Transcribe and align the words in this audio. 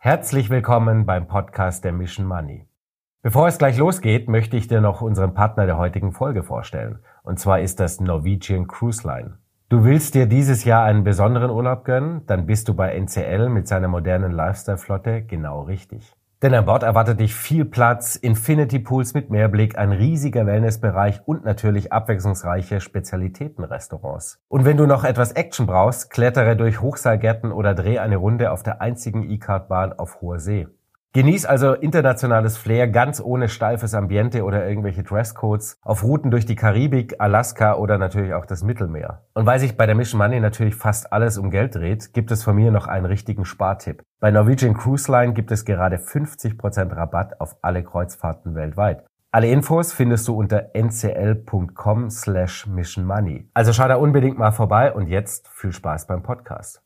Herzlich 0.00 0.48
willkommen 0.48 1.06
beim 1.06 1.26
Podcast 1.26 1.82
der 1.82 1.90
Mission 1.90 2.24
Money. 2.24 2.68
Bevor 3.20 3.48
es 3.48 3.58
gleich 3.58 3.76
losgeht, 3.78 4.28
möchte 4.28 4.56
ich 4.56 4.68
dir 4.68 4.80
noch 4.80 5.00
unseren 5.00 5.34
Partner 5.34 5.66
der 5.66 5.76
heutigen 5.76 6.12
Folge 6.12 6.44
vorstellen. 6.44 7.00
Und 7.24 7.40
zwar 7.40 7.58
ist 7.58 7.80
das 7.80 7.98
Norwegian 7.98 8.68
Cruise 8.68 9.04
Line. 9.04 9.38
Du 9.68 9.82
willst 9.82 10.14
dir 10.14 10.26
dieses 10.26 10.62
Jahr 10.62 10.84
einen 10.84 11.02
besonderen 11.02 11.50
Urlaub 11.50 11.84
gönnen? 11.84 12.24
Dann 12.26 12.46
bist 12.46 12.68
du 12.68 12.74
bei 12.74 12.94
NCL 12.94 13.48
mit 13.48 13.66
seiner 13.66 13.88
modernen 13.88 14.30
Lifestyle-Flotte 14.30 15.24
genau 15.24 15.62
richtig. 15.62 16.14
Denn 16.40 16.54
an 16.54 16.66
Bord 16.66 16.84
erwartet 16.84 17.18
dich 17.18 17.34
viel 17.34 17.64
Platz, 17.64 18.14
Infinity 18.14 18.78
Pools 18.78 19.12
mit 19.12 19.28
Mehrblick, 19.28 19.76
ein 19.76 19.90
riesiger 19.90 20.46
Wellnessbereich 20.46 21.20
und 21.26 21.44
natürlich 21.44 21.92
abwechslungsreiche 21.92 22.80
Spezialitätenrestaurants. 22.80 24.38
Und 24.46 24.64
wenn 24.64 24.76
du 24.76 24.86
noch 24.86 25.02
etwas 25.02 25.32
Action 25.32 25.66
brauchst, 25.66 26.10
klettere 26.10 26.56
durch 26.56 26.80
Hochseilgärten 26.80 27.50
oder 27.50 27.74
dreh 27.74 27.98
eine 27.98 28.18
Runde 28.18 28.52
auf 28.52 28.62
der 28.62 28.80
einzigen 28.80 29.28
E-Card-Bahn 29.28 29.94
auf 29.94 30.20
hoher 30.20 30.38
See. 30.38 30.68
Genieß 31.14 31.46
also 31.46 31.72
internationales 31.72 32.58
Flair 32.58 32.86
ganz 32.86 33.18
ohne 33.20 33.48
steifes 33.48 33.94
Ambiente 33.94 34.44
oder 34.44 34.68
irgendwelche 34.68 35.02
Dresscodes 35.02 35.78
auf 35.82 36.04
Routen 36.04 36.30
durch 36.30 36.44
die 36.44 36.54
Karibik, 36.54 37.14
Alaska 37.18 37.76
oder 37.76 37.96
natürlich 37.96 38.34
auch 38.34 38.44
das 38.44 38.62
Mittelmeer. 38.62 39.22
Und 39.32 39.46
weil 39.46 39.58
sich 39.58 39.78
bei 39.78 39.86
der 39.86 39.94
Mission 39.94 40.18
Money 40.18 40.38
natürlich 40.38 40.74
fast 40.74 41.10
alles 41.10 41.38
um 41.38 41.50
Geld 41.50 41.74
dreht, 41.74 42.12
gibt 42.12 42.30
es 42.30 42.44
von 42.44 42.56
mir 42.56 42.70
noch 42.70 42.88
einen 42.88 43.06
richtigen 43.06 43.46
Spartipp. 43.46 44.02
Bei 44.20 44.30
Norwegian 44.30 44.74
Cruise 44.74 45.10
Line 45.10 45.32
gibt 45.32 45.50
es 45.50 45.64
gerade 45.64 45.96
50% 45.96 46.94
Rabatt 46.94 47.40
auf 47.40 47.56
alle 47.62 47.82
Kreuzfahrten 47.82 48.54
weltweit. 48.54 49.04
Alle 49.30 49.50
Infos 49.50 49.92
findest 49.92 50.28
du 50.28 50.34
unter 50.34 50.70
ncl.com 50.74 52.10
slash 52.10 52.66
missionmoney. 52.66 53.50
Also 53.54 53.72
schau 53.72 53.88
da 53.88 53.96
unbedingt 53.96 54.38
mal 54.38 54.52
vorbei 54.52 54.92
und 54.92 55.06
jetzt 55.06 55.48
viel 55.48 55.72
Spaß 55.72 56.06
beim 56.06 56.22
Podcast. 56.22 56.82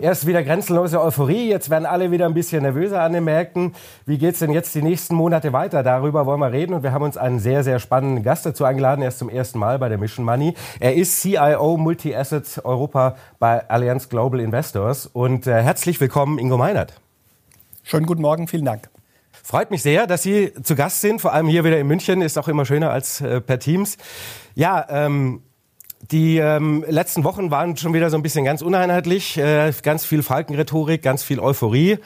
Erst 0.00 0.28
wieder 0.28 0.44
grenzenlose 0.44 1.02
Euphorie, 1.02 1.48
jetzt 1.48 1.70
werden 1.70 1.84
alle 1.84 2.12
wieder 2.12 2.26
ein 2.26 2.34
bisschen 2.34 2.62
nervöser 2.62 3.02
an 3.02 3.14
den 3.14 3.24
Märkten. 3.24 3.74
Wie 4.06 4.16
geht's 4.16 4.38
denn 4.38 4.52
jetzt 4.52 4.72
die 4.76 4.82
nächsten 4.82 5.16
Monate 5.16 5.52
weiter? 5.52 5.82
Darüber 5.82 6.24
wollen 6.24 6.38
wir 6.38 6.52
reden 6.52 6.72
und 6.72 6.84
wir 6.84 6.92
haben 6.92 7.02
uns 7.02 7.16
einen 7.16 7.40
sehr, 7.40 7.64
sehr 7.64 7.80
spannenden 7.80 8.22
Gast 8.22 8.46
dazu 8.46 8.64
eingeladen. 8.64 9.02
Er 9.02 9.08
ist 9.08 9.18
zum 9.18 9.28
ersten 9.28 9.58
Mal 9.58 9.80
bei 9.80 9.88
der 9.88 9.98
Mission 9.98 10.24
Money. 10.24 10.54
Er 10.78 10.94
ist 10.94 11.20
CIO 11.20 11.76
Multi-Asset 11.76 12.60
Europa 12.62 13.16
bei 13.40 13.68
Allianz 13.68 14.08
Global 14.08 14.38
Investors 14.38 15.06
und 15.06 15.48
äh, 15.48 15.62
herzlich 15.64 16.00
willkommen, 16.00 16.38
Ingo 16.38 16.56
Meinert. 16.56 16.92
Schönen 17.82 18.06
guten 18.06 18.22
Morgen, 18.22 18.46
vielen 18.46 18.66
Dank. 18.66 18.88
Freut 19.32 19.72
mich 19.72 19.82
sehr, 19.82 20.06
dass 20.06 20.22
Sie 20.22 20.52
zu 20.62 20.76
Gast 20.76 21.00
sind, 21.00 21.20
vor 21.20 21.32
allem 21.32 21.48
hier 21.48 21.64
wieder 21.64 21.78
in 21.80 21.88
München, 21.88 22.22
ist 22.22 22.38
auch 22.38 22.46
immer 22.46 22.64
schöner 22.64 22.92
als 22.92 23.20
äh, 23.20 23.40
per 23.40 23.58
Teams. 23.58 23.96
Ja, 24.54 24.86
ähm, 24.90 25.42
die 26.00 26.38
ähm, 26.38 26.84
letzten 26.88 27.24
Wochen 27.24 27.50
waren 27.50 27.76
schon 27.76 27.92
wieder 27.92 28.10
so 28.10 28.16
ein 28.16 28.22
bisschen 28.22 28.44
ganz 28.44 28.62
uneinheitlich, 28.62 29.36
äh, 29.36 29.72
ganz 29.82 30.04
viel 30.04 30.22
Falkenrhetorik, 30.22 31.02
ganz 31.02 31.22
viel 31.22 31.40
Euphorie. 31.40 31.98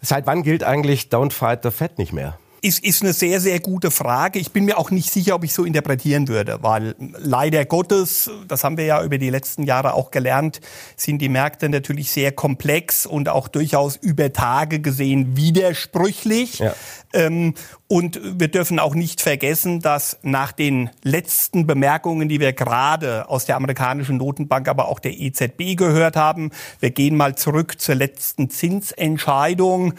Seit 0.00 0.26
wann 0.26 0.42
gilt 0.42 0.64
eigentlich 0.64 1.08
Don't 1.08 1.32
Fight 1.32 1.62
the 1.62 1.70
Fed 1.70 1.98
nicht 1.98 2.12
mehr? 2.12 2.38
Ist, 2.64 2.82
ist 2.82 3.02
eine 3.02 3.12
sehr, 3.12 3.40
sehr 3.40 3.60
gute 3.60 3.90
Frage. 3.90 4.38
Ich 4.38 4.50
bin 4.50 4.64
mir 4.64 4.78
auch 4.78 4.90
nicht 4.90 5.12
sicher, 5.12 5.34
ob 5.34 5.44
ich 5.44 5.52
so 5.52 5.64
interpretieren 5.64 6.28
würde, 6.28 6.62
weil 6.62 6.94
leider 7.18 7.66
Gottes, 7.66 8.30
das 8.48 8.64
haben 8.64 8.78
wir 8.78 8.86
ja 8.86 9.04
über 9.04 9.18
die 9.18 9.28
letzten 9.28 9.64
Jahre 9.64 9.92
auch 9.92 10.10
gelernt, 10.10 10.62
sind 10.96 11.18
die 11.18 11.28
Märkte 11.28 11.68
natürlich 11.68 12.10
sehr 12.10 12.32
komplex 12.32 13.04
und 13.04 13.28
auch 13.28 13.48
durchaus 13.48 13.96
über 13.96 14.32
Tage 14.32 14.80
gesehen 14.80 15.36
widersprüchlich. 15.36 16.60
Ja. 16.60 16.74
Ähm, 17.12 17.52
und 17.86 18.18
wir 18.22 18.48
dürfen 18.48 18.78
auch 18.78 18.94
nicht 18.94 19.20
vergessen, 19.20 19.80
dass 19.80 20.18
nach 20.22 20.50
den 20.50 20.90
letzten 21.02 21.66
Bemerkungen, 21.66 22.28
die 22.28 22.40
wir 22.40 22.54
gerade 22.54 23.28
aus 23.28 23.44
der 23.44 23.56
amerikanischen 23.56 24.16
Notenbank, 24.16 24.68
aber 24.68 24.88
auch 24.88 24.98
der 24.98 25.12
EZB 25.12 25.76
gehört 25.76 26.16
haben, 26.16 26.50
wir 26.80 26.90
gehen 26.90 27.14
mal 27.16 27.36
zurück 27.36 27.78
zur 27.78 27.94
letzten 27.94 28.48
Zinsentscheidung, 28.48 29.94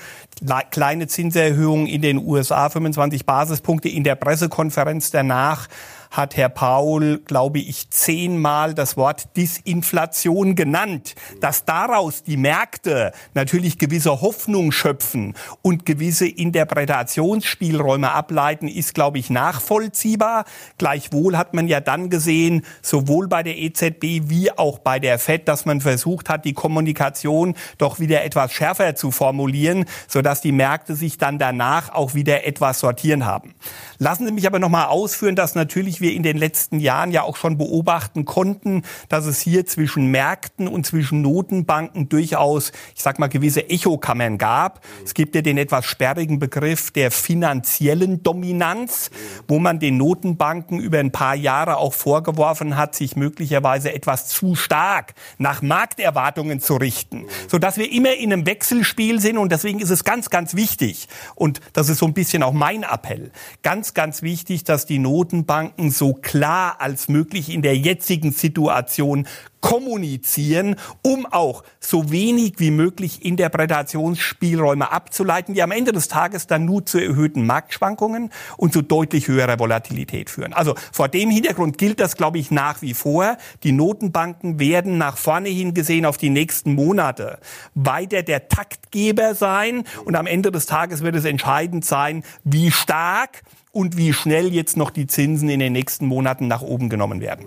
kleine 0.71 1.07
Zinserhöhung 1.07 1.87
in 1.87 2.01
den 2.01 2.17
USA, 2.17 2.69
25 2.69 3.25
Basispunkte 3.25 3.89
in 3.89 4.03
der 4.03 4.15
Pressekonferenz 4.15 5.11
danach 5.11 5.67
hat 6.15 6.37
Herr 6.37 6.49
Paul, 6.49 7.21
glaube 7.25 7.59
ich, 7.59 7.89
zehnmal 7.89 8.73
das 8.73 8.97
Wort 8.97 9.35
Disinflation 9.35 10.55
genannt. 10.55 11.15
Dass 11.41 11.65
daraus 11.65 12.23
die 12.23 12.37
Märkte 12.37 13.11
natürlich 13.33 13.77
gewisse 13.77 14.21
Hoffnung 14.21 14.71
schöpfen 14.71 15.35
und 15.61 15.85
gewisse 15.85 16.27
Interpretationsspielräume 16.27 18.11
ableiten, 18.11 18.67
ist, 18.67 18.93
glaube 18.93 19.19
ich, 19.19 19.29
nachvollziehbar. 19.29 20.45
Gleichwohl 20.77 21.37
hat 21.37 21.53
man 21.53 21.67
ja 21.67 21.79
dann 21.79 22.09
gesehen, 22.09 22.65
sowohl 22.81 23.27
bei 23.27 23.43
der 23.43 23.57
EZB 23.57 24.29
wie 24.29 24.51
auch 24.51 24.79
bei 24.79 24.99
der 24.99 25.19
FED, 25.19 25.47
dass 25.47 25.65
man 25.65 25.81
versucht 25.81 26.29
hat, 26.29 26.45
die 26.45 26.53
Kommunikation 26.53 27.55
doch 27.77 27.99
wieder 27.99 28.23
etwas 28.23 28.53
schärfer 28.53 28.95
zu 28.95 29.11
formulieren, 29.11 29.85
sodass 30.07 30.41
die 30.41 30.51
Märkte 30.51 30.95
sich 30.95 31.17
dann 31.17 31.39
danach 31.39 31.93
auch 31.93 32.13
wieder 32.13 32.45
etwas 32.45 32.79
sortieren 32.79 33.25
haben. 33.25 33.55
Lassen 33.97 34.25
Sie 34.25 34.31
mich 34.31 34.47
aber 34.47 34.59
noch 34.59 34.69
mal 34.69 34.85
ausführen, 34.85 35.35
dass 35.35 35.55
natürlich 35.55 36.01
wir 36.01 36.13
in 36.13 36.23
den 36.23 36.37
letzten 36.37 36.79
Jahren 36.79 37.11
ja 37.11 37.23
auch 37.23 37.35
schon 37.35 37.57
beobachten 37.57 38.25
konnten, 38.25 38.83
dass 39.09 39.25
es 39.25 39.39
hier 39.39 39.65
zwischen 39.65 40.07
Märkten 40.11 40.67
und 40.67 40.85
zwischen 40.85 41.21
Notenbanken 41.21 42.09
durchaus, 42.09 42.71
ich 42.95 43.01
sag 43.01 43.19
mal, 43.19 43.27
gewisse 43.27 43.69
Echokammern 43.69 44.37
gab. 44.37 44.83
Es 45.03 45.13
gibt 45.13 45.35
ja 45.35 45.41
den 45.41 45.57
etwas 45.57 45.85
sperrigen 45.85 46.39
Begriff 46.39 46.91
der 46.91 47.11
finanziellen 47.11 48.23
Dominanz, 48.23 49.11
wo 49.47 49.59
man 49.59 49.79
den 49.79 49.97
Notenbanken 49.97 50.79
über 50.79 50.99
ein 50.99 51.11
paar 51.11 51.35
Jahre 51.35 51.77
auch 51.77 51.93
vorgeworfen 51.93 52.75
hat, 52.77 52.95
sich 52.95 53.15
möglicherweise 53.15 53.93
etwas 53.93 54.27
zu 54.27 54.55
stark 54.55 55.13
nach 55.37 55.61
Markterwartungen 55.61 56.59
zu 56.59 56.75
richten, 56.75 57.25
sodass 57.47 57.77
wir 57.77 57.91
immer 57.91 58.13
in 58.15 58.33
einem 58.33 58.45
Wechselspiel 58.45 59.19
sind 59.19 59.37
und 59.37 59.51
deswegen 59.51 59.79
ist 59.79 59.89
es 59.89 60.03
ganz, 60.03 60.29
ganz 60.29 60.55
wichtig. 60.55 61.07
Und 61.35 61.61
das 61.73 61.89
ist 61.89 61.99
so 61.99 62.05
ein 62.05 62.13
bisschen 62.13 62.43
auch 62.43 62.53
mein 62.53 62.83
Appell, 62.83 63.31
ganz, 63.63 63.84
ganz 63.93 64.21
wichtig, 64.21 64.63
dass 64.63 64.85
die 64.85 64.99
Notenbanken 64.99 65.91
so 65.91 66.13
klar 66.13 66.77
als 66.79 67.07
möglich 67.07 67.49
in 67.49 67.61
der 67.61 67.77
jetzigen 67.77 68.31
Situation 68.31 69.27
kommunizieren, 69.65 70.75
um 71.01 71.25
auch 71.25 71.63
so 71.79 72.11
wenig 72.11 72.53
wie 72.57 72.69
möglich 72.69 73.25
Interpretationsspielräume 73.25 74.91
abzuleiten, 74.91 75.55
die 75.55 75.63
am 75.63 75.71
Ende 75.71 75.91
des 75.91 76.07
Tages 76.07 76.45
dann 76.45 76.65
nur 76.65 76.85
zu 76.85 76.99
erhöhten 76.99 77.47
Marktschwankungen 77.47 78.29
und 78.57 78.73
zu 78.73 78.83
deutlich 78.83 79.27
höherer 79.27 79.57
Volatilität 79.57 80.29
führen. 80.29 80.53
Also 80.53 80.75
vor 80.91 81.09
dem 81.09 81.31
Hintergrund 81.31 81.79
gilt 81.79 81.99
das, 81.99 82.15
glaube 82.15 82.37
ich, 82.37 82.51
nach 82.51 82.83
wie 82.83 82.93
vor. 82.93 83.37
Die 83.63 83.71
Notenbanken 83.71 84.59
werden 84.59 84.99
nach 84.99 85.17
vorne 85.17 85.49
hin 85.49 85.73
gesehen 85.73 86.05
auf 86.05 86.17
die 86.17 86.29
nächsten 86.29 86.75
Monate 86.75 87.39
weiter 87.73 88.21
der 88.21 88.49
Taktgeber 88.49 89.33
sein 89.33 89.83
und 90.05 90.15
am 90.15 90.27
Ende 90.27 90.51
des 90.51 90.67
Tages 90.67 91.01
wird 91.01 91.15
es 91.15 91.25
entscheidend 91.25 91.83
sein, 91.83 92.23
wie 92.43 92.69
stark 92.69 93.41
und 93.75 93.97
wie 93.97 94.13
schnell 94.13 94.53
jetzt 94.53 94.77
noch 94.77 94.89
die 94.89 95.05
Zinsen 95.05 95.49
in 95.49 95.59
den 95.59 95.73
nächsten 95.73 96.05
Monaten 96.05 96.47
nach 96.47 96.61
oben 96.61 96.89
genommen 96.89 97.19
werden. 97.19 97.45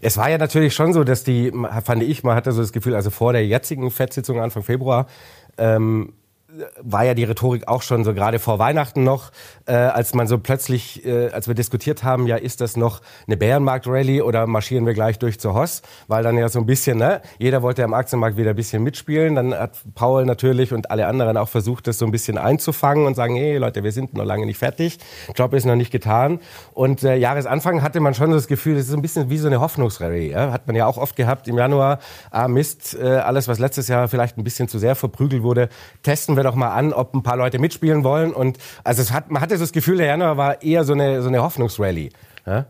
Es 0.00 0.16
war 0.16 0.30
ja 0.30 0.38
natürlich 0.38 0.72
schon 0.72 0.92
so, 0.92 1.02
dass 1.02 1.24
die, 1.24 1.52
fand 1.84 2.04
ich, 2.04 2.22
man 2.22 2.36
hatte 2.36 2.52
so 2.52 2.60
das 2.60 2.72
Gefühl, 2.72 2.94
also 2.94 3.10
vor 3.10 3.32
der 3.32 3.44
jetzigen 3.44 3.90
FED-Sitzung 3.90 4.40
Anfang 4.40 4.62
Februar, 4.62 5.08
ähm, 5.58 6.12
war 6.80 7.04
ja 7.04 7.14
die 7.14 7.24
Rhetorik 7.24 7.68
auch 7.68 7.82
schon 7.82 8.04
so 8.04 8.14
gerade 8.14 8.38
vor 8.38 8.58
Weihnachten 8.58 9.04
noch, 9.04 9.30
äh, 9.66 9.72
als 9.72 10.14
man 10.14 10.26
so 10.26 10.38
plötzlich, 10.38 11.04
äh, 11.04 11.28
als 11.30 11.48
wir 11.48 11.54
diskutiert 11.54 12.04
haben, 12.04 12.26
ja, 12.26 12.36
ist 12.36 12.60
das 12.60 12.76
noch 12.76 13.00
eine 13.26 13.36
Bärenmarkt-Rallye 13.36 14.22
oder 14.22 14.46
marschieren 14.46 14.86
wir 14.86 14.94
gleich 14.94 15.18
durch 15.18 15.40
zur 15.40 15.54
Hoss? 15.54 15.82
Weil 16.08 16.22
dann 16.22 16.36
ja 16.38 16.48
so 16.48 16.58
ein 16.58 16.66
bisschen, 16.66 16.98
ne, 16.98 17.22
jeder 17.38 17.62
wollte 17.62 17.84
am 17.84 17.94
Aktienmarkt 17.94 18.36
wieder 18.36 18.50
ein 18.50 18.56
bisschen 18.56 18.82
mitspielen. 18.82 19.34
Dann 19.34 19.54
hat 19.54 19.78
Paul 19.94 20.24
natürlich 20.24 20.72
und 20.72 20.90
alle 20.90 21.06
anderen 21.06 21.36
auch 21.36 21.48
versucht, 21.48 21.86
das 21.86 21.98
so 21.98 22.06
ein 22.06 22.12
bisschen 22.12 22.38
einzufangen 22.38 23.06
und 23.06 23.14
sagen, 23.14 23.34
hey 23.36 23.56
Leute, 23.56 23.82
wir 23.82 23.92
sind 23.92 24.14
noch 24.14 24.24
lange 24.24 24.46
nicht 24.46 24.58
fertig, 24.58 24.98
Job 25.34 25.54
ist 25.54 25.64
noch 25.64 25.76
nicht 25.76 25.90
getan. 25.90 26.40
Und 26.72 27.02
äh, 27.02 27.16
Jahresanfang 27.16 27.82
hatte 27.82 28.00
man 28.00 28.14
schon 28.14 28.30
das 28.30 28.46
Gefühl, 28.46 28.76
das 28.76 28.88
ist 28.88 28.94
ein 28.94 29.02
bisschen 29.02 29.30
wie 29.30 29.38
so 29.38 29.48
eine 29.48 29.60
Hoffnungsrallye. 29.60 30.30
Ja? 30.30 30.52
Hat 30.52 30.66
man 30.66 30.76
ja 30.76 30.86
auch 30.86 30.98
oft 30.98 31.16
gehabt 31.16 31.48
im 31.48 31.58
Januar, 31.58 31.98
ah 32.30 32.48
Mist, 32.48 32.96
äh, 33.00 33.06
alles, 33.06 33.48
was 33.48 33.58
letztes 33.58 33.88
Jahr 33.88 34.08
vielleicht 34.08 34.38
ein 34.38 34.44
bisschen 34.44 34.68
zu 34.68 34.78
sehr 34.78 34.94
verprügelt 34.94 35.42
wurde, 35.42 35.68
testen 36.02 36.36
wir 36.36 36.43
doch 36.44 36.54
mal 36.54 36.70
an, 36.70 36.92
ob 36.92 37.14
ein 37.14 37.22
paar 37.22 37.36
Leute 37.36 37.58
mitspielen 37.58 38.04
wollen. 38.04 38.32
Und 38.32 38.58
also 38.84 39.02
es 39.02 39.12
hat, 39.12 39.30
man 39.30 39.42
hatte 39.42 39.56
so 39.56 39.64
das 39.64 39.72
Gefühl, 39.72 39.96
der 39.96 40.06
Januar 40.06 40.36
war 40.36 40.62
eher 40.62 40.84
so 40.84 40.92
eine, 40.92 41.22
so 41.22 41.28
eine 41.28 41.42
Hoffnungsrallye. 41.42 42.10
Ja? 42.46 42.66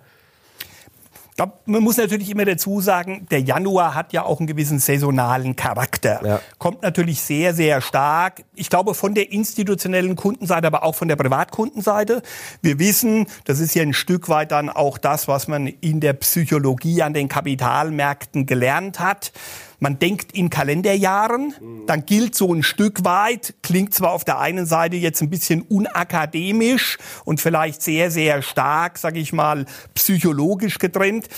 Glaube, 1.36 1.54
man 1.66 1.82
muss 1.82 1.96
natürlich 1.96 2.30
immer 2.30 2.44
dazu 2.44 2.80
sagen, 2.80 3.26
der 3.28 3.40
Januar 3.40 3.96
hat 3.96 4.12
ja 4.12 4.22
auch 4.22 4.38
einen 4.38 4.46
gewissen 4.46 4.78
saisonalen 4.78 5.56
Charakter. 5.56 6.20
Ja. 6.24 6.40
Kommt 6.58 6.82
natürlich 6.82 7.22
sehr, 7.22 7.54
sehr 7.54 7.80
stark. 7.80 8.44
Ich 8.54 8.70
glaube, 8.70 8.94
von 8.94 9.14
der 9.14 9.32
institutionellen 9.32 10.14
Kundenseite, 10.14 10.68
aber 10.68 10.84
auch 10.84 10.94
von 10.94 11.08
der 11.08 11.16
Privatkundenseite. 11.16 12.22
Wir 12.62 12.78
wissen, 12.78 13.26
das 13.46 13.58
ist 13.58 13.74
ja 13.74 13.82
ein 13.82 13.94
Stück 13.94 14.28
weit 14.28 14.52
dann 14.52 14.70
auch 14.70 14.96
das, 14.96 15.26
was 15.26 15.48
man 15.48 15.66
in 15.66 15.98
der 15.98 16.12
Psychologie 16.12 17.02
an 17.02 17.14
den 17.14 17.28
Kapitalmärkten 17.28 18.46
gelernt 18.46 19.00
hat. 19.00 19.32
Man 19.78 19.98
denkt 19.98 20.32
in 20.32 20.50
Kalenderjahren, 20.50 21.54
dann 21.86 22.06
gilt 22.06 22.34
so 22.34 22.52
ein 22.52 22.62
Stück 22.62 23.04
weit, 23.04 23.54
klingt 23.62 23.94
zwar 23.94 24.12
auf 24.12 24.24
der 24.24 24.38
einen 24.38 24.66
Seite 24.66 24.96
jetzt 24.96 25.20
ein 25.20 25.30
bisschen 25.30 25.62
unakademisch 25.62 26.98
und 27.24 27.40
vielleicht 27.40 27.82
sehr, 27.82 28.10
sehr 28.10 28.42
stark, 28.42 28.98
sage 28.98 29.18
ich 29.18 29.32
mal, 29.32 29.66
psychologisch 29.94 30.78
getrennt. 30.78 31.28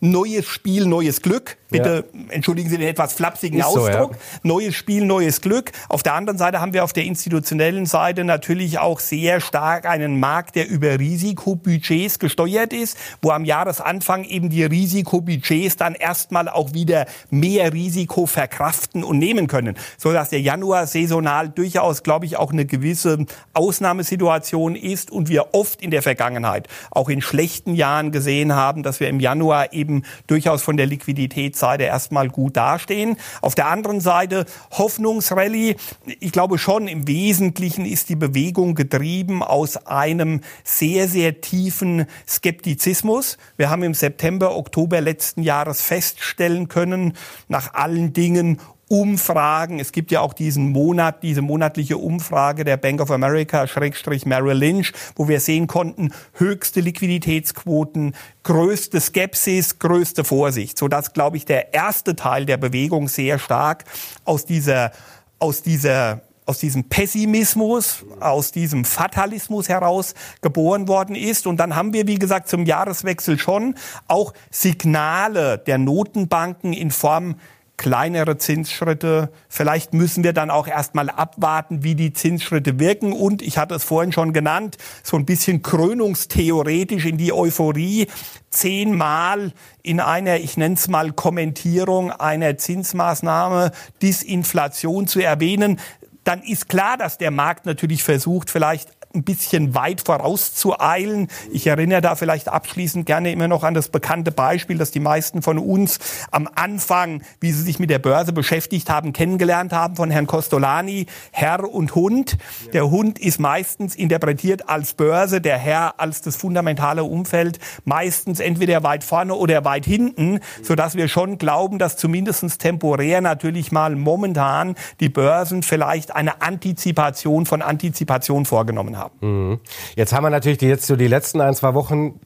Neues 0.00 0.46
Spiel, 0.46 0.86
neues 0.86 1.22
Glück. 1.22 1.56
Bitte 1.70 2.04
ja. 2.12 2.20
entschuldigen 2.30 2.70
Sie 2.70 2.78
den 2.78 2.88
etwas 2.88 3.12
flapsigen 3.12 3.58
Ist 3.58 3.66
Ausdruck. 3.66 4.14
So, 4.14 4.20
ja. 4.20 4.40
Neues 4.42 4.74
Spiel, 4.74 5.04
neues 5.04 5.40
Glück. 5.40 5.72
Auf 5.88 6.02
der 6.02 6.14
anderen 6.14 6.38
Seite 6.38 6.60
haben 6.60 6.72
wir 6.72 6.84
auf 6.84 6.94
der 6.94 7.04
institutionellen 7.04 7.84
Seite 7.84 8.24
natürlich 8.24 8.78
auch 8.78 9.00
sehr 9.00 9.40
stark 9.40 9.86
einen 9.86 10.18
Markt, 10.18 10.56
der 10.56 10.68
über 10.68 10.98
Risikobudgets 10.98 12.18
gesteuert 12.18 12.72
ist, 12.72 12.96
wo 13.20 13.30
am 13.30 13.44
Jahresanfang 13.44 14.24
eben 14.24 14.48
die 14.48 14.64
Risikobudgets 14.64 15.76
dann 15.76 15.94
erstmal 15.94 16.48
auch 16.48 16.72
wieder 16.72 17.06
mehr 17.28 17.72
Risiko 17.72 18.26
verkraften 18.26 19.04
und 19.04 19.18
nehmen 19.18 19.46
können, 19.46 19.76
so 19.98 20.12
dass 20.12 20.30
der 20.30 20.40
Januar 20.40 20.86
saisonal 20.86 21.50
durchaus, 21.50 22.02
glaube 22.02 22.24
ich, 22.24 22.38
auch 22.38 22.52
eine 22.52 22.64
gewisse 22.64 23.26
Ausnahmesituation 23.52 24.74
ist 24.74 25.10
und 25.10 25.28
wir 25.28 25.54
oft 25.54 25.82
in 25.82 25.90
der 25.90 26.02
Vergangenheit 26.02 26.68
auch 26.90 27.10
in 27.10 27.20
schlechten 27.20 27.74
Jahren 27.74 28.10
gesehen 28.10 28.54
haben, 28.54 28.82
dass 28.82 29.00
wir 29.00 29.08
im 29.08 29.20
Januar 29.20 29.72
eben 29.74 29.87
durchaus 30.26 30.62
von 30.62 30.76
der 30.76 30.86
Liquidität 30.86 31.56
Seite 31.56 31.84
erstmal 31.84 32.28
gut 32.28 32.56
dastehen. 32.56 33.16
Auf 33.40 33.54
der 33.54 33.68
anderen 33.68 34.00
Seite 34.00 34.46
Hoffnungsrallye. 34.72 35.76
Ich 36.20 36.32
glaube 36.32 36.58
schon, 36.58 36.88
im 36.88 37.06
Wesentlichen 37.08 37.84
ist 37.84 38.08
die 38.08 38.16
Bewegung 38.16 38.74
getrieben 38.74 39.42
aus 39.42 39.76
einem 39.86 40.40
sehr, 40.64 41.08
sehr 41.08 41.40
tiefen 41.40 42.06
Skeptizismus. 42.26 43.38
Wir 43.56 43.70
haben 43.70 43.82
im 43.82 43.94
September, 43.94 44.56
Oktober 44.56 45.00
letzten 45.00 45.42
Jahres 45.42 45.80
feststellen 45.80 46.68
können, 46.68 47.14
nach 47.48 47.74
allen 47.74 48.12
Dingen 48.12 48.60
Umfragen. 48.88 49.80
Es 49.80 49.92
gibt 49.92 50.10
ja 50.10 50.20
auch 50.20 50.32
diesen 50.32 50.70
Monat, 50.70 51.22
diese 51.22 51.42
monatliche 51.42 51.98
Umfrage 51.98 52.64
der 52.64 52.76
Bank 52.76 53.00
of 53.00 53.10
America, 53.10 53.66
Schrägstrich 53.66 54.26
Merrill 54.26 54.56
Lynch, 54.56 54.92
wo 55.14 55.28
wir 55.28 55.40
sehen 55.40 55.66
konnten, 55.66 56.12
höchste 56.34 56.80
Liquiditätsquoten, 56.80 58.14
größte 58.42 59.00
Skepsis, 59.00 59.78
größte 59.78 60.24
Vorsicht. 60.24 60.78
So 60.78 60.88
dass, 60.88 61.12
glaube 61.12 61.36
ich, 61.36 61.44
der 61.44 61.74
erste 61.74 62.16
Teil 62.16 62.46
der 62.46 62.56
Bewegung 62.56 63.08
sehr 63.08 63.38
stark 63.38 63.84
aus 64.24 64.46
dieser, 64.46 64.92
aus 65.38 65.62
dieser 65.62 66.22
aus 66.48 66.60
diesem 66.60 66.84
Pessimismus, 66.84 68.06
aus 68.20 68.52
diesem 68.52 68.86
Fatalismus 68.86 69.68
heraus 69.68 70.14
geboren 70.40 70.88
worden 70.88 71.14
ist. 71.14 71.46
Und 71.46 71.58
dann 71.58 71.76
haben 71.76 71.92
wir, 71.92 72.06
wie 72.06 72.18
gesagt, 72.18 72.48
zum 72.48 72.64
Jahreswechsel 72.64 73.38
schon 73.38 73.74
auch 74.06 74.32
Signale 74.50 75.58
der 75.58 75.76
Notenbanken 75.76 76.72
in 76.72 76.90
Form 76.90 77.34
kleinere 77.78 78.36
Zinsschritte. 78.36 79.30
Vielleicht 79.48 79.94
müssen 79.94 80.22
wir 80.22 80.34
dann 80.34 80.50
auch 80.50 80.66
erstmal 80.66 81.08
abwarten, 81.08 81.82
wie 81.82 81.94
die 81.94 82.12
Zinsschritte 82.12 82.78
wirken. 82.78 83.14
Und 83.14 83.40
ich 83.40 83.56
hatte 83.56 83.76
es 83.76 83.84
vorhin 83.84 84.12
schon 84.12 84.34
genannt, 84.34 84.76
so 85.02 85.16
ein 85.16 85.24
bisschen 85.24 85.62
krönungstheoretisch 85.62 87.06
in 87.06 87.16
die 87.16 87.32
Euphorie 87.32 88.08
zehnmal 88.50 89.52
in 89.82 90.00
einer, 90.00 90.36
ich 90.36 90.58
nenne 90.58 90.74
es 90.74 90.88
mal 90.88 91.12
Kommentierung 91.12 92.10
einer 92.10 92.58
Zinsmaßnahme 92.58 93.70
Disinflation 94.02 95.06
zu 95.06 95.20
erwähnen, 95.20 95.78
dann 96.24 96.42
ist 96.42 96.68
klar, 96.68 96.98
dass 96.98 97.16
der 97.16 97.30
Markt 97.30 97.64
natürlich 97.64 98.02
versucht, 98.02 98.50
vielleicht 98.50 98.90
ein 99.14 99.24
bisschen 99.24 99.74
weit 99.74 100.02
vorauszueilen. 100.02 101.28
Ich 101.50 101.66
erinnere 101.66 102.00
da 102.00 102.14
vielleicht 102.14 102.48
abschließend 102.48 103.06
gerne 103.06 103.32
immer 103.32 103.48
noch 103.48 103.64
an 103.64 103.74
das 103.74 103.88
bekannte 103.88 104.32
Beispiel, 104.32 104.76
dass 104.76 104.90
die 104.90 105.00
meisten 105.00 105.40
von 105.42 105.58
uns 105.58 105.98
am 106.30 106.48
Anfang, 106.54 107.22
wie 107.40 107.52
sie 107.52 107.62
sich 107.62 107.78
mit 107.78 107.90
der 107.90 107.98
Börse 107.98 108.32
beschäftigt 108.32 108.90
haben, 108.90 109.12
kennengelernt 109.12 109.72
haben 109.72 109.96
von 109.96 110.10
Herrn 110.10 110.26
Costolani, 110.26 111.06
Herr 111.32 111.64
und 111.64 111.94
Hund. 111.94 112.36
Der 112.72 112.90
Hund 112.90 113.18
ist 113.18 113.40
meistens 113.40 113.94
interpretiert 113.94 114.68
als 114.68 114.92
Börse, 114.92 115.40
der 115.40 115.58
Herr 115.58 115.98
als 115.98 116.20
das 116.20 116.36
fundamentale 116.36 117.04
Umfeld, 117.04 117.58
meistens 117.84 118.40
entweder 118.40 118.82
weit 118.82 119.04
vorne 119.04 119.34
oder 119.34 119.64
weit 119.64 119.86
hinten, 119.86 120.40
so 120.62 120.74
dass 120.74 120.96
wir 120.96 121.08
schon 121.08 121.38
glauben, 121.38 121.78
dass 121.78 121.96
zumindestens 121.96 122.58
temporär 122.58 123.20
natürlich 123.20 123.72
mal 123.72 123.96
momentan 123.96 124.74
die 125.00 125.08
Börsen 125.08 125.62
vielleicht 125.62 126.14
eine 126.14 126.42
Antizipation 126.42 127.46
von 127.46 127.62
Antizipation 127.62 128.44
vorgenommen 128.44 128.96
haben. 128.96 128.97
Mhm. 129.20 129.60
Jetzt 129.96 130.12
haben 130.12 130.24
wir 130.24 130.30
natürlich 130.30 130.58
die, 130.58 130.66
jetzt 130.66 130.86
so 130.86 130.96
die 130.96 131.08
letzten 131.08 131.40
ein, 131.40 131.54
zwei 131.54 131.74
Wochen 131.74 132.20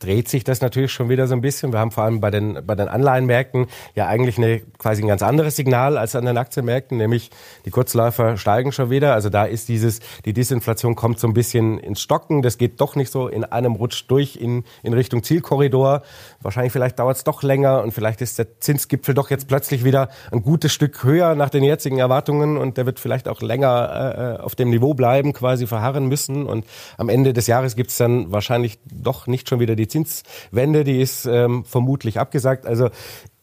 dreht 0.00 0.28
sich 0.28 0.44
das 0.44 0.60
natürlich 0.60 0.92
schon 0.92 1.08
wieder 1.08 1.26
so 1.26 1.34
ein 1.34 1.42
bisschen. 1.42 1.72
Wir 1.72 1.78
haben 1.78 1.92
vor 1.92 2.04
allem 2.04 2.20
bei 2.20 2.30
den, 2.30 2.58
bei 2.66 2.74
den 2.74 2.88
Anleihenmärkten 2.88 3.66
ja 3.94 4.06
eigentlich 4.06 4.38
eine, 4.38 4.60
quasi 4.78 5.02
ein 5.02 5.08
ganz 5.08 5.22
anderes 5.22 5.56
Signal 5.56 5.96
als 5.96 6.16
an 6.16 6.24
den 6.24 6.38
Aktienmärkten, 6.38 6.98
nämlich 6.98 7.30
die 7.66 7.70
Kurzläufer 7.70 8.36
steigen 8.36 8.72
schon 8.72 8.90
wieder. 8.90 9.14
Also 9.14 9.28
da 9.28 9.44
ist 9.44 9.68
dieses, 9.68 10.00
die 10.24 10.32
Disinflation 10.32 10.96
kommt 10.96 11.20
so 11.20 11.28
ein 11.28 11.34
bisschen 11.34 11.78
ins 11.78 12.00
Stocken. 12.00 12.42
Das 12.42 12.58
geht 12.58 12.80
doch 12.80 12.96
nicht 12.96 13.12
so 13.12 13.28
in 13.28 13.44
einem 13.44 13.74
Rutsch 13.74 14.04
durch 14.08 14.36
in, 14.36 14.64
in 14.82 14.94
Richtung 14.94 15.22
Zielkorridor. 15.22 16.02
Wahrscheinlich 16.42 16.72
vielleicht 16.72 16.98
dauert 16.98 17.18
es 17.18 17.24
doch 17.24 17.42
länger 17.42 17.82
und 17.82 17.92
vielleicht 17.92 18.22
ist 18.22 18.38
der 18.38 18.60
Zinsgipfel 18.60 19.14
doch 19.14 19.28
jetzt 19.28 19.46
plötzlich 19.46 19.84
wieder 19.84 20.08
ein 20.32 20.42
gutes 20.42 20.72
Stück 20.72 21.04
höher 21.04 21.34
nach 21.34 21.50
den 21.50 21.62
jetzigen 21.62 21.98
Erwartungen 21.98 22.56
und 22.56 22.78
der 22.78 22.86
wird 22.86 22.98
vielleicht 22.98 23.28
auch 23.28 23.42
länger 23.42 24.38
äh, 24.38 24.42
auf 24.42 24.54
dem 24.54 24.70
Niveau 24.70 24.94
bleiben, 24.94 25.34
quasi 25.34 25.66
verharren 25.66 26.06
müssen. 26.06 26.46
Und 26.46 26.64
am 26.96 27.10
Ende 27.10 27.34
des 27.34 27.46
Jahres 27.46 27.76
gibt 27.76 27.90
es 27.90 27.98
dann 27.98 28.32
wahrscheinlich 28.32 28.78
doch 28.90 29.26
nicht 29.26 29.50
schon 29.50 29.60
wieder 29.60 29.76
die 29.76 29.86
Zinswende, 29.86 30.84
die 30.84 31.00
ist 31.00 31.26
ähm, 31.26 31.64
vermutlich 31.66 32.18
abgesagt. 32.18 32.66
Also 32.66 32.88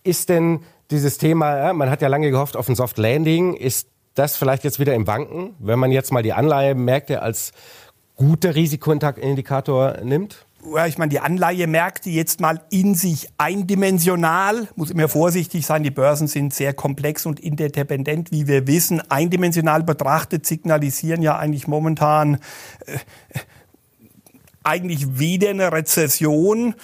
ist 0.03 0.29
denn 0.29 0.61
dieses 0.89 1.19
Thema, 1.19 1.73
man 1.73 1.91
hat 1.91 2.01
ja 2.01 2.07
lange 2.07 2.31
gehofft 2.31 2.57
auf 2.57 2.67
ein 2.67 2.75
Soft 2.75 2.97
Landing, 2.97 3.53
ist 3.53 3.89
das 4.15 4.37
vielleicht 4.37 4.63
jetzt 4.63 4.79
wieder 4.79 4.95
im 4.95 5.05
Wanken, 5.05 5.53
wenn 5.59 5.77
man 5.77 5.91
jetzt 5.91 6.11
mal 6.11 6.23
die 6.23 6.33
Anleihemärkte 6.33 7.21
als 7.21 7.51
guter 8.15 8.55
Risikoindikator 8.55 9.97
nimmt? 10.03 10.46
Ich 10.87 10.97
meine, 10.97 11.09
die 11.09 11.19
Anleihemärkte 11.19 12.09
jetzt 12.09 12.41
mal 12.41 12.61
in 12.69 12.93
sich 12.93 13.29
eindimensional, 13.37 14.67
muss 14.75 14.91
immer 14.91 15.07
vorsichtig 15.07 15.65
sein, 15.65 15.83
die 15.83 15.91
Börsen 15.91 16.27
sind 16.27 16.53
sehr 16.53 16.73
komplex 16.73 17.25
und 17.25 17.39
interdependent, 17.39 18.31
wie 18.31 18.47
wir 18.47 18.67
wissen. 18.67 19.01
Eindimensional 19.09 19.83
betrachtet 19.83 20.45
signalisieren 20.45 21.21
ja 21.21 21.37
eigentlich 21.37 21.67
momentan 21.67 22.35
äh, 22.85 22.97
eigentlich 24.63 25.19
weder 25.19 25.51
eine 25.51 25.71
Rezession 25.71 26.75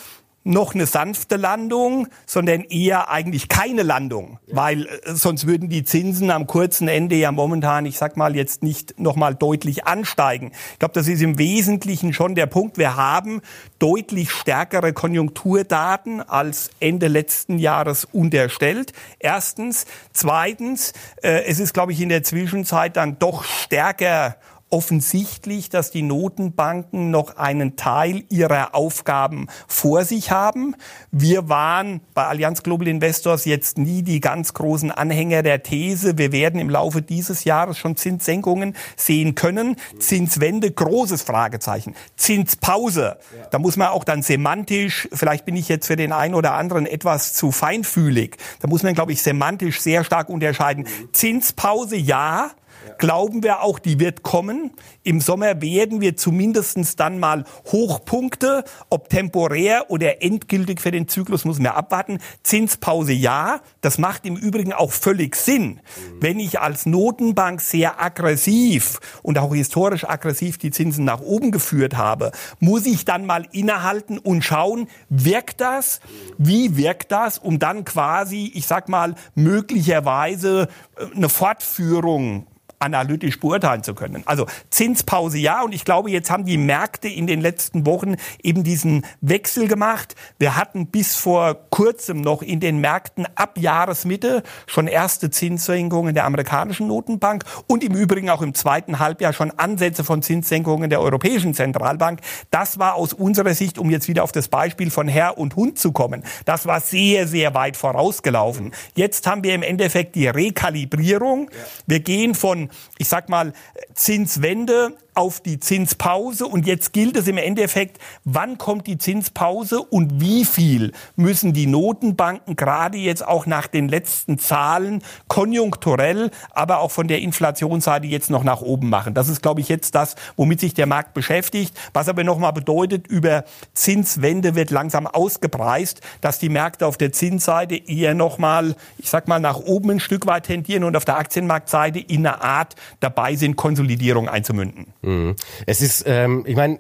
noch 0.44 0.74
eine 0.76 0.86
sanfte 0.86 1.38
Landung, 1.38 2.08
sondern 2.26 2.62
eher 2.62 3.10
eigentlich 3.10 3.48
keine 3.48 3.84
Landung, 3.84 4.40
ja. 4.48 4.56
weil 4.56 4.86
äh, 4.86 5.14
sonst 5.14 5.48
würden 5.48 5.70
die 5.70 5.84
Zinsen 5.84 6.32
am 6.32 6.48
kurzen 6.48 6.88
Ende 6.88 7.16
ja 7.16 7.32
momentan, 7.32 7.86
ich 7.86 7.98
sag 7.98 8.18
mal 8.18 8.36
jetzt 8.36 8.64
nicht 8.64 9.00
noch 9.00 9.16
mal 9.16 9.36
deutlich 9.36 9.86
ansteigen. 9.86 10.52
Ich 10.74 10.80
glaube, 10.80 10.94
das 10.94 11.08
ist 11.08 11.22
im 11.22 11.38
Wesentlichen 11.38 12.14
schon 12.14 12.36
der 12.36 12.46
Punkt. 12.46 12.78
Wir 12.78 12.96
haben 12.96 13.42
deutlich 13.80 14.32
stärkere 14.32 14.94
Konjunkturdaten 14.94 16.22
als 16.22 16.72
Ende 16.80 17.08
letzten 17.08 17.58
Jahres 17.58 18.06
unterstellt. 18.06 18.92
Erstens, 19.20 19.86
zweitens, 20.12 20.94
äh, 21.22 21.44
es 21.46 21.60
ist 21.60 21.74
glaube 21.74 21.94
ich 21.94 22.02
in 22.02 22.10
der 22.10 22.24
Zwischenzeit 22.24 22.98
dann 22.98 23.18
doch 23.20 23.44
stärker 23.44 24.36
offensichtlich, 24.74 25.70
dass 25.70 25.92
die 25.92 26.02
Notenbanken 26.02 27.12
noch 27.12 27.38
einen 27.38 27.76
Teil 27.76 28.24
ihrer 28.30 28.74
Aufgaben 28.74 29.46
vor 29.68 30.04
sich 30.04 30.32
haben. 30.32 30.76
Wir 31.12 31.48
waren 31.48 32.02
bei 32.16 32.26
Allianz 32.26 32.64
Global 32.64 32.88
Investors 32.88 33.46
jetzt 33.46 33.78
nie 33.78 34.02
die 34.02 34.20
ganz 34.20 34.56
großen 34.56 34.90
Anhänger 34.90 35.44
der 35.44 35.62
These, 35.62 36.18
wir 36.18 36.32
werden 36.32 36.60
im 36.60 36.72
Laufe 36.72 37.04
dieses 37.04 37.44
Jahres 37.44 37.78
schon 37.78 37.98
Zinssenkungen 37.98 38.76
sehen 38.96 39.36
können. 39.36 39.76
Zinswende, 40.00 40.72
großes 40.72 41.22
Fragezeichen. 41.22 41.94
Zinspause, 42.16 43.20
da 43.52 43.60
muss 43.60 43.78
man 43.78 43.90
auch 43.90 44.04
dann 44.04 44.24
semantisch, 44.24 45.08
vielleicht 45.14 45.46
bin 45.46 45.56
ich 45.56 45.70
jetzt 45.70 45.86
für 45.86 45.98
den 45.98 46.12
einen 46.12 46.34
oder 46.34 46.54
anderen 46.54 46.88
etwas 46.88 47.34
zu 47.34 47.52
feinfühlig, 47.52 48.38
da 48.60 48.68
muss 48.68 48.82
man, 48.82 48.96
glaube 48.96 49.12
ich, 49.12 49.22
semantisch 49.22 49.82
sehr 49.82 50.04
stark 50.04 50.30
unterscheiden. 50.30 50.88
Zinspause 51.12 51.96
ja, 51.96 52.50
glauben 52.98 53.44
wir 53.44 53.62
auch, 53.62 53.80
die 53.80 54.00
wird 54.00 54.24
kommen. 54.24 54.72
Im 55.04 55.22
Sommer 55.22 55.62
werden 55.62 56.02
wir 56.02 56.16
zumindestens 56.16 56.96
dann 56.96 57.20
mal 57.20 57.44
Hochpunkte, 57.72 58.64
ob 58.90 59.10
temporär 59.10 59.90
oder 59.90 60.22
endgültig 60.22 60.82
für 60.82 60.92
den 60.92 61.08
Zyklus, 61.08 61.46
muss 61.46 61.60
man 61.60 61.74
abwarten. 61.74 62.20
Zinspause 62.44 63.14
ja, 63.14 63.62
das 63.82 63.98
macht 63.98 64.26
im 64.26 64.36
Übrigen 64.36 64.74
auch 64.74 64.92
völlig 64.92 65.36
Sinn, 65.36 65.66
mhm. 65.66 66.22
wenn 66.22 66.40
ich 66.40 66.60
als 66.60 66.86
Notenbank 66.86 67.62
sehr 67.62 68.02
aggressiv 68.02 69.00
und 69.22 69.38
auch 69.38 69.54
historisch 69.54 70.08
aggressiv 70.08 70.58
die 70.58 70.72
Zinsen 70.72 71.06
nach 71.06 71.22
oben 71.22 71.52
geführt 71.52 71.98
habe, 71.98 72.32
muss 72.60 72.86
ich 72.86 73.06
dann 73.06 73.26
mal 73.26 73.48
innehalten 73.52 74.18
und 74.18 74.44
schauen, 74.44 74.88
wirkt 75.10 75.62
das? 75.62 76.00
Wie 76.38 76.78
wirkt 76.78 77.12
das? 77.12 77.38
Um 77.38 77.60
dann 77.60 77.86
quasi, 77.86 78.52
ich 78.54 78.68
sag 78.68 78.90
mal, 78.90 79.16
möglicherweise 79.36 80.68
äh, 80.98 81.16
eine 81.16 81.30
Fortführung 81.30 82.48
analytisch 82.84 83.40
beurteilen 83.40 83.84
zu 83.84 83.96
können. 83.96 84.24
Also 84.26 84.46
Zinspause 84.70 85.38
ja 85.38 85.64
und 85.64 85.74
ich 85.74 85.86
glaube, 85.86 86.12
jetzt 86.12 86.30
haben 86.30 86.46
die 86.46 86.58
Märkte 86.58 87.08
in 87.08 87.28
den 87.28 87.42
letzten 87.42 87.86
Wochen 87.86 88.16
eben 88.42 88.64
diesen 88.64 89.06
Wechsel 89.22 89.68
gemacht. 89.68 90.16
Wir 90.38 90.56
hatten 90.56 90.88
bis 90.88 91.16
vor 91.16 91.56
kurzem 91.70 92.22
noch 92.22 92.42
in 92.42 92.60
den 92.60 92.80
Märkten 92.80 93.26
ab 93.36 93.58
Jahresmitte 93.58 94.44
schon 94.68 94.88
erste 94.88 95.30
Zinssenkungen 95.30 96.14
der 96.14 96.26
amerikanischen 96.26 96.88
Notenbank 96.88 97.46
und 97.68 97.84
im 97.84 97.96
Übrigen 97.96 98.30
auch 98.30 98.42
im 98.42 98.54
zweiten 98.54 99.00
Halbjahr 99.00 99.34
schon 99.34 99.52
Ansätze 99.52 100.04
von 100.04 100.22
Zinssenkungen 100.22 100.90
der 100.90 101.02
Europäischen 101.02 101.54
Zentralbank. 101.54 102.20
Das 102.52 102.80
war 102.80 102.96
aus 102.96 103.14
unserer 103.14 103.54
Sicht, 103.54 103.78
um 103.80 103.90
jetzt 103.90 104.08
wieder 104.08 104.24
auf 104.24 104.32
das 104.32 104.48
Beispiel 104.50 104.92
von 104.92 105.08
Herr 105.08 105.38
und 105.38 105.56
Hund 105.56 105.80
zu 105.80 105.92
kommen, 105.92 106.24
das 106.46 106.66
war 106.66 106.82
sehr, 106.82 107.28
sehr 107.28 107.54
weit 107.54 107.78
vorausgelaufen. 107.78 108.72
Jetzt 108.96 109.28
haben 109.28 109.44
wir 109.44 109.54
im 109.54 109.64
Endeffekt 109.64 110.16
die 110.16 110.28
Rekalibrierung. 110.28 111.50
Wir 111.88 112.00
gehen 112.00 112.36
von 112.36 112.70
ich 112.98 113.08
sag 113.08 113.30
mal, 113.30 113.54
Zinswende 113.94 114.98
auf 115.16 115.40
die 115.40 115.60
Zinspause 115.60 116.46
und 116.46 116.66
jetzt 116.66 116.94
gilt 116.94 117.18
es 117.18 117.28
im 117.28 117.38
Endeffekt, 117.38 118.00
wann 118.24 118.58
kommt 118.58 118.88
die 118.88 118.98
Zinspause 118.98 119.82
und 119.82 120.20
wie 120.20 120.46
viel 120.46 120.92
müssen 121.16 121.54
die 121.54 121.68
Notenbanken 121.68 122.56
gerade 122.56 122.98
jetzt 122.98 123.26
auch 123.26 123.46
nach 123.46 123.68
den 123.68 123.88
letzten 123.88 124.38
Zahlen 124.38 125.04
konjunkturell, 125.28 126.32
aber 126.52 126.80
auch 126.80 126.92
von 126.92 127.08
der 127.08 127.20
Inflationsseite 127.22 128.08
jetzt 128.08 128.30
noch 128.30 128.44
nach 128.44 128.62
oben 128.62 128.90
machen. 128.90 129.14
Das 129.14 129.30
ist, 129.30 129.42
glaube 129.42 129.62
ich, 129.62 129.70
jetzt 129.70 129.96
das, 129.96 130.16
womit 130.36 130.60
sich 130.60 130.74
der 130.74 130.86
Markt 130.86 131.14
beschäftigt. 131.14 131.78
Was 131.94 132.10
aber 132.10 132.24
nochmal 132.24 132.54
bedeutet, 132.54 133.08
über 133.08 133.44
Zinswende 133.74 134.56
wird 134.56 134.72
langsam 134.72 135.08
ausgepreist, 135.08 136.02
dass 136.22 136.40
die 136.40 136.50
Märkte 136.50 136.88
auf 136.88 136.98
der 136.98 137.12
Zinsseite 137.12 137.76
eher 137.76 138.14
nochmal, 138.14 138.76
ich 138.98 139.10
sag 139.10 139.28
mal, 139.28 139.40
nach 139.40 139.60
oben 139.60 139.92
ein 139.92 140.00
Stück 140.00 140.26
weit 140.26 140.46
tendieren 140.46 140.84
und 140.84 140.96
auf 140.96 141.06
der 141.06 141.18
Aktienmarktseite 141.18 142.00
in 142.00 142.26
einer 142.26 142.44
Art 142.44 142.76
dabei 143.00 143.36
sind, 143.36 143.56
Konsolidierung 143.56 144.30
einzumünden. 144.30 144.88
Mhm. 145.04 145.36
Es 145.66 145.82
ist, 145.82 146.04
ähm, 146.08 146.44
ich 146.48 146.56
meine, 146.56 146.80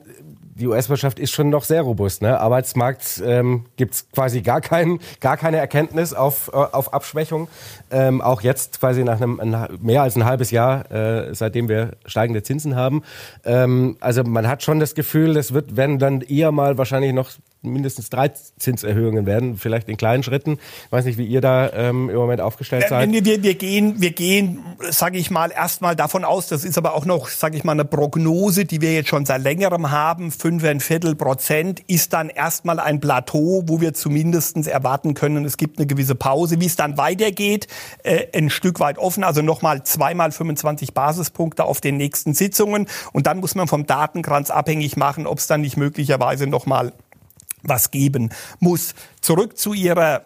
die 0.56 0.68
US-Wirtschaft 0.68 1.20
ist 1.20 1.32
schon 1.32 1.50
noch 1.50 1.64
sehr 1.64 1.82
robust. 1.82 2.22
Ne? 2.22 2.40
Arbeitsmarkt 2.40 3.22
ähm, 3.26 3.66
gibt 3.76 4.06
quasi 4.14 4.42
gar, 4.42 4.62
kein, 4.62 5.00
gar 5.20 5.38
keine 5.38 5.58
Erkenntnis 5.58 6.14
auf, 6.14 6.50
äh, 6.54 6.58
auf 6.58 6.94
Abschwächung. 6.94 7.48
Ähm, 7.92 8.22
auch 8.22 8.42
jetzt 8.42 8.80
quasi 8.80 9.04
nach 9.04 9.20
einem 9.20 9.40
ein, 9.40 9.68
mehr 9.82 10.04
als 10.04 10.16
ein 10.16 10.26
halbes 10.26 10.52
Jahr, 10.52 10.92
äh, 10.92 11.34
seitdem 11.34 11.70
wir 11.70 11.94
steigende 12.06 12.44
Zinsen 12.44 12.76
haben. 12.76 13.04
Ähm, 13.46 13.98
also 14.00 14.24
man 14.24 14.48
hat 14.48 14.64
schon 14.64 14.80
das 14.80 14.96
Gefühl, 14.96 15.38
es 15.38 15.54
wird, 15.54 15.76
wenn 15.76 16.00
dann 16.00 16.22
eher 16.22 16.52
mal 16.52 16.78
wahrscheinlich 16.78 17.14
noch 17.14 17.32
mindestens 17.64 18.10
drei 18.10 18.30
Zinserhöhungen 18.60 19.26
werden, 19.26 19.58
vielleicht 19.58 19.90
in 19.90 19.98
kleinen 19.98 20.24
Schritten. 20.24 20.60
Ich 20.86 20.92
weiß 20.92 21.06
nicht, 21.06 21.18
wie 21.18 21.26
ihr 21.26 21.42
da 21.42 21.72
ähm, 21.72 22.10
im 22.10 22.16
Moment 22.16 22.42
aufgestellt 22.42 22.86
seid. 22.90 23.12
Wir, 23.12 23.26
wir, 23.26 23.44
wir 23.44 23.56
gehen, 23.56 24.02
wir 24.02 24.12
gehen, 24.12 24.60
sage 24.90 25.18
ich 25.18 25.32
mal, 25.32 25.52
erstmal 25.52 25.96
davon 25.96 26.26
aus, 26.26 26.48
das 26.48 26.64
ist 26.64 26.78
aber 26.78 26.94
auch 26.94 27.06
noch, 27.06 27.30
sage 27.30 27.58
ich 27.58 27.64
mal, 27.64 27.74
eine 27.74 27.86
Prognose, 27.86 28.66
die 28.66 28.82
wir 28.82 28.94
jetzt 28.94 29.10
schon 29.10 29.26
seit 29.26 29.42
längerem 29.42 29.92
haben, 29.92 30.32
fünfeinviertel 30.32 31.16
Prozent, 31.16 31.82
ist 31.88 32.14
dann 32.14 32.30
erstmal 32.30 32.80
ein 32.80 33.00
Plateau, 33.00 33.64
wo 33.68 33.82
wir 33.82 33.94
zumindestens 33.94 34.68
erwarten 34.68 35.14
können, 35.14 35.46
es 35.46 35.58
gibt 35.58 35.78
eine 35.78 35.88
gewisse 35.88 36.16
Pause. 36.16 36.60
Wie 36.60 36.66
es 36.66 36.76
dann 36.76 36.98
weitergeht, 36.98 37.68
äh, 38.04 38.28
ein 38.38 38.50
Stück 38.50 38.80
weit 38.80 38.98
offen, 38.98 39.24
also 39.24 39.42
nochmal 39.42 39.84
zweimal 39.84 40.32
25 40.32 40.94
Basispunkte 40.94 41.66
auf 41.66 41.82
den 41.82 41.98
nächsten 41.98 42.34
Sitzungen 42.34 42.88
und 43.12 43.28
dann 43.28 43.40
muss 43.40 43.56
man 43.56 43.68
vom 43.68 43.86
Datenkranz 43.86 44.50
abhängig 44.50 44.98
machen, 44.98 45.28
ob 45.28 45.38
es 45.38 45.48
dann 45.48 45.62
nicht 45.62 45.78
möglicherweise 45.78 46.48
nochmal 46.48 46.94
was 47.64 47.92
geben 47.92 48.30
muss. 48.60 48.94
Zurück 49.22 49.58
zu 49.58 49.74
Ihrer 49.74 50.24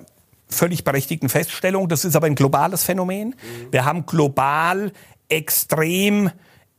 völlig 0.50 0.84
berechtigten 0.84 1.30
Feststellung, 1.30 1.90
das 1.90 2.06
ist 2.06 2.16
aber 2.16 2.28
ein 2.28 2.36
globales 2.36 2.84
Phänomen. 2.84 3.30
Mhm. 3.30 3.72
Wir 3.72 3.86
haben 3.86 4.06
global 4.06 4.92
extrem 5.30 6.32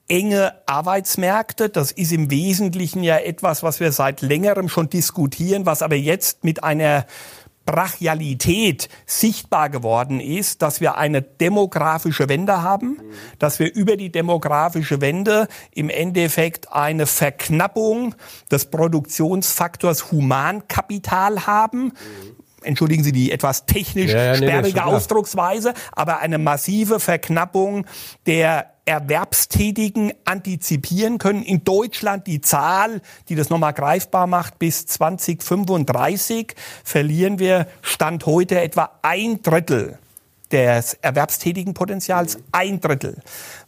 enge 0.09 0.55
Arbeitsmärkte. 0.67 1.69
Das 1.69 1.93
ist 1.93 2.13
im 2.13 2.31
Wesentlichen 2.31 3.03
ja 3.03 3.19
etwas, 3.19 3.63
was 3.63 3.79
wir 3.79 3.93
seit 3.93 4.23
längerem 4.23 4.69
schon 4.69 4.89
diskutieren, 4.89 5.67
was 5.67 5.83
aber 5.83 5.97
jetzt 5.97 6.45
mit 6.45 6.65
einer 6.65 7.07
Brachialität 7.69 8.89
sichtbar 9.05 9.69
geworden 9.69 10.21
ist, 10.21 10.63
dass 10.63 10.81
wir 10.81 10.97
eine 10.97 11.21
demografische 11.21 12.27
Wende 12.31 12.63
haben, 12.63 12.97
dass 13.39 13.59
wir 13.59 13.75
über 13.75 13.99
die 13.99 14.11
demografische 14.11 15.03
Wende 15.03 15.49
im 15.75 15.91
Endeffekt 15.91 16.73
eine 16.73 17.05
Verknappung 17.05 18.15
des 18.51 18.71
Produktionsfaktors 18.71 20.11
Humankapital 20.11 21.47
haben. 21.47 21.93
Entschuldigen 22.69 23.03
Sie 23.03 23.13
die 23.13 23.33
etwas 23.33 23.65
technisch 23.65 24.13
ja, 24.13 24.27
ja, 24.27 24.35
sperrige 24.35 24.75
nee, 24.75 24.85
Ausdrucksweise, 24.85 25.73
aber 25.93 26.19
eine 26.21 26.37
massive 26.37 27.01
Verknappung 27.01 27.87
der 28.27 28.75
Erwerbstätigen 28.85 30.13
antizipieren 30.27 31.17
können. 31.19 31.43
In 31.43 31.65
Deutschland 31.65 32.27
die 32.27 32.43
Zahl, 32.43 33.01
die 33.29 33.35
das 33.37 33.49
nochmal 33.49 33.73
greifbar 33.73 34.27
macht, 34.27 34.59
bis 34.59 34.85
2035 34.87 36.55
verlieren 36.85 37.39
wir 37.39 37.69
Stand 37.81 38.27
heute 38.27 38.61
etwa 38.61 38.91
ein 39.01 39.43
Drittel 39.43 39.99
des 40.51 40.95
erwerbstätigen 41.03 41.75
Potenzials, 41.75 42.39
ein 42.53 42.81
Drittel. 42.81 43.21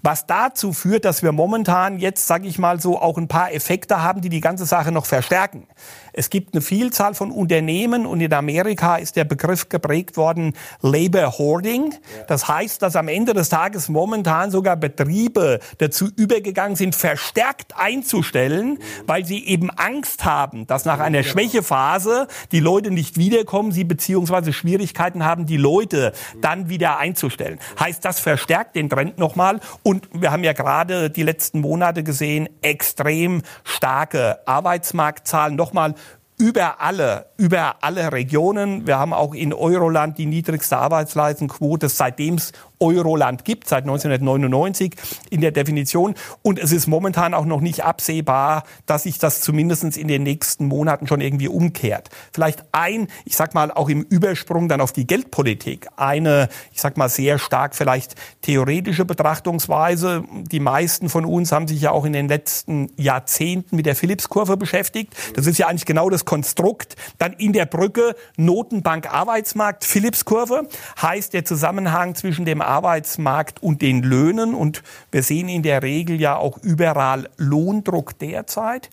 Was 0.03 0.27
dazu 0.27 0.73
führt, 0.73 1.05
dass 1.05 1.23
wir 1.23 1.33
momentan 1.33 1.99
jetzt, 1.99 2.27
sage 2.27 2.49
ich 2.49 2.59
mal 2.59 2.81
so, 2.81 3.01
auch 3.01 3.19
ein 3.19 3.29
paar 3.29 3.53
Effekte 3.53 4.03
haben, 4.03 4.21
die 4.21 4.31
die 4.31 4.41
ganze 4.41 4.65
Sache 4.65 4.93
noch 4.93 5.07
verstärken. 5.07 5.67
Es 6.13 6.31
gibt 6.31 6.55
eine 6.55 6.63
Vielzahl 6.63 7.15
von 7.15 7.31
Unternehmen 7.31 8.07
und 8.07 8.21
in 8.21 8.33
Amerika 8.33 8.97
ist 8.97 9.17
der 9.17 9.25
Begriff 9.25 9.69
geprägt 9.69 10.17
worden 10.17 10.55
Labor 10.81 11.39
Hoarding. 11.39 11.95
Das 12.27 12.49
heißt, 12.49 12.83
dass 12.83 12.97
am 12.97 13.09
Ende 13.09 13.35
des 13.35 13.49
Tages 13.49 13.89
momentan 13.89 14.51
sogar 14.51 14.77
Betriebe 14.77 15.61
dazu 15.79 16.09
übergegangen 16.17 16.77
sind, 16.77 16.95
verstärkt 16.95 17.75
einzustellen, 17.77 18.79
weil 19.07 19.25
sie 19.25 19.47
eben 19.47 19.71
Angst 19.71 20.25
haben, 20.25 20.67
dass 20.67 20.85
nach 20.85 20.99
einer 20.99 21.23
Schwächephase 21.23 22.27
die 22.53 22.61
Leute 22.61 22.91
nicht 22.91 23.17
wiederkommen, 23.19 23.71
sie 23.71 23.85
beziehungsweise 23.85 24.53
Schwierigkeiten 24.53 25.25
haben, 25.25 25.47
die 25.47 25.57
Leute 25.57 26.13
dann 26.41 26.69
wieder 26.69 26.99
einzustellen. 26.99 27.59
Heißt, 27.79 28.05
das 28.05 28.19
verstärkt 28.19 28.77
den 28.77 28.89
Trend 28.89 29.19
nochmal. 29.19 29.61
Und 29.83 29.90
wir 30.13 30.33
haben 30.33 30.45
ja 30.45 30.53
gerade 30.53 31.11
die 31.11 31.23
letzten 31.23 31.61
Monate 31.61 32.03
gesehen, 32.03 32.49
extrem 32.63 33.43
starke 33.65 34.41
Arbeitsmarktzahlen. 34.47 35.57
Nochmal 35.57 35.95
über 36.39 36.81
alle, 36.81 37.27
über 37.41 37.77
alle 37.83 38.13
Regionen. 38.13 38.87
Wir 38.87 38.99
haben 38.99 39.15
auch 39.15 39.33
in 39.33 39.55
Euroland 39.55 40.19
die 40.19 40.27
niedrigste 40.27 40.77
Arbeitsleistungsquote, 40.77 41.89
seitdem 41.89 42.35
es 42.35 42.53
Euroland 42.81 43.45
gibt, 43.45 43.69
seit 43.69 43.85
1999 43.85 44.95
in 45.31 45.41
der 45.41 45.51
Definition. 45.51 46.15
Und 46.43 46.59
es 46.59 46.73
ist 46.73 46.87
momentan 46.87 47.35
auch 47.35 47.45
noch 47.45 47.61
nicht 47.61 47.85
absehbar, 47.85 48.65
dass 48.87 49.05
sich 49.05 49.19
das 49.19 49.41
zumindest 49.41 49.97
in 49.97 50.09
den 50.09 50.23
nächsten 50.23 50.67
Monaten 50.67 51.07
schon 51.07 51.21
irgendwie 51.21 51.49
umkehrt. 51.49 52.11
Vielleicht 52.33 52.65
ein, 52.73 53.09
ich 53.25 53.37
sag 53.37 53.55
mal, 53.55 53.71
auch 53.71 53.89
im 53.89 54.03
Übersprung 54.03 54.69
dann 54.69 54.81
auf 54.81 54.93
die 54.93 55.07
Geldpolitik, 55.07 55.89
eine, 55.97 56.49
ich 56.73 56.81
sag 56.81 56.97
mal, 56.97 57.09
sehr 57.09 57.39
stark 57.39 57.75
vielleicht 57.75 58.17
theoretische 58.43 59.07
Betrachtungsweise. 59.07 60.25
Die 60.31 60.61
meisten 60.61 61.09
von 61.09 61.25
uns 61.25 61.53
haben 61.53 61.69
sich 61.69 61.81
ja 61.81 61.93
auch 61.93 62.05
in 62.05 62.13
den 62.13 62.29
letzten 62.29 62.91
Jahrzehnten 62.97 63.77
mit 63.77 63.87
der 63.87 63.97
Phillips-Kurve 63.97 64.57
beschäftigt. 64.57 65.15
Das 65.35 65.47
ist 65.47 65.59
ja 65.59 65.69
eigentlich 65.69 65.87
genau 65.87 66.11
das 66.11 66.25
Konstrukt. 66.25 66.97
Dann 67.19 67.30
in 67.39 67.53
der 67.53 67.67
Brücke 67.67 68.15
Notenbank 68.37 69.13
Arbeitsmarkt 69.13 69.85
Phillips-Kurve 69.85 70.69
heißt 71.01 71.33
der 71.33 71.45
Zusammenhang 71.45 72.15
zwischen 72.15 72.45
dem 72.45 72.63
Arbeitsmarkt 72.63 73.63
und 73.63 73.83
den 73.83 74.03
Löhnen. 74.03 74.55
Und 74.55 74.83
wir 75.11 75.23
sehen 75.23 75.49
in 75.49 75.63
der 75.63 75.83
Regel 75.83 76.21
ja 76.21 76.37
auch 76.37 76.59
überall 76.59 77.29
Lohndruck 77.37 78.19
derzeit. 78.19 78.91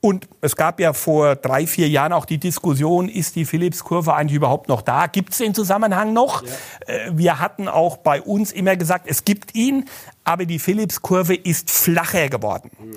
Und 0.00 0.28
es 0.40 0.56
gab 0.56 0.78
ja 0.78 0.92
vor 0.92 1.36
drei, 1.36 1.66
vier 1.66 1.88
Jahren 1.88 2.12
auch 2.12 2.26
die 2.26 2.38
Diskussion, 2.38 3.08
ist 3.08 3.34
die 3.34 3.44
Phillips-Kurve 3.44 4.14
eigentlich 4.14 4.36
überhaupt 4.36 4.68
noch 4.68 4.82
da? 4.82 5.06
Gibt 5.06 5.32
es 5.32 5.38
den 5.38 5.54
Zusammenhang 5.54 6.12
noch? 6.12 6.44
Ja. 6.44 6.48
Äh, 6.86 7.10
wir 7.12 7.40
hatten 7.40 7.66
auch 7.68 7.96
bei 7.96 8.22
uns 8.22 8.52
immer 8.52 8.76
gesagt, 8.76 9.06
es 9.08 9.24
gibt 9.24 9.54
ihn, 9.54 9.86
aber 10.22 10.44
die 10.44 10.58
Phillips-Kurve 10.58 11.34
ist 11.34 11.70
flacher 11.70 12.28
geworden. 12.28 12.70
Mhm. 12.78 12.96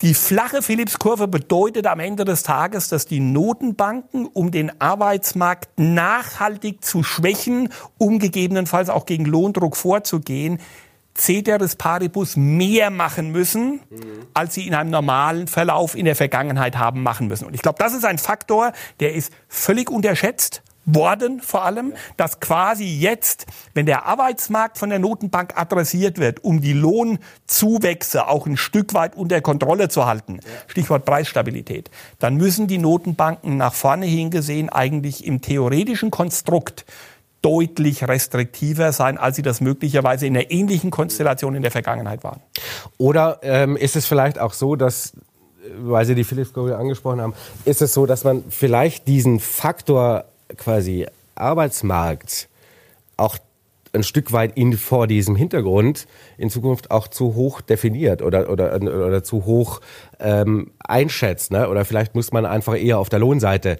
Die 0.00 0.14
flache 0.14 0.62
Phillips-Kurve 0.62 1.26
bedeutet 1.26 1.88
am 1.88 1.98
Ende 1.98 2.24
des 2.24 2.44
Tages, 2.44 2.88
dass 2.88 3.06
die 3.06 3.18
Notenbanken, 3.18 4.26
um 4.26 4.52
den 4.52 4.80
Arbeitsmarkt 4.80 5.70
nachhaltig 5.76 6.84
zu 6.84 7.02
schwächen, 7.02 7.70
um 7.98 8.20
gegebenenfalls 8.20 8.90
auch 8.90 9.06
gegen 9.06 9.24
Lohndruck 9.24 9.76
vorzugehen, 9.76 10.60
Ceteris 11.16 11.74
Paribus 11.74 12.36
mehr 12.36 12.90
machen 12.90 13.32
müssen, 13.32 13.80
als 14.34 14.54
sie 14.54 14.68
in 14.68 14.74
einem 14.74 14.90
normalen 14.90 15.48
Verlauf 15.48 15.96
in 15.96 16.04
der 16.04 16.14
Vergangenheit 16.14 16.78
haben 16.78 17.02
machen 17.02 17.26
müssen. 17.26 17.46
Und 17.46 17.54
ich 17.54 17.62
glaube, 17.62 17.78
das 17.80 17.92
ist 17.92 18.04
ein 18.04 18.18
Faktor, 18.18 18.72
der 19.00 19.14
ist 19.14 19.32
völlig 19.48 19.90
unterschätzt 19.90 20.62
worden 20.94 21.40
vor 21.40 21.64
allem, 21.64 21.92
dass 22.16 22.40
quasi 22.40 22.84
jetzt, 22.84 23.46
wenn 23.74 23.86
der 23.86 24.06
Arbeitsmarkt 24.06 24.78
von 24.78 24.90
der 24.90 24.98
Notenbank 24.98 25.56
adressiert 25.56 26.18
wird, 26.18 26.42
um 26.42 26.60
die 26.60 26.72
Lohnzuwächse 26.72 28.26
auch 28.26 28.46
ein 28.46 28.56
Stück 28.56 28.94
weit 28.94 29.16
unter 29.16 29.40
Kontrolle 29.40 29.88
zu 29.88 30.06
halten, 30.06 30.40
Stichwort 30.66 31.04
Preisstabilität, 31.04 31.90
dann 32.18 32.36
müssen 32.36 32.66
die 32.66 32.78
Notenbanken 32.78 33.56
nach 33.56 33.74
vorne 33.74 34.06
hingesehen 34.06 34.68
eigentlich 34.68 35.24
im 35.26 35.40
theoretischen 35.40 36.10
Konstrukt 36.10 36.84
deutlich 37.42 38.06
restriktiver 38.06 38.92
sein, 38.92 39.16
als 39.16 39.36
sie 39.36 39.42
das 39.42 39.60
möglicherweise 39.60 40.26
in 40.26 40.36
einer 40.36 40.50
ähnlichen 40.50 40.90
Konstellation 40.90 41.54
in 41.54 41.62
der 41.62 41.70
Vergangenheit 41.70 42.24
waren. 42.24 42.40
Oder 42.96 43.38
ähm, 43.42 43.76
ist 43.76 43.94
es 43.94 44.06
vielleicht 44.06 44.38
auch 44.40 44.52
so, 44.52 44.74
dass 44.74 45.12
weil 45.76 46.04
Sie 46.06 46.14
die 46.14 46.24
Philips 46.24 46.52
Google 46.52 46.74
angesprochen 46.74 47.20
haben, 47.20 47.34
ist 47.64 47.82
es 47.82 47.92
so, 47.92 48.06
dass 48.06 48.24
man 48.24 48.44
vielleicht 48.48 49.06
diesen 49.06 49.40
Faktor 49.40 50.24
quasi 50.56 51.06
Arbeitsmarkt 51.34 52.48
auch 53.16 53.38
ein 53.92 54.02
Stück 54.02 54.32
weit 54.32 54.56
in, 54.56 54.74
vor 54.74 55.06
diesem 55.06 55.36
Hintergrund 55.36 56.06
in 56.36 56.50
Zukunft 56.50 56.90
auch 56.90 57.08
zu 57.08 57.34
hoch 57.34 57.60
definiert 57.60 58.22
oder, 58.22 58.50
oder, 58.50 58.74
oder 58.74 59.24
zu 59.24 59.44
hoch 59.44 59.80
ähm, 60.20 60.72
einschätzt. 60.78 61.50
Ne? 61.50 61.68
Oder 61.68 61.84
vielleicht 61.84 62.14
muss 62.14 62.32
man 62.32 62.46
einfach 62.46 62.76
eher 62.76 62.98
auf 62.98 63.08
der 63.08 63.18
Lohnseite 63.18 63.78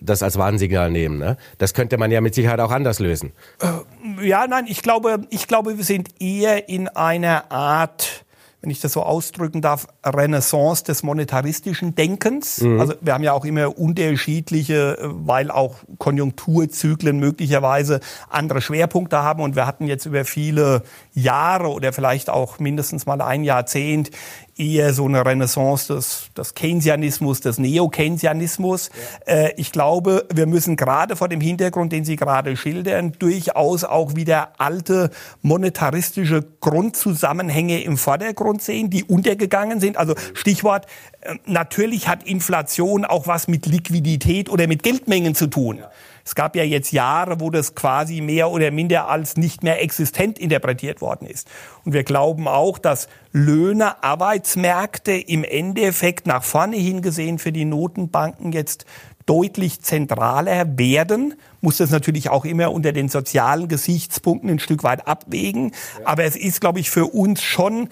das 0.00 0.22
als 0.22 0.38
Warnsignal 0.38 0.90
nehmen. 0.90 1.18
Ne? 1.18 1.36
Das 1.58 1.74
könnte 1.74 1.96
man 1.96 2.10
ja 2.10 2.20
mit 2.20 2.34
Sicherheit 2.34 2.60
auch 2.60 2.70
anders 2.70 2.98
lösen. 2.98 3.32
Äh, 3.60 4.28
ja, 4.28 4.46
nein, 4.46 4.66
ich 4.68 4.82
glaube, 4.82 5.26
ich 5.30 5.46
glaube, 5.48 5.76
wir 5.76 5.84
sind 5.84 6.20
eher 6.20 6.68
in 6.68 6.88
einer 6.88 7.50
Art 7.50 8.23
wenn 8.64 8.70
ich 8.70 8.80
das 8.80 8.94
so 8.94 9.02
ausdrücken 9.02 9.60
darf, 9.60 9.86
Renaissance 10.02 10.84
des 10.84 11.02
monetaristischen 11.02 11.94
Denkens. 11.94 12.62
Mhm. 12.62 12.80
Also 12.80 12.94
wir 13.02 13.12
haben 13.12 13.22
ja 13.22 13.34
auch 13.34 13.44
immer 13.44 13.78
unterschiedliche, 13.78 14.96
weil 15.02 15.50
auch 15.50 15.76
Konjunkturzyklen 15.98 17.18
möglicherweise 17.18 18.00
andere 18.30 18.62
Schwerpunkte 18.62 19.22
haben. 19.22 19.42
Und 19.42 19.54
wir 19.54 19.66
hatten 19.66 19.86
jetzt 19.86 20.06
über 20.06 20.24
viele 20.24 20.82
Jahre 21.12 21.68
oder 21.68 21.92
vielleicht 21.92 22.30
auch 22.30 22.58
mindestens 22.58 23.04
mal 23.04 23.20
ein 23.20 23.44
Jahrzehnt 23.44 24.10
eher 24.56 24.92
so 24.94 25.06
eine 25.06 25.24
Renaissance 25.24 25.92
des, 25.92 26.28
des 26.36 26.54
Keynesianismus, 26.54 27.40
des 27.40 27.58
Neo-Keynesianismus. 27.58 28.90
Ja. 29.26 29.34
Äh, 29.34 29.54
ich 29.56 29.72
glaube, 29.72 30.26
wir 30.32 30.46
müssen 30.46 30.76
gerade 30.76 31.16
vor 31.16 31.28
dem 31.28 31.40
Hintergrund, 31.40 31.92
den 31.92 32.04
Sie 32.04 32.16
gerade 32.16 32.56
schildern, 32.56 33.12
durchaus 33.18 33.84
auch 33.84 34.14
wieder 34.14 34.52
alte 34.58 35.10
monetaristische 35.42 36.44
Grundzusammenhänge 36.60 37.82
im 37.82 37.96
Vordergrund 37.96 38.62
sehen, 38.62 38.90
die 38.90 39.04
untergegangen 39.04 39.80
sind. 39.80 39.96
Also 39.96 40.14
Stichwort, 40.34 40.86
äh, 41.20 41.34
natürlich 41.46 42.08
hat 42.08 42.22
Inflation 42.22 43.04
auch 43.04 43.26
was 43.26 43.48
mit 43.48 43.66
Liquidität 43.66 44.48
oder 44.48 44.66
mit 44.66 44.82
Geldmengen 44.82 45.34
zu 45.34 45.48
tun. 45.48 45.78
Ja. 45.78 45.90
Es 46.24 46.34
gab 46.34 46.56
ja 46.56 46.64
jetzt 46.64 46.92
Jahre, 46.92 47.40
wo 47.40 47.50
das 47.50 47.74
quasi 47.74 48.20
mehr 48.20 48.50
oder 48.50 48.70
minder 48.70 49.08
als 49.08 49.36
nicht 49.36 49.62
mehr 49.62 49.82
existent 49.82 50.38
interpretiert 50.38 51.00
worden 51.00 51.26
ist. 51.26 51.48
Und 51.84 51.92
wir 51.92 52.02
glauben 52.02 52.48
auch, 52.48 52.78
dass 52.78 53.08
Löhne, 53.32 54.02
Arbeitsmärkte 54.02 55.12
im 55.12 55.44
Endeffekt 55.44 56.26
nach 56.26 56.42
vorne 56.42 56.76
hingesehen 56.76 57.38
für 57.38 57.52
die 57.52 57.64
Notenbanken 57.64 58.52
jetzt 58.52 58.86
deutlich 59.26 59.80
zentraler 59.80 60.78
werden, 60.78 61.34
muss 61.60 61.78
das 61.78 61.90
natürlich 61.90 62.28
auch 62.28 62.44
immer 62.44 62.72
unter 62.72 62.92
den 62.92 63.08
sozialen 63.08 63.68
Gesichtspunkten 63.68 64.50
ein 64.50 64.58
Stück 64.58 64.84
weit 64.84 65.08
abwägen. 65.08 65.72
Ja. 66.00 66.08
Aber 66.08 66.24
es 66.24 66.36
ist, 66.36 66.60
glaube 66.60 66.80
ich, 66.80 66.90
für 66.90 67.06
uns 67.06 67.42
schon 67.42 67.88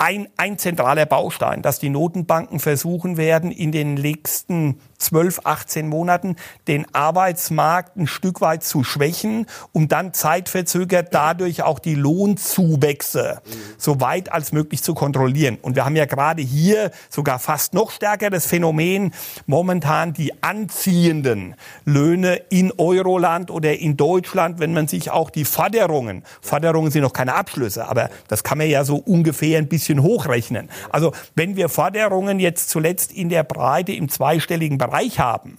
ein, 0.00 0.28
ein 0.38 0.56
zentraler 0.56 1.04
Baustein, 1.04 1.60
dass 1.60 1.78
die 1.78 1.90
Notenbanken 1.90 2.58
versuchen 2.58 3.18
werden, 3.18 3.52
in 3.52 3.70
den 3.70 3.94
nächsten 3.94 4.80
12, 4.96 5.40
18 5.44 5.88
Monaten 5.88 6.36
den 6.68 6.86
Arbeitsmarkt 6.94 7.96
ein 7.96 8.06
Stück 8.06 8.40
weit 8.40 8.64
zu 8.64 8.82
schwächen, 8.82 9.46
um 9.72 9.88
dann 9.88 10.14
zeitverzögert 10.14 11.12
dadurch 11.12 11.62
auch 11.62 11.78
die 11.78 11.94
Lohnzuwächse 11.94 13.42
so 13.76 14.00
weit 14.00 14.32
als 14.32 14.52
möglich 14.52 14.82
zu 14.82 14.94
kontrollieren. 14.94 15.58
Und 15.60 15.76
wir 15.76 15.84
haben 15.84 15.96
ja 15.96 16.06
gerade 16.06 16.40
hier 16.40 16.92
sogar 17.10 17.38
fast 17.38 17.74
noch 17.74 17.90
stärker 17.90 18.30
das 18.30 18.46
Phänomen, 18.46 19.12
momentan 19.46 20.14
die 20.14 20.42
anziehenden 20.42 21.56
Löhne 21.84 22.36
in 22.48 22.72
Euroland 22.78 23.50
oder 23.50 23.78
in 23.78 23.98
Deutschland, 23.98 24.60
wenn 24.60 24.72
man 24.72 24.88
sich 24.88 25.10
auch 25.10 25.28
die 25.28 25.44
Forderungen, 25.44 26.22
Forderungen 26.40 26.90
sind 26.90 27.02
noch 27.02 27.12
keine 27.12 27.34
Abschlüsse, 27.34 27.86
aber 27.86 28.08
das 28.28 28.42
kann 28.42 28.56
man 28.56 28.68
ja 28.68 28.82
so 28.84 28.96
ungefähr 28.96 29.58
ein 29.58 29.68
bisschen 29.68 29.89
hochrechnen. 29.98 30.70
Also 30.90 31.12
wenn 31.34 31.56
wir 31.56 31.68
Forderungen 31.68 32.38
jetzt 32.38 32.70
zuletzt 32.70 33.12
in 33.12 33.28
der 33.28 33.42
Breite 33.42 33.92
im 33.92 34.08
zweistelligen 34.08 34.78
Bereich 34.78 35.18
haben 35.18 35.56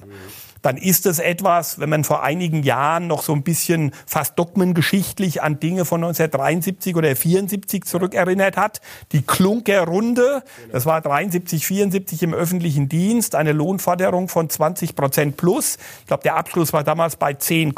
dann 0.61 0.77
ist 0.77 1.05
es 1.05 1.19
etwas, 1.19 1.79
wenn 1.79 1.89
man 1.89 2.03
vor 2.03 2.23
einigen 2.23 2.63
Jahren 2.63 3.07
noch 3.07 3.23
so 3.23 3.33
ein 3.33 3.43
bisschen 3.43 3.91
fast 4.05 4.37
dogmengeschichtlich 4.37 5.41
an 5.41 5.59
Dinge 5.59 5.85
von 5.85 6.03
1973 6.03 6.95
oder 6.95 7.15
74 7.15 7.85
zurückerinnert 7.85 8.57
hat. 8.57 8.81
Die 9.11 9.21
Klunker-Runde, 9.21 10.43
das 10.71 10.85
war 10.85 11.01
73, 11.01 11.65
74 11.65 12.23
im 12.23 12.33
öffentlichen 12.33 12.89
Dienst, 12.89 13.35
eine 13.35 13.53
Lohnforderung 13.53 14.27
von 14.27 14.49
20 14.49 14.95
Prozent 14.95 15.37
plus. 15.37 15.77
Ich 16.01 16.07
glaube, 16.07 16.23
der 16.23 16.35
Abschluss 16.35 16.73
war 16.73 16.83
damals 16.83 17.15
bei 17.15 17.33
10, 17.33 17.73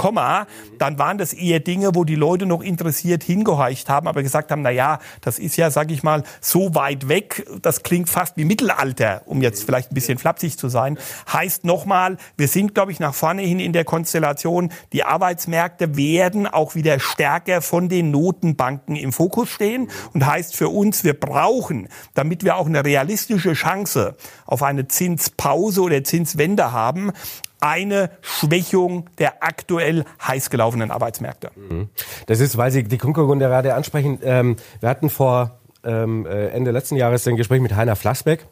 dann 0.78 0.98
waren 0.98 1.18
das 1.18 1.34
eher 1.34 1.60
Dinge, 1.60 1.96
wo 1.96 2.04
die 2.04 2.15
Leute 2.15 2.46
noch 2.46 2.62
interessiert 2.62 3.24
hingehorcht 3.24 3.89
haben, 3.89 4.08
aber 4.08 4.24
gesagt 4.24 4.52
haben, 4.52 4.62
na 4.62 4.69
ja, 4.69 5.00
das 5.22 5.39
ist 5.39 5.56
ja, 5.56 5.72
sag 5.72 5.91
ich 5.91 6.04
mal, 6.04 6.24
so 6.41 6.76
weit 6.76 7.08
weg, 7.08 7.46
das 7.62 7.84
klingt 7.84 8.10
fast 8.10 8.38
wie 8.38 8.46
Mittelalter, 8.46 9.22
um 9.26 9.41
jetzt 9.41 9.63
vielleicht 9.63 9.91
ein 9.91 9.96
bisschen 9.96 10.17
flapsig 10.17 10.58
zu 10.58 10.69
sein. 10.69 10.98
Heißt 11.32 11.63
nochmal, 11.63 12.17
wir 12.38 12.48
sind 12.48 12.73
glaube 12.74 12.92
ich, 12.92 13.00
nach 13.00 13.14
vorne 13.14 13.42
hin 13.42 13.60
in 13.60 13.74
der 13.74 13.86
Konstellation. 13.86 14.72
Die 14.92 15.04
Arbeitsmärkte 15.04 15.96
werden 15.96 16.48
auch 16.48 16.76
wieder 16.76 17.00
stärker 17.00 17.62
von 17.62 17.90
den 17.90 18.12
Notenbanken 18.12 18.96
im 18.96 19.14
Fokus 19.14 19.50
stehen 19.50 19.90
und 20.14 20.26
heißt 20.26 20.56
für 20.56 20.70
uns, 20.70 21.04
wir 21.04 21.20
brauchen, 21.20 21.88
damit 22.14 22.44
wir 22.44 22.58
auch 22.58 22.68
eine 22.68 22.84
realistische 22.84 23.54
Chance 23.54 24.16
auf 24.46 24.64
eine 24.64 24.88
Zinspause 24.88 25.82
oder 25.82 26.04
Zinswende 26.04 26.72
haben, 26.72 27.12
eine 27.60 28.10
Schwächung 28.22 29.10
der 29.20 29.42
aktuell 29.42 30.04
heiß 30.22 30.50
gelaufenen 30.50 30.92
Arbeitsmärkte. 30.92 31.52
Mhm. 31.56 31.90
Das 32.26 32.42
ist, 32.42 32.58
weil 32.58 32.72
Sie 32.72 32.84
die 32.84 32.98
Kunkelgründe 32.98 33.46
gerade 33.46 33.74
ansprechen. 33.74 34.20
Ähm, 34.22 34.58
wir 34.82 34.90
hatten 34.90 35.10
vor 35.10 35.60
ähm, 35.86 36.26
äh, 36.26 36.48
Ende 36.48 36.72
letzten 36.72 36.98
Jahres 36.98 37.26
ein 37.28 37.38
Gespräch 37.38 37.62
mit 37.62 37.76
Heiner 37.76 37.96
Flassbeck. 37.96 38.46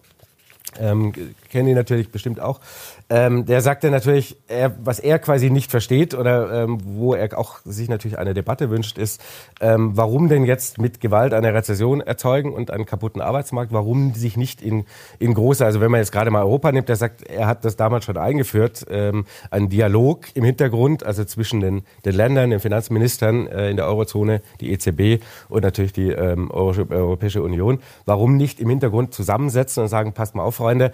Ähm, 0.80 1.12
kennen 1.50 1.68
die 1.68 1.74
natürlich 1.74 2.10
bestimmt 2.12 2.40
auch. 2.40 2.62
Ähm, 3.12 3.45
der 3.45 3.60
sagte 3.60 3.91
natürlich, 3.91 4.38
er, 4.47 4.74
was 4.86 5.00
er 5.00 5.19
quasi 5.19 5.50
nicht 5.50 5.69
versteht 5.69 6.13
oder 6.13 6.63
ähm, 6.63 6.78
wo 6.82 7.13
er 7.13 7.38
auch 7.38 7.60
sich 7.65 7.89
natürlich 7.89 8.17
eine 8.17 8.34
Debatte 8.34 8.69
wünscht, 8.69 8.97
ist, 8.97 9.21
ähm, 9.60 9.91
warum 9.97 10.30
denn 10.30 10.45
jetzt 10.45 10.78
mit 10.78 11.02
Gewalt 11.02 11.34
eine 11.34 11.54
Rezession 11.54 12.00
erzeugen 12.00 12.54
und 12.54 12.71
einen 12.71 12.86
kaputten 12.86 13.21
Arbeitsmarkt, 13.21 13.74
warum 13.74 14.13
sich 14.13 14.38
nicht 14.38 14.62
in, 14.62 14.86
in 15.19 15.34
große, 15.34 15.65
also 15.65 15.82
wenn 15.82 15.91
man 15.91 16.00
jetzt 16.00 16.13
gerade 16.13 16.32
mal 16.32 16.43
Europa 16.43 16.71
nimmt, 16.71 16.88
der 16.88 16.95
sagt, 16.95 17.24
er 17.24 17.47
hat 17.47 17.65
das 17.65 17.76
damals 17.76 18.06
schon 18.06 18.15
eingeführt, 18.15 18.86
ähm, 18.89 19.26
einen 19.50 19.67
Dialog 19.67 20.28
im 20.34 20.45
Hintergrund, 20.45 21.06
also 21.06 21.26
zwischen 21.26 21.60
den, 21.60 21.82
den 22.06 22.15
Ländern, 22.15 22.52
den 22.52 22.62
Finanzministern 22.62 23.45
äh, 23.47 23.71
in 23.71 23.76
der 23.76 23.88
Eurozone, 23.88 24.41
die 24.62 24.71
EZB 24.71 25.21
und 25.50 25.63
natürlich 25.63 25.91
die 25.91 26.12
ähm, 26.12 26.50
Europäische 26.50 27.43
Union, 27.43 27.82
warum 28.06 28.38
nicht 28.38 28.62
im 28.62 28.69
Hintergrund 28.69 29.13
zusammensetzen 29.13 29.84
und 29.84 29.89
sagen, 29.89 30.13
passt 30.13 30.34
mal 30.34 30.43
auf, 30.43 30.56
Freunde, 30.56 30.93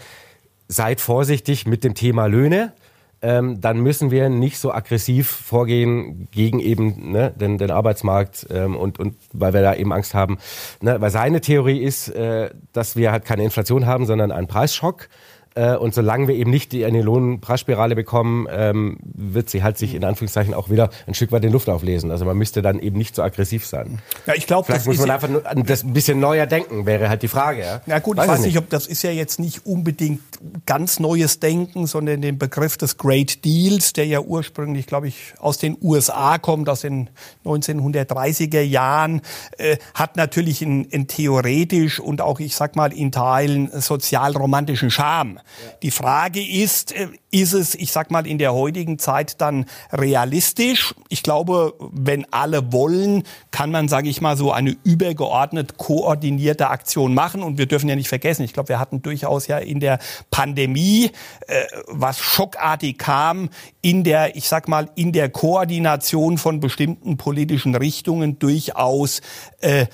seid 0.67 1.01
vorsichtig 1.01 1.65
mit 1.65 1.83
dem 1.83 1.93
Thema 1.93 2.27
Löhne. 2.27 2.73
Ähm, 3.19 3.59
dann 3.61 3.79
müssen 3.79 4.11
wir 4.11 4.29
nicht 4.29 4.59
so 4.59 4.71
aggressiv 4.71 5.27
vorgehen 5.27 6.27
gegen 6.29 6.59
eben 6.59 7.11
ne, 7.11 7.33
den, 7.35 7.57
den 7.57 7.71
Arbeitsmarkt 7.71 8.45
ähm, 8.51 8.75
und, 8.75 8.99
und 8.99 9.15
weil 9.33 9.53
wir 9.53 9.63
da 9.63 9.73
eben 9.73 9.91
Angst 9.91 10.13
haben. 10.13 10.37
Ne, 10.81 11.01
weil 11.01 11.09
seine 11.09 11.41
Theorie 11.41 11.79
ist, 11.81 12.09
äh, 12.09 12.51
dass 12.73 12.95
wir 12.95 13.11
halt 13.11 13.25
keine 13.25 13.43
Inflation 13.43 13.87
haben, 13.87 14.05
sondern 14.05 14.31
einen 14.31 14.45
Preisschock. 14.45 15.09
Äh, 15.57 15.75
und 15.75 15.93
solange 15.95 16.27
wir 16.27 16.35
eben 16.35 16.51
nicht 16.51 16.71
die, 16.71 16.85
eine 16.85 17.01
Lohnpreisspirale 17.01 17.95
bekommen, 17.95 18.47
ähm, 18.51 18.97
wird 19.01 19.49
sie 19.49 19.63
halt 19.63 19.77
sich 19.77 19.95
in 19.95 20.03
Anführungszeichen 20.03 20.53
auch 20.53 20.69
wieder 20.69 20.91
ein 21.07 21.15
Stück 21.15 21.31
weit 21.31 21.43
in 21.43 21.51
Luft 21.51 21.67
auflesen. 21.67 22.11
Also 22.11 22.25
man 22.25 22.37
müsste 22.37 22.61
dann 22.61 22.79
eben 22.79 22.97
nicht 22.97 23.15
so 23.15 23.23
aggressiv 23.23 23.65
sein. 23.65 23.99
Ja, 24.27 24.35
ich 24.35 24.45
glaube, 24.45 24.67
vielleicht 24.67 24.85
muss 24.85 24.99
man 24.99 25.09
einfach 25.09 25.29
nur 25.29 25.41
das 25.41 25.83
ein 25.83 25.93
bisschen 25.93 26.19
neuer 26.19 26.45
denken, 26.45 26.85
wäre 26.85 27.09
halt 27.09 27.23
die 27.23 27.27
Frage. 27.27 27.61
Ja, 27.61 27.81
ja 27.87 27.99
gut, 27.99 28.17
weiß 28.17 28.25
ich 28.25 28.31
weiß 28.31 28.45
nicht, 28.45 28.57
ob 28.59 28.69
das 28.69 28.85
ist 28.85 29.01
ja 29.01 29.09
jetzt 29.09 29.39
nicht 29.39 29.65
unbedingt 29.65 30.21
ganz 30.67 30.99
neues 30.99 31.39
Denken, 31.39 31.87
sondern 31.87 32.21
den 32.21 32.37
Begriff 32.37 32.77
des 32.77 32.97
Great 32.97 33.43
Deals, 33.43 33.93
der 33.93 34.05
ja 34.05 34.19
ursprünglich, 34.19 34.85
glaube 34.85 35.07
ich, 35.07 35.33
aus 35.39 35.57
den 35.57 35.75
USA 35.81 36.37
kommt, 36.37 36.69
aus 36.69 36.81
den 36.81 37.09
1930er 37.45 38.61
Jahren, 38.61 39.21
äh, 39.57 39.77
hat 39.95 40.17
natürlich 40.17 40.61
in, 40.61 40.85
in 40.85 41.07
theoretisch 41.07 41.99
und 41.99 42.21
auch, 42.21 42.39
ich 42.39 42.55
sag 42.55 42.75
mal, 42.75 42.93
in 42.93 43.11
Teilen 43.11 43.71
sozialromantischen 43.73 44.91
Charme. 44.91 45.39
Die 45.81 45.91
Frage 45.91 46.45
ist, 46.45 46.91
äh, 46.93 47.07
ist 47.31 47.53
es, 47.53 47.75
ich 47.75 47.91
sag 47.91 48.11
mal, 48.11 48.25
in 48.25 48.37
der 48.37 48.53
heutigen 48.53 48.99
Zeit 48.99 49.41
dann 49.41 49.65
realistisch? 49.91 50.95
Ich 51.09 51.23
glaube, 51.23 51.73
wenn 51.79 52.25
alle 52.31 52.71
wollen, 52.71 53.23
kann 53.51 53.71
man, 53.71 53.87
sage 53.87 54.09
ich 54.09 54.21
mal, 54.21 54.37
so 54.37 54.51
eine 54.51 54.75
übergeordnet 54.83 55.77
koordinierte 55.77 56.69
Aktion 56.69 57.13
machen. 57.13 57.43
Und 57.43 57.57
wir 57.57 57.65
dürfen 57.65 57.89
ja 57.89 57.95
nicht 57.95 58.09
vergessen, 58.09 58.43
ich 58.43 58.53
glaube, 58.53 58.69
wir 58.69 58.79
hatten 58.79 59.01
durchaus 59.01 59.47
ja 59.47 59.57
in 59.57 59.79
der 59.79 59.99
Pandemie, 60.31 61.11
äh, 61.47 61.65
was 61.87 62.19
schockartig 62.19 62.97
kam, 62.97 63.49
in 63.81 64.03
der, 64.03 64.35
ich 64.35 64.47
sag 64.47 64.67
mal, 64.67 64.89
in 64.95 65.11
der 65.11 65.29
Koordination 65.29 66.37
von 66.37 66.59
bestimmten 66.59 67.17
politischen 67.17 67.75
Richtungen 67.75 68.39
durchaus 68.39 69.21
äh, 69.59 69.87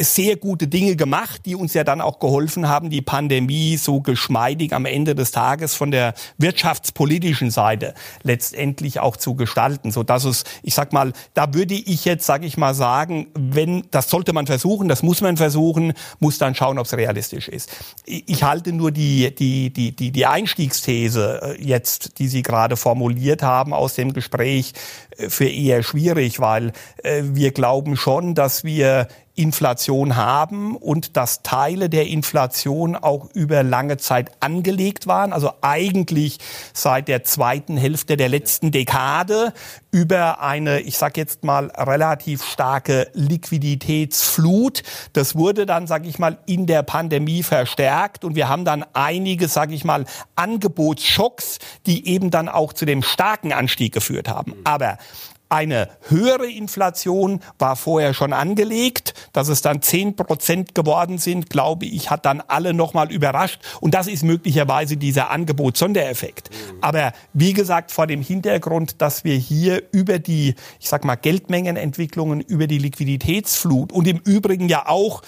sehr 0.00 0.36
gute 0.36 0.66
Dinge 0.66 0.96
gemacht, 0.96 1.42
die 1.46 1.54
uns 1.54 1.74
ja 1.74 1.84
dann 1.84 2.00
auch 2.00 2.18
geholfen 2.18 2.68
haben, 2.68 2.90
die 2.90 3.02
Pandemie 3.02 3.76
so 3.76 4.00
geschmeidig 4.00 4.72
am 4.72 4.84
Ende 4.84 5.14
des 5.14 5.30
Tages 5.30 5.74
von 5.74 5.90
der 5.90 6.14
wirtschaftspolitischen 6.38 7.50
Seite 7.50 7.94
letztendlich 8.22 9.00
auch 9.00 9.16
zu 9.16 9.34
gestalten, 9.34 9.90
so 9.90 10.02
dass 10.02 10.24
es, 10.24 10.44
ich 10.62 10.74
sag 10.74 10.92
mal, 10.92 11.12
da 11.34 11.54
würde 11.54 11.74
ich 11.74 12.04
jetzt, 12.04 12.26
sage 12.26 12.46
ich 12.46 12.56
mal, 12.56 12.74
sagen, 12.74 13.28
wenn 13.34 13.84
das 13.90 14.10
sollte 14.10 14.32
man 14.32 14.46
versuchen, 14.46 14.88
das 14.88 15.02
muss 15.02 15.20
man 15.20 15.36
versuchen, 15.36 15.92
muss 16.18 16.38
dann 16.38 16.54
schauen, 16.54 16.78
ob 16.78 16.86
es 16.86 16.96
realistisch 16.96 17.48
ist. 17.48 17.70
Ich 18.06 18.42
halte 18.42 18.72
nur 18.72 18.90
die 18.90 19.34
die 19.34 19.70
die 19.70 19.94
die 19.94 20.10
die 20.10 20.26
Einstiegsthese 20.26 21.40
äh, 21.42 21.62
jetzt, 21.62 22.18
die 22.18 22.28
Sie 22.28 22.42
gerade 22.42 22.76
formuliert 22.76 23.42
haben 23.42 23.72
aus 23.72 23.94
dem 23.94 24.12
Gespräch, 24.12 24.72
äh, 25.16 25.28
für 25.28 25.48
eher 25.48 25.82
schwierig, 25.82 26.40
weil 26.40 26.72
äh, 27.02 27.22
wir 27.24 27.52
glauben 27.52 27.96
schon, 27.96 28.34
dass 28.34 28.64
wir 28.64 29.08
Inflation 29.36 30.14
haben 30.14 30.76
und 30.76 31.16
dass 31.16 31.42
Teile 31.42 31.90
der 31.90 32.06
Inflation 32.06 32.94
auch 32.94 33.28
über 33.34 33.64
lange 33.64 33.96
Zeit 33.96 34.30
angelegt 34.38 35.08
waren, 35.08 35.32
also 35.32 35.50
eigentlich 35.60 36.38
seit 36.72 37.08
der 37.08 37.24
zweiten 37.24 37.76
Hälfte 37.76 38.16
der 38.16 38.28
letzten 38.28 38.70
Dekade 38.70 39.52
über 39.90 40.40
eine, 40.40 40.80
ich 40.80 40.98
sage 40.98 41.20
jetzt 41.20 41.42
mal, 41.42 41.70
relativ 41.70 42.44
starke 42.44 43.08
Liquiditätsflut. 43.12 44.82
Das 45.12 45.34
wurde 45.34 45.66
dann, 45.66 45.88
sage 45.88 46.08
ich 46.08 46.18
mal, 46.20 46.38
in 46.46 46.66
der 46.66 46.84
Pandemie 46.84 47.42
verstärkt 47.42 48.24
und 48.24 48.36
wir 48.36 48.48
haben 48.48 48.64
dann 48.64 48.84
einige, 48.92 49.48
sage 49.48 49.74
ich 49.74 49.84
mal, 49.84 50.04
Angebotsschocks, 50.36 51.58
die 51.86 52.06
eben 52.06 52.30
dann 52.30 52.48
auch 52.48 52.72
zu 52.72 52.84
dem 52.84 53.02
starken 53.02 53.52
Anstieg 53.52 53.92
geführt 53.92 54.28
haben. 54.28 54.54
Aber 54.62 54.98
eine 55.48 55.88
höhere 56.08 56.46
Inflation 56.46 57.40
war 57.58 57.76
vorher 57.76 58.14
schon 58.14 58.32
angelegt. 58.32 59.14
Dass 59.32 59.48
es 59.48 59.62
dann 59.62 59.82
10 59.82 60.16
Prozent 60.16 60.74
geworden 60.74 61.18
sind, 61.18 61.50
glaube 61.50 61.86
ich, 61.86 62.10
hat 62.10 62.26
dann 62.26 62.42
alle 62.46 62.74
nochmal 62.74 63.12
überrascht. 63.12 63.60
Und 63.80 63.94
das 63.94 64.06
ist 64.06 64.22
möglicherweise 64.22 64.96
dieser 64.96 65.30
Angebotssondereffekt. 65.30 66.50
Aber 66.80 67.12
wie 67.32 67.52
gesagt, 67.52 67.92
vor 67.92 68.06
dem 68.06 68.22
Hintergrund, 68.22 69.00
dass 69.00 69.24
wir 69.24 69.36
hier 69.36 69.82
über 69.92 70.18
die, 70.18 70.54
ich 70.80 70.88
sag 70.88 71.04
mal, 71.04 71.16
Geldmengenentwicklungen, 71.16 72.40
über 72.40 72.66
die 72.66 72.78
Liquiditätsflut 72.78 73.92
und 73.92 74.06
im 74.08 74.18
Übrigen 74.18 74.68
ja 74.68 74.88
auch 74.88 75.22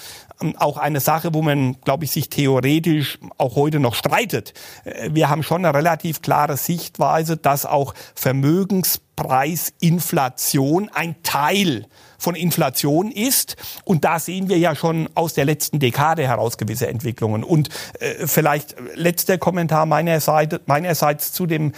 auch 0.59 0.77
eine 0.77 1.01
Sache, 1.01 1.33
wo 1.35 1.42
man, 1.42 1.81
glaube 1.83 2.05
ich, 2.05 2.11
sich 2.11 2.29
theoretisch 2.29 3.18
auch 3.38 3.55
heute 3.57 3.81
noch 3.81 3.94
streitet. 3.94 4.53
Äh, 4.85 5.11
wir 5.12 5.31
haben 5.31 5.42
schon 5.42 5.64
eine 5.64 5.75
relativ 5.77 6.22
klare 6.22 6.57
Sichtweise, 6.57 7.37
dass 7.37 7.66
auch 7.66 7.94
Vermögenspreisinflation 8.14 10.88
ein 10.92 11.16
Teil 11.22 11.87
von 12.18 12.35
Inflation 12.35 13.11
ist. 13.11 13.57
Und 13.85 14.05
da 14.05 14.18
sehen 14.18 14.49
wir 14.49 14.59
ja 14.59 14.75
schon 14.75 15.09
aus 15.14 15.35
der 15.35 15.46
letzten 15.46 15.79
Dekade 15.79 16.27
heraus 16.27 16.59
gewisse 16.59 16.88
Entwicklungen. 16.88 17.44
Und 17.44 17.68
äh, 18.01 18.27
vielleicht 18.27 18.75
letzter 18.94 19.38
Kommentar 19.38 19.87
meinerseits, 19.87 20.59
meinerseits 20.66 21.33
zu 21.33 21.46
dem, 21.46 21.72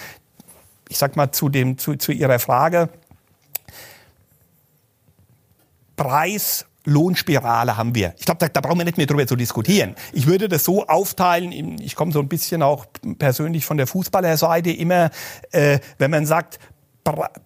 ich 0.88 0.98
sag 0.98 1.14
mal, 1.16 1.30
zu 1.30 1.48
dem, 1.48 1.78
zu, 1.78 1.94
zu 1.96 2.12
Ihrer 2.12 2.38
Frage. 2.38 2.88
Preis 5.96 6.64
Lohnspirale 6.88 7.76
haben 7.76 7.94
wir. 7.94 8.14
Ich 8.18 8.24
glaube, 8.24 8.38
da, 8.38 8.48
da 8.48 8.60
brauchen 8.60 8.78
wir 8.78 8.84
nicht 8.84 8.96
mehr 8.96 9.06
drüber 9.06 9.26
zu 9.26 9.36
diskutieren. 9.36 9.94
Ich 10.12 10.26
würde 10.26 10.48
das 10.48 10.64
so 10.64 10.86
aufteilen, 10.86 11.78
ich 11.80 11.94
komme 11.94 12.12
so 12.12 12.20
ein 12.20 12.28
bisschen 12.28 12.62
auch 12.62 12.86
persönlich 13.18 13.64
von 13.64 13.76
der 13.76 13.86
Fußballerseite 13.86 14.70
immer, 14.70 15.10
äh, 15.52 15.78
wenn 15.98 16.10
man 16.10 16.26
sagt, 16.26 16.58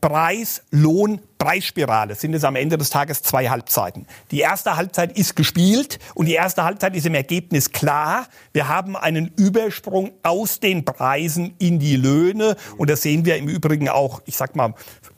Preis, 0.01 0.63
Lohn, 0.71 1.21
Preisspirale 1.39 2.15
sind 2.15 2.35
es 2.35 2.43
am 2.43 2.57
Ende 2.57 2.79
des 2.79 2.91
Tages 2.91 3.23
zwei 3.23 3.49
Halbzeiten. 3.49 4.07
Die 4.31 4.41
erste 4.41 4.77
Halbzeit 4.77 5.17
ist 5.17 5.37
gespielt 5.37 5.99
und 6.15 6.27
die 6.27 6.35
erste 6.35 6.65
Halbzeit 6.65 6.97
ist 6.97 7.07
im 7.07 7.15
Ergebnis 7.15 7.71
klar. 7.71 8.27
Wir 8.53 8.69
haben 8.69 8.97
einen 8.97 9.33
Übersprung 9.37 10.13
aus 10.23 10.59
den 10.59 10.85
Preisen 10.85 11.55
in 11.59 11.79
die 11.79 11.97
Löhne 11.97 12.57
und 12.77 12.91
das 12.91 13.03
sehen 13.03 13.25
wir 13.25 13.37
im 13.37 13.49
Übrigen 13.49 13.89
auch, 13.89 14.23
ich 14.25 14.37
sag 14.37 14.57
mal, 14.57 14.75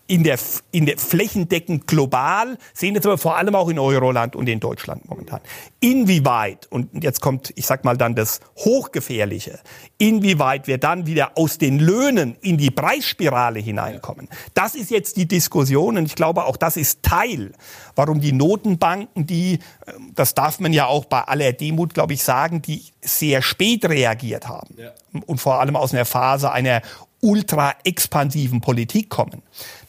in 0.06 0.22
der, 0.22 0.38
in 0.70 0.84
der 0.84 0.98
flächendeckend 0.98 1.86
global, 1.86 2.58
sehen 2.74 2.94
jetzt 2.94 3.06
aber 3.06 3.16
vor 3.16 3.36
allem 3.36 3.54
auch 3.54 3.70
in 3.70 3.78
Euroland 3.78 4.36
und 4.36 4.48
in 4.48 4.60
Deutschland 4.60 5.08
momentan. 5.08 5.40
Inwieweit, 5.80 6.66
und 6.70 7.02
jetzt 7.02 7.22
kommt, 7.22 7.52
ich 7.56 7.66
sag 7.66 7.84
mal 7.84 7.96
dann 7.96 8.14
das 8.14 8.40
Hochgefährliche, 8.58 9.60
inwieweit 9.96 10.66
wir 10.66 10.76
dann 10.76 11.06
wieder 11.06 11.38
aus 11.38 11.56
den 11.56 11.78
Löhnen 11.78 12.36
in 12.42 12.58
die 12.58 12.70
Preisspirale 12.70 13.60
hineinkommen, 13.60 14.28
das 14.52 14.74
ist 14.74 14.90
jetzt 14.90 15.16
die 15.16 15.26
Diskussion 15.26 15.96
und 15.96 16.04
ich 16.04 16.16
glaube 16.16 16.44
auch 16.44 16.58
das 16.58 16.76
ist 16.76 17.02
Teil, 17.02 17.52
warum 17.94 18.20
die 18.20 18.32
Notenbanken, 18.32 19.26
die, 19.26 19.58
ähm, 19.86 20.12
das 20.14 20.34
darf 20.34 20.60
man 20.60 20.74
ja 20.74 20.86
auch 20.86 21.06
bei 21.06 21.22
aller 21.22 21.52
Demut, 21.52 21.94
glaube 21.94 22.12
ich, 22.12 22.22
sagen, 22.22 22.60
die 22.60 22.84
sehr 23.00 23.40
spät 23.40 23.86
reagiert 23.86 24.48
haben 24.48 24.74
ja. 24.76 24.92
und 25.26 25.40
vor 25.40 25.60
allem 25.60 25.76
aus 25.76 25.94
einer 25.94 26.04
Phase 26.04 26.52
einer 26.52 26.82
ultra 27.24 27.74
expansiven 27.84 28.60
Politik 28.60 29.08
kommen, 29.08 29.42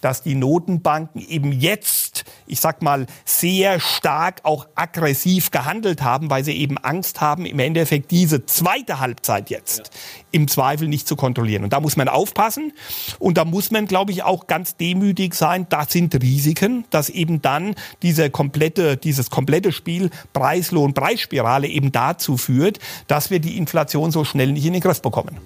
dass 0.05 0.21
die 0.21 0.35
Notenbanken 0.35 1.19
eben 1.19 1.51
jetzt, 1.51 2.25
ich 2.45 2.59
sag 2.59 2.83
mal, 2.83 3.07
sehr 3.25 3.79
stark 3.79 4.41
auch 4.43 4.67
aggressiv 4.75 5.49
gehandelt 5.49 6.03
haben, 6.03 6.29
weil 6.29 6.43
sie 6.43 6.55
eben 6.55 6.77
Angst 6.77 7.21
haben, 7.21 7.43
im 7.47 7.57
Endeffekt 7.57 8.11
diese 8.11 8.45
zweite 8.45 8.99
Halbzeit 8.99 9.49
jetzt 9.49 9.79
ja. 9.79 9.83
im 10.31 10.47
Zweifel 10.47 10.87
nicht 10.87 11.07
zu 11.07 11.15
kontrollieren. 11.15 11.63
Und 11.63 11.73
da 11.73 11.79
muss 11.79 11.97
man 11.97 12.07
aufpassen 12.07 12.71
und 13.17 13.39
da 13.39 13.45
muss 13.45 13.71
man, 13.71 13.87
glaube 13.87 14.11
ich, 14.11 14.21
auch 14.21 14.45
ganz 14.45 14.77
demütig 14.77 15.33
sein. 15.33 15.65
Das 15.69 15.91
sind 15.91 16.13
Risiken, 16.21 16.85
dass 16.91 17.09
eben 17.09 17.41
dann 17.41 17.73
diese 18.03 18.29
komplette, 18.29 18.97
dieses 18.97 19.31
komplette 19.31 19.71
Spiel 19.71 20.11
Preislohn, 20.33 20.93
Preisspirale 20.93 21.67
eben 21.67 21.91
dazu 21.91 22.37
führt, 22.37 22.77
dass 23.07 23.31
wir 23.31 23.39
die 23.39 23.57
Inflation 23.57 24.11
so 24.11 24.23
schnell 24.23 24.51
nicht 24.51 24.67
in 24.67 24.73
den 24.73 24.83
Griff 24.83 25.01
bekommen. 25.01 25.39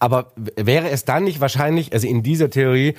Aber 0.00 0.32
wäre 0.34 0.90
es 0.90 1.04
dann 1.04 1.22
nicht 1.22 1.38
wahrscheinlich, 1.38 1.92
also 1.92 2.08
in 2.08 2.24
dieser 2.24 2.50
Theorie, 2.50 2.96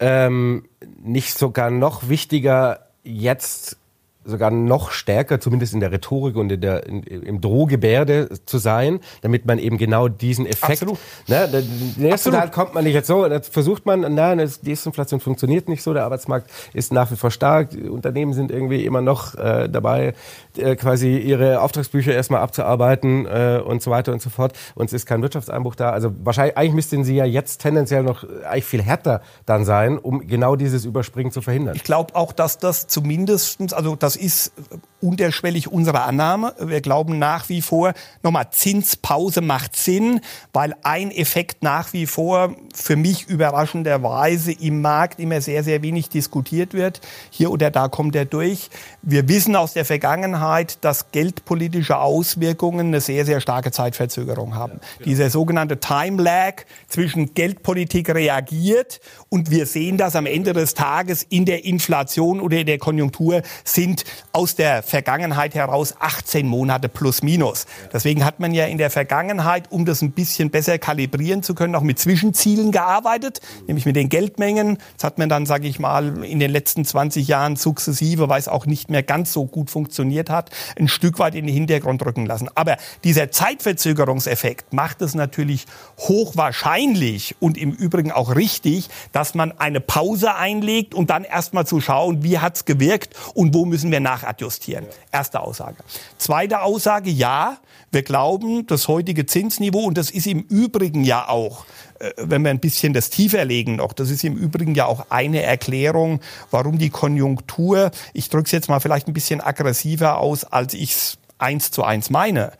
ähm, 0.00 0.68
nicht 1.02 1.36
sogar 1.36 1.70
noch 1.70 2.08
wichtiger, 2.08 2.86
jetzt 3.02 3.78
sogar 4.26 4.50
noch 4.50 4.90
stärker, 4.90 5.40
zumindest 5.40 5.72
in 5.74 5.80
der 5.80 5.92
Rhetorik 5.92 6.36
und 6.36 6.50
in 6.50 6.60
der, 6.60 6.86
in, 6.86 7.02
im 7.02 7.40
Drohgebärde 7.40 8.28
zu 8.44 8.58
sein, 8.58 9.00
damit 9.22 9.46
man 9.46 9.58
eben 9.58 9.78
genau 9.78 10.08
diesen 10.08 10.46
Effekt. 10.46 10.82
Absolut. 10.82 10.98
Ne, 11.28 11.64
ersten 12.08 12.32
Teil 12.32 12.50
kommt 12.50 12.74
man 12.74 12.84
nicht 12.84 12.94
jetzt 12.94 13.06
so, 13.06 13.26
jetzt 13.26 13.52
versucht 13.52 13.86
man, 13.86 14.04
na, 14.14 14.34
die 14.34 14.46
Desinflation 14.62 15.20
funktioniert 15.20 15.68
nicht 15.68 15.82
so, 15.82 15.94
der 15.94 16.04
Arbeitsmarkt 16.04 16.50
ist 16.74 16.92
nach 16.92 17.10
wie 17.10 17.16
vor 17.16 17.30
stark, 17.30 17.70
die 17.70 17.88
Unternehmen 17.88 18.32
sind 18.32 18.50
irgendwie 18.50 18.84
immer 18.84 19.00
noch 19.00 19.34
äh, 19.36 19.68
dabei, 19.68 20.14
äh, 20.56 20.76
quasi 20.76 21.16
ihre 21.18 21.60
Auftragsbücher 21.60 22.12
erstmal 22.12 22.40
abzuarbeiten 22.40 23.26
äh, 23.26 23.60
und 23.64 23.82
so 23.82 23.90
weiter 23.90 24.12
und 24.12 24.22
so 24.22 24.30
fort. 24.30 24.52
Und 24.74 24.86
es 24.86 24.92
ist 24.92 25.06
kein 25.06 25.22
Wirtschaftseinbruch 25.22 25.74
da. 25.74 25.90
Also 25.90 26.12
wahrscheinlich, 26.24 26.56
eigentlich 26.56 26.74
müssten 26.74 27.04
sie 27.04 27.14
ja 27.14 27.24
jetzt 27.24 27.60
tendenziell 27.60 28.02
noch 28.02 28.24
eigentlich 28.44 28.64
viel 28.64 28.82
härter 28.82 29.22
dann 29.44 29.64
sein, 29.64 29.98
um 29.98 30.26
genau 30.26 30.56
dieses 30.56 30.84
Überspringen 30.84 31.32
zu 31.32 31.42
verhindern. 31.42 31.76
Ich 31.76 31.84
glaube 31.84 32.14
auch, 32.14 32.32
dass 32.32 32.58
das 32.58 32.86
zumindestens, 32.86 33.72
also 33.72 33.96
das 33.96 34.15
ist 34.16 34.52
unterschwellig 35.00 35.70
unsere 35.70 36.02
Annahme. 36.02 36.54
Wir 36.58 36.80
glauben 36.80 37.18
nach 37.18 37.48
wie 37.48 37.62
vor, 37.62 37.92
nochmal, 38.22 38.48
Zinspause 38.50 39.40
macht 39.40 39.76
Sinn, 39.76 40.20
weil 40.52 40.74
ein 40.82 41.10
Effekt 41.10 41.62
nach 41.62 41.92
wie 41.92 42.06
vor 42.06 42.56
für 42.74 42.96
mich 42.96 43.28
überraschenderweise 43.28 44.52
im 44.52 44.80
Markt 44.80 45.20
immer 45.20 45.40
sehr, 45.40 45.62
sehr 45.62 45.82
wenig 45.82 46.08
diskutiert 46.08 46.72
wird. 46.72 47.00
Hier 47.30 47.50
oder 47.50 47.70
da 47.70 47.88
kommt 47.88 48.16
er 48.16 48.24
durch. 48.24 48.70
Wir 49.02 49.28
wissen 49.28 49.54
aus 49.54 49.74
der 49.74 49.84
Vergangenheit, 49.84 50.78
dass 50.82 51.12
geldpolitische 51.12 51.98
Auswirkungen 51.98 52.88
eine 52.88 53.00
sehr, 53.00 53.26
sehr 53.26 53.40
starke 53.40 53.70
Zeitverzögerung 53.70 54.54
haben. 54.54 54.74
Ja, 54.74 54.88
genau. 54.98 55.04
Dieser 55.04 55.30
sogenannte 55.30 55.78
Time 55.78 56.22
Lag 56.22 56.62
zwischen 56.88 57.34
Geldpolitik 57.34 58.08
reagiert 58.14 59.00
und 59.28 59.50
wir 59.50 59.66
sehen 59.66 59.98
das 59.98 60.16
am 60.16 60.26
Ende 60.26 60.52
des 60.54 60.74
Tages 60.74 61.22
in 61.22 61.44
der 61.44 61.64
Inflation 61.64 62.40
oder 62.40 62.58
in 62.58 62.66
der 62.66 62.78
Konjunktur 62.78 63.42
sind 63.64 64.04
aus 64.32 64.54
der 64.54 64.82
Vergangenheit 64.82 65.54
heraus 65.54 65.94
18 65.98 66.46
Monate 66.46 66.88
plus 66.88 67.22
minus. 67.22 67.66
Deswegen 67.92 68.24
hat 68.24 68.40
man 68.40 68.52
ja 68.52 68.66
in 68.66 68.78
der 68.78 68.90
Vergangenheit, 68.90 69.70
um 69.70 69.84
das 69.84 70.02
ein 70.02 70.12
bisschen 70.12 70.50
besser 70.50 70.78
kalibrieren 70.78 71.42
zu 71.42 71.54
können, 71.54 71.74
auch 71.74 71.82
mit 71.82 71.98
Zwischenzielen 71.98 72.72
gearbeitet, 72.72 73.40
nämlich 73.66 73.86
mit 73.86 73.96
den 73.96 74.08
Geldmengen. 74.08 74.78
Das 74.96 75.04
hat 75.04 75.18
man 75.18 75.28
dann, 75.28 75.46
sage 75.46 75.68
ich 75.68 75.78
mal, 75.78 76.24
in 76.24 76.38
den 76.38 76.50
letzten 76.50 76.84
20 76.84 77.28
Jahren 77.28 77.56
sukzessive, 77.56 78.28
weil 78.28 78.38
es 78.38 78.48
auch 78.48 78.66
nicht 78.66 78.90
mehr 78.90 79.02
ganz 79.02 79.32
so 79.32 79.46
gut 79.46 79.70
funktioniert 79.70 80.30
hat, 80.30 80.50
ein 80.78 80.88
Stück 80.88 81.18
weit 81.18 81.34
in 81.34 81.46
den 81.46 81.54
Hintergrund 81.54 82.04
rücken 82.04 82.26
lassen. 82.26 82.48
Aber 82.54 82.76
dieser 83.04 83.30
Zeitverzögerungseffekt 83.30 84.72
macht 84.72 85.02
es 85.02 85.14
natürlich 85.14 85.66
hochwahrscheinlich 85.98 87.36
und 87.40 87.58
im 87.58 87.72
Übrigen 87.72 88.12
auch 88.12 88.34
richtig, 88.34 88.88
dass 89.12 89.34
man 89.34 89.52
eine 89.58 89.80
Pause 89.80 90.34
einlegt 90.34 90.94
und 90.94 91.10
dann 91.10 91.24
erstmal 91.24 91.66
zu 91.66 91.80
schauen, 91.80 92.22
wie 92.22 92.38
hat's 92.38 92.64
gewirkt 92.64 93.14
und 93.34 93.54
wo 93.54 93.64
müssen 93.64 93.90
wir 93.90 93.95
nachadjustieren. 94.00 94.86
Erste 95.12 95.40
Aussage. 95.40 95.76
Zweite 96.18 96.62
Aussage, 96.62 97.10
ja, 97.10 97.58
wir 97.90 98.02
glauben, 98.02 98.66
das 98.66 98.88
heutige 98.88 99.26
Zinsniveau, 99.26 99.84
und 99.84 99.96
das 99.96 100.10
ist 100.10 100.26
im 100.26 100.40
Übrigen 100.40 101.04
ja 101.04 101.28
auch, 101.28 101.66
äh, 101.98 102.12
wenn 102.18 102.42
wir 102.42 102.50
ein 102.50 102.60
bisschen 102.60 102.92
das 102.92 103.10
tiefer 103.10 103.44
legen 103.44 103.76
noch, 103.76 103.92
das 103.92 104.10
ist 104.10 104.24
im 104.24 104.36
Übrigen 104.36 104.74
ja 104.74 104.86
auch 104.86 105.06
eine 105.10 105.42
Erklärung, 105.42 106.20
warum 106.50 106.78
die 106.78 106.90
Konjunktur, 106.90 107.90
ich 108.12 108.28
drücke 108.28 108.46
es 108.46 108.52
jetzt 108.52 108.68
mal 108.68 108.80
vielleicht 108.80 109.08
ein 109.08 109.14
bisschen 109.14 109.40
aggressiver 109.40 110.18
aus, 110.18 110.44
als 110.44 110.74
ich 110.74 110.92
es 110.92 111.18
eins 111.38 111.70
zu 111.70 111.84
eins 111.84 112.10
meine, 112.10 112.52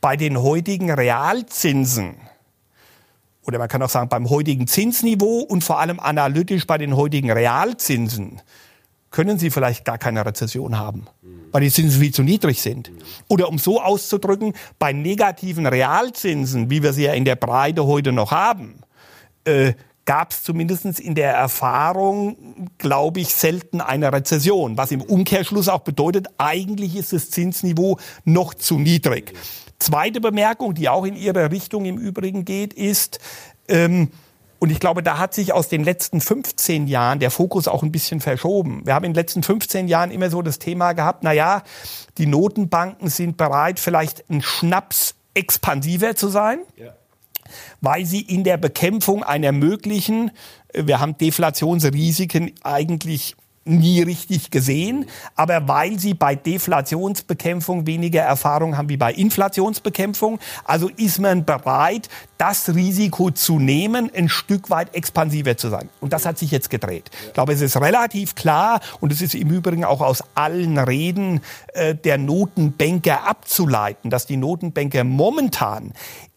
bei 0.00 0.16
den 0.16 0.40
heutigen 0.40 0.90
Realzinsen, 0.90 2.16
oder 3.46 3.58
man 3.58 3.68
kann 3.68 3.82
auch 3.82 3.88
sagen 3.88 4.08
beim 4.08 4.28
heutigen 4.28 4.66
Zinsniveau 4.66 5.40
und 5.40 5.62
vor 5.62 5.78
allem 5.78 6.00
analytisch 6.00 6.66
bei 6.66 6.78
den 6.78 6.96
heutigen 6.96 7.30
Realzinsen, 7.30 8.42
können 9.16 9.38
Sie 9.38 9.48
vielleicht 9.48 9.86
gar 9.86 9.96
keine 9.96 10.26
Rezession 10.26 10.78
haben, 10.78 11.06
weil 11.50 11.62
die 11.62 11.70
Zinsen 11.70 12.02
viel 12.02 12.12
zu 12.12 12.22
niedrig 12.22 12.60
sind. 12.60 12.92
Oder 13.28 13.48
um 13.48 13.56
so 13.56 13.80
auszudrücken, 13.80 14.52
bei 14.78 14.92
negativen 14.92 15.64
Realzinsen, 15.64 16.68
wie 16.68 16.82
wir 16.82 16.92
sie 16.92 17.04
ja 17.04 17.14
in 17.14 17.24
der 17.24 17.36
Breite 17.36 17.86
heute 17.86 18.12
noch 18.12 18.30
haben, 18.30 18.80
äh, 19.44 19.72
gab 20.04 20.32
es 20.32 20.42
zumindest 20.42 21.00
in 21.00 21.14
der 21.14 21.32
Erfahrung, 21.32 22.68
glaube 22.76 23.20
ich, 23.20 23.34
selten 23.34 23.80
eine 23.80 24.12
Rezession. 24.12 24.76
Was 24.76 24.90
im 24.90 25.00
Umkehrschluss 25.00 25.70
auch 25.70 25.80
bedeutet, 25.80 26.26
eigentlich 26.36 26.94
ist 26.94 27.14
das 27.14 27.30
Zinsniveau 27.30 27.98
noch 28.26 28.52
zu 28.52 28.78
niedrig. 28.78 29.32
Zweite 29.78 30.20
Bemerkung, 30.20 30.74
die 30.74 30.90
auch 30.90 31.06
in 31.06 31.16
Ihre 31.16 31.50
Richtung 31.50 31.86
im 31.86 31.96
Übrigen 31.96 32.44
geht, 32.44 32.74
ist, 32.74 33.18
ähm, 33.66 34.10
und 34.58 34.70
ich 34.70 34.80
glaube, 34.80 35.02
da 35.02 35.18
hat 35.18 35.34
sich 35.34 35.52
aus 35.52 35.68
den 35.68 35.84
letzten 35.84 36.20
15 36.20 36.86
Jahren 36.86 37.18
der 37.18 37.30
Fokus 37.30 37.68
auch 37.68 37.82
ein 37.82 37.92
bisschen 37.92 38.20
verschoben. 38.20 38.82
Wir 38.84 38.94
haben 38.94 39.04
in 39.04 39.12
den 39.12 39.16
letzten 39.16 39.42
15 39.42 39.88
Jahren 39.88 40.10
immer 40.10 40.30
so 40.30 40.42
das 40.42 40.58
Thema 40.58 40.92
gehabt, 40.92 41.22
na 41.22 41.32
ja, 41.32 41.62
die 42.18 42.26
Notenbanken 42.26 43.08
sind 43.08 43.36
bereit, 43.36 43.78
vielleicht 43.78 44.28
ein 44.30 44.42
Schnaps 44.42 45.14
expansiver 45.34 46.16
zu 46.16 46.28
sein. 46.28 46.60
Ja. 46.76 46.94
Weil 47.80 48.06
sie 48.06 48.22
in 48.22 48.42
der 48.42 48.56
Bekämpfung 48.56 49.22
einer 49.22 49.52
möglichen, 49.52 50.32
wir 50.72 50.98
haben 50.98 51.16
Deflationsrisiken 51.16 52.52
eigentlich 52.64 53.36
nie 53.66 54.02
richtig 54.02 54.50
gesehen, 54.50 55.06
aber 55.34 55.68
weil 55.68 55.98
sie 55.98 56.14
bei 56.14 56.34
Deflationsbekämpfung 56.34 57.86
weniger 57.86 58.22
Erfahrung 58.22 58.76
haben 58.76 58.88
wie 58.88 58.96
bei 58.96 59.12
Inflationsbekämpfung, 59.12 60.38
also 60.64 60.88
ist 60.96 61.18
man 61.18 61.44
bereit, 61.44 62.08
das 62.38 62.74
Risiko 62.74 63.30
zu 63.30 63.58
nehmen, 63.58 64.10
ein 64.14 64.28
Stück 64.28 64.70
weit 64.70 64.94
expansiver 64.94 65.56
zu 65.56 65.68
sein. 65.68 65.88
Und 66.00 66.12
das 66.12 66.26
hat 66.26 66.38
sich 66.38 66.50
jetzt 66.50 66.70
gedreht. 66.70 67.10
Ich 67.26 67.32
glaube, 67.32 67.52
es 67.52 67.60
ist 67.60 67.80
relativ 67.80 68.34
klar 68.34 68.80
und 69.00 69.12
es 69.12 69.22
ist 69.22 69.34
im 69.34 69.50
Übrigen 69.50 69.84
auch 69.84 70.00
aus 70.00 70.22
allen 70.34 70.78
Reden 70.78 71.40
äh, 71.72 71.94
der 71.94 72.18
Notenbanker 72.18 73.26
abzuleiten, 73.26 74.10
dass 74.10 74.26
die 74.26 74.36
Notenbanker 74.36 75.04
momentan 75.04 75.92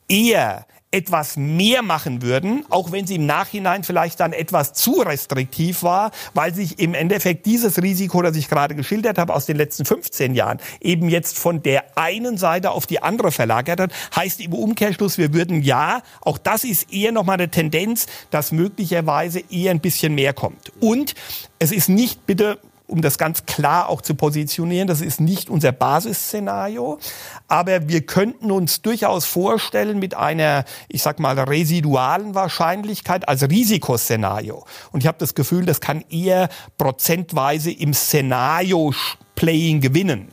eher 0.08 0.66
etwas 0.92 1.38
mehr 1.38 1.84
machen 1.84 2.24
würden, 2.24 2.66
auch 2.70 2.92
wenn 2.92 3.06
sie 3.06 3.16
im 3.16 3.26
Nachhinein 3.28 3.84
vielleicht 3.84 4.20
dann 4.20 4.34
etwas 4.34 4.74
zu 4.74 5.02
restriktiv 5.02 5.84
war, 5.84 6.12
weil 6.34 6.54
sich 6.54 6.80
im 6.80 6.96
Endeffekt 6.96 7.46
dieses 7.46 7.82
Risiko, 7.82 8.24
das 8.24 8.36
ich 8.36 8.50
gerade 8.50 8.74
geschildert 8.74 9.20
habe 9.20 9.36
aus 9.36 9.46
den 9.46 9.58
letzten 9.58 9.86
15 9.86 10.34
Jahren, 10.34 10.60
eben 10.82 11.08
jetzt 11.08 11.38
von 11.38 11.62
der 11.62 11.98
einen 11.98 12.38
Seite 12.38 12.72
auf 12.72 12.88
die 12.88 13.04
andere 13.04 13.32
verlagert 13.32 13.80
hat, 13.80 13.92
heißt 14.16 14.42
im 14.42 14.54
Umkehrschluss, 14.54 15.20
wir 15.20 15.34
würden 15.34 15.62
ja, 15.62 16.02
auch 16.22 16.40
das 16.40 16.64
ist 16.64 16.92
eher 16.92 17.12
nochmal 17.12 17.36
eine 17.36 17.50
Tendenz, 17.50 18.08
dass 18.32 18.52
möglicherweise 18.52 19.44
eher 19.52 19.72
ein 19.72 19.82
bisschen 19.82 20.16
mehr 20.16 20.34
kommt. 20.34 20.72
Und 20.80 21.14
es 21.60 21.72
ist 21.72 21.90
nicht, 21.90 22.26
bitte 22.26 22.58
um 22.90 23.02
das 23.02 23.18
ganz 23.18 23.46
klar 23.46 23.90
auch 23.90 24.02
zu 24.02 24.16
positionieren, 24.16 24.88
das 24.88 25.02
ist 25.02 25.22
nicht 25.22 25.50
unser 25.50 25.72
Basisszenario, 25.72 27.00
aber 27.48 27.88
wir 27.88 28.02
könnten 28.02 28.52
uns 28.52 28.82
durchaus 28.82 29.26
vorstellen 29.26 30.00
mit 30.00 30.16
einer, 30.16 30.66
ich 30.88 31.02
sag 31.02 31.20
mal, 31.20 31.40
residualen 31.40 32.36
Wahrscheinlichkeit 32.36 33.28
als 33.30 33.44
Risikoszenario. 33.44 34.66
Und 34.92 35.02
ich 35.02 35.08
habe 35.08 35.18
das 35.20 35.36
Gefühl, 35.36 35.66
das 35.66 35.82
kann 35.82 36.04
eher 36.10 36.50
prozentweise 36.78 37.72
im 37.72 37.94
Szenario-Playing 37.94 39.82
gewinnen, 39.82 40.30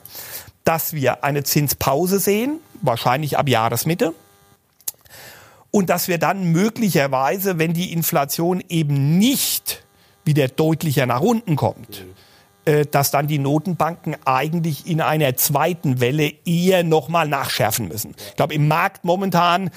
dass 0.64 0.92
wir 0.92 1.24
eine 1.24 1.44
Zinspause 1.44 2.18
sehen, 2.18 2.60
wahrscheinlich 2.82 3.38
ab 3.38 3.48
Jahresmitte, 3.48 4.14
und 5.70 5.90
dass 5.90 6.08
wir 6.08 6.18
dann 6.18 6.52
möglicherweise, 6.52 7.58
wenn 7.58 7.74
die 7.74 7.92
Inflation 7.92 8.62
eben 8.68 9.18
nicht 9.18 9.84
wieder 10.24 10.48
deutlicher 10.48 11.06
nach 11.06 11.20
unten 11.20 11.56
kommt, 11.56 11.98
äh, 11.98 12.04
dass 12.90 13.12
dann 13.12 13.28
die 13.28 13.38
Notenbanken 13.38 14.16
eigentlich 14.24 14.88
in 14.88 15.00
einer 15.00 15.36
zweiten 15.36 16.00
Welle 16.00 16.32
eher 16.44 16.82
nochmal 16.82 17.28
nachschärfen 17.28 17.86
müssen. 17.86 18.14
Ich 18.30 18.36
glaube, 18.36 18.54
im 18.54 18.66
Markt 18.66 19.04
momentan 19.04 19.70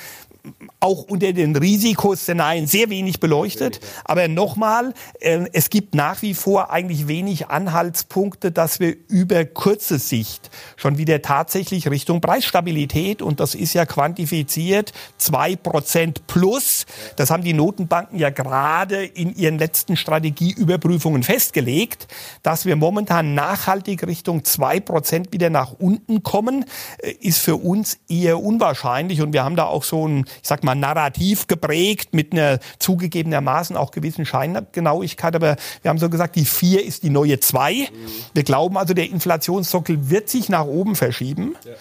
auch 0.80 1.04
unter 1.04 1.34
den 1.34 1.56
Risikoszenarien 1.56 2.68
sehr 2.68 2.90
wenig 2.90 3.20
beleuchtet. 3.20 3.80
Aber 4.06 4.28
nochmal, 4.28 4.94
äh, 5.20 5.46
es 5.52 5.70
gibt 5.70 5.94
nach 5.94 6.22
wie 6.22 6.34
vor 6.34 6.72
eigentlich 6.72 7.08
wenig 7.08 7.50
Anhaltspunkte, 7.50 8.52
dass 8.52 8.80
wir 8.80 8.96
über 9.08 9.44
kurze 9.46 10.00
Sicht 10.00 10.50
schon 10.78 10.98
wieder 10.98 11.22
tatsächlich 11.22 11.90
Richtung 11.90 12.22
Preisstabilität, 12.22 13.22
und 13.22 13.40
das 13.40 13.56
ist 13.56 13.74
ja 13.74 13.86
quantifiziert, 13.86 14.94
zwei 15.18 15.56
Prozent 15.56 16.28
plus, 16.28 16.86
das 17.18 17.30
haben 17.30 17.44
die 17.44 17.54
Notenbanken 17.54 18.18
ja 18.18 18.30
gerade 18.30 19.04
in 19.04 19.36
ihren 19.36 19.60
letzten 19.60 19.98
Strategieüberprüfungen 19.98 21.24
festgelegt, 21.24 22.08
dass 22.42 22.66
wir 22.66 22.78
momentan 22.78 23.34
nachhaltig 23.34 24.08
Richtung 24.08 24.46
zwei 24.46 24.80
Prozent 24.80 25.34
wieder 25.34 25.50
nach 25.50 25.74
unten 25.78 26.24
kommen, 26.24 26.66
äh, 27.00 27.12
ist 27.12 27.40
für 27.40 27.58
uns 27.58 28.00
eher 28.08 28.42
unwahrscheinlich. 28.42 29.22
Und 29.22 29.34
wir 29.34 29.44
haben 29.44 29.58
da 29.58 29.66
auch 29.66 29.84
so 29.84 30.08
ein 30.08 30.26
ich 30.42 30.48
sag 30.48 30.64
mal, 30.64 30.76
narrativ 30.76 31.48
geprägt 31.48 32.14
mit 32.14 32.34
einer 32.34 32.60
zugegebenermaßen 32.80 33.76
auch 33.76 33.92
gewissen 33.92 34.26
Scheingenauigkeit. 34.26 35.36
Aber 35.36 35.56
wir 35.82 35.90
haben 35.90 36.00
so 36.00 36.10
gesagt, 36.10 36.36
die 36.36 36.46
vier 36.46 36.86
ist 36.86 37.04
die 37.04 37.10
neue 37.10 37.40
zwei. 37.40 37.90
Wir 38.34 38.44
glauben 38.44 38.78
also, 38.78 38.94
der 38.94 39.10
Inflationssockel 39.10 40.10
wird 40.10 40.30
sich 40.30 40.50
nach 40.50 40.66
oben 40.66 40.96
verschieben. 40.96 41.56
Ja. 41.66 41.74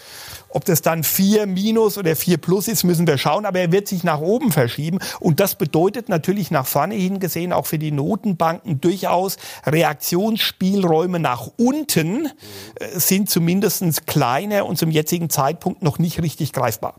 Ob 0.50 0.64
das 0.64 0.80
dann 0.80 1.04
4 1.04 1.46
minus 1.46 1.98
oder 1.98 2.16
4 2.16 2.38
plus 2.38 2.68
ist, 2.68 2.84
müssen 2.84 3.06
wir 3.06 3.18
schauen, 3.18 3.44
aber 3.44 3.61
er 3.61 3.72
wird 3.72 3.87
sich 3.87 4.02
nach 4.02 4.20
oben 4.20 4.50
verschieben. 4.50 4.98
Und 5.20 5.40
das 5.40 5.56
bedeutet 5.56 6.08
natürlich 6.08 6.50
nach 6.50 6.66
vorne 6.66 6.94
hin 6.94 7.20
gesehen 7.20 7.52
auch 7.52 7.66
für 7.66 7.78
die 7.78 7.90
Notenbanken 7.90 8.80
durchaus 8.80 9.37
Reaktionsspielräume 9.66 11.18
nach 11.18 11.50
unten 11.58 12.26
äh, 12.76 12.98
sind 12.98 13.28
zumindest 13.28 14.06
kleiner 14.06 14.66
und 14.66 14.78
zum 14.78 14.90
jetzigen 14.90 15.28
Zeitpunkt 15.28 15.82
noch 15.82 15.98
nicht 15.98 16.22
richtig 16.22 16.52
greifbar. 16.52 16.96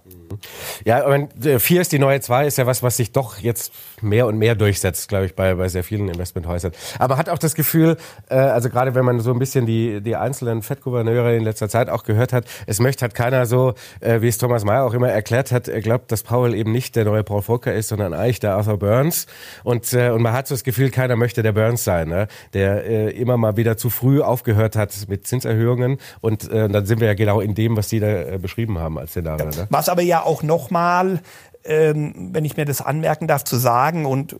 Ja, 0.85 1.05
aber 1.05 1.27
äh, 1.43 1.59
vier 1.59 1.81
ist 1.81 1.91
die 1.91 1.99
neue 1.99 2.21
zwei, 2.21 2.47
ist 2.47 2.57
ja 2.57 2.65
was, 2.65 2.83
was 2.83 2.97
sich 2.97 3.11
doch 3.11 3.39
jetzt 3.39 3.71
mehr 4.01 4.27
und 4.27 4.37
mehr 4.37 4.55
durchsetzt, 4.55 5.09
glaube 5.09 5.25
ich, 5.25 5.35
bei, 5.35 5.55
bei 5.55 5.67
sehr 5.67 5.83
vielen 5.83 6.07
Investmenthäusern. 6.07 6.71
Aber 6.97 7.17
hat 7.17 7.29
auch 7.29 7.37
das 7.37 7.55
Gefühl, 7.55 7.97
äh, 8.29 8.35
also 8.35 8.69
gerade 8.69 8.95
wenn 8.95 9.05
man 9.05 9.19
so 9.19 9.31
ein 9.31 9.39
bisschen 9.39 9.65
die, 9.65 10.01
die 10.01 10.15
einzelnen 10.15 10.61
Fettgouverneure 10.61 11.35
in 11.35 11.43
letzter 11.43 11.69
Zeit 11.69 11.89
auch 11.89 12.03
gehört 12.03 12.33
hat, 12.33 12.45
es 12.65 12.79
möchte 12.79 13.01
halt 13.03 13.13
keiner 13.13 13.45
so, 13.45 13.73
äh, 13.99 14.21
wie 14.21 14.27
es 14.27 14.37
Thomas 14.37 14.63
Mayer 14.63 14.83
auch 14.83 14.93
immer 14.93 15.09
erklärt 15.09 15.51
hat, 15.51 15.67
er 15.67 15.81
glaubt, 15.81 16.11
dass 16.11 16.23
Powell 16.23 16.53
eben 16.53 16.71
nicht 16.71 16.95
der 16.95 17.05
neue 17.05 17.23
Paul 17.23 17.41
Volcker 17.41 17.73
ist, 17.73 17.89
sondern 17.89 18.13
eigentlich 18.13 18.39
der 18.39 18.55
Arthur 18.55 18.77
Burns. 18.77 19.27
Und, 19.63 19.91
äh, 19.93 20.09
und 20.09 20.21
man 20.21 20.33
hat 20.33 20.47
so 20.47 20.55
das 20.55 20.63
Gefühl, 20.63 20.89
keiner 20.91 21.15
möchte 21.15 21.43
der 21.43 21.51
Burns 21.51 21.83
sein, 21.83 22.09
ne? 22.09 22.27
der 22.53 22.85
äh, 22.85 23.09
immer 23.11 23.37
mal 23.37 23.57
wieder 23.57 23.77
zu 23.77 23.89
früh 23.89 24.21
aufgehört 24.21 24.75
hat 24.75 24.93
mit 25.07 25.27
Zinserhöhungen. 25.27 25.97
Und 26.21 26.49
äh, 26.51 26.69
dann 26.69 26.85
sind 26.85 26.99
wir 26.99 27.07
ja 27.07 27.13
genau 27.13 27.41
in 27.41 27.55
dem, 27.55 27.77
was 27.77 27.89
Sie 27.89 27.99
da 27.99 28.07
äh, 28.07 28.39
beschrieben 28.39 28.79
haben 28.79 28.97
als 28.97 29.11
Szenario. 29.11 29.45
Ne? 29.47 29.67
Was 29.69 29.89
aber 29.89 30.01
ja 30.01 30.23
auch 30.23 30.28
nochmal 30.43 31.21
ähm, 31.65 32.29
wenn 32.33 32.45
ich 32.45 32.57
mir 32.57 32.65
das 32.65 32.81
anmerken 32.81 33.27
darf, 33.27 33.43
zu 33.43 33.57
sagen 33.57 34.05
und 34.05 34.37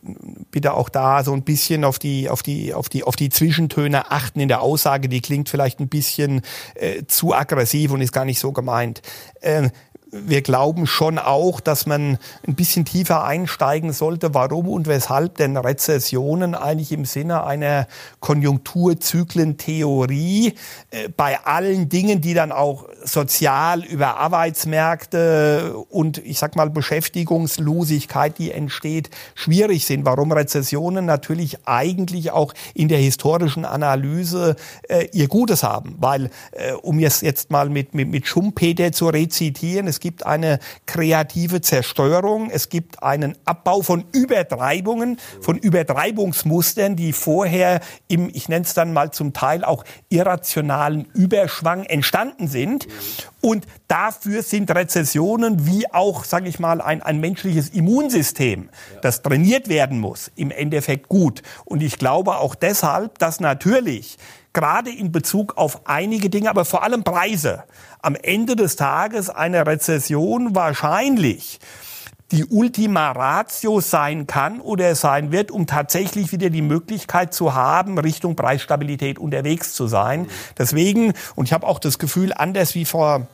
bitte 0.52 0.74
auch 0.74 0.90
da 0.90 1.24
so 1.24 1.34
ein 1.34 1.44
bisschen 1.44 1.84
auf 1.84 2.00
die, 2.00 2.30
auf 2.30 2.44
die, 2.44 2.74
auf 2.74 2.90
die, 2.90 3.04
auf 3.04 3.16
die 3.16 3.30
Zwischentöne 3.30 4.12
achten 4.12 4.40
in 4.40 4.48
der 4.48 4.62
Aussage, 4.62 5.10
die 5.10 5.22
klingt 5.22 5.50
vielleicht 5.50 5.80
ein 5.80 5.90
bisschen 5.90 6.42
äh, 6.76 7.04
zu 7.06 7.34
aggressiv 7.34 7.92
und 7.92 8.02
ist 8.02 8.14
gar 8.14 8.26
nicht 8.26 8.40
so 8.40 8.52
gemeint. 8.52 9.02
Ähm, 9.42 9.72
wir 10.12 10.42
glauben 10.42 10.88
schon 10.88 11.20
auch, 11.20 11.60
dass 11.60 11.86
man 11.86 12.18
ein 12.48 12.56
bisschen 12.56 12.86
tiefer 12.86 13.24
einsteigen 13.24 13.94
sollte, 13.94 14.34
warum 14.34 14.68
und 14.68 14.88
weshalb 14.88 15.36
denn 15.36 15.56
Rezessionen 15.56 16.56
eigentlich 16.56 16.92
im 16.92 17.06
Sinne 17.06 17.44
einer 17.44 17.86
Konjunkturzyklentheorie 18.20 20.56
äh, 20.90 21.10
bei 21.16 21.46
allen 21.46 21.90
Dingen, 21.90 22.22
die 22.22 22.34
dann 22.34 22.52
auch 22.52 22.88
sozial 23.04 23.84
über 23.84 24.18
Arbeitsmärkte 24.18 25.76
und 25.90 26.18
ich 26.20 26.40
sag 26.40 26.56
mal 26.56 26.70
Beschäftigungslosigkeit, 26.70 28.38
die 28.38 28.52
entsteht, 28.52 29.10
schwierig 29.36 29.86
sind. 29.86 30.06
Warum 30.06 30.32
Rezessionen 30.32 31.06
natürlich 31.06 31.58
eigentlich 31.66 32.32
auch 32.32 32.54
in 32.74 32.88
der 32.88 33.00
historischen 33.00 33.66
Analyse 33.66 34.56
äh, 34.88 35.08
ihr 35.12 35.28
Gutes 35.28 35.64
haben. 35.64 35.96
Weil, 36.00 36.30
äh, 36.52 36.72
um 36.74 37.00
jetzt, 37.00 37.22
jetzt 37.22 37.52
mal 37.52 37.70
mit, 37.70 37.94
mit, 37.94 38.10
mit 38.10 38.28
Schumpeter 38.28 38.92
zu 38.92 39.10
rezitieren, 39.10 39.88
es 39.88 39.99
gibt 40.00 40.26
eine 40.26 40.60
kreative 40.86 41.62
Zerstörung, 41.62 42.50
es 42.50 42.70
gibt 42.70 43.04
einen 43.04 43.38
Abbau 43.46 43.82
von 43.82 44.06
Übertreibungen, 44.12 45.18
von 45.42 45.58
Übertreibungsmustern, 45.58 46.96
die 46.96 47.14
vorher 47.14 47.80
im, 48.08 48.30
ich 48.34 48.50
nenne 48.50 48.66
es 48.66 48.74
dann 48.74 48.94
mal 48.94 49.12
zum 49.12 49.34
Teil 49.34 49.64
auch 49.64 49.84
irrationalen 50.10 51.06
Überschwang 51.14 51.84
entstanden 51.86 52.48
sind. 52.48 52.88
Und 53.42 53.66
dafür 53.88 54.44
sind 54.44 54.70
Rezessionen 54.72 55.66
wie 55.66 55.92
auch, 55.92 56.26
sage 56.26 56.50
ich 56.50 56.60
mal, 56.60 56.82
ein, 56.82 57.02
ein 57.02 57.20
menschliches 57.20 57.70
Immunsystem, 57.70 58.70
das 59.02 59.22
trainiert 59.22 59.70
werden 59.70 60.00
muss, 60.00 60.32
im 60.36 60.52
Endeffekt 60.52 61.08
gut. 61.08 61.42
Und 61.66 61.82
ich 61.82 61.98
glaube 61.98 62.38
auch 62.38 62.56
deshalb, 62.56 63.18
dass 63.20 63.40
natürlich 63.40 64.18
gerade 64.54 64.90
in 64.90 65.12
Bezug 65.12 65.58
auf 65.58 65.88
einige 65.88 66.30
Dinge, 66.30 66.50
aber 66.50 66.66
vor 66.66 66.84
allem 66.84 67.04
Preise, 67.04 67.64
am 68.02 68.16
Ende 68.16 68.56
des 68.56 68.76
Tages 68.76 69.30
eine 69.30 69.66
Rezession 69.66 70.56
wahrscheinlich 70.56 71.60
die 72.32 72.46
Ultima 72.46 73.12
Ratio 73.12 73.80
sein 73.80 74.28
kann 74.28 74.62
oder 74.62 74.94
sein 74.96 75.32
wird, 75.32 75.50
um 75.50 75.66
tatsächlich 75.66 76.32
wieder 76.32 76.50
die 76.50 76.62
Möglichkeit 76.62 77.34
zu 77.34 77.56
haben, 77.56 77.98
Richtung 77.98 78.36
Preisstabilität 78.36 79.18
unterwegs 79.18 79.74
zu 79.74 79.88
sein. 79.88 80.28
Deswegen, 80.58 81.14
und 81.36 81.46
ich 81.46 81.54
habe 81.54 81.66
auch 81.66 81.80
das 81.80 81.98
Gefühl, 81.98 82.32
anders 82.34 82.76
wie 82.76 82.86
vor 82.86 83.28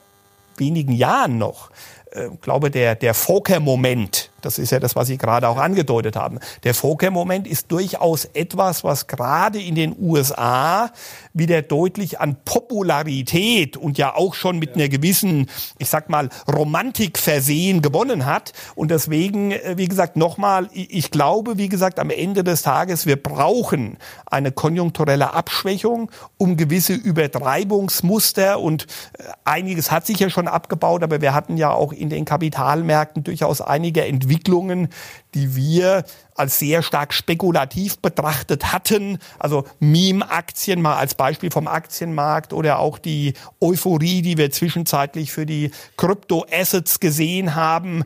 wenigen 0.57 0.93
Jahren 0.93 1.37
noch, 1.37 1.71
äh, 2.11 2.29
glaube 2.41 2.71
der, 2.71 2.95
der 2.95 3.13
Fokker-Moment, 3.13 4.31
das 4.45 4.59
ist 4.59 4.71
ja 4.71 4.79
das, 4.79 4.95
was 4.95 5.07
Sie 5.07 5.17
gerade 5.17 5.49
auch 5.49 5.57
angedeutet 5.57 6.15
haben. 6.15 6.39
Der 6.63 6.73
Fokker-Moment 6.75 7.47
ist 7.47 7.71
durchaus 7.71 8.25
etwas, 8.25 8.83
was 8.83 9.07
gerade 9.07 9.59
in 9.59 9.73
den 9.75 9.95
USA 9.99 10.91
wieder 11.33 11.61
deutlich 11.63 12.19
an 12.19 12.37
Popularität 12.45 13.75
und 13.75 13.97
ja 13.97 14.15
auch 14.15 14.35
schon 14.35 14.59
mit 14.59 14.75
einer 14.75 14.87
gewissen, 14.87 15.49
ich 15.79 15.89
sag 15.89 16.09
mal, 16.09 16.29
Romantik 16.47 17.17
versehen 17.17 17.81
gewonnen 17.81 18.25
hat. 18.25 18.53
Und 18.75 18.91
deswegen, 18.91 19.51
äh, 19.51 19.73
wie 19.77 19.87
gesagt, 19.87 20.15
nochmal, 20.15 20.69
ich 20.73 21.09
glaube, 21.09 21.57
wie 21.57 21.69
gesagt, 21.69 21.99
am 21.99 22.11
Ende 22.11 22.43
des 22.43 22.61
Tages, 22.61 23.05
wir 23.05 23.21
brauchen 23.21 23.97
eine 24.27 24.51
konjunkturelle 24.51 25.33
Abschwächung, 25.33 26.11
um 26.37 26.55
gewisse 26.55 26.93
Übertreibungsmuster 26.93 28.59
und 28.59 28.83
äh, 29.17 29.23
einiges 29.43 29.91
hat 29.91 30.05
sich 30.05 30.19
ja 30.19 30.29
schon 30.29 30.47
abgebaut, 30.47 31.01
aber 31.01 31.21
wir 31.21 31.33
hatten 31.33 31.57
ja 31.57 31.71
auch 31.71 31.91
in 31.91 32.09
den 32.09 32.25
Kapitalmärkten 32.25 33.23
durchaus 33.23 33.61
einige 33.61 34.05
Entwicklungen 34.05 34.34
Entwicklungen, 34.35 34.89
die 35.33 35.55
wir 35.55 36.03
als 36.35 36.59
sehr 36.59 36.83
stark 36.83 37.13
spekulativ 37.13 37.99
betrachtet 37.99 38.73
hatten. 38.73 39.19
Also 39.39 39.63
Meme-Aktien 39.79 40.81
mal 40.81 40.97
als 40.97 41.15
Beispiel 41.15 41.49
vom 41.49 41.67
Aktienmarkt 41.67 42.51
oder 42.51 42.79
auch 42.79 42.97
die 42.97 43.33
Euphorie, 43.61 44.21
die 44.21 44.37
wir 44.37 44.51
zwischenzeitlich 44.51 45.31
für 45.31 45.45
die 45.45 45.71
Krypto-Assets 45.95 46.99
gesehen 46.99 47.55
haben. 47.55 48.03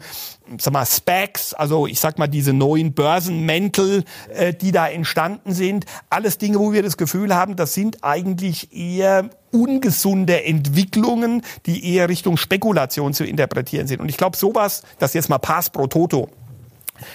Sag 0.60 0.74
mal, 0.74 0.86
Specs, 0.86 1.54
also 1.54 1.88
ich 1.88 2.00
sag 2.00 2.20
mal 2.20 2.28
diese 2.28 2.54
neuen 2.54 2.94
Börsenmäntel, 2.94 4.04
äh, 4.34 4.54
die 4.54 4.72
da 4.72 4.88
entstanden 4.88 5.54
sind. 5.54 5.86
Alles 6.10 6.38
Dinge, 6.38 6.60
wo 6.60 6.72
wir 6.72 6.84
das 6.84 6.98
Gefühl 6.98 7.36
haben, 7.36 7.56
das 7.56 7.74
sind 7.74 8.04
eigentlich 8.04 8.74
eher 8.74 9.30
ungesunde 9.52 10.44
Entwicklungen, 10.44 11.44
die 11.66 11.94
eher 11.94 12.10
Richtung 12.10 12.38
Spekulation 12.38 13.14
zu 13.14 13.24
interpretieren 13.26 13.88
sind. 13.88 14.02
Und 14.02 14.10
ich 14.10 14.18
glaube, 14.18 14.38
sowas, 14.38 14.84
das 15.00 15.14
jetzt 15.14 15.30
mal 15.30 15.38
Pass 15.38 15.70
pro 15.70 15.88
Toto, 15.88 16.30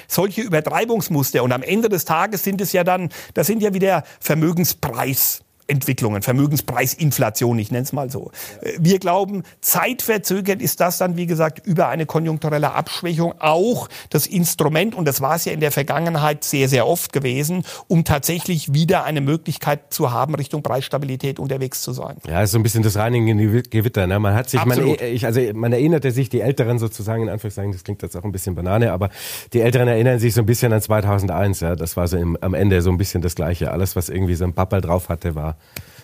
solche 0.08 0.42
Übertreibungsmuster 0.42 1.42
und 1.42 1.52
am 1.52 1.62
Ende 1.62 1.88
des 1.88 2.04
Tages 2.04 2.42
sind 2.42 2.60
es 2.60 2.72
ja 2.72 2.84
dann, 2.84 3.10
das 3.34 3.46
sind 3.46 3.62
ja 3.62 3.74
wieder 3.74 4.04
Vermögenspreis. 4.20 5.43
Entwicklungen, 5.66 6.22
Vermögenspreisinflation, 6.22 7.59
ich 7.59 7.70
nenne 7.70 7.85
es 7.85 7.92
mal 7.92 8.11
so. 8.11 8.31
Wir 8.79 8.98
glauben, 8.98 9.44
zeitverzögert 9.61 10.61
ist 10.61 10.81
das 10.81 10.98
dann, 10.98 11.16
wie 11.16 11.27
gesagt, 11.27 11.66
über 11.66 11.88
eine 11.88 12.07
konjunkturelle 12.07 12.72
Abschwächung 12.72 13.35
auch 13.38 13.88
das 14.11 14.27
Instrument, 14.27 14.94
und 14.94 15.07
das 15.07 15.20
war 15.20 15.37
es 15.37 15.44
ja 15.46 15.53
in 15.53 15.61
der 15.61 15.72
Vergangenheit 15.72 16.44
sehr, 16.44 16.68
sehr 16.68 16.87
oft 16.87 17.12
gewesen, 17.12 17.64
um 17.88 18.05
tatsächlich 18.05 18.74
wieder 18.74 19.05
eine 19.05 19.20
Möglichkeit 19.20 19.92
zu 19.92 20.12
haben, 20.12 20.35
Richtung 20.35 20.62
Preisstabilität 20.62 21.38
unterwegs 21.38 21.81
zu 21.81 21.92
sein. 21.92 22.16
Ja, 22.27 22.42
ist 22.42 22.50
so 22.50 22.59
ein 22.59 22.62
bisschen 22.62 22.83
das 22.83 22.96
Reinigen 22.96 23.29
in 23.29 23.38
die 23.38 23.62
Gewitter. 23.62 24.07
Ne? 24.07 24.18
Man 24.18 24.35
hat 24.35 24.50
sich, 24.50 24.64
man, 24.64 24.79
ich, 24.87 25.24
also 25.24 25.40
man 25.55 25.72
erinnerte 25.72 26.11
sich, 26.11 26.29
die 26.29 26.40
Älteren 26.40 26.79
sozusagen, 26.79 27.22
in 27.22 27.29
Anführungszeichen, 27.31 27.72
das 27.72 27.85
klingt 27.85 28.03
jetzt 28.03 28.16
auch 28.16 28.24
ein 28.24 28.33
bisschen 28.33 28.55
Banane, 28.55 28.92
aber 28.92 29.09
die 29.53 29.61
Älteren 29.61 29.88
erinnern 29.88 30.18
sich 30.18 30.35
so 30.35 30.42
ein 30.42 30.46
bisschen 30.46 30.72
an 30.72 30.83
2001. 30.83 31.61
Ja? 31.61 31.74
Das 31.74 31.96
war 31.96 32.07
so 32.07 32.18
im, 32.18 32.37
am 32.40 32.53
Ende 32.55 32.83
so 32.83 32.90
ein 32.90 32.98
bisschen 32.98 33.22
das 33.22 33.35
Gleiche. 33.35 33.70
Alles, 33.70 33.96
was 33.96 34.09
irgendwie 34.11 34.35
so 34.35 34.44
ein 34.44 34.53
Pappel 34.53 34.81
drauf 34.81 35.09
hatte, 35.09 35.35
war 35.35 35.53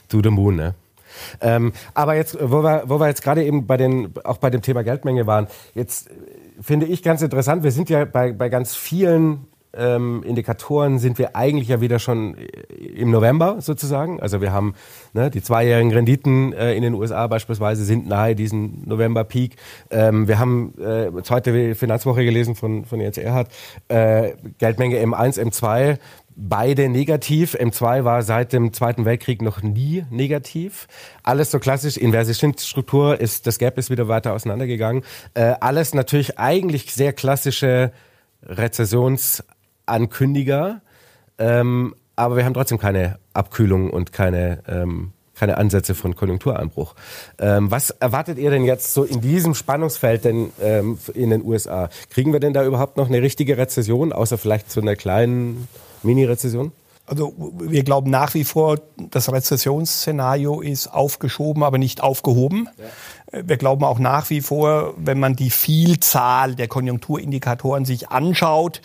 to 0.08 0.20
the 0.22 0.30
moon, 0.30 0.56
ne? 0.56 0.74
Ähm, 1.40 1.72
aber 1.94 2.14
jetzt, 2.14 2.36
wo 2.40 2.62
wir, 2.62 2.84
wo 2.86 2.98
wir 3.00 3.08
jetzt 3.08 3.22
gerade 3.22 3.44
eben 3.44 3.66
bei 3.66 3.76
den, 3.76 4.14
auch 4.24 4.38
bei 4.38 4.50
dem 4.50 4.62
Thema 4.62 4.82
Geldmenge 4.82 5.26
waren, 5.26 5.48
jetzt 5.74 6.08
finde 6.60 6.86
ich 6.86 7.02
ganz 7.02 7.22
interessant, 7.22 7.62
wir 7.62 7.72
sind 7.72 7.90
ja 7.90 8.04
bei, 8.04 8.32
bei 8.32 8.48
ganz 8.48 8.74
vielen 8.74 9.46
ähm, 9.72 10.22
Indikatoren 10.24 10.98
sind 10.98 11.18
wir 11.18 11.36
eigentlich 11.36 11.68
ja 11.68 11.80
wieder 11.80 11.98
schon 11.98 12.36
im 12.78 13.10
November 13.10 13.60
sozusagen. 13.60 14.20
Also 14.20 14.40
wir 14.40 14.52
haben 14.52 14.74
ne, 15.12 15.30
die 15.30 15.42
zweijährigen 15.42 15.92
Renditen 15.92 16.52
äh, 16.52 16.74
in 16.74 16.82
den 16.82 16.94
USA 16.94 17.26
beispielsweise 17.26 17.84
sind 17.84 18.08
nahe 18.08 18.34
diesen 18.34 18.82
November-Peak. 18.86 19.56
Ähm, 19.90 20.26
wir 20.26 20.38
haben 20.38 20.74
äh, 20.80 21.10
heute 21.28 21.74
Finanzwoche 21.74 22.24
gelesen 22.24 22.54
von, 22.54 22.84
von 22.84 23.00
Jens 23.00 23.18
Erhardt, 23.18 23.48
äh, 23.88 24.32
Geldmenge 24.58 24.98
M1, 24.98 25.40
M2 25.40 25.98
beide 26.36 26.88
negativ. 26.88 27.54
M2 27.54 28.04
war 28.04 28.22
seit 28.22 28.52
dem 28.52 28.72
Zweiten 28.72 29.04
Weltkrieg 29.04 29.42
noch 29.42 29.62
nie 29.62 30.04
negativ. 30.10 30.86
Alles 31.22 31.50
so 31.50 31.58
klassisch, 31.58 31.96
inverse 31.96 32.32
Zinsstruktur, 32.32 33.20
ist, 33.20 33.46
das 33.46 33.58
Gap 33.58 33.76
ist 33.78 33.90
wieder 33.90 34.08
weiter 34.08 34.32
auseinandergegangen. 34.32 35.02
Äh, 35.34 35.54
alles 35.60 35.94
natürlich 35.94 36.38
eigentlich 36.38 36.94
sehr 36.94 37.12
klassische 37.12 37.92
Rezessionsankündiger. 38.42 40.80
Ähm, 41.38 41.94
aber 42.16 42.36
wir 42.36 42.44
haben 42.44 42.54
trotzdem 42.54 42.78
keine 42.78 43.18
Abkühlung 43.32 43.90
und 43.90 44.12
keine, 44.12 44.62
ähm, 44.68 45.12
keine 45.34 45.56
Ansätze 45.56 45.94
von 45.94 46.14
Konjunktureinbruch. 46.14 46.94
Ähm, 47.38 47.70
was 47.70 47.90
erwartet 47.90 48.38
ihr 48.38 48.50
denn 48.50 48.64
jetzt 48.64 48.92
so 48.92 49.04
in 49.04 49.22
diesem 49.22 49.54
Spannungsfeld 49.54 50.26
denn 50.26 50.52
ähm, 50.60 50.98
in 51.14 51.30
den 51.30 51.42
USA? 51.42 51.88
Kriegen 52.10 52.32
wir 52.32 52.40
denn 52.40 52.52
da 52.52 52.64
überhaupt 52.64 52.98
noch 52.98 53.08
eine 53.08 53.22
richtige 53.22 53.56
Rezession, 53.56 54.12
außer 54.12 54.36
vielleicht 54.36 54.70
zu 54.70 54.80
einer 54.80 54.96
kleinen 54.96 55.66
Mini-Rezession? 56.02 56.72
Also 57.06 57.34
wir 57.58 57.82
glauben 57.82 58.08
nach 58.08 58.34
wie 58.34 58.44
vor, 58.44 58.78
das 58.96 59.32
Rezessionsszenario 59.32 60.60
ist 60.60 60.86
aufgeschoben, 60.86 61.64
aber 61.64 61.76
nicht 61.76 62.02
aufgehoben. 62.02 62.68
Ja. 63.32 63.48
Wir 63.48 63.56
glauben 63.56 63.84
auch 63.84 63.98
nach 63.98 64.30
wie 64.30 64.40
vor, 64.40 64.94
wenn 64.96 65.18
man 65.18 65.34
die 65.34 65.50
Vielzahl 65.50 66.54
der 66.54 66.68
Konjunkturindikatoren 66.68 67.84
sich 67.84 68.10
anschaut, 68.10 68.80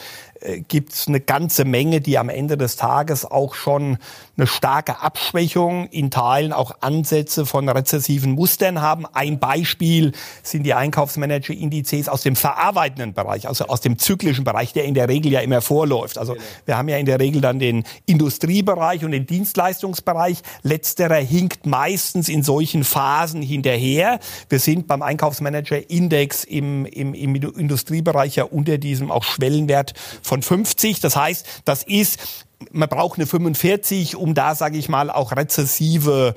gibt 0.68 0.94
es 0.94 1.08
eine 1.08 1.20
ganze 1.20 1.66
Menge, 1.66 2.02
die 2.02 2.18
am 2.18 2.30
Ende 2.30 2.58
des 2.58 2.76
Tages 2.76 3.26
auch 3.26 3.56
schon 3.56 3.98
eine 4.38 4.48
starke 4.48 5.02
Abschwächung, 5.02 5.88
in 5.88 6.12
Teilen 6.12 6.52
auch 6.52 6.76
Ansätze 6.82 7.46
von 7.46 7.70
rezessiven 7.70 8.34
Mustern 8.34 8.82
haben. 8.82 9.06
Ein 9.14 9.40
Beispiel 9.40 10.12
sind 10.44 10.64
die 10.64 10.74
Einkaufsmanager-Indizes 10.74 12.10
aus 12.10 12.22
dem 12.22 12.36
verarbeitenden 12.36 13.14
Bereich, 13.14 13.48
also 13.48 13.68
aus 13.68 13.82
dem 13.82 13.98
zyklischen 13.98 14.44
Bereich, 14.44 14.74
der 14.74 14.86
in 14.86 14.94
der 14.94 15.08
Regel 15.08 15.32
ja 15.32 15.40
immer 15.40 15.62
vorläuft. 15.62 16.18
Also 16.18 16.34
genau. 16.34 16.46
wir 16.66 16.78
haben 16.78 16.90
ja 16.90 16.98
in 16.98 17.06
der 17.06 17.20
Regel 17.20 17.42
dann 17.42 17.60
den 17.60 17.84
Industriebereich 18.06 19.06
und 19.06 19.12
den 19.12 19.26
Dienstleistungsbereich. 19.26 20.40
Letzterer 20.64 21.16
hinkt 21.16 21.66
meistens 21.66 22.28
in 22.28 22.44
solchen 22.44 22.84
Phasen 22.84 23.42
hinterher. 23.42 24.20
Wir 24.50 24.60
sind 24.60 24.88
beim 24.88 25.02
Einkaufsmanager-Index 25.02 26.44
im, 26.44 26.86
im, 26.86 27.14
im 27.14 27.36
Industriebereich 27.36 28.36
ja 28.36 28.44
unter 28.44 28.78
diesem 28.78 29.12
auch 29.12 29.24
Schwellenwert 29.24 29.94
von 30.22 30.35
50. 30.42 31.00
Das 31.00 31.16
heißt, 31.16 31.64
das 31.66 31.84
ist 31.84 32.46
man 32.72 32.90
braucht 32.90 33.20
eine 33.20 33.28
45, 33.28 34.16
um 34.16 34.34
da, 34.34 34.56
sage 34.56 34.78
ich 34.78 34.90
mal, 34.90 35.10
auch 35.10 35.34
rezessive 35.34 36.36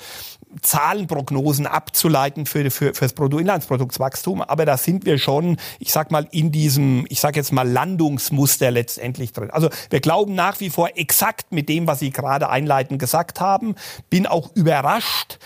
Zahlenprognosen 0.62 1.66
abzuleiten 1.66 2.46
für, 2.46 2.70
für, 2.70 2.94
für 2.94 3.04
das 3.04 3.12
Bruttoinlandsproduktswachstum. 3.12 4.42
Aber 4.42 4.64
da 4.64 4.76
sind 4.76 5.04
wir 5.04 5.18
schon, 5.18 5.58
ich 5.78 5.92
sag 5.92 6.10
mal, 6.10 6.26
in 6.30 6.50
diesem, 6.50 7.06
ich 7.10 7.20
sag 7.20 7.36
jetzt 7.36 7.52
mal, 7.52 7.68
Landungsmuster 7.68 8.70
letztendlich 8.70 9.32
drin. 9.32 9.50
Also 9.50 9.68
wir 9.90 10.00
glauben 10.00 10.34
nach 10.34 10.58
wie 10.60 10.70
vor 10.70 10.90
exakt 10.94 11.52
mit 11.52 11.68
dem, 11.68 11.86
was 11.86 11.98
Sie 11.98 12.10
gerade 12.10 12.48
einleitend 12.48 12.98
gesagt 12.98 13.40
haben. 13.40 13.74
Bin 14.08 14.26
auch 14.26 14.50
überrascht, 14.54 15.38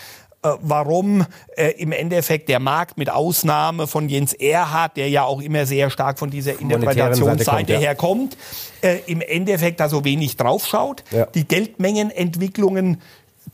warum 0.61 1.25
äh, 1.55 1.71
im 1.77 1.91
Endeffekt 1.91 2.49
der 2.49 2.59
Markt 2.59 2.97
mit 2.97 3.09
Ausnahme 3.09 3.87
von 3.87 4.09
Jens 4.09 4.33
Erhardt, 4.33 4.97
der 4.97 5.09
ja 5.09 5.23
auch 5.23 5.41
immer 5.41 5.65
sehr 5.65 5.89
stark 5.89 6.19
von 6.19 6.29
dieser 6.29 6.59
Interpretationsseite 6.59 7.77
herkommt, 7.77 8.37
äh, 8.81 8.99
im 9.07 9.21
Endeffekt 9.21 9.79
da 9.79 9.89
so 9.89 10.03
wenig 10.03 10.37
draufschaut. 10.37 11.03
Ja. 11.11 11.25
Die 11.27 11.47
Geldmengenentwicklungen 11.47 13.01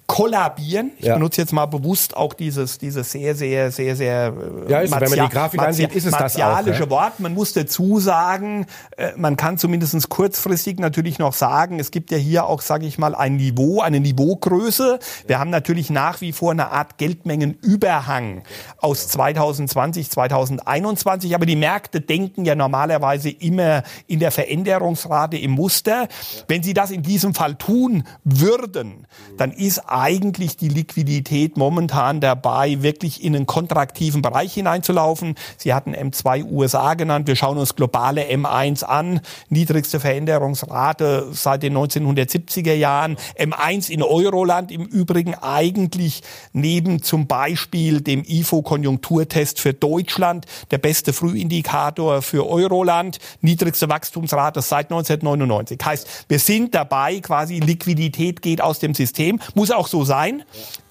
kollabieren. 0.09 0.91
Ich 0.97 1.05
ja. 1.05 1.13
benutze 1.13 1.39
jetzt 1.39 1.53
mal 1.53 1.67
bewusst 1.67 2.17
auch 2.17 2.33
dieses, 2.33 2.79
dieses 2.79 3.11
sehr, 3.11 3.35
sehr, 3.35 3.71
sehr, 3.71 3.95
sehr 3.95 4.33
äh, 4.67 4.71
ja, 4.71 4.79
ist, 4.79 4.91
wenn 4.91 5.07
man 5.07 5.29
die 5.29 5.33
Grafik 5.33 5.61
ansieht, 5.61 5.93
ist 5.93 6.07
es 6.07 6.13
das 6.13 6.35
auch? 6.35 6.89
Wort. 6.89 7.19
Man 7.19 7.35
muss 7.35 7.53
dazu 7.53 7.99
sagen, 7.99 8.65
äh, 8.97 9.11
man 9.17 9.37
kann 9.37 9.59
zumindest 9.59 10.09
kurzfristig 10.09 10.79
natürlich 10.79 11.19
noch 11.19 11.33
sagen, 11.33 11.79
es 11.79 11.91
gibt 11.91 12.09
ja 12.09 12.17
hier 12.17 12.47
auch, 12.47 12.61
sage 12.61 12.87
ich 12.87 12.97
mal, 12.97 13.13
ein 13.13 13.35
Niveau, 13.35 13.81
eine 13.81 13.99
Niveaugröße. 13.99 14.97
Wir 15.27 15.37
haben 15.37 15.51
natürlich 15.51 15.91
nach 15.91 16.21
wie 16.21 16.31
vor 16.31 16.53
eine 16.53 16.71
Art 16.71 16.97
Geldmengenüberhang 16.97 18.41
aus 18.79 19.09
2020, 19.09 20.09
2021, 20.09 21.35
aber 21.35 21.45
die 21.45 21.55
Märkte 21.55 22.01
denken 22.01 22.45
ja 22.45 22.55
normalerweise 22.55 23.29
immer 23.29 23.83
in 24.07 24.19
der 24.19 24.31
Veränderungsrate 24.31 25.37
im 25.37 25.51
Muster. 25.51 26.07
Wenn 26.47 26.63
sie 26.63 26.73
das 26.73 26.89
in 26.89 27.03
diesem 27.03 27.35
Fall 27.35 27.53
tun 27.53 28.05
würden, 28.23 29.05
dann 29.37 29.51
ist 29.51 29.87
eigentlich 29.99 30.55
die 30.55 30.69
Liquidität 30.69 31.57
momentan 31.57 32.21
dabei, 32.21 32.81
wirklich 32.81 33.21
in 33.23 33.35
einen 33.35 33.45
kontraktiven 33.45 34.21
Bereich 34.21 34.54
hineinzulaufen. 34.54 35.35
Sie 35.58 35.73
hatten 35.73 35.93
M2 35.93 36.50
USA 36.50 36.93
genannt. 36.93 37.27
Wir 37.27 37.35
schauen 37.35 37.58
uns 37.58 37.75
globale 37.75 38.23
M1 38.23 38.85
an. 38.85 39.19
Niedrigste 39.50 40.00
Veränderungsrate 40.00 41.27
seit 41.33 41.63
den 41.63 41.77
1970er 41.77 42.73
Jahren. 42.73 43.17
M1 43.37 43.89
in 43.89 44.02
Euroland 44.02 44.71
im 44.71 44.85
Übrigen 44.85 45.35
eigentlich 45.35 46.23
neben 46.54 47.04
zum 47.04 47.27
Beispiel 47.27 48.00
dem 48.00 48.23
IFO-Konjunkturtest 48.25 49.60
für 49.60 49.73
Deutschland 49.73 50.45
der 50.71 50.77
beste 50.77 51.12
Frühindikator 51.12 52.21
für 52.21 52.47
Euroland. 52.47 53.19
Niedrigste 53.41 53.89
Wachstumsrate 53.89 54.62
seit 54.62 54.91
1999. 54.91 55.77
Heißt, 55.83 56.08
wir 56.29 56.39
sind 56.39 56.73
dabei, 56.73 57.19
quasi 57.19 57.60
Liquidität 57.60 58.41
geht 58.41 58.62
aus 58.62 58.79
dem 58.79 58.93
System. 58.93 59.39
Muss 59.56 59.71
auch 59.71 59.88
so 59.90 60.04
sein. 60.04 60.44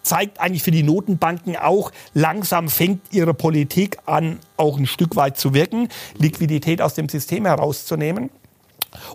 Zeigt 0.03 0.41
eigentlich 0.41 0.63
für 0.63 0.71
die 0.71 0.83
Notenbanken 0.83 1.57
auch, 1.57 1.93
langsam 2.15 2.69
fängt 2.69 3.13
ihre 3.13 3.35
Politik 3.35 3.99
an, 4.07 4.39
auch 4.57 4.79
ein 4.79 4.87
Stück 4.87 5.17
weit 5.17 5.39
zu 5.39 5.55
wirken, 5.55 5.89
Liquidität 6.17 6.81
aus 6.81 6.95
dem 6.95 7.09
System 7.09 7.45
herauszunehmen. 7.45 8.31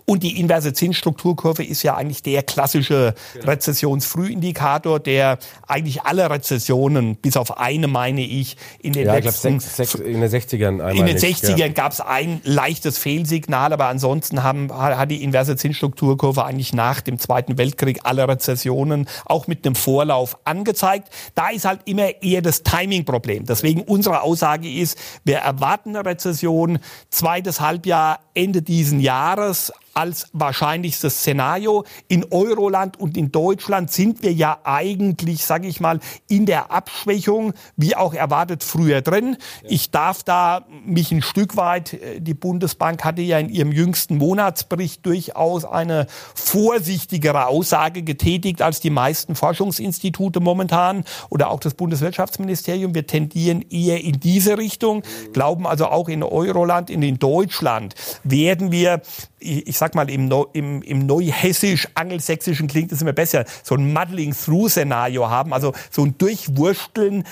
Und 0.04 0.22
die 0.22 0.38
inverse 0.38 0.72
Zinsstrukturkurve 0.72 1.64
ist 1.64 1.82
ja 1.82 1.96
eigentlich 1.96 2.22
der 2.22 2.42
klassische 2.42 3.14
genau. 3.32 3.46
Rezessionsfrühindikator, 3.46 5.00
der 5.00 5.38
eigentlich 5.66 6.02
alle 6.02 6.30
Rezessionen, 6.30 7.16
bis 7.16 7.36
auf 7.36 7.58
eine 7.58 7.88
meine 7.88 8.22
ich, 8.22 8.56
in 8.80 8.92
den 8.92 9.06
ja, 9.06 9.14
letzten... 9.14 9.60
Sechs, 9.60 9.76
sechs, 9.76 9.94
in 9.94 10.20
den 10.20 10.30
60ern 10.30 10.66
einmal 10.66 10.96
In 10.96 11.06
den 11.06 11.18
60ern 11.18 11.56
ja. 11.56 11.68
gab 11.68 11.92
es 11.92 12.00
ein 12.00 12.40
leichtes 12.44 12.98
Fehlsignal, 12.98 13.72
aber 13.72 13.86
ansonsten 13.86 14.42
haben, 14.42 14.72
hat 14.72 15.10
die 15.10 15.22
inverse 15.22 15.56
Zinsstrukturkurve 15.56 16.44
eigentlich 16.44 16.72
nach 16.72 17.00
dem 17.00 17.18
Zweiten 17.18 17.58
Weltkrieg 17.58 18.00
alle 18.04 18.28
Rezessionen 18.28 19.08
auch 19.24 19.46
mit 19.46 19.66
einem 19.66 19.74
Vorlauf 19.74 20.38
angezeigt. 20.44 21.08
Da 21.34 21.48
ist 21.50 21.64
halt 21.64 21.80
immer 21.86 22.22
eher 22.22 22.42
das 22.42 22.62
Timing-Problem. 22.62 23.44
Deswegen 23.46 23.82
unsere 23.82 24.22
Aussage 24.22 24.70
ist, 24.70 24.98
wir 25.24 25.38
erwarten 25.38 25.96
eine 25.96 26.04
Rezession, 26.04 26.78
zweites 27.10 27.60
Halbjahr 27.60 28.20
Ende 28.34 28.62
diesen 28.62 29.00
Jahres 29.00 29.63
нас 29.68 29.83
als 29.94 30.28
wahrscheinlichstes 30.32 31.20
Szenario. 31.20 31.84
In 32.08 32.26
Euroland 32.30 32.98
und 32.98 33.16
in 33.16 33.32
Deutschland 33.32 33.90
sind 33.90 34.22
wir 34.22 34.32
ja 34.32 34.58
eigentlich, 34.64 35.44
sage 35.44 35.68
ich 35.68 35.80
mal, 35.80 36.00
in 36.28 36.46
der 36.46 36.70
Abschwächung, 36.70 37.54
wie 37.76 37.96
auch 37.96 38.12
erwartet, 38.12 38.64
früher 38.64 39.02
drin. 39.02 39.36
Ich 39.62 39.90
darf 39.90 40.22
da 40.22 40.66
mich 40.84 41.12
ein 41.12 41.22
Stück 41.22 41.56
weit, 41.56 41.94
äh, 41.94 42.20
die 42.20 42.34
Bundesbank 42.34 43.04
hatte 43.04 43.22
ja 43.22 43.38
in 43.38 43.48
ihrem 43.48 43.72
jüngsten 43.72 44.18
Monatsbericht 44.18 45.06
durchaus 45.06 45.64
eine 45.64 46.06
vorsichtigere 46.34 47.46
Aussage 47.46 48.02
getätigt 48.02 48.62
als 48.62 48.80
die 48.80 48.90
meisten 48.90 49.34
Forschungsinstitute 49.34 50.40
momentan 50.40 51.04
oder 51.30 51.50
auch 51.50 51.60
das 51.60 51.74
Bundeswirtschaftsministerium. 51.74 52.94
Wir 52.94 53.06
tendieren 53.06 53.64
eher 53.70 54.02
in 54.02 54.18
diese 54.20 54.58
Richtung, 54.58 55.02
glauben 55.32 55.66
also 55.66 55.86
auch 55.86 56.08
in 56.08 56.22
Euroland, 56.22 56.90
in 56.90 57.18
Deutschland 57.18 57.94
werden 58.24 58.72
wir 58.72 59.02
ich 59.44 59.76
sag 59.84 59.94
mal, 59.94 60.08
im, 60.08 60.32
im, 60.54 60.80
im 60.80 61.06
neuhessisch-angelsächsischen 61.06 62.68
klingt 62.68 62.90
es 62.90 63.02
immer 63.02 63.12
besser, 63.12 63.44
so 63.62 63.74
ein 63.74 63.92
Muddling-Through-Szenario 63.92 65.28
haben, 65.28 65.52
also 65.52 65.74
so 65.90 66.04
ein 66.04 66.16
Durchwursteln 66.16 67.24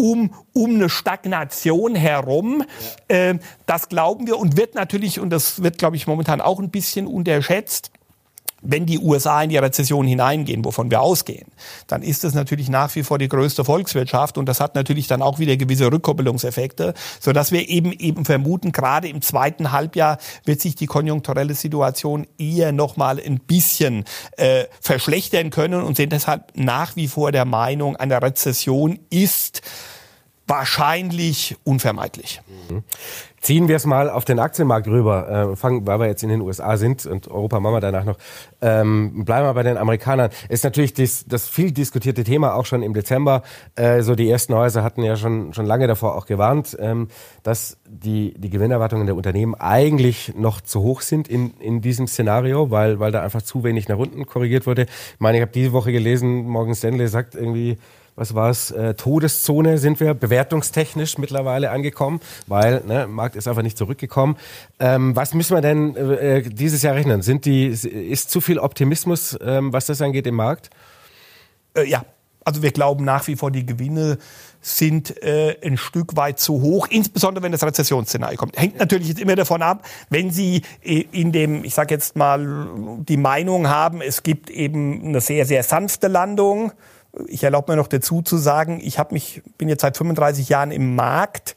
um, 0.00 0.32
um 0.54 0.76
eine 0.76 0.88
Stagnation 0.88 1.94
herum. 1.94 2.64
Ja. 3.10 3.16
Äh, 3.16 3.38
das 3.66 3.90
glauben 3.90 4.26
wir 4.26 4.38
und 4.38 4.56
wird 4.56 4.74
natürlich, 4.74 5.20
und 5.20 5.28
das 5.28 5.62
wird, 5.62 5.76
glaube 5.76 5.96
ich, 5.96 6.06
momentan 6.06 6.40
auch 6.40 6.60
ein 6.60 6.70
bisschen 6.70 7.06
unterschätzt, 7.06 7.90
wenn 8.62 8.86
die 8.86 8.98
USA 8.98 9.42
in 9.42 9.50
die 9.50 9.56
Rezession 9.56 10.06
hineingehen, 10.06 10.64
wovon 10.64 10.90
wir 10.90 11.00
ausgehen, 11.00 11.46
dann 11.86 12.02
ist 12.02 12.24
es 12.24 12.34
natürlich 12.34 12.68
nach 12.68 12.94
wie 12.94 13.02
vor 13.02 13.18
die 13.18 13.28
größte 13.28 13.64
Volkswirtschaft 13.64 14.38
und 14.38 14.46
das 14.46 14.60
hat 14.60 14.74
natürlich 14.74 15.06
dann 15.06 15.22
auch 15.22 15.38
wieder 15.38 15.56
gewisse 15.56 15.90
Rückkoppelungseffekte, 15.90 16.94
so 17.20 17.32
dass 17.32 17.52
wir 17.52 17.68
eben 17.68 17.92
eben 17.92 18.24
vermuten, 18.24 18.72
gerade 18.72 19.08
im 19.08 19.22
zweiten 19.22 19.72
Halbjahr 19.72 20.18
wird 20.44 20.60
sich 20.60 20.74
die 20.74 20.86
konjunkturelle 20.86 21.54
Situation 21.54 22.26
eher 22.38 22.72
noch 22.72 22.96
mal 22.96 23.20
ein 23.20 23.40
bisschen 23.40 24.04
äh, 24.36 24.64
verschlechtern 24.80 25.50
können 25.50 25.82
und 25.82 25.96
sind 25.96 26.12
deshalb 26.12 26.52
nach 26.54 26.96
wie 26.96 27.08
vor 27.08 27.32
der 27.32 27.44
Meinung, 27.44 27.96
eine 27.96 28.20
Rezession 28.20 28.98
ist 29.10 29.62
wahrscheinlich 30.48 31.56
unvermeidlich. 31.64 32.40
Mhm. 32.68 32.82
Ziehen 33.40 33.68
wir 33.68 33.76
es 33.76 33.86
mal 33.86 34.10
auf 34.10 34.24
den 34.24 34.40
Aktienmarkt 34.40 34.88
rüber, 34.88 35.52
äh, 35.52 35.56
fangen, 35.56 35.86
weil 35.86 36.00
wir 36.00 36.06
jetzt 36.06 36.24
in 36.24 36.28
den 36.28 36.40
USA 36.40 36.76
sind 36.76 37.06
und 37.06 37.28
Europa 37.28 37.60
machen 37.60 37.74
wir 37.74 37.80
danach 37.80 38.04
noch. 38.04 38.16
Ähm, 38.60 39.24
bleiben 39.24 39.46
wir 39.46 39.54
bei 39.54 39.62
den 39.62 39.76
Amerikanern. 39.76 40.30
Ist 40.48 40.64
natürlich 40.64 40.92
das, 40.92 41.24
das 41.26 41.48
viel 41.48 41.70
diskutierte 41.70 42.24
Thema 42.24 42.54
auch 42.54 42.66
schon 42.66 42.82
im 42.82 42.94
Dezember. 42.94 43.42
Äh, 43.76 44.02
so 44.02 44.16
die 44.16 44.28
ersten 44.28 44.54
Häuser 44.54 44.82
hatten 44.82 45.04
ja 45.04 45.14
schon 45.14 45.54
schon 45.54 45.66
lange 45.66 45.86
davor 45.86 46.16
auch 46.16 46.26
gewarnt, 46.26 46.76
ähm, 46.80 47.08
dass 47.44 47.78
die 47.86 48.34
die 48.36 48.50
Gewinnerwartungen 48.50 49.06
der 49.06 49.14
Unternehmen 49.14 49.54
eigentlich 49.54 50.32
noch 50.34 50.60
zu 50.60 50.82
hoch 50.82 51.02
sind 51.02 51.28
in 51.28 51.52
in 51.60 51.80
diesem 51.80 52.08
Szenario, 52.08 52.72
weil 52.72 52.98
weil 52.98 53.12
da 53.12 53.22
einfach 53.22 53.42
zu 53.42 53.62
wenig 53.62 53.88
nach 53.88 53.98
unten 53.98 54.26
korrigiert 54.26 54.66
wurde. 54.66 54.82
Ich 54.82 55.20
meine, 55.20 55.38
ich 55.38 55.42
habe 55.42 55.52
diese 55.52 55.72
Woche 55.72 55.92
gelesen, 55.92 56.44
Morgan 56.48 56.74
Stanley 56.74 57.06
sagt 57.06 57.36
irgendwie 57.36 57.78
was 58.18 58.34
war 58.34 58.50
es, 58.50 58.70
äh, 58.72 58.94
Todeszone 58.94 59.78
sind 59.78 60.00
wir 60.00 60.12
bewertungstechnisch 60.12 61.18
mittlerweile 61.18 61.70
angekommen, 61.70 62.20
weil 62.46 62.82
ne, 62.84 63.06
Markt 63.06 63.36
ist 63.36 63.46
einfach 63.46 63.62
nicht 63.62 63.78
zurückgekommen. 63.78 64.36
Ähm, 64.80 65.14
was 65.14 65.34
müssen 65.34 65.56
wir 65.56 65.60
denn 65.60 65.94
äh, 65.96 66.42
dieses 66.42 66.82
Jahr 66.82 66.94
rechnen? 66.94 67.22
Sind 67.22 67.44
die, 67.44 67.66
ist 67.66 68.30
zu 68.30 68.40
viel 68.40 68.58
Optimismus, 68.58 69.38
ähm, 69.40 69.72
was 69.72 69.86
das 69.86 70.02
angeht 70.02 70.26
im 70.26 70.34
Markt? 70.34 70.70
Äh, 71.74 71.88
ja, 71.88 72.04
also 72.44 72.62
wir 72.62 72.72
glauben 72.72 73.04
nach 73.04 73.26
wie 73.28 73.36
vor, 73.36 73.50
die 73.50 73.64
Gewinne 73.64 74.18
sind 74.60 75.22
äh, 75.22 75.56
ein 75.62 75.76
Stück 75.76 76.16
weit 76.16 76.40
zu 76.40 76.60
hoch, 76.60 76.88
insbesondere 76.90 77.44
wenn 77.44 77.52
das 77.52 77.62
Rezessionsszenario 77.62 78.36
kommt. 78.36 78.58
Hängt 78.58 78.78
natürlich 78.78 79.08
jetzt 79.08 79.20
immer 79.20 79.36
davon 79.36 79.62
ab, 79.62 79.84
wenn 80.10 80.30
Sie 80.30 80.62
äh, 80.82 81.04
in 81.12 81.30
dem, 81.30 81.62
ich 81.62 81.74
sage 81.74 81.94
jetzt 81.94 82.16
mal, 82.16 82.66
die 83.00 83.16
Meinung 83.16 83.68
haben, 83.68 84.00
es 84.00 84.24
gibt 84.24 84.50
eben 84.50 85.04
eine 85.04 85.20
sehr, 85.20 85.46
sehr 85.46 85.62
sanfte 85.62 86.08
Landung, 86.08 86.72
ich 87.26 87.42
erlaube 87.42 87.72
mir 87.72 87.76
noch 87.76 87.88
dazu 87.88 88.22
zu 88.22 88.36
sagen, 88.36 88.80
ich 88.82 88.98
habe 88.98 89.14
mich, 89.14 89.42
bin 89.56 89.68
jetzt 89.68 89.82
seit 89.82 89.96
35 89.96 90.48
Jahren 90.48 90.70
im 90.70 90.94
Markt. 90.94 91.56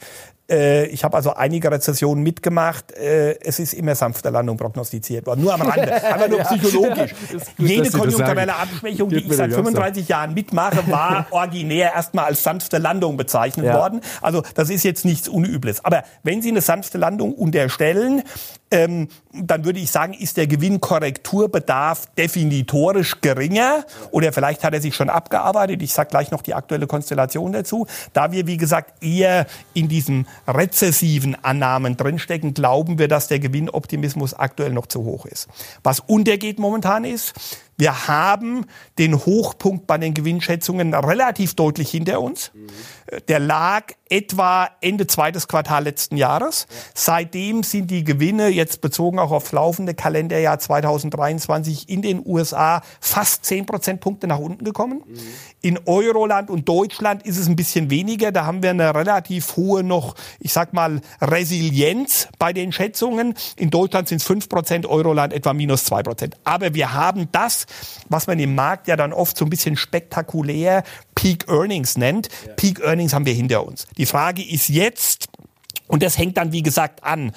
Äh, 0.49 0.87
ich 0.87 1.03
habe 1.03 1.15
also 1.15 1.33
einige 1.33 1.71
Rezessionen 1.71 2.23
mitgemacht. 2.23 2.91
Äh, 2.91 3.39
es 3.41 3.59
ist 3.59 3.73
immer 3.73 3.95
sanfte 3.95 4.29
Landung 4.29 4.57
prognostiziert 4.57 5.25
worden. 5.25 5.41
Nur 5.41 5.53
am 5.53 5.61
Rande, 5.61 5.93
einfach 6.03 6.27
nur 6.27 6.39
psychologisch. 6.39 7.11
gut, 7.31 7.41
Jede 7.57 7.89
konjunkturelle 7.89 8.55
Abschwächung, 8.55 9.09
die 9.09 9.17
ich 9.17 9.33
seit 9.33 9.53
35 9.53 10.07
Jahren 10.07 10.33
mitmache, 10.33 10.89
war 10.89 11.27
originär 11.31 11.93
erstmal 11.93 12.25
als 12.25 12.43
sanfte 12.43 12.77
Landung 12.77 13.17
bezeichnet 13.17 13.65
ja. 13.65 13.75
worden. 13.75 14.01
Also 14.21 14.43
das 14.55 14.69
ist 14.69 14.83
jetzt 14.83 15.05
nichts 15.05 15.29
Unübles. 15.29 15.83
Aber 15.85 16.03
wenn 16.23 16.41
Sie 16.41 16.49
eine 16.49 16.61
sanfte 16.61 16.97
Landung 16.97 17.33
unterstellen, 17.33 18.23
ähm, 18.71 19.09
dann 19.33 19.65
würde 19.65 19.79
ich 19.79 19.91
sagen, 19.91 20.13
ist 20.13 20.37
der 20.37 20.47
Gewinnkorrekturbedarf 20.47 22.07
definitorisch 22.17 23.21
geringer 23.21 23.85
oder 24.11 24.33
vielleicht 24.33 24.63
hat 24.63 24.73
er 24.73 24.81
sich 24.81 24.95
schon 24.95 25.09
abgearbeitet. 25.09 25.81
Ich 25.81 25.93
sage 25.93 26.09
gleich 26.09 26.31
noch 26.31 26.41
die 26.41 26.53
aktuelle 26.53 26.87
Konstellation 26.87 27.51
dazu. 27.51 27.87
Da 28.13 28.31
wir, 28.31 28.47
wie 28.47 28.57
gesagt, 28.57 29.03
eher 29.03 29.45
in 29.73 29.87
diesen 29.87 30.27
rezessiven 30.47 31.35
Annahmen 31.43 31.97
drinstecken, 31.97 32.53
glauben 32.53 32.97
wir, 32.97 33.07
dass 33.07 33.27
der 33.27 33.39
Gewinnoptimismus 33.39 34.33
aktuell 34.33 34.71
noch 34.71 34.87
zu 34.87 35.03
hoch 35.03 35.25
ist. 35.25 35.47
Was 35.83 35.99
untergeht 35.99 36.59
momentan 36.59 37.03
ist, 37.03 37.33
Wir 37.81 38.07
haben 38.07 38.67
den 38.99 39.25
Hochpunkt 39.25 39.87
bei 39.87 39.97
den 39.97 40.13
Gewinnschätzungen 40.13 40.93
relativ 40.93 41.55
deutlich 41.55 41.89
hinter 41.89 42.21
uns. 42.21 42.51
Mhm. 42.53 42.67
Der 43.27 43.39
lag 43.39 43.93
etwa 44.07 44.69
Ende 44.81 45.07
zweites 45.07 45.47
Quartal 45.47 45.85
letzten 45.85 46.15
Jahres. 46.15 46.67
Ja. 46.69 46.75
Seitdem 46.93 47.63
sind 47.63 47.89
die 47.89 48.03
Gewinne 48.03 48.49
jetzt 48.49 48.81
bezogen 48.81 49.17
auch 49.17 49.31
aufs 49.31 49.51
laufende 49.51 49.95
Kalenderjahr 49.95 50.59
2023 50.59 51.89
in 51.89 52.03
den 52.03 52.21
USA 52.23 52.83
fast 52.99 53.45
10 53.45 53.65
Prozentpunkte 53.65 54.27
nach 54.27 54.37
unten 54.37 54.63
gekommen. 54.63 55.01
Mhm. 55.03 55.17
In 55.61 55.79
Euroland 55.85 56.49
und 56.49 56.67
Deutschland 56.67 57.23
ist 57.23 57.37
es 57.37 57.47
ein 57.47 57.55
bisschen 57.55 57.91
weniger. 57.91 58.31
Da 58.31 58.45
haben 58.45 58.63
wir 58.63 58.71
eine 58.71 58.95
relativ 58.95 59.55
hohe 59.55 59.83
noch, 59.83 60.15
ich 60.39 60.53
sag 60.53 60.73
mal, 60.73 61.01
Resilienz 61.21 62.27
bei 62.39 62.51
den 62.51 62.71
Schätzungen. 62.71 63.35
In 63.57 63.69
Deutschland 63.69 64.07
sind 64.07 64.21
es 64.21 64.27
5 64.27 64.49
Prozent, 64.49 64.85
Euroland 64.87 65.33
etwa 65.33 65.53
minus 65.53 65.85
2 65.85 66.03
Prozent. 66.03 66.37
Aber 66.43 66.73
wir 66.73 66.93
haben 66.93 67.27
das, 67.31 67.67
was 68.09 68.25
man 68.25 68.39
im 68.39 68.55
Markt 68.55 68.87
ja 68.87 68.95
dann 68.95 69.13
oft 69.13 69.37
so 69.37 69.45
ein 69.45 69.49
bisschen 69.49 69.77
spektakulär 69.77 70.83
Peak 71.13 71.47
Earnings 71.47 71.95
nennt. 71.95 72.29
Ja. 72.47 72.53
Peak 72.53 72.79
Earnings 72.79 73.13
haben 73.13 73.27
wir 73.27 73.33
hinter 73.33 73.65
uns. 73.65 73.85
Die 73.97 74.07
Frage 74.07 74.43
ist 74.43 74.67
jetzt, 74.69 75.27
und 75.85 76.01
das 76.01 76.17
hängt 76.17 76.37
dann, 76.37 76.51
wie 76.53 76.63
gesagt, 76.63 77.03
an, 77.03 77.33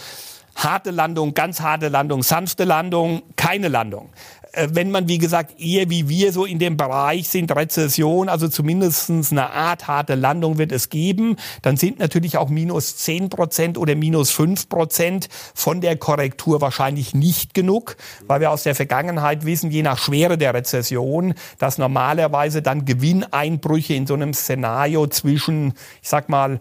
harte 0.57 0.93
Landung, 0.93 1.35
ganz 1.35 1.61
harte 1.61 1.89
Landung, 1.89 2.23
sanfte 2.23 2.65
Landung, 2.65 3.23
keine 3.37 3.69
Landung. 3.69 4.11
Äh, 4.55 4.69
wenn 4.73 4.91
man, 4.91 5.09
wie 5.09 5.19
gesagt, 5.19 5.61
eher 5.61 5.91
wie 5.91 6.09
wir 6.09 6.33
so 6.33 6.45
in 6.45 6.59
dem 6.59 6.77
Bereich 6.77 7.29
sind, 7.29 7.55
Rezession, 7.55 8.29
also 8.29 8.49
zumindest 8.49 9.11
eine 9.11 9.51
Art 9.51 9.87
harte 9.89 10.15
Landung 10.15 10.59
wird 10.59 10.73
es 10.73 10.89
geben, 10.89 11.37
dann 11.63 11.77
sind 11.77 11.99
natürlich 11.99 12.37
auch 12.37 12.49
minus 12.49 12.97
10 12.97 13.29
Prozent 13.29 13.79
oder 13.79 13.95
minus 13.95 14.31
5 14.31 14.69
Prozent 14.69 15.29
von 15.55 15.81
der 15.81 15.97
Korrektur 15.97 16.61
wahrscheinlich 16.61 17.15
nicht 17.15 17.55
genug, 17.55 17.97
weil 18.27 18.41
wir 18.41 18.51
aus 18.51 18.63
der 18.63 18.75
Vergangenheit 18.75 19.45
wissen, 19.45 19.71
je 19.71 19.83
nach 19.83 19.99
Schwere 19.99 20.39
der 20.39 20.55
Rezession, 20.55 21.35
dass 21.59 21.79
normalerweise 21.79 22.63
dann 22.63 22.85
Gewinneinbrüche 22.85 23.95
in 23.95 24.07
so 24.07 24.15
einem 24.15 24.35
Szenario 24.35 25.07
zwischen, 25.07 25.75
ich 26.03 26.09
sag 26.09 26.29
mal, 26.29 26.61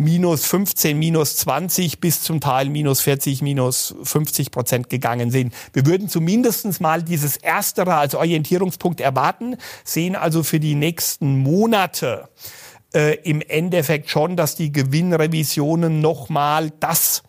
minus 0.00 0.46
15, 0.46 0.98
minus 0.98 1.36
20 1.36 2.00
bis 2.00 2.22
zum 2.22 2.40
Teil 2.40 2.70
minus 2.70 3.02
40, 3.02 3.42
minus 3.42 3.94
50 4.02 4.50
Prozent 4.50 4.88
gegangen 4.88 5.30
sind. 5.30 5.52
Wir 5.74 5.84
würden 5.84 6.08
zumindest 6.08 6.80
mal 6.80 7.02
dieses 7.02 7.36
Erstere 7.36 7.94
als 7.96 8.14
Orientierungspunkt 8.14 9.00
erwarten, 9.00 9.56
sehen 9.84 10.16
also 10.16 10.42
für 10.42 10.58
die 10.58 10.74
nächsten 10.74 11.38
Monate 11.38 12.28
äh, 12.94 13.16
im 13.22 13.42
Endeffekt 13.42 14.08
schon, 14.08 14.36
dass 14.36 14.56
die 14.56 14.72
Gewinnrevisionen 14.72 16.00
nochmal 16.00 16.72
das 16.80 17.22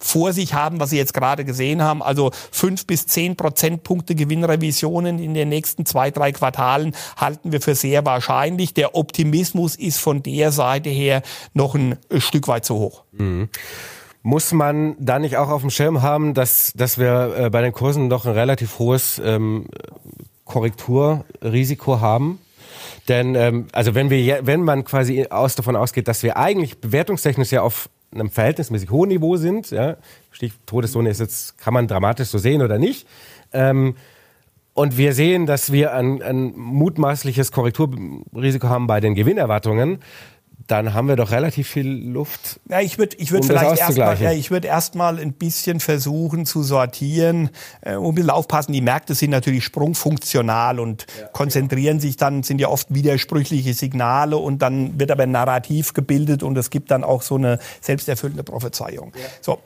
vor 0.00 0.32
sich 0.32 0.54
haben, 0.54 0.80
was 0.80 0.90
Sie 0.90 0.96
jetzt 0.96 1.14
gerade 1.14 1.44
gesehen 1.44 1.82
haben. 1.82 2.02
Also 2.02 2.30
fünf 2.50 2.86
bis 2.86 3.06
zehn 3.06 3.36
Prozentpunkte 3.36 4.14
Gewinnrevisionen 4.14 5.18
in 5.18 5.34
den 5.34 5.48
nächsten 5.48 5.86
zwei, 5.86 6.10
drei 6.10 6.32
Quartalen 6.32 6.94
halten 7.16 7.52
wir 7.52 7.60
für 7.60 7.74
sehr 7.74 8.04
wahrscheinlich. 8.06 8.74
Der 8.74 8.94
Optimismus 8.94 9.74
ist 9.74 9.98
von 9.98 10.22
der 10.22 10.52
Seite 10.52 10.90
her 10.90 11.22
noch 11.54 11.74
ein 11.74 11.96
Stück 12.18 12.48
weit 12.48 12.64
zu 12.64 12.76
hoch. 12.76 13.04
Mhm. 13.12 13.48
Muss 14.22 14.52
man 14.52 14.96
da 14.98 15.18
nicht 15.18 15.36
auch 15.36 15.48
auf 15.48 15.62
dem 15.62 15.70
Schirm 15.70 16.02
haben, 16.02 16.34
dass, 16.34 16.72
dass 16.74 16.98
wir 16.98 17.34
äh, 17.36 17.50
bei 17.50 17.62
den 17.62 17.72
Kursen 17.72 18.10
doch 18.10 18.26
ein 18.26 18.32
relativ 18.32 18.78
hohes 18.78 19.20
ähm, 19.24 19.66
Korrekturrisiko 20.44 22.00
haben? 22.00 22.40
Denn 23.08 23.34
ähm, 23.34 23.68
also 23.72 23.94
wenn 23.94 24.10
wir 24.10 24.46
wenn 24.46 24.62
man 24.62 24.84
quasi 24.84 25.26
aus 25.30 25.54
davon 25.54 25.76
ausgeht, 25.76 26.08
dass 26.08 26.22
wir 26.22 26.36
eigentlich 26.36 26.78
bewertungstechnisch 26.78 27.52
ja 27.52 27.62
auf 27.62 27.88
einem 28.12 28.30
verhältnismäßig 28.30 28.90
hohen 28.90 29.08
Niveau 29.08 29.36
sind. 29.36 29.70
Ja. 29.70 29.96
Stich 30.30 30.52
Todeszone 30.66 31.10
ist 31.10 31.20
jetzt, 31.20 31.58
kann 31.58 31.74
man 31.74 31.86
dramatisch 31.88 32.28
so 32.28 32.38
sehen 32.38 32.62
oder 32.62 32.78
nicht. 32.78 33.06
Ähm, 33.52 33.96
und 34.74 34.96
wir 34.96 35.12
sehen, 35.12 35.46
dass 35.46 35.72
wir 35.72 35.92
ein, 35.92 36.22
ein 36.22 36.56
mutmaßliches 36.56 37.50
Korrekturrisiko 37.50 38.68
haben 38.68 38.86
bei 38.86 39.00
den 39.00 39.14
Gewinnerwartungen 39.14 39.98
dann 40.66 40.92
haben 40.92 41.08
wir 41.08 41.16
doch 41.16 41.30
relativ 41.30 41.68
viel 41.68 41.86
Luft. 41.86 42.60
Ja, 42.68 42.80
ich 42.80 42.98
würde 42.98 43.16
ich 43.16 43.30
würd 43.30 43.42
um 43.42 43.48
vielleicht 43.48 43.80
erstmal 43.80 44.20
ja, 44.20 44.32
ich 44.32 44.50
würde 44.50 44.66
erstmal 44.66 45.18
ein 45.18 45.32
bisschen 45.32 45.78
versuchen 45.78 46.46
zu 46.46 46.62
sortieren 46.62 47.50
äh, 47.80 47.94
und 47.94 48.08
ein 48.08 48.14
bisschen 48.16 48.30
aufpassen. 48.30 48.72
Die 48.72 48.80
Märkte 48.80 49.14
sind 49.14 49.30
natürlich 49.30 49.64
sprungfunktional 49.64 50.80
und 50.80 51.06
ja. 51.18 51.28
konzentrieren 51.28 52.00
sich 52.00 52.16
dann, 52.16 52.42
sind 52.42 52.60
ja 52.60 52.68
oft 52.68 52.92
widersprüchliche 52.92 53.72
Signale 53.72 54.36
und 54.36 54.60
dann 54.60 54.98
wird 54.98 55.12
aber 55.12 55.22
ein 55.22 55.30
Narrativ 55.30 55.94
gebildet 55.94 56.42
und 56.42 56.58
es 56.58 56.70
gibt 56.70 56.90
dann 56.90 57.04
auch 57.04 57.22
so 57.22 57.36
eine 57.36 57.60
selbsterfüllende 57.80 58.42
Prophezeiung. 58.42 59.12
Ja. 59.14 59.28
So, 59.40 59.60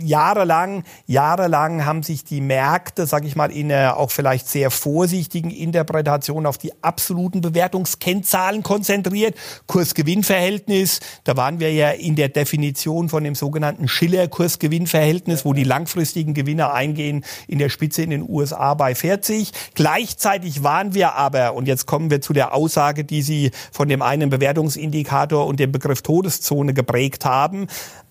jahrelang, 0.00 0.82
jahrelang 1.06 1.84
haben 1.84 2.02
sich 2.02 2.24
die 2.24 2.40
Märkte, 2.40 3.06
sag 3.06 3.24
ich 3.24 3.36
mal, 3.36 3.52
in 3.52 3.70
einer 3.70 3.96
auch 3.96 4.10
vielleicht 4.10 4.48
sehr 4.48 4.72
vorsichtigen 4.72 5.50
Interpretation 5.50 6.44
auf 6.44 6.58
die 6.58 6.72
absoluten 6.82 7.40
Bewertungskennzahlen 7.40 8.64
konzentriert. 8.64 9.36
Kursgewinn 9.66 10.23
Kursgewinnverhältnis. 10.24 11.00
Da 11.24 11.36
waren 11.36 11.60
wir 11.60 11.72
ja 11.72 11.90
in 11.90 12.16
der 12.16 12.28
Definition 12.28 13.08
von 13.08 13.24
dem 13.24 13.34
sogenannten 13.34 13.88
Schiller-Kursgewinnverhältnis, 13.88 15.44
wo 15.44 15.52
die 15.52 15.64
langfristigen 15.64 16.34
Gewinner 16.34 16.72
eingehen, 16.72 17.24
in 17.46 17.58
der 17.58 17.68
Spitze 17.68 18.02
in 18.02 18.10
den 18.10 18.28
USA 18.28 18.74
bei 18.74 18.94
40. 18.94 19.52
Gleichzeitig 19.74 20.62
waren 20.62 20.94
wir 20.94 21.14
aber, 21.14 21.54
und 21.54 21.68
jetzt 21.68 21.86
kommen 21.86 22.10
wir 22.10 22.20
zu 22.20 22.32
der 22.32 22.54
Aussage, 22.54 23.04
die 23.04 23.22
Sie 23.22 23.50
von 23.70 23.88
dem 23.88 24.02
einen 24.02 24.30
Bewertungsindikator 24.30 25.46
und 25.46 25.60
dem 25.60 25.72
Begriff 25.72 26.02
Todeszone 26.02 26.74
geprägt 26.74 27.24
haben, 27.24 27.66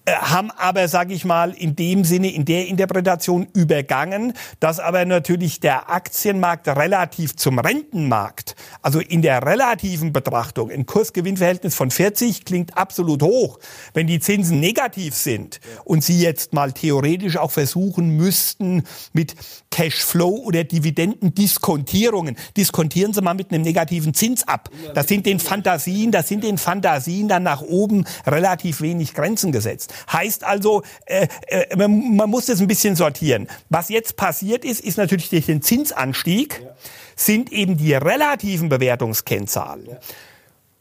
haben 0.07 0.51
aber, 0.51 0.87
sage 0.87 1.13
ich 1.13 1.23
mal, 1.23 1.51
in 1.51 1.75
dem 1.75 2.03
Sinne, 2.03 2.33
in 2.33 2.43
der 2.45 2.67
Interpretation 2.67 3.47
übergangen, 3.53 4.33
dass 4.59 4.79
aber 4.79 5.05
natürlich 5.05 5.59
der 5.61 5.89
Aktienmarkt 5.89 6.67
relativ 6.67 7.35
zum 7.37 7.59
Rentenmarkt, 7.59 8.55
also 8.81 8.99
in 8.99 9.21
der 9.21 9.45
relativen 9.45 10.11
Betrachtung, 10.11 10.71
ein 10.71 10.85
Kursgewinnverhältnis 10.85 11.75
von 11.75 11.89
40 11.89 12.43
klingt 12.43 12.77
absolut 12.77 13.23
hoch. 13.23 13.59
Wenn 13.93 14.07
die 14.07 14.19
Zinsen 14.19 14.59
negativ 14.59 15.15
sind 15.15 15.61
und 15.85 16.03
Sie 16.03 16.19
jetzt 16.19 16.53
mal 16.53 16.73
theoretisch 16.73 17.37
auch 17.37 17.51
versuchen 17.51 18.09
müssten, 18.17 18.83
mit 19.13 19.35
Cashflow 19.71 20.43
oder 20.45 20.65
Dividendendiskontierungen, 20.65 22.35
diskontieren 22.57 23.13
Sie 23.13 23.21
mal 23.21 23.33
mit 23.35 23.51
einem 23.51 23.63
negativen 23.63 24.13
Zins 24.13 24.45
ab. 24.47 24.69
Das 24.93 25.07
sind 25.07 25.25
den 25.25 25.39
Fantasien, 25.39 26.11
das 26.11 26.27
sind 26.27 26.43
den 26.43 26.57
Fantasien 26.57 27.27
dann 27.29 27.43
nach 27.43 27.61
oben 27.61 28.05
relativ 28.27 28.81
wenig 28.81 29.13
Grenzen 29.13 29.51
gesetzt. 29.51 29.92
Heißt 30.11 30.43
also, 30.43 30.83
äh, 31.05 31.27
äh, 31.47 31.75
man, 31.75 32.15
man 32.15 32.29
muss 32.29 32.45
das 32.45 32.59
ein 32.61 32.67
bisschen 32.67 32.95
sortieren. 32.95 33.47
Was 33.69 33.89
jetzt 33.89 34.15
passiert 34.15 34.65
ist, 34.65 34.81
ist 34.81 34.97
natürlich 34.97 35.29
durch 35.29 35.45
den 35.45 35.61
Zinsanstieg, 35.61 36.61
ja. 36.63 36.69
sind 37.15 37.51
eben 37.51 37.77
die 37.77 37.93
relativen 37.93 38.69
Bewertungskennzahlen. 38.69 39.87
Ja 39.87 39.97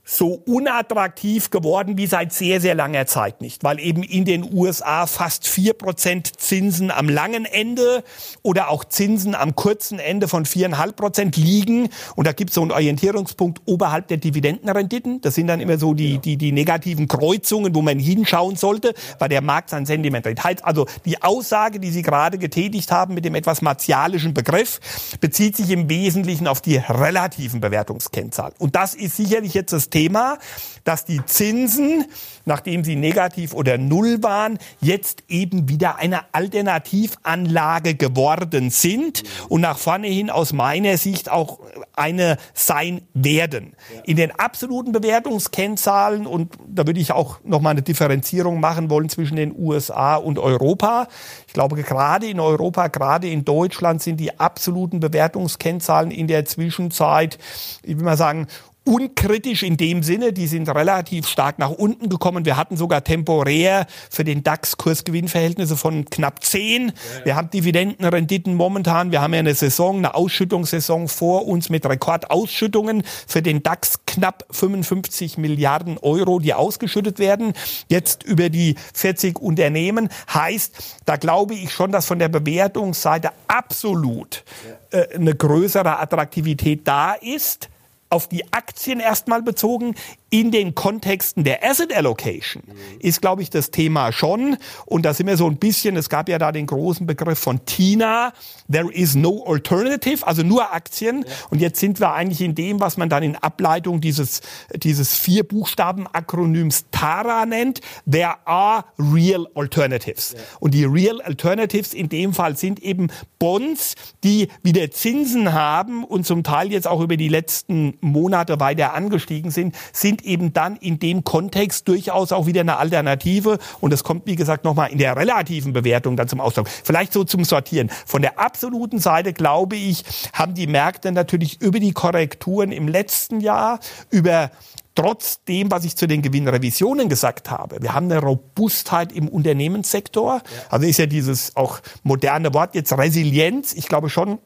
so 0.04 0.42
unattraktiv 0.46 1.50
geworden 1.50 1.96
wie 1.96 2.06
seit 2.06 2.32
sehr, 2.32 2.60
sehr 2.60 2.74
langer 2.74 3.06
Zeit 3.06 3.40
nicht, 3.40 3.62
weil 3.62 3.78
eben 3.78 4.02
in 4.02 4.24
den 4.24 4.52
USA 4.52 5.06
fast 5.06 5.46
vier 5.46 5.74
Prozent 5.74 6.40
Zinsen 6.40 6.90
am 6.90 7.08
langen 7.08 7.44
Ende 7.44 8.02
oder 8.42 8.68
auch 8.68 8.84
Zinsen 8.84 9.36
am 9.36 9.54
kurzen 9.54 10.00
Ende 10.00 10.26
von 10.26 10.44
viereinhalb 10.44 10.96
Prozent 10.96 11.36
liegen. 11.36 11.88
Und 12.16 12.26
da 12.26 12.32
gibt 12.32 12.50
es 12.50 12.54
so 12.54 12.62
einen 12.62 12.72
Orientierungspunkt 12.72 13.62
oberhalb 13.64 14.08
der 14.08 14.16
Dividendenrenditen. 14.16 15.20
Das 15.20 15.36
sind 15.36 15.46
dann 15.46 15.60
immer 15.60 15.78
so 15.78 15.94
die, 15.94 16.18
die, 16.18 16.36
die 16.36 16.50
negativen 16.50 17.06
Kreuzungen, 17.06 17.72
wo 17.74 17.82
man 17.82 18.00
hinschauen 18.00 18.56
sollte, 18.56 18.94
weil 19.20 19.28
der 19.28 19.40
Markt 19.40 19.70
sein 19.70 19.86
Sentiment. 19.86 20.26
Heißt 20.26 20.64
also, 20.64 20.86
die 21.04 21.22
Aussage, 21.22 21.78
die 21.78 21.90
Sie 21.90 22.02
gerade 22.02 22.38
getätigt 22.38 22.90
haben 22.90 23.14
mit 23.14 23.24
dem 23.24 23.36
etwas 23.36 23.62
martialischen 23.62 24.34
Begriff, 24.34 24.80
bezieht 25.20 25.56
sich 25.56 25.70
im 25.70 25.88
Wesentlichen 25.88 26.48
auf 26.48 26.60
die 26.60 26.76
relativen 26.76 27.60
Bewertungskennzahlen. 27.60 28.54
Und 28.58 28.74
das 28.74 28.94
ist 28.94 29.16
sicherlich 29.16 29.54
jetzt 29.54 29.72
das 29.72 29.91
Thema, 29.92 30.38
dass 30.84 31.04
die 31.04 31.24
Zinsen, 31.24 32.06
nachdem 32.44 32.82
sie 32.82 32.96
negativ 32.96 33.54
oder 33.54 33.78
null 33.78 34.22
waren, 34.22 34.58
jetzt 34.80 35.22
eben 35.28 35.68
wieder 35.68 35.96
eine 35.96 36.22
Alternativanlage 36.32 37.94
geworden 37.94 38.70
sind 38.70 39.22
und 39.48 39.60
nach 39.60 39.78
vorne 39.78 40.08
hin 40.08 40.30
aus 40.30 40.52
meiner 40.52 40.96
Sicht 40.96 41.30
auch 41.30 41.60
eine 41.94 42.38
sein 42.54 43.02
werden. 43.14 43.74
In 44.04 44.16
den 44.16 44.32
absoluten 44.32 44.92
Bewertungskennzahlen 44.92 46.26
und 46.26 46.52
da 46.66 46.86
würde 46.86 47.00
ich 47.00 47.12
auch 47.12 47.38
noch 47.44 47.60
mal 47.60 47.70
eine 47.70 47.82
Differenzierung 47.82 48.58
machen 48.58 48.90
wollen 48.90 49.08
zwischen 49.08 49.36
den 49.36 49.54
USA 49.56 50.16
und 50.16 50.38
Europa. 50.38 51.06
Ich 51.46 51.52
glaube, 51.52 51.80
gerade 51.82 52.26
in 52.26 52.40
Europa, 52.40 52.88
gerade 52.88 53.28
in 53.28 53.44
Deutschland 53.44 54.02
sind 54.02 54.18
die 54.18 54.40
absoluten 54.40 54.98
Bewertungskennzahlen 54.98 56.10
in 56.10 56.26
der 56.26 56.44
Zwischenzeit, 56.44 57.38
ich 57.82 57.96
will 57.96 58.04
mal 58.04 58.16
sagen, 58.16 58.48
unkritisch 58.84 59.62
in 59.62 59.76
dem 59.76 60.02
Sinne, 60.02 60.32
die 60.32 60.46
sind 60.46 60.68
relativ 60.68 61.28
stark 61.28 61.58
nach 61.58 61.70
unten 61.70 62.08
gekommen. 62.08 62.44
Wir 62.44 62.56
hatten 62.56 62.76
sogar 62.76 63.04
temporär 63.04 63.86
für 64.10 64.24
den 64.24 64.42
DAX 64.42 64.76
Kursgewinnverhältnisse 64.76 65.76
von 65.76 66.04
knapp 66.06 66.44
10. 66.44 66.92
Wir 67.24 67.36
haben 67.36 67.50
Dividendenrenditen 67.50 68.54
momentan. 68.54 69.12
Wir 69.12 69.20
haben 69.20 69.34
ja 69.34 69.40
eine 69.40 69.54
Saison, 69.54 69.98
eine 69.98 70.14
Ausschüttungssaison 70.14 71.08
vor 71.08 71.46
uns 71.46 71.68
mit 71.68 71.86
Rekordausschüttungen 71.86 73.04
für 73.26 73.40
den 73.40 73.62
DAX 73.62 74.00
knapp 74.06 74.44
55 74.50 75.38
Milliarden 75.38 75.98
Euro, 75.98 76.40
die 76.40 76.54
ausgeschüttet 76.54 77.20
werden. 77.20 77.52
Jetzt 77.88 78.24
über 78.24 78.48
die 78.48 78.74
40 78.94 79.38
Unternehmen 79.38 80.08
heißt, 80.32 81.02
da 81.04 81.16
glaube 81.16 81.54
ich 81.54 81.72
schon, 81.72 81.92
dass 81.92 82.06
von 82.06 82.18
der 82.18 82.28
Bewertungsseite 82.28 83.30
absolut 83.46 84.42
äh, 84.90 85.14
eine 85.14 85.34
größere 85.34 86.00
Attraktivität 86.00 86.88
da 86.88 87.12
ist 87.12 87.68
auf 88.12 88.28
die 88.28 88.52
Aktien 88.52 89.00
erstmal 89.00 89.42
bezogen 89.42 89.94
in 90.32 90.50
den 90.50 90.74
Kontexten 90.74 91.44
der 91.44 91.62
Asset 91.62 91.94
Allocation 91.94 92.62
ist, 93.00 93.20
glaube 93.20 93.42
ich, 93.42 93.50
das 93.50 93.70
Thema 93.70 94.12
schon. 94.12 94.56
Und 94.86 95.02
da 95.04 95.12
sind 95.12 95.26
wir 95.26 95.36
so 95.36 95.46
ein 95.46 95.58
bisschen, 95.58 95.94
es 95.94 96.08
gab 96.08 96.26
ja 96.30 96.38
da 96.38 96.52
den 96.52 96.64
großen 96.64 97.06
Begriff 97.06 97.38
von 97.38 97.66
TINA, 97.66 98.32
there 98.70 98.90
is 98.90 99.14
no 99.14 99.44
alternative, 99.46 100.26
also 100.26 100.42
nur 100.42 100.72
Aktien. 100.72 101.26
Ja. 101.28 101.34
Und 101.50 101.60
jetzt 101.60 101.80
sind 101.80 102.00
wir 102.00 102.14
eigentlich 102.14 102.40
in 102.40 102.54
dem, 102.54 102.80
was 102.80 102.96
man 102.96 103.10
dann 103.10 103.22
in 103.22 103.36
Ableitung 103.36 104.00
dieses, 104.00 104.40
dieses 104.74 105.18
vier 105.18 105.44
Buchstaben 105.44 106.06
Akronyms 106.06 106.86
TARA 106.90 107.44
nennt. 107.44 107.82
There 108.10 108.36
are 108.46 108.86
real 108.98 109.46
alternatives. 109.54 110.32
Ja. 110.32 110.40
Und 110.60 110.72
die 110.72 110.86
real 110.86 111.20
alternatives 111.20 111.92
in 111.92 112.08
dem 112.08 112.32
Fall 112.32 112.56
sind 112.56 112.80
eben 112.80 113.08
Bonds, 113.38 113.96
die 114.24 114.48
wieder 114.62 114.90
Zinsen 114.90 115.52
haben 115.52 116.04
und 116.04 116.24
zum 116.24 116.42
Teil 116.42 116.72
jetzt 116.72 116.88
auch 116.88 117.02
über 117.02 117.18
die 117.18 117.28
letzten 117.28 117.98
Monate 118.00 118.60
weiter 118.60 118.94
angestiegen 118.94 119.50
sind, 119.50 119.76
sind 119.92 120.21
eben 120.24 120.52
dann 120.52 120.76
in 120.76 120.98
dem 120.98 121.24
Kontext 121.24 121.88
durchaus 121.88 122.32
auch 122.32 122.46
wieder 122.46 122.62
eine 122.62 122.76
Alternative. 122.78 123.58
Und 123.80 123.92
das 123.92 124.04
kommt, 124.04 124.26
wie 124.26 124.36
gesagt, 124.36 124.64
nochmal 124.64 124.90
in 124.90 124.98
der 124.98 125.16
relativen 125.16 125.72
Bewertung 125.72 126.16
dann 126.16 126.28
zum 126.28 126.40
Ausdruck. 126.40 126.68
Vielleicht 126.68 127.12
so 127.12 127.24
zum 127.24 127.44
Sortieren. 127.44 127.90
Von 128.06 128.22
der 128.22 128.38
absoluten 128.38 128.98
Seite, 128.98 129.32
glaube 129.32 129.76
ich, 129.76 130.04
haben 130.32 130.54
die 130.54 130.66
Märkte 130.66 131.12
natürlich 131.12 131.60
über 131.60 131.80
die 131.80 131.92
Korrekturen 131.92 132.72
im 132.72 132.88
letzten 132.88 133.40
Jahr, 133.40 133.80
über 134.10 134.50
trotzdem, 134.94 135.70
was 135.70 135.84
ich 135.84 135.96
zu 135.96 136.06
den 136.06 136.22
Gewinnrevisionen 136.22 137.08
gesagt 137.08 137.50
habe, 137.50 137.78
wir 137.80 137.94
haben 137.94 138.10
eine 138.10 138.20
Robustheit 138.20 139.12
im 139.12 139.28
Unternehmenssektor. 139.28 140.42
Also 140.68 140.86
ist 140.86 140.98
ja 140.98 141.06
dieses 141.06 141.56
auch 141.56 141.80
moderne 142.02 142.52
Wort 142.54 142.74
jetzt 142.74 142.92
Resilienz. 142.92 143.72
Ich 143.72 143.88
glaube 143.88 144.10
schon, 144.10 144.38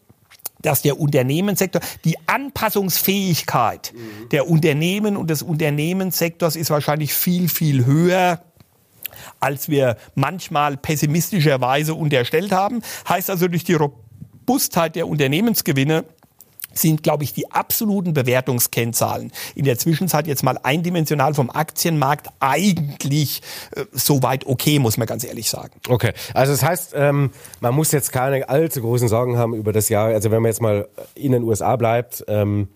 dass 0.60 0.82
der 0.82 0.98
Unternehmenssektor, 0.98 1.80
die 2.04 2.16
Anpassungsfähigkeit 2.26 3.92
mhm. 3.94 4.28
der 4.30 4.48
Unternehmen 4.48 5.16
und 5.16 5.30
des 5.30 5.42
Unternehmenssektors 5.42 6.56
ist 6.56 6.70
wahrscheinlich 6.70 7.12
viel, 7.12 7.48
viel 7.48 7.84
höher 7.84 8.42
als 9.40 9.68
wir 9.68 9.96
manchmal 10.14 10.76
pessimistischerweise 10.76 11.94
unterstellt 11.94 12.52
haben. 12.52 12.82
Heißt 13.08 13.30
also 13.30 13.48
durch 13.48 13.64
die 13.64 13.74
Robustheit 13.74 14.96
der 14.96 15.08
Unternehmensgewinne 15.08 16.04
sind, 16.78 17.02
glaube 17.02 17.24
ich, 17.24 17.32
die 17.32 17.50
absoluten 17.50 18.12
Bewertungskennzahlen 18.12 19.32
in 19.54 19.64
der 19.64 19.78
Zwischenzeit 19.78 20.26
jetzt 20.26 20.42
mal 20.42 20.58
eindimensional 20.62 21.34
vom 21.34 21.50
Aktienmarkt 21.50 22.28
eigentlich 22.40 23.42
äh, 23.74 23.84
soweit 23.92 24.46
okay, 24.46 24.78
muss 24.78 24.96
man 24.96 25.06
ganz 25.06 25.24
ehrlich 25.24 25.48
sagen. 25.48 25.72
Okay, 25.88 26.12
also 26.34 26.52
das 26.52 26.62
heißt, 26.62 26.92
ähm, 26.96 27.30
man 27.60 27.74
muss 27.74 27.92
jetzt 27.92 28.12
keine 28.12 28.48
allzu 28.48 28.80
großen 28.80 29.08
Sorgen 29.08 29.36
haben 29.38 29.54
über 29.54 29.72
das 29.72 29.88
Jahr. 29.88 30.08
Also 30.08 30.30
wenn 30.30 30.42
man 30.42 30.50
jetzt 30.50 30.60
mal 30.60 30.88
in 31.14 31.32
den 31.32 31.42
USA 31.42 31.76
bleibt, 31.76 32.24
ähm, 32.28 32.68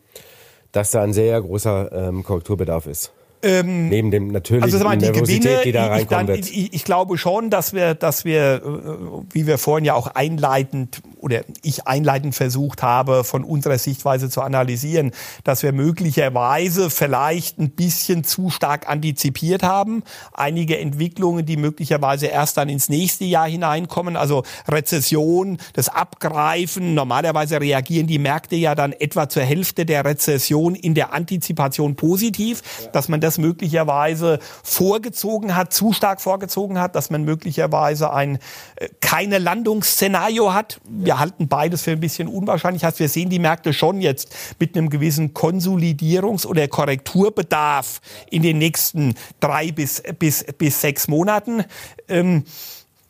dass 0.73 0.91
da 0.91 1.03
ein 1.03 1.13
sehr 1.13 1.41
großer 1.41 1.91
ähm, 1.93 2.23
Korrekturbedarf 2.23 2.87
ist. 2.87 3.13
Ähm, 3.43 3.89
Neben 3.89 4.11
dem 4.11 4.29
natürlich 4.29 4.63
also, 4.63 4.79
die 4.79 4.97
Nervosität, 4.97 5.43
Gewinne, 5.43 5.63
die 5.65 5.73
da 5.73 5.87
reinkommt. 5.87 6.31
Ich, 6.31 6.57
ich, 6.57 6.73
ich, 6.75 6.85
glaube 6.85 7.17
schon, 7.17 7.49
dass 7.49 7.73
wir, 7.73 7.95
dass 7.95 8.27
wir, 8.27 8.57
äh, 8.57 9.25
wie 9.33 9.47
wir 9.47 9.57
vorhin 9.57 9.87
ja 9.87 9.95
auch 9.95 10.09
einleitend 10.09 11.01
oder 11.17 11.43
ich 11.63 11.87
einleitend 11.87 12.35
versucht 12.35 12.83
habe, 12.83 13.25
von 13.25 13.45
unserer 13.45 13.79
Sichtweise 13.79 14.29
zu 14.29 14.43
analysieren, 14.43 15.13
dass 15.45 15.63
wir 15.63 15.73
möglicherweise 15.73 16.91
vielleicht 16.91 17.59
ein 17.59 17.71
bisschen 17.71 18.25
zu 18.25 18.51
stark 18.51 18.89
antizipiert 18.89 19.63
haben. 19.63 20.03
Einige 20.33 20.79
Entwicklungen, 20.79 21.47
die 21.47 21.57
möglicherweise 21.57 22.27
erst 22.27 22.57
dann 22.57 22.69
ins 22.69 22.89
nächste 22.89 23.25
Jahr 23.25 23.49
hineinkommen, 23.49 24.17
also 24.17 24.43
Rezession, 24.69 25.59
das 25.73 25.89
Abgreifen. 25.89 26.95
Normalerweise 26.95 27.61
reagieren 27.61 28.07
die 28.07 28.19
Märkte 28.19 28.57
ja 28.57 28.75
dann 28.75 28.93
etwa 28.93 29.29
zur 29.29 29.43
Hälfte 29.43 29.87
der 29.87 30.05
Rezession 30.05 30.75
in 30.75 30.95
der 30.95 31.13
Antizipation 31.13 31.97
positiv, 31.97 32.63
dass 32.93 33.09
man 33.09 33.21
das 33.21 33.30
das 33.31 33.39
möglicherweise 33.39 34.41
vorgezogen 34.65 35.55
hat, 35.55 35.73
zu 35.73 35.93
stark 35.93 36.21
vorgezogen 36.21 36.81
hat, 36.81 36.97
dass 36.97 37.11
man 37.11 37.23
möglicherweise 37.25 38.13
ein 38.13 38.39
äh, 38.77 38.89
keine 39.01 39.39
Landungsszenario 39.39 40.53
hat. 40.53 40.81
Wir 40.89 41.21
halten 41.21 41.47
beides 41.47 41.83
für 41.83 41.93
ein 41.93 42.01
bisschen 42.01 42.27
unwahrscheinlich. 42.27 42.85
Heißt, 42.85 42.99
wir 42.99 43.09
sehen 43.09 43.31
die 43.31 43.39
Märkte 43.39 43.73
schon 43.73 44.01
jetzt 44.01 44.35
mit 44.59 44.77
einem 44.77 44.91
gewissen 44.91 45.33
Konsolidierungs- 45.33 46.47
oder 46.47 46.67
Korrekturbedarf 46.67 48.01
in 48.31 48.43
den 48.43 48.59
nächsten 48.59 49.15
drei 49.39 49.71
bis, 49.71 50.03
bis, 50.19 50.45
bis 50.59 50.81
sechs 50.81 51.07
Monaten. 51.07 51.65
Ähm, 52.09 52.45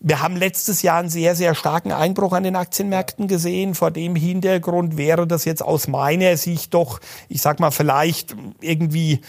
wir 0.03 0.23
haben 0.23 0.37
letztes 0.37 0.81
Jahr 0.81 0.99
einen 0.99 1.11
sehr, 1.11 1.37
sehr 1.37 1.55
starken 1.55 1.93
Einbruch 1.93 2.33
an 2.33 2.43
den 2.43 2.57
Aktienmärkten 2.57 3.29
gesehen. 3.29 3.75
Vor 3.75 3.91
dem 3.91 4.17
Hintergrund 4.17 4.97
wäre 4.97 5.27
das 5.27 5.45
jetzt 5.45 5.63
aus 5.63 5.89
meiner 5.89 6.39
Sicht 6.39 6.73
doch, 6.73 7.01
ich 7.29 7.43
sag 7.43 7.61
mal, 7.61 7.71
vielleicht 7.71 8.35
irgendwie 8.63 9.21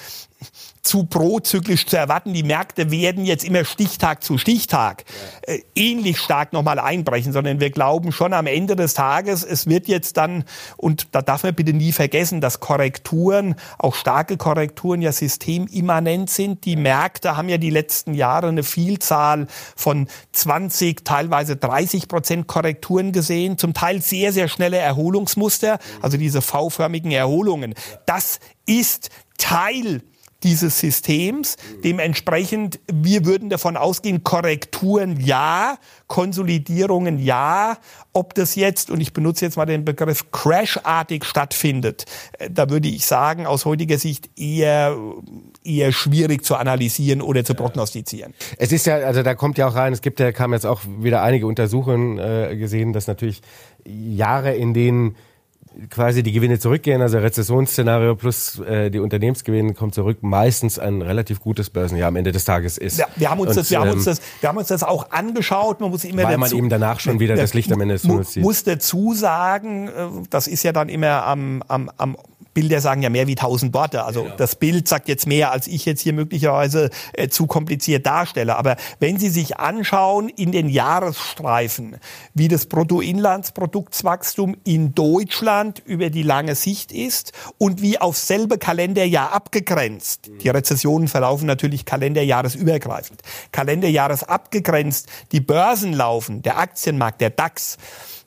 zu 0.82 1.06
prozyklisch 1.06 1.86
zu 1.86 1.98
erwarten. 1.98 2.34
Die 2.34 2.44
Märkte 2.44 2.92
werden 2.92 3.26
jetzt 3.26 3.44
immer 3.44 3.66
Stichtag 3.66 4.24
zu 4.24 4.38
Stichtag 4.38 5.04
äh, 5.44 5.60
ähnlich 5.76 6.18
stark 6.18 6.54
nochmal 6.54 6.80
einbrechen, 6.80 7.34
sondern 7.34 7.60
wir 7.60 7.70
glauben 7.70 8.12
schon 8.12 8.34
am 8.34 8.48
Ende 8.48 8.76
des 8.76 8.94
Tages, 8.94 9.44
es 9.44 9.68
wird 9.68 9.88
jetzt 9.88 10.18
dann, 10.18 10.44
und 10.78 11.08
da 11.12 11.22
darf 11.22 11.44
man 11.44 11.54
bitte 11.54 11.74
nie 11.74 11.92
vergessen, 11.92 12.42
dass 12.42 12.60
Korrekturen, 12.60 13.56
auch 13.78 13.96
starke 13.96 14.38
Korrekturen 14.38 15.02
ja 15.02 15.12
systemimmanent 15.12 16.30
sind. 16.30 16.66
Die 16.66 16.76
Märkte 16.76 17.38
haben 17.38 17.50
ja 17.50 17.58
die 17.58 17.70
letzten 17.70 18.14
Jahre 18.14 18.48
eine 18.48 18.64
Vielzahl 18.64 19.48
von 19.76 20.08
20, 20.32 21.06
teilweise 21.06 21.56
30 21.56 22.08
Prozent 22.08 22.48
Korrekturen 22.48 23.12
gesehen, 23.12 23.58
zum 23.58 23.74
Teil 23.74 24.02
sehr, 24.02 24.34
sehr 24.34 24.48
schnelle 24.48 24.78
Erholungsmuster, 24.78 25.80
also 26.02 26.18
diese 26.18 26.42
V-förmigen 26.42 27.12
Erholungen. 27.12 27.76
Das 28.06 28.40
ist 28.66 29.10
Teil 29.38 30.02
dieses 30.44 30.80
Systems. 30.80 31.58
Dementsprechend, 31.84 32.80
wir 32.92 33.26
würden 33.26 33.50
davon 33.50 33.78
ausgehen, 33.78 34.24
Korrekturen 34.24 35.20
ja, 35.20 35.78
Konsolidierungen 36.08 37.20
ja. 37.20 37.78
Ob 38.14 38.34
das 38.34 38.56
jetzt, 38.56 38.92
und 38.92 39.00
ich 39.00 39.14
benutze 39.14 39.46
jetzt 39.46 39.56
mal 39.56 39.66
den 39.66 39.86
Begriff 39.86 40.32
crashartig 40.32 41.24
stattfindet, 41.24 42.06
äh, 42.40 42.50
da 42.50 42.70
würde 42.70 42.88
ich 42.88 43.06
sagen, 43.06 43.46
aus 43.46 43.66
heutiger 43.66 43.98
Sicht 43.98 44.30
eher, 44.38 44.98
eher 45.64 45.92
schwierig 45.92 46.44
zu 46.44 46.56
analysieren 46.56 47.22
oder 47.22 47.46
zu 47.46 47.54
prognostizieren. 47.54 48.34
Es 48.58 48.72
ist 48.72 48.86
ja, 48.86 48.98
also 48.98 49.24
da 49.24 49.36
kommt 49.36 49.58
ja 49.58 49.68
auch 49.68 49.76
rein, 49.76 49.94
es 49.94 50.02
gibt 50.02 50.20
ja, 50.20 50.32
kam 50.32 50.54
jetzt 50.54 50.66
auch 50.66 50.82
wieder 51.00 51.22
einige 51.22 51.48
Untersuchungen 51.48 52.18
äh, 52.18 52.58
gesehen, 52.58 52.94
dass 52.94 53.08
natürlich 53.08 53.42
Jahre, 53.86 54.54
in 54.54 54.74
denen 54.74 55.16
quasi 55.90 56.24
die 56.24 56.32
Gewinne 56.32 56.60
zurückgehen, 56.60 57.02
also 57.02 57.18
Rezessionsszenario 57.18 58.16
plus 58.16 58.60
äh, 58.60 58.90
die 58.90 59.00
Unternehmensgewinne 59.00 59.74
kommt 59.74 59.96
zurück, 59.96 60.18
meistens 60.22 60.80
ein 60.80 61.02
relativ 61.02 61.40
gutes 61.40 61.70
Börsenjahr 61.70 62.10
am 62.10 62.16
Ende 62.16 62.32
des 62.32 62.46
Tages 62.46 62.78
ist. 62.78 62.98
Ja, 62.98 63.08
wir 63.16 63.30
haben 63.30 63.40
uns, 63.40 63.52
Und, 63.52 63.58
das, 63.58 63.72
wir 63.72 63.80
haben 63.80 63.90
uns 63.90 64.06
ähm, 64.06 64.12
das, 64.12 64.22
wir 64.42 64.50
haben 64.50 64.58
uns 64.58 64.68
das 64.68 64.84
auch 64.84 65.12
angeschaut. 65.12 65.80
Man 65.80 65.90
muss 65.90 66.04
immer 66.04 66.24
weil 66.24 66.38
dazu, 66.38 66.40
man 66.40 66.52
eben 66.52 66.70
danach 66.70 67.00
schon 67.00 67.20
wieder 67.20 67.36
das 67.36 67.54
Licht 67.54 67.72
am 67.72 67.82
Ende 67.82 67.96
des 67.96 68.04
Tunnels 68.04 68.34
sieht. 68.34 68.44
Muss 68.44 68.64
dazu 68.64 69.14
sagen, 69.14 69.88
äh, 69.88 70.08
das 70.30 70.48
ist 70.48 70.64
ja 70.64 70.72
dann 70.72 70.90
immer 70.90 71.26
am, 71.26 71.64
am, 71.68 71.90
am 71.98 72.18
Bilder 72.54 72.82
sagen 72.82 73.02
ja 73.02 73.10
mehr 73.10 73.28
wie 73.28 73.36
tausend 73.36 73.74
Worte. 73.74 74.04
Also 74.04 74.24
genau. 74.24 74.36
das 74.36 74.56
Bild 74.56 74.88
sagt 74.88 75.08
jetzt 75.08 75.28
mehr, 75.28 75.52
als 75.52 75.68
ich 75.68 75.86
jetzt 75.86 76.02
hier 76.02 76.14
möglicherweise 76.14 76.90
äh, 77.14 77.28
zu 77.30 77.48
kompliziert 77.48 78.06
darstelle. 78.06 78.58
Aber 78.58 78.76
wenn 79.00 79.20
Sie 79.20 79.30
sich 79.30 79.58
anschauen 79.58 80.30
in 80.30 80.52
den 80.52 80.70
Jahresstreifen, 80.70 81.98
wie 82.34 82.48
das 82.48 82.66
Bruttoinlandsproduktswachstum 82.66 84.58
in 84.64 84.94
Deutschland 84.94 85.82
über 85.86 86.10
die 86.10 86.24
lange 86.24 86.56
Sicht 86.56 86.92
ist 86.92 87.32
und 87.58 87.82
wie 87.82 88.00
auf 88.00 88.18
selbe 88.18 88.58
Kalenderjahr 88.58 89.32
abgegrenzt. 89.34 90.30
Mhm. 90.30 90.40
Die 90.40 90.50
Rezessionen 90.50 91.08
verlaufen 91.08 91.46
natürlich 91.46 91.86
kalenderjahresübergreifend. 91.86 93.22
Kalenderjahres 93.52 94.24
abgegrenzt, 94.24 95.08
die 95.32 95.42
Börsen 95.42 95.94
laufen, 95.94 96.42
der 96.42 96.58
Aktienmarkt, 96.58 97.22
der 97.22 97.30
DAX 97.30 97.78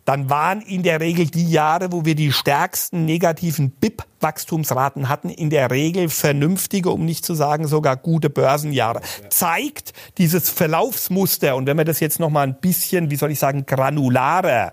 dann 0.05 0.31
waren 0.31 0.61
in 0.61 0.83
der 0.83 1.01
Regel 1.01 1.27
die 1.27 1.51
Jahre, 1.51 1.93
wo 1.93 2.05
wir 2.05 2.15
die 2.15 2.33
stärksten 2.33 3.05
negativen 3.05 3.71
BIP-Wachstumsraten 3.71 5.09
hatten, 5.09 5.31
in 5.31 5.51
der 5.51 5.71
Regel 5.71 6.09
vernünftige, 6.09 6.91
um 6.91 7.05
nicht 7.05 7.25
zu 7.25 7.35
sagen 7.35 7.67
sogar 7.67 7.97
gute 7.97 8.31
Börsenjahre. 8.31 9.01
Zeigt 9.31 9.93
dieses 10.19 10.51
Verlaufsmuster 10.51 11.57
und 11.57 11.67
wenn 11.67 11.79
wir 11.79 11.85
das 11.85 12.01
jetzt 12.01 12.21
noch 12.21 12.31
mal 12.31 12.47
ein 12.47 12.61
bisschen, 12.61 13.11
wie 13.11 13.17
soll 13.17 13.31
ich 13.31 13.39
sagen, 13.39 13.67
granularer 13.67 14.73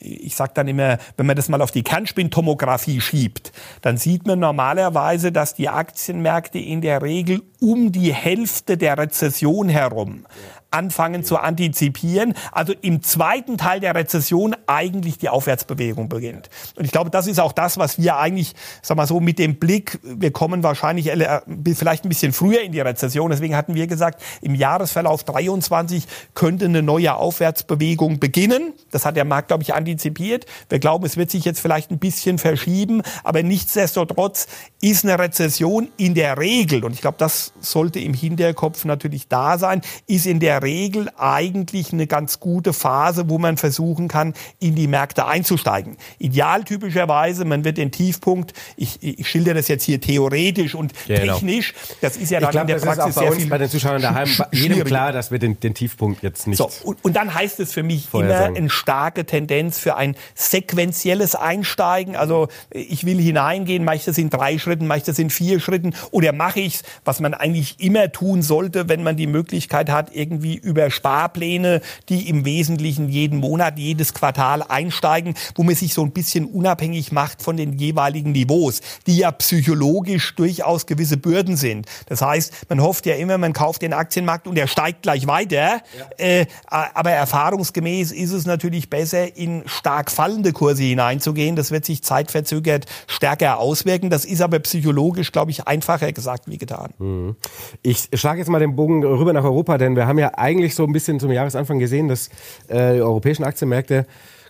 ich 0.00 0.36
sage 0.36 0.52
dann 0.54 0.68
immer, 0.68 0.98
wenn 1.16 1.26
man 1.26 1.36
das 1.36 1.48
mal 1.48 1.60
auf 1.60 1.70
die 1.70 1.82
Kernspintomographie 1.82 3.00
schiebt, 3.00 3.52
dann 3.82 3.96
sieht 3.96 4.26
man 4.26 4.38
normalerweise, 4.38 5.32
dass 5.32 5.54
die 5.54 5.68
Aktienmärkte 5.68 6.58
in 6.58 6.80
der 6.80 7.02
Regel 7.02 7.42
um 7.60 7.90
die 7.90 8.14
Hälfte 8.14 8.76
der 8.76 8.96
Rezession 8.96 9.68
herum 9.68 10.24
anfangen 10.70 11.24
zu 11.24 11.38
antizipieren. 11.38 12.34
Also 12.52 12.74
im 12.80 13.02
zweiten 13.02 13.56
Teil 13.58 13.80
der 13.80 13.94
Rezession 13.94 14.54
eigentlich 14.66 15.18
die 15.18 15.28
Aufwärtsbewegung 15.28 16.08
beginnt. 16.08 16.50
Und 16.76 16.84
ich 16.84 16.92
glaube, 16.92 17.10
das 17.10 17.26
ist 17.26 17.40
auch 17.40 17.52
das, 17.52 17.78
was 17.78 17.98
wir 17.98 18.16
eigentlich, 18.16 18.54
sag 18.82 18.96
mal 18.96 19.06
so, 19.06 19.20
mit 19.20 19.38
dem 19.38 19.56
Blick, 19.56 19.98
wir 20.02 20.30
kommen 20.30 20.62
wahrscheinlich 20.62 21.08
äh, 21.08 21.40
vielleicht 21.74 22.04
ein 22.04 22.08
bisschen 22.08 22.32
früher 22.32 22.60
in 22.60 22.72
die 22.72 22.80
Rezession. 22.80 23.30
Deswegen 23.30 23.56
hatten 23.56 23.74
wir 23.74 23.86
gesagt, 23.86 24.22
im 24.42 24.54
Jahresverlauf 24.54 25.24
23 25.24 26.06
könnte 26.34 26.66
eine 26.66 26.82
neue 26.82 27.14
Aufwärtsbewegung 27.14 28.20
beginnen. 28.20 28.72
Das 28.90 29.06
hat 29.06 29.16
der 29.16 29.24
Markt, 29.24 29.48
glaube 29.48 29.62
ich, 29.62 29.74
antizipiert. 29.74 30.46
Wir 30.68 30.78
glauben, 30.78 31.04
es 31.06 31.16
wird 31.16 31.30
sich 31.30 31.44
jetzt 31.44 31.60
vielleicht 31.60 31.90
ein 31.90 31.98
bisschen 31.98 32.38
verschieben, 32.38 33.02
aber 33.24 33.42
nichtsdestotrotz 33.42 34.46
ist 34.80 35.04
eine 35.04 35.18
Rezession 35.18 35.88
in 35.96 36.14
der 36.14 36.38
Regel, 36.38 36.84
und 36.84 36.92
ich 36.92 37.00
glaube, 37.00 37.16
das 37.18 37.52
sollte 37.60 38.00
im 38.00 38.14
Hinterkopf 38.14 38.84
natürlich 38.84 39.28
da 39.28 39.58
sein, 39.58 39.80
ist 40.06 40.26
in 40.26 40.40
der 40.40 40.57
Regel 40.62 41.10
eigentlich 41.16 41.92
eine 41.92 42.06
ganz 42.06 42.40
gute 42.40 42.72
Phase, 42.72 43.28
wo 43.28 43.38
man 43.38 43.56
versuchen 43.56 44.08
kann, 44.08 44.34
in 44.60 44.74
die 44.74 44.86
Märkte 44.86 45.26
einzusteigen. 45.26 45.96
Ideal 46.18 46.64
typischerweise, 46.64 47.44
man 47.44 47.64
wird 47.64 47.78
den 47.78 47.90
Tiefpunkt, 47.90 48.52
ich, 48.76 48.98
ich 49.02 49.28
schilder 49.28 49.54
das 49.54 49.68
jetzt 49.68 49.84
hier 49.84 50.00
theoretisch 50.00 50.74
und 50.74 50.92
genau. 51.06 51.34
technisch, 51.34 51.74
das 52.00 52.16
ist 52.16 52.30
ja 52.30 52.40
dann 52.40 52.50
glaub, 52.50 52.62
in 52.62 52.68
der 52.68 52.76
Praxis 52.76 53.14
sehr 53.14 53.32
viel 53.32 53.46
bei 53.46 53.58
den 53.58 53.68
Zuschauern 53.68 54.02
daheim 54.02 54.28
jedem 54.52 54.84
klar, 54.84 55.12
dass 55.12 55.30
wir 55.30 55.38
den, 55.38 55.58
den 55.60 55.74
Tiefpunkt 55.74 56.22
jetzt 56.22 56.46
nicht. 56.46 56.58
So, 56.58 56.70
und, 56.84 57.04
und 57.04 57.16
dann 57.16 57.34
heißt 57.34 57.60
es 57.60 57.72
für 57.72 57.82
mich 57.82 58.08
immer 58.12 58.28
sagen. 58.28 58.56
eine 58.56 58.70
starke 58.70 59.24
Tendenz 59.24 59.78
für 59.78 59.96
ein 59.96 60.16
sequenzielles 60.34 61.34
Einsteigen. 61.34 62.16
Also 62.16 62.48
ich 62.70 63.04
will 63.04 63.20
hineingehen, 63.20 63.84
mache 63.84 63.96
ich 63.96 64.04
das 64.04 64.18
in 64.18 64.30
drei 64.30 64.58
Schritten, 64.58 64.86
mache 64.86 64.98
ich 64.98 65.04
das 65.04 65.18
in 65.18 65.30
vier 65.30 65.60
Schritten 65.60 65.94
oder 66.10 66.32
mache 66.32 66.60
ich 66.60 66.76
es, 66.76 66.82
was 67.04 67.20
man 67.20 67.34
eigentlich 67.34 67.80
immer 67.80 68.10
tun 68.12 68.42
sollte, 68.42 68.88
wenn 68.88 69.02
man 69.02 69.16
die 69.16 69.26
Möglichkeit 69.26 69.90
hat, 69.90 70.14
irgendwie 70.14 70.47
wie 70.48 70.56
über 70.56 70.90
Sparpläne, 70.90 71.82
die 72.08 72.28
im 72.30 72.46
Wesentlichen 72.46 73.10
jeden 73.10 73.38
Monat, 73.38 73.78
jedes 73.78 74.14
Quartal 74.14 74.62
einsteigen, 74.62 75.34
wo 75.54 75.62
man 75.62 75.74
sich 75.74 75.92
so 75.92 76.02
ein 76.02 76.12
bisschen 76.12 76.46
unabhängig 76.46 77.12
macht 77.12 77.42
von 77.42 77.58
den 77.58 77.74
jeweiligen 77.78 78.32
Niveaus, 78.32 78.80
die 79.06 79.18
ja 79.18 79.30
psychologisch 79.30 80.34
durchaus 80.36 80.86
gewisse 80.86 81.18
Bürden 81.18 81.56
sind. 81.56 81.86
Das 82.06 82.22
heißt, 82.22 82.70
man 82.70 82.80
hofft 82.80 83.04
ja 83.04 83.16
immer, 83.16 83.36
man 83.36 83.52
kauft 83.52 83.82
den 83.82 83.92
Aktienmarkt 83.92 84.46
und 84.46 84.56
er 84.56 84.68
steigt 84.68 85.02
gleich 85.02 85.26
weiter. 85.26 85.58
Ja. 85.58 85.80
Äh, 86.16 86.46
aber 86.66 87.10
erfahrungsgemäß 87.10 88.12
ist 88.12 88.32
es 88.32 88.46
natürlich 88.46 88.88
besser, 88.88 89.36
in 89.36 89.64
stark 89.66 90.10
fallende 90.10 90.52
Kurse 90.52 90.82
hineinzugehen. 90.82 91.56
Das 91.56 91.70
wird 91.70 91.84
sich 91.84 92.02
zeitverzögert 92.02 92.86
stärker 93.06 93.58
auswirken. 93.58 94.08
Das 94.08 94.24
ist 94.24 94.40
aber 94.40 94.58
psychologisch, 94.60 95.30
glaube 95.30 95.50
ich, 95.50 95.68
einfacher 95.68 96.10
gesagt 96.12 96.44
wie 96.46 96.56
getan. 96.56 96.94
Mhm. 96.98 97.36
Ich 97.82 98.08
schlage 98.14 98.38
jetzt 98.38 98.48
mal 98.48 98.60
den 98.60 98.76
Bogen 98.76 99.04
rüber 99.04 99.34
nach 99.34 99.44
Europa, 99.44 99.76
denn 99.76 99.94
wir 99.94 100.06
haben 100.06 100.18
ja 100.18 100.37
eigentlich 100.38 100.74
so 100.74 100.84
ein 100.84 100.92
bisschen 100.92 101.20
zum 101.20 101.30
Jahresanfang 101.30 101.78
gesehen, 101.78 102.08
dass 102.08 102.28
äh, 102.68 102.94
die 102.94 103.02
europäischen 103.02 103.44
Aktienmärkte 103.44 104.06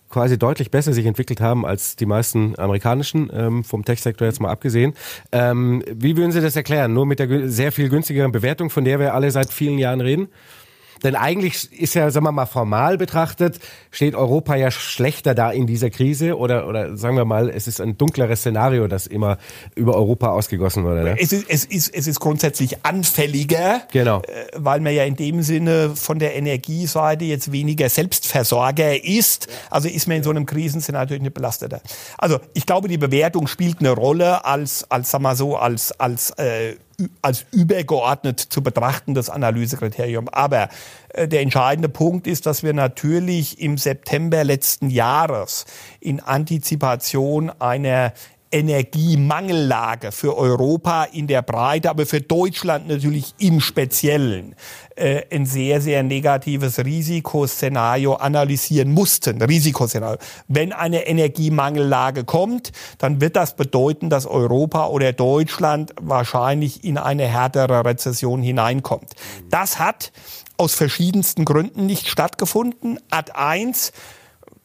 quasi 0.09 0.39
deutlich 0.39 0.71
besser 0.71 0.93
sich 0.93 1.07
entwickelt 1.07 1.41
haben 1.41 1.67
als 1.67 1.97
die 1.97 2.07
meisten 2.07 2.59
amerikanischen, 2.59 3.31
ähm, 3.33 3.65
vom 3.65 3.85
Tech-Sektor 3.85 4.27
jetzt 4.27 4.41
mal 4.41 4.51
abgesehen. 4.51 4.95
Ähm, 5.33 5.83
wie 5.93 6.17
würden 6.17 6.33
Sie 6.33 6.41
das 6.41 6.57
erklären? 6.57 6.95
Nur 6.95 7.07
mit 7.07 7.19
der 7.19 7.49
sehr 7.49 7.73
viel 7.73 7.89
günstigeren 7.89 8.33
Bewertung, 8.33 8.71
von 8.71 8.85
der 8.85 8.99
wir 8.99 9.15
alle 9.15 9.31
seit 9.31 9.53
vielen 9.53 9.79
Jahren 9.79 10.01
reden? 10.01 10.29
Denn 11.03 11.15
eigentlich 11.15 11.73
ist 11.73 11.95
ja, 11.95 12.11
sagen 12.11 12.25
wir 12.27 12.33
mal, 12.33 12.47
formal 12.47 12.99
betrachtet, 12.99 13.59
steht 13.91 14.15
Europa 14.15 14.57
ja 14.57 14.71
schlechter 14.71 15.35
da 15.35 15.51
in 15.51 15.67
dieser 15.67 15.91
Krise 15.91 16.37
oder, 16.37 16.67
oder 16.67 16.97
sagen 16.97 17.17
wir 17.17 17.25
mal, 17.25 17.49
es 17.49 17.67
ist 17.67 17.81
ein 17.81 17.97
dunkleres 17.99 18.41
Szenario, 18.41 18.89
das 18.89 19.07
immer 19.07 19.39
über 19.75 19.95
Europa 19.95 20.29
ausgegossen 20.29 20.85
wurde. 20.85 21.03
Ne? 21.03 21.17
Es, 21.19 21.33
ist, 21.33 21.47
es, 21.49 21.65
ist, 21.65 21.95
es 21.95 22.07
ist 22.07 22.21
grundsätzlich 22.21 22.85
anfälliger, 22.85 23.83
genau. 23.93 24.23
Äh, 24.23 24.47
weil 24.57 24.81
man 24.81 24.95
ja 24.95 25.05
in 25.05 25.17
dem 25.17 25.43
Sinne 25.43 25.93
von 25.95 26.19
der 26.19 26.37
Energieseite 26.37 27.25
jetzt 27.25 27.53
weniger 27.53 27.89
Selbstversorger 27.89 29.05
ist. 29.05 29.49
Also 29.71 29.89
ist 29.89 30.09
man 30.09 30.19
in 30.19 30.23
so 30.23 30.31
einem 30.31 30.47
Krisenszenario 30.47 31.05
natürlich 31.05 31.23
nicht 31.23 31.35
belasteter. 31.35 31.81
Also 32.19 32.39
ich 32.55 32.67
glaube, 32.67 32.89
die 32.89 32.99
Bewertung 32.99 33.47
spielt 33.47 33.81
eine 33.81 33.91
Rolle 33.91 34.45
als, 34.45 34.91
als 34.91 35.11
sagen 35.11 35.25
wir 35.25 35.37
so, 35.37 35.57
als, 35.57 35.93
als 35.93 36.31
äh, 36.33 36.77
als 37.23 37.47
übergeordnet 37.53 38.41
zu 38.41 38.63
betrachten, 38.63 39.15
das 39.15 39.31
Analysekriterium. 39.31 40.29
Aber 40.29 40.69
äh, 41.11 41.29
der 41.29 41.43
entscheidende 41.43 41.89
Punkt 41.89 42.27
ist, 42.27 42.47
dass 42.47 42.63
wir 42.63 42.73
natürlich 42.73 43.61
im 43.61 43.79
September 43.79 44.43
letzten 44.43 44.91
Jahres 44.91 45.65
in 46.01 46.21
Antizipation 46.21 47.51
einer 47.61 48.13
Energiemangellage 48.51 50.13
für 50.13 50.37
Europa 50.37 51.05
in 51.05 51.27
der 51.27 51.43
Breite, 51.43 51.91
aber 51.91 52.07
für 52.07 52.21
Deutschland 52.21 52.89
natürlich 52.89 53.35
im 53.39 53.61
Speziellen 53.61 54.55
äh, 54.97 55.23
ein 55.31 55.47
sehr, 55.47 55.81
sehr 55.81 56.03
negatives 56.03 56.79
Risikoszenario 56.79 58.15
analysieren 58.15 58.93
mussten. 58.93 59.43
Risikoszenario. 59.43 60.19
Wenn 60.49 60.73
eine 60.73 61.07
Energiemangellage 61.07 62.25
kommt, 62.25 62.73
dann 62.99 63.21
wird 63.21 63.37
das 63.37 63.57
bedeuten, 63.57 64.11
dass 64.11 64.27
Europa 64.27 64.87
oder 64.89 65.13
Deutschland 65.13 65.95
wahrscheinlich 66.01 66.85
in 66.85 66.99
eine 66.99 67.27
härtere 67.27 67.85
Rezession 67.85 68.43
hineinkommt. 68.43 69.13
Das 69.51 69.79
hat 69.79 70.13
aus 70.57 70.75
verschiedensten 70.75 71.45
Gründen 71.45 71.87
nicht 71.87 72.09
stattgefunden. 72.09 72.99
Ad 73.11 73.33
1 73.33 73.93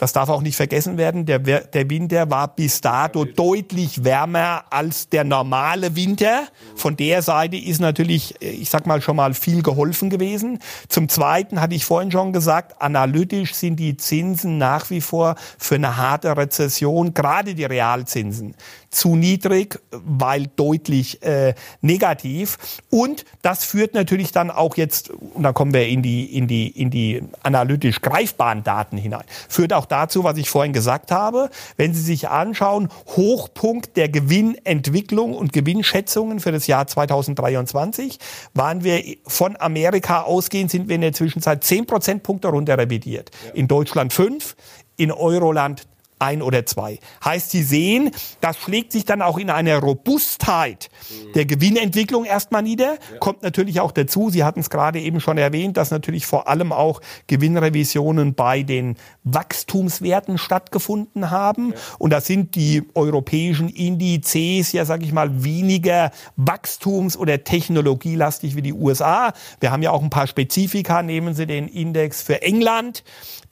das 0.03 0.11
darf 0.11 0.27
auch 0.27 0.41
nicht 0.41 0.57
vergessen 0.57 0.97
werden, 0.97 1.25
der, 1.25 1.39
der 1.39 1.89
Winter 1.89 2.29
war 2.29 2.49
bis 2.49 2.81
dato 2.81 3.23
deutlich 3.23 4.03
wärmer 4.03 4.65
als 4.69 5.07
der 5.07 5.23
normale 5.23 5.95
Winter. 5.95 6.43
Von 6.75 6.97
der 6.97 7.21
Seite 7.21 7.55
ist 7.55 7.79
natürlich, 7.79 8.35
ich 8.41 8.69
sag 8.69 8.85
mal, 8.85 9.01
schon 9.01 9.15
mal 9.15 9.33
viel 9.33 9.63
geholfen 9.63 10.09
gewesen. 10.09 10.59
Zum 10.89 11.07
Zweiten 11.07 11.61
hatte 11.61 11.73
ich 11.73 11.85
vorhin 11.85 12.11
schon 12.11 12.33
gesagt, 12.33 12.81
analytisch 12.81 13.53
sind 13.53 13.77
die 13.77 13.95
Zinsen 13.95 14.57
nach 14.57 14.89
wie 14.89 14.99
vor 14.99 15.35
für 15.57 15.75
eine 15.75 15.95
harte 15.95 16.35
Rezession, 16.35 17.13
gerade 17.13 17.55
die 17.55 17.63
Realzinsen, 17.63 18.55
zu 18.93 19.15
niedrig, 19.15 19.79
weil 19.91 20.47
deutlich 20.55 21.21
äh, 21.23 21.53
negativ. 21.81 22.57
Und 22.89 23.25
das 23.41 23.63
führt 23.63 23.93
natürlich 23.93 24.31
dann 24.31 24.51
auch 24.51 24.77
jetzt, 24.77 25.09
und 25.09 25.43
da 25.43 25.53
kommen 25.53 25.73
wir 25.73 25.87
in 25.87 26.01
die, 26.01 26.25
in 26.37 26.47
die, 26.47 26.67
in 26.67 26.89
die 26.89 27.23
analytisch 27.43 28.01
greifbaren 28.01 28.63
Daten 28.63 28.97
hinein, 28.97 29.23
führt 29.49 29.73
auch 29.73 29.85
dazu, 29.85 30.23
was 30.23 30.37
ich 30.37 30.49
vorhin 30.49 30.73
gesagt 30.73 31.11
habe. 31.11 31.49
Wenn 31.77 31.93
Sie 31.93 32.01
sich 32.01 32.29
anschauen, 32.29 32.89
Hochpunkt 33.07 33.97
der 33.97 34.09
Gewinnentwicklung 34.09 35.33
und 35.33 35.53
Gewinnschätzungen 35.53 36.39
für 36.39 36.51
das 36.51 36.67
Jahr 36.67 36.87
2023, 36.87 38.19
waren 38.53 38.83
wir 38.83 39.03
von 39.25 39.55
Amerika 39.59 40.21
ausgehend, 40.21 40.71
sind 40.71 40.87
wir 40.87 40.95
in 40.95 41.01
der 41.01 41.13
Zwischenzeit 41.13 41.63
10 41.63 41.85
Prozentpunkte 41.85 42.47
runter 42.47 42.77
revidiert. 42.77 43.31
Ja. 43.47 43.53
In 43.53 43.67
Deutschland 43.67 44.13
5, 44.13 44.55
in 44.97 45.11
Euroland 45.11 45.87
ein 46.23 46.41
oder 46.41 46.65
zwei. 46.65 46.99
Heißt, 47.23 47.51
Sie 47.51 47.63
sehen, 47.63 48.11
das 48.41 48.57
schlägt 48.57 48.91
sich 48.91 49.05
dann 49.05 49.21
auch 49.21 49.37
in 49.37 49.49
einer 49.49 49.79
Robustheit 49.79 50.89
der 51.35 51.45
Gewinnentwicklung 51.45 52.25
erstmal 52.25 52.63
nieder. 52.63 52.93
Ja. 52.93 53.17
Kommt 53.19 53.43
natürlich 53.43 53.79
auch 53.79 53.91
dazu, 53.91 54.29
Sie 54.29 54.43
hatten 54.43 54.61
es 54.61 54.69
gerade 54.69 54.99
eben 54.99 55.19
schon 55.19 55.37
erwähnt, 55.37 55.77
dass 55.77 55.91
natürlich 55.91 56.25
vor 56.25 56.47
allem 56.47 56.71
auch 56.71 57.01
Gewinnrevisionen 57.27 58.33
bei 58.33 58.63
den 58.63 58.95
Wachstumswerten 59.23 60.37
stattgefunden 60.37 61.29
haben. 61.29 61.71
Ja. 61.71 61.77
Und 61.99 62.11
da 62.11 62.21
sind 62.21 62.55
die 62.55 62.83
europäischen 62.95 63.69
Indizes 63.69 64.63
ja, 64.71 64.85
sage 64.85 65.05
ich 65.05 65.11
mal, 65.11 65.43
weniger 65.43 66.11
wachstums- 66.37 67.17
oder 67.17 67.43
technologielastig 67.43 68.55
wie 68.55 68.61
die 68.61 68.73
USA. 68.73 69.33
Wir 69.59 69.71
haben 69.71 69.81
ja 69.81 69.91
auch 69.91 70.01
ein 70.01 70.09
paar 70.09 70.27
Spezifika. 70.27 71.03
Nehmen 71.03 71.33
Sie 71.33 71.45
den 71.45 71.67
Index 71.67 72.21
für 72.21 72.41
England, 72.41 73.03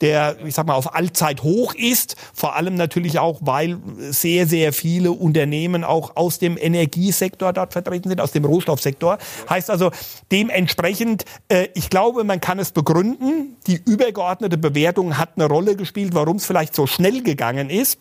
der, 0.02 0.36
ich 0.44 0.54
sag 0.54 0.66
mal, 0.66 0.74
auf 0.74 0.94
Allzeit 0.94 1.42
hoch 1.42 1.74
ist. 1.74 2.16
Vor 2.34 2.56
allem 2.56 2.74
natürlich 2.74 3.18
auch, 3.18 3.38
weil 3.40 3.78
sehr, 4.10 4.46
sehr 4.46 4.72
viele 4.72 5.12
Unternehmen 5.12 5.84
auch 5.84 6.16
aus 6.16 6.38
dem 6.38 6.58
Energiesektor 6.58 7.52
dort 7.52 7.72
vertreten 7.72 8.08
sind, 8.08 8.20
aus 8.20 8.32
dem 8.32 8.44
Rohstoffsektor. 8.44 9.18
Heißt 9.48 9.70
also 9.70 9.90
dementsprechend, 10.30 11.24
äh, 11.48 11.68
ich 11.74 11.88
glaube, 11.88 12.24
man 12.24 12.40
kann 12.40 12.58
es 12.58 12.72
begründen. 12.72 13.56
Die 13.66 13.80
übergeordnete 13.82 14.58
Bewertung 14.58 15.16
hat 15.16 15.30
eine 15.36 15.46
Rolle 15.46 15.76
gespielt, 15.76 16.14
warum 16.14 16.36
es 16.36 16.44
vielleicht 16.44 16.74
so 16.74 16.86
schnell 16.86 17.22
gegangen 17.22 17.70
ist. 17.70 17.98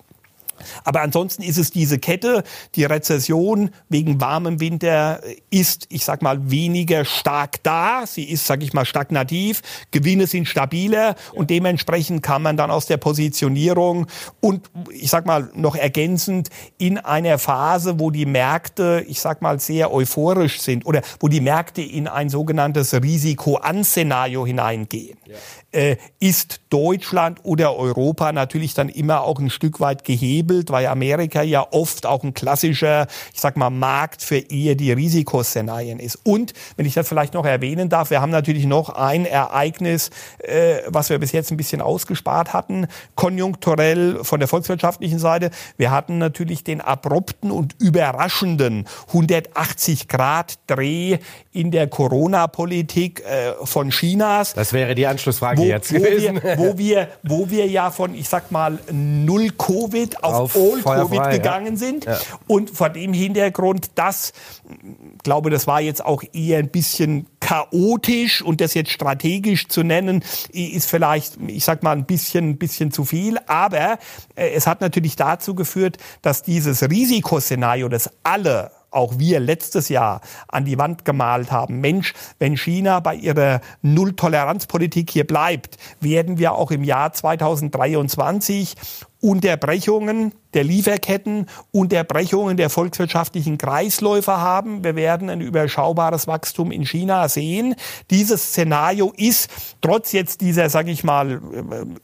Aber 0.83 1.01
ansonsten 1.01 1.43
ist 1.43 1.57
es 1.57 1.71
diese 1.71 1.99
Kette. 1.99 2.43
Die 2.75 2.83
Rezession 2.83 3.71
wegen 3.89 4.21
warmem 4.21 4.59
Winter 4.59 5.21
ist, 5.49 5.87
ich 5.89 6.05
sag 6.05 6.21
mal, 6.21 6.51
weniger 6.51 7.05
stark 7.05 7.63
da. 7.63 8.05
Sie 8.05 8.23
ist, 8.23 8.45
sag 8.47 8.63
ich 8.63 8.73
mal, 8.73 8.85
stagnativ. 8.85 9.61
Gewinne 9.91 10.27
sind 10.27 10.47
stabiler 10.47 11.15
und 11.33 11.49
dementsprechend 11.49 12.23
kann 12.23 12.41
man 12.41 12.57
dann 12.57 12.71
aus 12.71 12.85
der 12.85 12.97
Positionierung 12.97 14.07
und 14.39 14.69
ich 14.91 15.09
sag 15.09 15.25
mal 15.25 15.49
noch 15.55 15.75
ergänzend 15.75 16.49
in 16.77 16.97
einer 16.97 17.37
Phase, 17.37 17.99
wo 17.99 18.11
die 18.11 18.25
Märkte, 18.25 19.05
ich 19.07 19.19
sag 19.19 19.41
mal, 19.41 19.59
sehr 19.59 19.93
euphorisch 19.93 20.61
sind 20.61 20.85
oder 20.85 21.01
wo 21.19 21.27
die 21.27 21.41
Märkte 21.41 21.81
in 21.81 22.07
ein 22.07 22.29
sogenanntes 22.29 22.93
Risiko-An-Szenario 22.93 24.45
hineingehen. 24.45 25.17
Ja 25.25 25.35
äh, 25.71 25.97
ist 26.19 26.61
Deutschland 26.69 27.39
oder 27.43 27.75
Europa 27.75 28.31
natürlich 28.31 28.73
dann 28.73 28.89
immer 28.89 29.21
auch 29.21 29.39
ein 29.39 29.49
Stück 29.49 29.79
weit 29.79 30.03
gehebelt, 30.03 30.50
weil 30.51 30.87
Amerika 30.87 31.41
ja 31.41 31.65
oft 31.71 32.05
auch 32.05 32.23
ein 32.23 32.33
klassischer, 32.33 33.07
ich 33.33 33.39
sag 33.39 33.57
mal, 33.57 33.69
Markt 33.69 34.21
für 34.21 34.37
eher 34.37 34.75
die 34.75 34.91
Risikoszenarien 34.91 35.99
ist. 35.99 36.19
Und, 36.23 36.53
wenn 36.77 36.85
ich 36.85 36.93
das 36.93 37.07
vielleicht 37.07 37.33
noch 37.33 37.45
erwähnen 37.45 37.89
darf, 37.89 38.09
wir 38.09 38.21
haben 38.21 38.31
natürlich 38.31 38.65
noch 38.65 38.89
ein 38.89 39.25
Ereignis, 39.25 40.09
äh, 40.39 40.79
was 40.87 41.09
wir 41.09 41.19
bis 41.19 41.31
jetzt 41.31 41.51
ein 41.51 41.57
bisschen 41.57 41.81
ausgespart 41.81 42.53
hatten, 42.53 42.87
konjunkturell 43.15 44.23
von 44.23 44.39
der 44.39 44.47
volkswirtschaftlichen 44.47 45.19
Seite. 45.19 45.51
Wir 45.77 45.91
hatten 45.91 46.17
natürlich 46.17 46.63
den 46.63 46.81
abrupten 46.81 47.51
und 47.51 47.75
überraschenden 47.79 48.85
180 49.07 50.07
Grad 50.07 50.59
Dreh 50.67 51.19
in 51.51 51.71
der 51.71 51.87
Corona-Politik 51.87 53.23
äh, 53.25 53.53
von 53.63 53.89
Chinas. 53.89 54.53
Das 54.53 54.73
wäre 54.73 54.95
die 54.95 55.07
Anschlussfrage 55.07 55.61
wo, 55.61 55.65
jetzt 55.65 55.93
wo 55.93 55.97
gewesen. 55.97 56.41
Wir, 56.41 56.57
wo, 56.57 56.77
wir, 56.77 57.07
wo 57.23 57.49
wir 57.49 57.67
ja 57.67 57.91
von, 57.91 58.15
ich 58.15 58.29
sag 58.29 58.51
mal, 58.51 58.79
null 58.91 59.49
Covid 59.57 60.23
auf, 60.23 60.30
Auf 60.33 60.55
All 60.55 60.81
feuerfrei, 60.81 61.03
Covid 61.03 61.17
ja. 61.17 61.29
gegangen 61.29 61.77
sind. 61.77 62.05
Ja. 62.05 62.19
Und 62.47 62.69
vor 62.69 62.89
dem 62.89 63.13
Hintergrund, 63.13 63.91
das, 63.95 64.33
ich 64.69 65.23
glaube, 65.23 65.49
das 65.49 65.67
war 65.67 65.81
jetzt 65.81 66.03
auch 66.03 66.23
eher 66.33 66.59
ein 66.59 66.69
bisschen 66.69 67.27
chaotisch 67.39 68.41
und 68.41 68.61
das 68.61 68.73
jetzt 68.73 68.91
strategisch 68.91 69.67
zu 69.67 69.83
nennen, 69.83 70.23
ist 70.51 70.89
vielleicht, 70.89 71.37
ich 71.47 71.65
sag 71.65 71.83
mal, 71.83 71.91
ein 71.91 72.05
bisschen, 72.05 72.51
ein 72.51 72.57
bisschen 72.57 72.91
zu 72.91 73.03
viel. 73.05 73.37
Aber 73.47 73.97
äh, 74.35 74.51
es 74.51 74.67
hat 74.67 74.81
natürlich 74.81 75.15
dazu 75.15 75.55
geführt, 75.55 75.97
dass 76.21 76.43
dieses 76.43 76.81
Risikoszenario, 76.89 77.89
das 77.89 78.09
alle 78.23 78.71
auch 78.91 79.17
wir 79.17 79.39
letztes 79.39 79.89
Jahr 79.89 80.21
an 80.47 80.65
die 80.65 80.77
Wand 80.77 81.05
gemalt 81.05 81.51
haben. 81.51 81.79
Mensch, 81.79 82.13
wenn 82.39 82.57
China 82.57 82.99
bei 82.99 83.15
ihrer 83.15 83.61
Null-Toleranz-Politik 83.81 85.09
hier 85.09 85.25
bleibt, 85.25 85.77
werden 86.01 86.37
wir 86.37 86.53
auch 86.53 86.71
im 86.71 86.83
Jahr 86.83 87.13
2023 87.13 88.75
Unterbrechungen 89.21 90.33
der 90.53 90.63
Lieferketten, 90.63 91.47
Unterbrechungen 91.71 92.57
der 92.57 92.69
volkswirtschaftlichen 92.69 93.57
Kreisläufe 93.57 94.37
haben. 94.37 94.83
Wir 94.83 94.95
werden 94.95 95.29
ein 95.29 95.41
überschaubares 95.41 96.27
Wachstum 96.27 96.71
in 96.71 96.85
China 96.85 97.29
sehen. 97.29 97.75
Dieses 98.09 98.49
Szenario 98.49 99.13
ist 99.15 99.49
trotz 99.81 100.11
jetzt 100.11 100.41
dieser, 100.41 100.69
sage 100.69 100.91
ich 100.91 101.03
mal, 101.03 101.41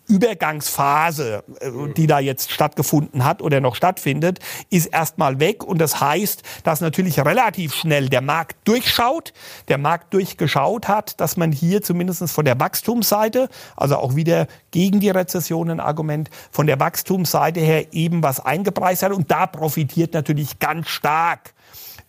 Übergangsphase, 0.07 1.43
äh, 1.59 1.71
die 1.95 2.07
da 2.07 2.19
jetzt 2.19 2.51
stattgefunden 2.51 3.23
hat 3.25 3.41
oder 3.41 3.61
noch 3.61 3.75
stattfindet, 3.75 4.39
ist 4.69 4.87
erstmal 4.87 5.39
weg. 5.39 5.63
Und 5.63 5.79
das 5.79 5.99
heißt, 5.99 6.43
dass 6.63 6.81
natürlich 6.81 7.19
relativ 7.23 7.73
schnell 7.73 8.09
der 8.09 8.21
Markt 8.21 8.57
durchschaut, 8.65 9.33
der 9.67 9.77
Markt 9.77 10.13
durchgeschaut 10.13 10.87
hat, 10.87 11.19
dass 11.19 11.37
man 11.37 11.51
hier 11.51 11.81
zumindest 11.81 12.29
von 12.31 12.45
der 12.45 12.59
Wachstumsseite, 12.59 13.49
also 13.75 13.97
auch 13.97 14.15
wieder 14.15 14.47
gegen 14.71 14.99
die 14.99 15.09
Rezession 15.09 15.69
ein 15.69 15.79
Argument, 15.79 16.29
von 16.51 16.67
der 16.67 16.79
Wachstumsseite 16.79 17.59
her 17.59 17.93
eben 17.93 18.23
was 18.23 18.36
eingepreist 18.39 19.03
hat. 19.03 19.11
Und 19.11 19.31
da 19.31 19.47
profitiert 19.47 20.13
natürlich 20.13 20.59
ganz 20.59 20.87
stark 20.87 21.53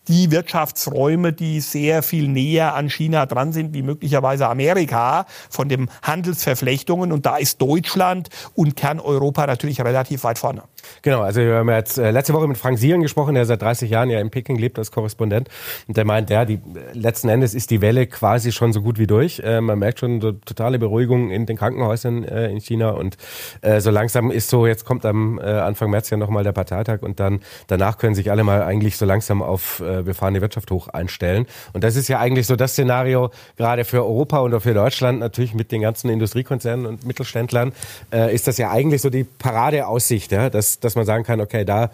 die 0.08 0.30
Wirtschaftsräume, 0.30 1.32
die 1.32 1.60
sehr 1.60 2.02
viel 2.02 2.28
näher 2.28 2.74
an 2.74 2.88
China 2.88 3.26
dran 3.26 3.52
sind, 3.52 3.74
wie 3.74 3.82
möglicherweise 3.82 4.48
Amerika, 4.48 5.26
von 5.50 5.68
den 5.68 5.90
Handelsverflechtungen. 6.02 7.12
Und 7.12 7.26
da 7.26 7.36
ist 7.36 7.60
Deutschland 7.60 8.30
und 8.54 8.74
Kerneuropa 8.74 9.46
natürlich 9.46 9.80
relativ 9.80 10.24
weit 10.24 10.38
vorne. 10.38 10.62
Genau, 11.02 11.22
also 11.22 11.40
wir 11.40 11.54
haben 11.54 11.68
jetzt 11.70 11.98
äh, 11.98 12.10
letzte 12.10 12.32
Woche 12.34 12.48
mit 12.48 12.56
Frank 12.56 12.78
Sieren 12.78 13.02
gesprochen, 13.02 13.34
der 13.34 13.44
seit 13.44 13.62
30 13.62 13.90
Jahren 13.90 14.10
ja 14.10 14.20
in 14.20 14.30
Peking 14.30 14.56
lebt 14.56 14.78
als 14.78 14.90
Korrespondent. 14.90 15.48
Und 15.86 15.96
der 15.96 16.04
meint, 16.04 16.30
ja, 16.30 16.44
die, 16.44 16.60
letzten 16.92 17.28
Endes 17.28 17.54
ist 17.54 17.70
die 17.70 17.80
Welle 17.80 18.06
quasi 18.06 18.52
schon 18.52 18.72
so 18.72 18.82
gut 18.82 18.98
wie 18.98 19.06
durch. 19.06 19.40
Äh, 19.40 19.60
man 19.60 19.78
merkt 19.78 20.00
schon 20.00 20.20
so 20.20 20.32
totale 20.32 20.78
Beruhigung 20.78 21.30
in 21.30 21.46
den 21.46 21.56
Krankenhäusern 21.56 22.24
äh, 22.24 22.50
in 22.50 22.60
China. 22.60 22.90
Und 22.90 23.16
äh, 23.62 23.80
so 23.80 23.90
langsam 23.90 24.30
ist 24.30 24.50
so, 24.50 24.66
jetzt 24.66 24.84
kommt 24.84 25.04
am 25.04 25.38
äh, 25.38 25.42
Anfang 25.42 25.90
März 25.90 26.10
ja 26.10 26.16
nochmal 26.16 26.44
der 26.44 26.52
Parteitag 26.52 27.02
und 27.02 27.20
dann 27.20 27.40
danach 27.66 27.98
können 27.98 28.14
sich 28.14 28.30
alle 28.30 28.44
mal 28.44 28.62
eigentlich 28.62 28.96
so 28.96 29.04
langsam 29.04 29.42
auf 29.42 29.80
äh, 29.80 30.06
wir 30.06 30.14
fahren 30.14 30.34
die 30.34 30.40
Wirtschaft 30.40 30.70
hoch 30.70 30.88
einstellen. 30.88 31.46
Und 31.72 31.84
das 31.84 31.96
ist 31.96 32.08
ja 32.08 32.18
eigentlich 32.18 32.46
so 32.46 32.56
das 32.56 32.72
Szenario, 32.72 33.30
gerade 33.56 33.84
für 33.84 34.04
Europa 34.04 34.38
und 34.38 34.54
auch 34.54 34.62
für 34.62 34.74
Deutschland, 34.74 35.20
natürlich 35.20 35.54
mit 35.54 35.72
den 35.72 35.82
ganzen 35.82 36.10
Industriekonzernen 36.10 36.86
und 36.86 37.06
Mittelständlern, 37.06 37.72
äh, 38.12 38.34
ist 38.34 38.46
das 38.46 38.58
ja 38.58 38.70
eigentlich 38.70 39.02
so 39.02 39.10
die 39.10 39.24
Paradeaussicht, 39.24 40.32
ja, 40.32 40.50
dass, 40.50 40.77
dass 40.80 40.94
man 40.94 41.04
sagen 41.04 41.24
kann, 41.24 41.40
okay, 41.40 41.64
da 41.64 41.90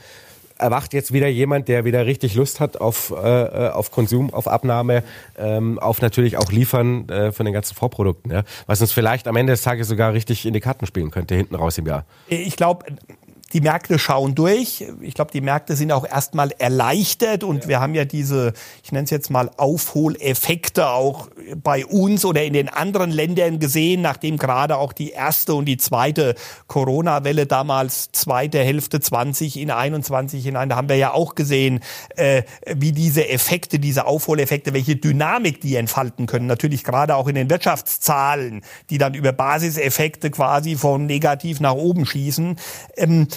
erwacht 0.59 0.93
jetzt 0.93 1.12
wieder 1.12 1.28
jemand, 1.28 1.68
der 1.68 1.85
wieder 1.85 2.07
richtig 2.07 2.35
Lust 2.35 2.61
hat 2.61 2.80
auf, 2.80 3.11
äh, 3.11 3.14
auf 3.14 3.91
Konsum, 3.91 4.32
auf 4.32 4.47
Abnahme, 4.47 5.03
ähm, 5.37 5.78
auf 5.78 6.01
natürlich 6.01 6.37
auch 6.37 6.51
Liefern 6.53 7.09
äh, 7.09 7.32
von 7.32 7.45
den 7.45 7.53
ganzen 7.53 7.74
Vorprodukten, 7.74 8.30
ja, 8.30 8.45
was 8.66 8.80
uns 8.80 8.93
vielleicht 8.93 9.26
am 9.26 9.37
Ende 9.37 9.53
des 9.53 9.62
Tages 9.62 9.89
sogar 9.89 10.12
richtig 10.12 10.47
in 10.47 10.53
die 10.53 10.61
Karten 10.61 10.87
spielen 10.87 11.11
könnte, 11.11 11.35
hinten 11.35 11.55
raus 11.55 11.76
im 11.78 11.87
Jahr. 11.87 12.05
Ich 12.28 12.57
glaube, 12.57 12.87
die 13.55 13.61
Märkte 13.61 14.00
schauen 14.00 14.34
durch. 14.34 14.84
Ich 15.00 15.14
glaube, 15.14 15.30
die 15.30 15.40
Märkte 15.40 15.76
sind 15.76 15.92
auch 15.92 16.05
erstmal 16.05 16.50
erleichtert 16.59 17.44
und 17.44 17.62
ja. 17.62 17.68
wir 17.68 17.80
haben 17.80 17.94
ja 17.94 18.05
diese, 18.05 18.52
ich 18.82 18.90
nenne 18.90 19.05
es 19.05 19.11
jetzt 19.11 19.30
mal 19.30 19.48
Aufholeffekte 19.57 20.88
auch 20.88 21.28
bei 21.62 21.86
uns 21.86 22.24
oder 22.24 22.42
in 22.42 22.52
den 22.52 22.68
anderen 22.68 23.12
Ländern 23.12 23.61
gesehen, 23.61 24.02
nachdem 24.02 24.38
gerade 24.38 24.76
auch 24.76 24.92
die 24.92 25.11
erste 25.11 25.55
und 25.55 25.66
die 25.66 25.76
zweite 25.76 26.34
Corona-Welle 26.66 27.46
damals 27.46 28.11
zweite 28.11 28.59
Hälfte 28.59 28.98
20 28.98 29.57
in 29.59 29.70
21 29.70 30.42
hinein, 30.42 30.68
da 30.68 30.74
haben 30.74 30.88
wir 30.88 30.96
ja 30.96 31.12
auch 31.12 31.36
gesehen, 31.36 31.78
äh, 32.16 32.42
wie 32.66 32.90
diese 32.90 33.28
Effekte, 33.28 33.78
diese 33.78 34.07
Aufholeffekte, 34.07 34.74
welche 34.74 34.96
Dynamik 34.96 35.61
die 35.61 35.76
entfalten 35.76 36.26
können. 36.26 36.48
Natürlich 36.48 36.82
gerade 36.82 37.14
auch 37.14 37.28
in 37.28 37.36
den 37.36 37.48
Wirtschaftszahlen, 37.48 38.62
die 38.90 38.98
dann 38.98 39.14
über 39.14 39.30
Basiseffekte 39.30 40.32
quasi 40.32 40.74
von 40.74 41.07
negativ 41.07 41.61
nach 41.61 41.74
oben 41.74 42.05
schießen. 42.05 42.57
Ähm, 42.96 43.28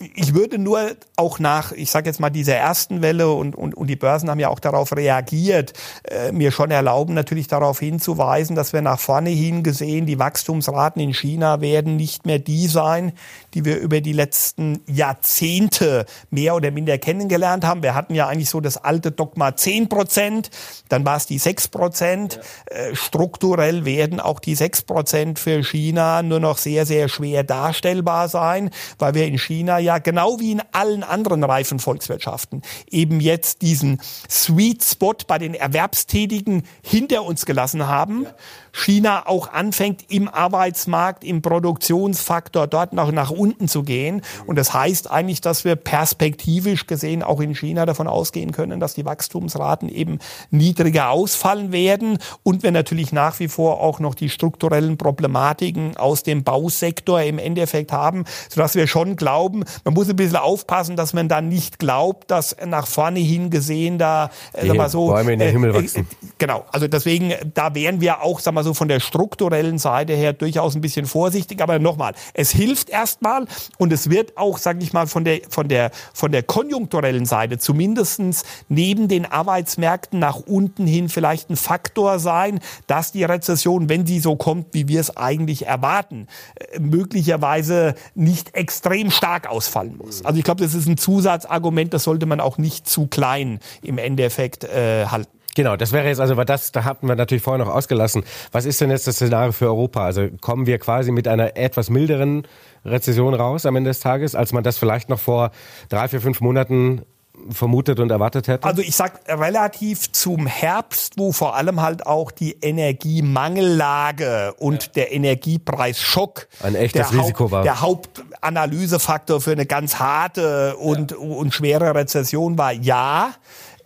ich 0.00 0.34
würde 0.34 0.58
nur 0.58 0.92
auch 1.16 1.40
nach, 1.40 1.72
ich 1.72 1.90
sage 1.90 2.08
jetzt 2.08 2.20
mal, 2.20 2.30
dieser 2.30 2.54
ersten 2.54 3.02
Welle 3.02 3.30
und, 3.30 3.56
und, 3.56 3.74
und 3.74 3.88
die 3.88 3.96
Börsen 3.96 4.30
haben 4.30 4.38
ja 4.38 4.48
auch 4.48 4.60
darauf 4.60 4.94
reagiert, 4.94 5.72
äh, 6.04 6.30
mir 6.30 6.52
schon 6.52 6.70
erlauben, 6.70 7.14
natürlich 7.14 7.48
darauf 7.48 7.80
hinzuweisen, 7.80 8.54
dass 8.54 8.72
wir 8.72 8.80
nach 8.80 9.00
vorne 9.00 9.30
hin 9.30 9.64
gesehen, 9.64 10.06
die 10.06 10.18
Wachstumsraten 10.18 11.02
in 11.02 11.14
China 11.14 11.60
werden 11.60 11.96
nicht 11.96 12.26
mehr 12.26 12.38
die 12.38 12.68
sein, 12.68 13.12
die 13.54 13.64
wir 13.64 13.78
über 13.78 14.00
die 14.00 14.12
letzten 14.12 14.80
Jahrzehnte 14.86 16.06
mehr 16.30 16.54
oder 16.54 16.70
minder 16.70 16.98
kennengelernt 16.98 17.64
haben. 17.64 17.82
Wir 17.82 17.96
hatten 17.96 18.14
ja 18.14 18.28
eigentlich 18.28 18.50
so 18.50 18.60
das 18.60 18.76
alte 18.76 19.10
Dogma 19.10 19.56
10 19.56 19.88
Prozent, 19.88 20.50
dann 20.88 21.04
war 21.04 21.16
es 21.16 21.26
die 21.26 21.38
6 21.38 21.68
Prozent. 21.68 22.40
Ja. 22.70 22.76
Äh, 22.76 22.94
strukturell 22.94 23.84
werden 23.84 24.20
auch 24.20 24.38
die 24.38 24.54
6 24.54 24.82
Prozent 24.82 25.38
für 25.40 25.64
China 25.64 26.22
nur 26.22 26.38
noch 26.38 26.58
sehr, 26.58 26.86
sehr 26.86 27.08
schwer 27.08 27.42
darstellbar 27.42 28.28
sein, 28.28 28.70
weil 28.98 29.14
wir 29.14 29.26
in 29.26 29.38
China 29.38 29.78
ja 29.78 29.87
genau 29.96 30.38
wie 30.38 30.52
in 30.52 30.62
allen 30.72 31.02
anderen 31.02 31.42
reifen 31.42 31.78
Volkswirtschaften 31.78 32.60
eben 32.90 33.20
jetzt 33.20 33.62
diesen 33.62 34.00
Sweet 34.28 34.84
Spot 34.84 35.14
bei 35.26 35.38
den 35.38 35.54
Erwerbstätigen 35.54 36.64
hinter 36.82 37.24
uns 37.24 37.46
gelassen 37.46 37.86
haben. 37.86 38.24
Ja. 38.24 38.34
China 38.78 39.26
auch 39.26 39.52
anfängt, 39.52 40.04
im 40.08 40.28
Arbeitsmarkt, 40.28 41.24
im 41.24 41.42
Produktionsfaktor 41.42 42.66
dort 42.66 42.92
noch 42.92 43.10
nach 43.10 43.30
unten 43.30 43.68
zu 43.68 43.82
gehen. 43.82 44.22
Und 44.46 44.56
das 44.56 44.72
heißt 44.72 45.10
eigentlich, 45.10 45.40
dass 45.40 45.64
wir 45.64 45.76
perspektivisch 45.76 46.86
gesehen 46.86 47.22
auch 47.22 47.40
in 47.40 47.54
China 47.54 47.86
davon 47.86 48.06
ausgehen 48.06 48.52
können, 48.52 48.78
dass 48.78 48.94
die 48.94 49.04
Wachstumsraten 49.04 49.88
eben 49.88 50.18
niedriger 50.50 51.10
ausfallen 51.10 51.72
werden 51.72 52.18
und 52.42 52.62
wir 52.62 52.70
natürlich 52.70 53.12
nach 53.12 53.40
wie 53.40 53.48
vor 53.48 53.80
auch 53.80 53.98
noch 53.98 54.14
die 54.14 54.28
strukturellen 54.28 54.96
Problematiken 54.96 55.96
aus 55.96 56.22
dem 56.22 56.44
Bausektor 56.44 57.20
im 57.22 57.38
Endeffekt 57.38 57.90
haben, 57.90 58.24
sodass 58.48 58.76
wir 58.76 58.86
schon 58.86 59.16
glauben, 59.16 59.64
man 59.84 59.94
muss 59.94 60.08
ein 60.08 60.16
bisschen 60.16 60.36
aufpassen, 60.36 60.94
dass 60.94 61.12
man 61.14 61.28
dann 61.28 61.48
nicht 61.48 61.78
glaubt, 61.80 62.30
dass 62.30 62.56
nach 62.64 62.86
vorne 62.86 63.18
hin 63.18 63.50
gesehen 63.50 63.98
da, 63.98 64.30
äh, 64.52 64.68
sag 64.68 64.76
mal 64.76 64.88
so, 64.88 65.08
Bäume 65.08 65.32
in 65.32 65.40
den 65.40 65.50
Himmel 65.50 65.74
wachsen. 65.74 66.02
Äh, 66.02 66.26
genau. 66.38 66.64
Also 66.70 66.86
deswegen, 66.86 67.32
da 67.54 67.74
wären 67.74 68.00
wir 68.00 68.22
auch, 68.22 68.38
sag 68.38 68.54
mal 68.54 68.62
so, 68.62 68.67
von 68.74 68.88
der 68.88 69.00
strukturellen 69.00 69.78
Seite 69.78 70.14
her 70.14 70.32
durchaus 70.32 70.74
ein 70.74 70.80
bisschen 70.80 71.06
vorsichtig. 71.06 71.60
Aber 71.60 71.78
nochmal, 71.78 72.14
es 72.34 72.50
hilft 72.50 72.90
erstmal 72.90 73.46
und 73.78 73.92
es 73.92 74.10
wird 74.10 74.36
auch, 74.36 74.58
sage 74.58 74.82
ich 74.82 74.92
mal, 74.92 75.06
von 75.06 75.24
der, 75.24 75.40
von 75.48 75.68
der, 75.68 75.90
von 76.12 76.32
der 76.32 76.42
konjunkturellen 76.42 77.26
Seite 77.26 77.58
zumindestens 77.58 78.44
neben 78.68 79.08
den 79.08 79.26
Arbeitsmärkten 79.26 80.18
nach 80.18 80.36
unten 80.36 80.86
hin 80.86 81.08
vielleicht 81.08 81.50
ein 81.50 81.56
Faktor 81.56 82.18
sein, 82.18 82.60
dass 82.86 83.12
die 83.12 83.24
Rezession, 83.24 83.88
wenn 83.88 84.06
sie 84.06 84.20
so 84.20 84.36
kommt, 84.36 84.68
wie 84.72 84.88
wir 84.88 85.00
es 85.00 85.16
eigentlich 85.16 85.66
erwarten, 85.66 86.26
äh, 86.54 86.78
möglicherweise 86.78 87.94
nicht 88.14 88.54
extrem 88.54 89.10
stark 89.10 89.48
ausfallen 89.48 89.96
muss. 89.96 90.24
Also 90.24 90.38
ich 90.38 90.44
glaube, 90.44 90.62
das 90.62 90.74
ist 90.74 90.86
ein 90.86 90.96
Zusatzargument, 90.96 91.94
das 91.94 92.04
sollte 92.04 92.26
man 92.26 92.40
auch 92.40 92.58
nicht 92.58 92.88
zu 92.88 93.06
klein 93.06 93.60
im 93.82 93.98
Endeffekt 93.98 94.64
äh, 94.64 95.06
halten. 95.06 95.37
Genau, 95.58 95.74
das 95.74 95.90
wäre 95.90 96.06
jetzt, 96.06 96.20
also 96.20 96.36
das, 96.36 96.70
da 96.70 96.84
hatten 96.84 97.08
wir 97.08 97.16
natürlich 97.16 97.42
vorher 97.42 97.64
noch 97.64 97.74
ausgelassen. 97.74 98.22
Was 98.52 98.64
ist 98.64 98.80
denn 98.80 98.92
jetzt 98.92 99.08
das 99.08 99.16
Szenario 99.16 99.50
für 99.50 99.66
Europa? 99.66 100.04
Also 100.04 100.28
kommen 100.40 100.66
wir 100.66 100.78
quasi 100.78 101.10
mit 101.10 101.26
einer 101.26 101.56
etwas 101.56 101.90
milderen 101.90 102.46
Rezession 102.84 103.34
raus 103.34 103.66
am 103.66 103.74
Ende 103.74 103.90
des 103.90 103.98
Tages, 103.98 104.36
als 104.36 104.52
man 104.52 104.62
das 104.62 104.78
vielleicht 104.78 105.08
noch 105.08 105.18
vor 105.18 105.50
drei, 105.88 106.06
vier, 106.06 106.20
fünf 106.20 106.40
Monaten 106.40 107.02
vermutet 107.50 107.98
und 107.98 108.10
erwartet 108.12 108.46
hätte? 108.46 108.68
Also 108.68 108.82
ich 108.82 108.94
sag 108.94 109.20
relativ 109.26 110.12
zum 110.12 110.46
Herbst, 110.46 111.14
wo 111.16 111.32
vor 111.32 111.56
allem 111.56 111.80
halt 111.80 112.06
auch 112.06 112.30
die 112.30 112.52
Energiemangellage 112.60 114.54
und 114.58 114.84
ja. 114.84 114.92
der 114.94 115.12
Energiepreisschock 115.12 116.46
ein 116.62 116.76
echtes 116.76 117.12
Risiko 117.12 117.44
Haupt, 117.44 117.52
war. 117.52 117.62
Der 117.64 117.80
Hauptanalysefaktor 117.80 119.40
für 119.40 119.52
eine 119.52 119.66
ganz 119.66 119.96
harte 119.96 120.76
und, 120.76 121.10
ja. 121.10 121.16
und 121.16 121.52
schwere 121.52 121.96
Rezession 121.96 122.58
war 122.58 122.72
ja. 122.72 123.32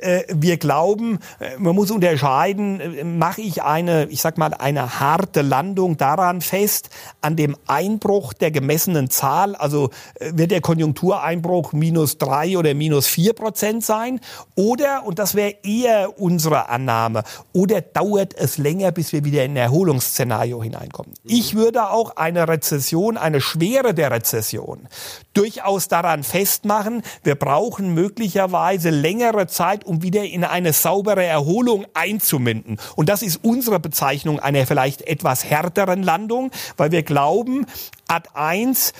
Äh, 0.02 0.24
wir 0.34 0.56
glauben, 0.56 1.18
äh, 1.38 1.56
man 1.58 1.74
muss 1.74 1.90
unterscheiden, 1.90 2.80
äh, 2.80 3.04
mache 3.04 3.40
ich 3.40 3.62
eine, 3.62 4.06
ich 4.06 4.20
sag 4.20 4.36
mal, 4.36 4.52
eine 4.52 4.98
harte 4.98 5.42
Landung 5.42 5.96
daran 5.96 6.40
fest, 6.40 6.90
an 7.20 7.36
dem 7.36 7.56
Einbruch 7.66 8.32
der 8.32 8.50
gemessenen 8.50 9.10
Zahl, 9.10 9.54
also 9.54 9.90
wird 10.20 10.50
der 10.50 10.60
Konjunktureinbruch 10.60 11.72
minus 11.72 12.18
drei 12.18 12.58
oder 12.58 12.74
minus 12.74 13.06
vier 13.06 13.32
Prozent 13.32 13.84
sein, 13.84 14.20
oder, 14.56 15.04
und 15.06 15.18
das 15.18 15.34
wäre 15.34 15.54
eher 15.62 16.18
unsere 16.20 16.68
Annahme, 16.68 17.22
oder 17.52 17.80
dauert 17.80 18.34
es 18.34 18.58
länger, 18.58 18.90
bis 18.90 19.12
wir 19.12 19.24
wieder 19.24 19.44
in 19.44 19.52
ein 19.52 19.56
Erholungsszenario 19.56 20.62
hineinkommen. 20.62 21.14
Mhm. 21.22 21.30
Ich 21.30 21.54
würde 21.54 21.90
auch 21.90 22.16
eine 22.16 22.48
Rezession, 22.48 23.16
eine 23.16 23.40
Schwere 23.40 23.94
der 23.94 24.10
Rezession 24.10 24.88
durchaus 25.34 25.88
daran 25.88 26.24
festmachen, 26.24 27.02
wir 27.22 27.36
brauchen 27.36 27.94
möglicherweise 27.94 28.90
längere 28.90 29.46
Zeit, 29.46 29.84
um 29.84 29.91
wieder 30.00 30.24
in 30.24 30.44
eine 30.44 30.72
saubere 30.72 31.24
Erholung 31.24 31.84
einzumünden. 31.92 32.78
Und 32.96 33.10
das 33.10 33.20
ist 33.20 33.40
unsere 33.42 33.78
Bezeichnung 33.78 34.40
einer 34.40 34.66
vielleicht 34.66 35.02
etwas 35.02 35.44
härteren 35.44 36.02
Landung, 36.02 36.50
weil 36.78 36.92
wir 36.92 37.02
glauben, 37.02 37.66
Ad 38.08 38.30
1 38.32 38.94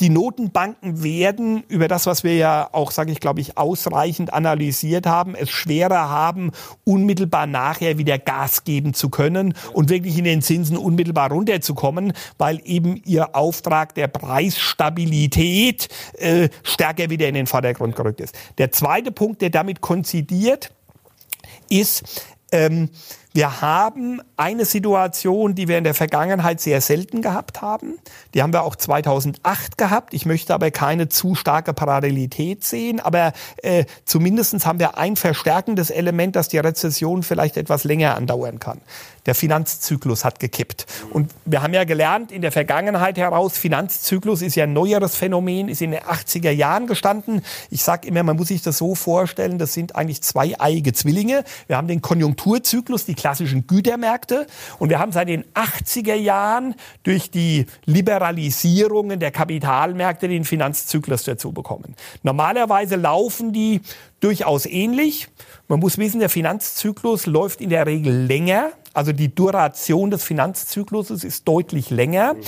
die 0.00 0.10
Notenbanken 0.10 1.02
werden 1.02 1.64
über 1.68 1.88
das, 1.88 2.06
was 2.06 2.22
wir 2.22 2.36
ja 2.36 2.68
auch, 2.72 2.92
sage 2.92 3.10
ich, 3.10 3.20
glaube 3.20 3.40
ich, 3.40 3.58
ausreichend 3.58 4.32
analysiert 4.32 5.06
haben, 5.06 5.34
es 5.34 5.50
schwerer 5.50 6.08
haben, 6.08 6.52
unmittelbar 6.84 7.46
nachher 7.46 7.98
wieder 7.98 8.18
Gas 8.18 8.64
geben 8.64 8.94
zu 8.94 9.08
können 9.08 9.54
und 9.72 9.90
wirklich 9.90 10.16
in 10.16 10.24
den 10.24 10.42
Zinsen 10.42 10.76
unmittelbar 10.76 11.32
runterzukommen, 11.32 12.12
weil 12.38 12.60
eben 12.64 13.02
ihr 13.04 13.34
Auftrag 13.34 13.94
der 13.94 14.08
Preisstabilität 14.08 15.88
äh, 16.14 16.48
stärker 16.62 17.10
wieder 17.10 17.28
in 17.28 17.34
den 17.34 17.46
Vordergrund 17.46 17.96
gerückt 17.96 18.20
ist. 18.20 18.36
Der 18.58 18.70
zweite 18.70 19.10
Punkt, 19.10 19.42
der 19.42 19.50
damit 19.50 19.80
konzidiert, 19.80 20.70
ist, 21.68 22.04
ähm, 22.52 22.90
wir 23.38 23.60
haben 23.60 24.20
eine 24.36 24.64
Situation, 24.64 25.54
die 25.54 25.68
wir 25.68 25.78
in 25.78 25.84
der 25.84 25.94
Vergangenheit 25.94 26.60
sehr 26.60 26.80
selten 26.80 27.22
gehabt 27.22 27.62
haben. 27.62 27.94
Die 28.34 28.42
haben 28.42 28.52
wir 28.52 28.64
auch 28.64 28.74
2008 28.74 29.78
gehabt. 29.78 30.12
Ich 30.12 30.26
möchte 30.26 30.52
aber 30.52 30.72
keine 30.72 31.08
zu 31.08 31.36
starke 31.36 31.72
Parallelität 31.72 32.64
sehen. 32.64 32.98
Aber 32.98 33.32
äh, 33.62 33.84
zumindest 34.04 34.66
haben 34.66 34.80
wir 34.80 34.98
ein 34.98 35.14
verstärkendes 35.14 35.90
Element, 35.90 36.34
dass 36.34 36.48
die 36.48 36.58
Rezession 36.58 37.22
vielleicht 37.22 37.56
etwas 37.56 37.84
länger 37.84 38.16
andauern 38.16 38.58
kann. 38.58 38.80
Der 39.28 39.34
Finanzzyklus 39.34 40.24
hat 40.24 40.40
gekippt. 40.40 40.86
Und 41.10 41.32
wir 41.44 41.60
haben 41.60 41.74
ja 41.74 41.84
gelernt 41.84 42.32
in 42.32 42.40
der 42.40 42.50
Vergangenheit 42.50 43.18
heraus, 43.18 43.58
Finanzzyklus 43.58 44.40
ist 44.40 44.54
ja 44.54 44.64
ein 44.64 44.72
neueres 44.72 45.16
Phänomen, 45.16 45.68
ist 45.68 45.82
in 45.82 45.90
den 45.90 46.00
80er 46.00 46.50
Jahren 46.50 46.86
gestanden. 46.86 47.42
Ich 47.68 47.82
sage 47.82 48.08
immer, 48.08 48.22
man 48.22 48.36
muss 48.36 48.48
sich 48.48 48.62
das 48.62 48.78
so 48.78 48.94
vorstellen, 48.94 49.58
das 49.58 49.74
sind 49.74 49.94
eigentlich 49.96 50.22
zwei 50.22 50.58
eiige 50.58 50.94
Zwillinge. 50.94 51.44
Wir 51.66 51.76
haben 51.76 51.88
den 51.88 52.00
Konjunkturzyklus, 52.00 53.04
die 53.04 53.14
klassischen 53.14 53.66
Gütermärkte. 53.66 54.46
Und 54.78 54.88
wir 54.88 54.98
haben 54.98 55.12
seit 55.12 55.28
den 55.28 55.44
80er 55.52 56.14
Jahren 56.14 56.74
durch 57.02 57.30
die 57.30 57.66
Liberalisierungen 57.84 59.20
der 59.20 59.30
Kapitalmärkte 59.30 60.28
den 60.28 60.46
Finanzzyklus 60.46 61.24
dazu 61.24 61.52
bekommen. 61.52 61.96
Normalerweise 62.22 62.96
laufen 62.96 63.52
die 63.52 63.82
durchaus 64.20 64.64
ähnlich. 64.64 65.28
Man 65.68 65.80
muss 65.80 65.98
wissen, 65.98 66.20
der 66.20 66.30
Finanzzyklus 66.30 67.26
läuft 67.26 67.60
in 67.60 67.68
der 67.68 67.84
Regel 67.84 68.24
länger. 68.24 68.72
Also 68.98 69.12
die 69.12 69.32
Duration 69.32 70.10
des 70.10 70.24
Finanzzykluses 70.24 71.22
ist 71.22 71.46
deutlich 71.46 71.90
länger. 71.90 72.34
Mhm. 72.34 72.40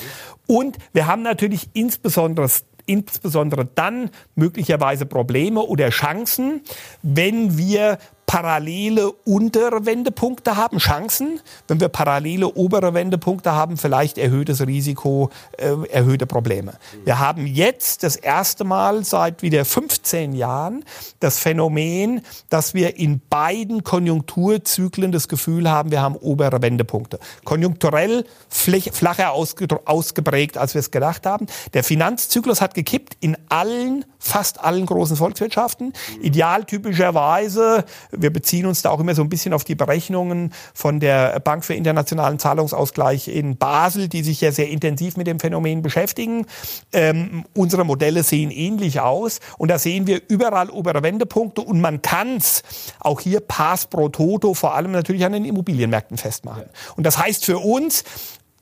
Und 0.48 0.78
wir 0.92 1.06
haben 1.06 1.22
natürlich 1.22 1.70
insbesondere 1.74 2.48
insbesondere 2.86 3.66
dann 3.66 4.10
möglicherweise 4.34 5.06
Probleme 5.06 5.62
oder 5.62 5.90
Chancen, 5.90 6.62
wenn 7.02 7.56
wir 7.56 7.98
parallele 8.30 9.10
untere 9.10 9.86
Wendepunkte 9.86 10.54
haben, 10.54 10.78
Chancen. 10.78 11.40
Wenn 11.66 11.80
wir 11.80 11.88
parallele 11.88 12.46
obere 12.46 12.94
Wendepunkte 12.94 13.50
haben, 13.50 13.76
vielleicht 13.76 14.18
erhöhtes 14.18 14.64
Risiko, 14.64 15.30
äh, 15.58 15.72
erhöhte 15.90 16.26
Probleme. 16.26 16.74
Wir 17.04 17.18
haben 17.18 17.44
jetzt 17.44 18.04
das 18.04 18.14
erste 18.14 18.62
Mal 18.62 19.04
seit 19.04 19.42
wieder 19.42 19.64
15 19.64 20.32
Jahren 20.32 20.84
das 21.18 21.40
Phänomen, 21.40 22.20
dass 22.50 22.72
wir 22.72 22.98
in 22.98 23.20
beiden 23.28 23.82
Konjunkturzyklen 23.82 25.10
das 25.10 25.26
Gefühl 25.26 25.68
haben, 25.68 25.90
wir 25.90 26.00
haben 26.00 26.14
obere 26.14 26.62
Wendepunkte. 26.62 27.18
Konjunkturell 27.42 28.24
flacher 28.48 29.32
ausgeprägt, 29.32 30.56
als 30.56 30.74
wir 30.74 30.78
es 30.78 30.92
gedacht 30.92 31.26
haben. 31.26 31.48
Der 31.74 31.82
Finanzzyklus 31.82 32.60
hat 32.60 32.74
gekippt 32.74 33.16
in 33.18 33.36
allen, 33.48 34.04
fast 34.20 34.60
allen 34.60 34.86
großen 34.86 35.16
Volkswirtschaften. 35.16 35.92
Idealtypischerweise 36.22 37.84
wir 38.10 38.32
beziehen 38.32 38.66
uns 38.66 38.82
da 38.82 38.90
auch 38.90 39.00
immer 39.00 39.14
so 39.14 39.22
ein 39.22 39.28
bisschen 39.28 39.52
auf 39.52 39.64
die 39.64 39.74
Berechnungen 39.74 40.52
von 40.74 41.00
der 41.00 41.40
Bank 41.40 41.64
für 41.64 41.74
internationalen 41.74 42.38
Zahlungsausgleich 42.38 43.28
in 43.28 43.56
Basel, 43.56 44.08
die 44.08 44.22
sich 44.22 44.40
ja 44.40 44.52
sehr 44.52 44.68
intensiv 44.68 45.16
mit 45.16 45.26
dem 45.26 45.40
Phänomen 45.40 45.82
beschäftigen. 45.82 46.46
Ähm, 46.92 47.44
unsere 47.54 47.84
Modelle 47.84 48.22
sehen 48.22 48.50
ähnlich 48.50 49.00
aus 49.00 49.40
und 49.58 49.70
da 49.70 49.78
sehen 49.78 50.06
wir 50.06 50.22
überall 50.28 50.70
obere 50.70 51.02
Wendepunkte 51.02 51.62
und 51.62 51.80
man 51.80 52.02
kann 52.02 52.36
es 52.36 52.62
auch 53.00 53.20
hier 53.20 53.40
Pass 53.40 53.86
pro 53.86 54.08
Toto 54.08 54.54
vor 54.54 54.74
allem 54.74 54.92
natürlich 54.92 55.24
an 55.24 55.32
den 55.32 55.44
Immobilienmärkten 55.44 56.16
festmachen. 56.16 56.64
Und 56.96 57.04
das 57.04 57.18
heißt 57.18 57.44
für 57.44 57.58
uns, 57.58 58.04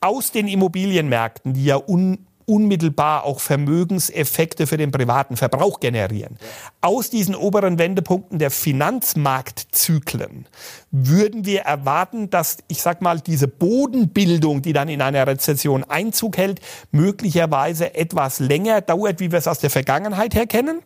aus 0.01 0.31
den 0.31 0.47
Immobilienmärkten, 0.47 1.55
die 1.55 1.65
ja 1.65 1.77
un 1.77 2.28
unmittelbar 2.49 3.25
auch 3.25 3.41
Vermögenseffekte 3.41 4.67
für 4.67 4.77
den 4.77 4.91
privaten 4.91 5.37
Verbrauch 5.37 5.81
generieren. 5.81 6.39
Aus 6.81 7.11
diesen 7.11 7.35
oberen 7.35 7.79
Wendepunkten 7.79 8.39
der 8.39 8.51
Finanzmarktzyklen 8.51 10.47
würden 10.91 11.45
wir 11.45 11.61
erwarten, 11.61 12.31
dass, 12.31 12.59
ich 12.69 12.83
sag 12.83 13.03
mal, 13.03 13.21
diese 13.21 13.49
Bodenbildung, 13.49 14.63
die 14.63 14.73
dann 14.73 14.89
in 14.89 15.03
einer 15.03 15.27
Rezession 15.27 15.85
Einzug 15.85 16.39
hält, 16.39 16.61
möglicherweise 16.91 17.95
etwas 17.95 18.41
länger 18.41 18.81
dauert, 18.81 19.21
wie 19.21 19.31
wir 19.31 19.39
es 19.39 19.47
aus 19.47 19.59
der 19.59 19.71
Vergangenheit 19.71 20.35
her 20.35 20.47
kennen. 20.47 20.81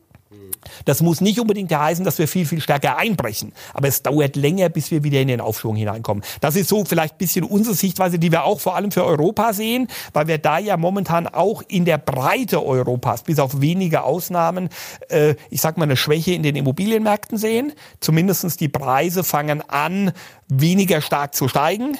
Das 0.84 1.02
muss 1.02 1.20
nicht 1.20 1.40
unbedingt 1.40 1.74
heißen, 1.74 2.04
dass 2.04 2.18
wir 2.18 2.28
viel, 2.28 2.46
viel 2.46 2.60
stärker 2.60 2.96
einbrechen. 2.96 3.52
Aber 3.74 3.88
es 3.88 4.02
dauert 4.02 4.36
länger, 4.36 4.68
bis 4.68 4.90
wir 4.90 5.04
wieder 5.04 5.20
in 5.20 5.28
den 5.28 5.40
Aufschwung 5.40 5.76
hineinkommen. 5.76 6.24
Das 6.40 6.56
ist 6.56 6.68
so 6.68 6.84
vielleicht 6.84 7.14
ein 7.14 7.18
bisschen 7.18 7.44
unsere 7.44 7.74
Sichtweise, 7.74 8.18
die 8.18 8.32
wir 8.32 8.44
auch 8.44 8.60
vor 8.60 8.76
allem 8.76 8.90
für 8.90 9.04
Europa 9.04 9.52
sehen, 9.52 9.88
weil 10.12 10.26
wir 10.28 10.38
da 10.38 10.58
ja 10.58 10.76
momentan 10.76 11.26
auch 11.26 11.62
in 11.68 11.84
der 11.84 11.98
Breite 11.98 12.64
Europas, 12.64 13.22
bis 13.22 13.38
auf 13.38 13.60
wenige 13.60 14.02
Ausnahmen, 14.02 14.68
äh, 15.08 15.34
ich 15.50 15.60
sag 15.60 15.76
mal, 15.76 15.84
eine 15.84 15.96
Schwäche 15.96 16.32
in 16.32 16.42
den 16.42 16.56
Immobilienmärkten 16.56 17.38
sehen. 17.38 17.72
Zumindestens 18.00 18.56
die 18.56 18.68
Preise 18.68 19.24
fangen 19.24 19.62
an, 19.68 20.12
weniger 20.48 21.00
stark 21.00 21.34
zu 21.34 21.48
steigen. 21.48 21.96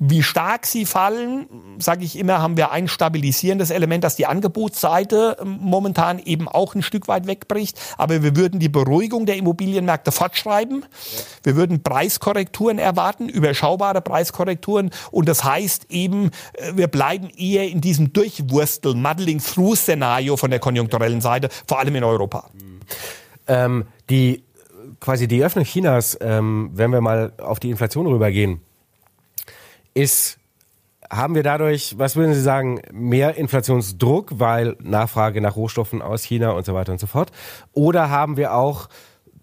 Wie 0.00 0.24
stark 0.24 0.66
sie 0.66 0.86
fallen, 0.86 1.46
sage 1.78 2.04
ich 2.04 2.18
immer, 2.18 2.40
haben 2.40 2.56
wir 2.56 2.72
ein 2.72 2.88
stabilisierendes 2.88 3.70
Element, 3.70 4.02
dass 4.02 4.16
die 4.16 4.26
Angebotsseite 4.26 5.36
ähm, 5.40 5.58
momentan 5.60 6.18
eben 6.18 6.48
auch 6.48 6.74
ein 6.74 6.82
Stück 6.82 7.06
weit 7.06 7.28
wegbricht. 7.28 7.80
Aber 7.96 8.22
wir 8.22 8.36
würden 8.36 8.58
die 8.58 8.68
Beruhigung 8.68 9.24
der 9.24 9.36
Immobilienmärkte 9.36 10.10
fortschreiben. 10.10 10.84
Wir 11.44 11.54
würden 11.54 11.84
Preiskorrekturen 11.84 12.78
erwarten, 12.78 13.28
überschaubare 13.28 14.00
Preiskorrekturen. 14.00 14.90
Und 15.12 15.28
das 15.28 15.44
heißt 15.44 15.86
eben, 15.90 16.30
äh, 16.54 16.72
wir 16.74 16.88
bleiben 16.88 17.30
eher 17.30 17.68
in 17.68 17.80
diesem 17.80 18.12
Durchwursteln, 18.12 19.00
Muddling-Through-Szenario 19.00 20.36
von 20.36 20.50
der 20.50 20.58
konjunkturellen 20.58 21.20
Seite, 21.20 21.50
vor 21.68 21.78
allem 21.78 21.94
in 21.94 22.04
Europa. 22.04 22.50
Ähm, 23.46 23.86
die 24.10 24.42
quasi 24.98 25.28
die 25.28 25.44
Öffnung 25.44 25.64
Chinas, 25.64 26.18
ähm, 26.20 26.70
wenn 26.74 26.90
wir 26.90 27.00
mal 27.00 27.32
auf 27.38 27.60
die 27.60 27.70
Inflation 27.70 28.06
rübergehen, 28.06 28.60
ist, 29.94 30.38
haben 31.10 31.34
wir 31.34 31.42
dadurch, 31.42 31.98
was 31.98 32.16
würden 32.16 32.34
Sie 32.34 32.40
sagen, 32.40 32.80
mehr 32.92 33.36
Inflationsdruck, 33.36 34.38
weil 34.38 34.76
Nachfrage 34.82 35.40
nach 35.40 35.56
Rohstoffen 35.56 36.02
aus 36.02 36.24
China 36.24 36.50
und 36.50 36.66
so 36.66 36.74
weiter 36.74 36.92
und 36.92 37.00
so 37.00 37.06
fort? 37.06 37.30
Oder 37.72 38.10
haben 38.10 38.36
wir 38.36 38.54
auch 38.54 38.88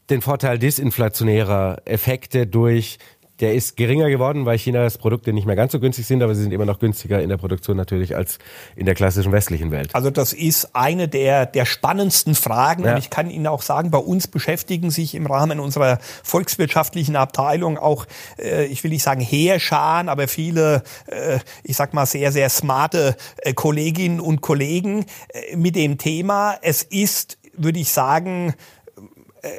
den 0.09 0.21
Vorteil 0.21 0.59
disinflationärer 0.59 1.81
Effekte 1.85 2.45
durch 2.45 2.97
der 3.41 3.55
ist 3.55 3.75
geringer 3.75 4.09
geworden, 4.09 4.45
weil 4.45 4.57
Chinas 4.57 4.97
Produkte 4.97 5.33
nicht 5.33 5.45
mehr 5.45 5.55
ganz 5.55 5.71
so 5.71 5.79
günstig 5.79 6.05
sind, 6.05 6.21
aber 6.21 6.35
sie 6.35 6.43
sind 6.43 6.51
immer 6.51 6.65
noch 6.65 6.79
günstiger 6.79 7.21
in 7.21 7.29
der 7.29 7.37
Produktion 7.37 7.75
natürlich 7.75 8.15
als 8.15 8.37
in 8.75 8.85
der 8.85 8.95
klassischen 8.95 9.31
westlichen 9.31 9.71
Welt. 9.71 9.93
Also 9.93 10.11
das 10.11 10.31
ist 10.31 10.75
eine 10.75 11.07
der, 11.07 11.47
der 11.47 11.65
spannendsten 11.65 12.35
Fragen. 12.35 12.85
Ja. 12.85 12.91
Und 12.91 12.99
ich 12.99 13.09
kann 13.09 13.29
Ihnen 13.29 13.47
auch 13.47 13.63
sagen, 13.63 13.89
bei 13.91 13.97
uns 13.97 14.27
beschäftigen 14.27 14.91
sich 14.91 15.15
im 15.15 15.25
Rahmen 15.25 15.59
unserer 15.59 15.97
volkswirtschaftlichen 16.23 17.15
Abteilung 17.15 17.77
auch, 17.77 18.05
äh, 18.37 18.65
ich 18.65 18.83
will 18.83 18.91
nicht 18.91 19.03
sagen 19.03 19.21
Heerscharen, 19.21 20.07
aber 20.07 20.27
viele, 20.27 20.83
äh, 21.07 21.39
ich 21.63 21.75
sag 21.75 21.93
mal, 21.93 22.05
sehr, 22.05 22.31
sehr 22.31 22.49
smarte 22.49 23.15
äh, 23.37 23.53
Kolleginnen 23.53 24.19
und 24.19 24.41
Kollegen 24.41 25.05
äh, 25.29 25.55
mit 25.55 25.75
dem 25.75 25.97
Thema. 25.97 26.57
Es 26.61 26.83
ist, 26.83 27.39
würde 27.57 27.79
ich 27.79 27.91
sagen, 27.91 28.53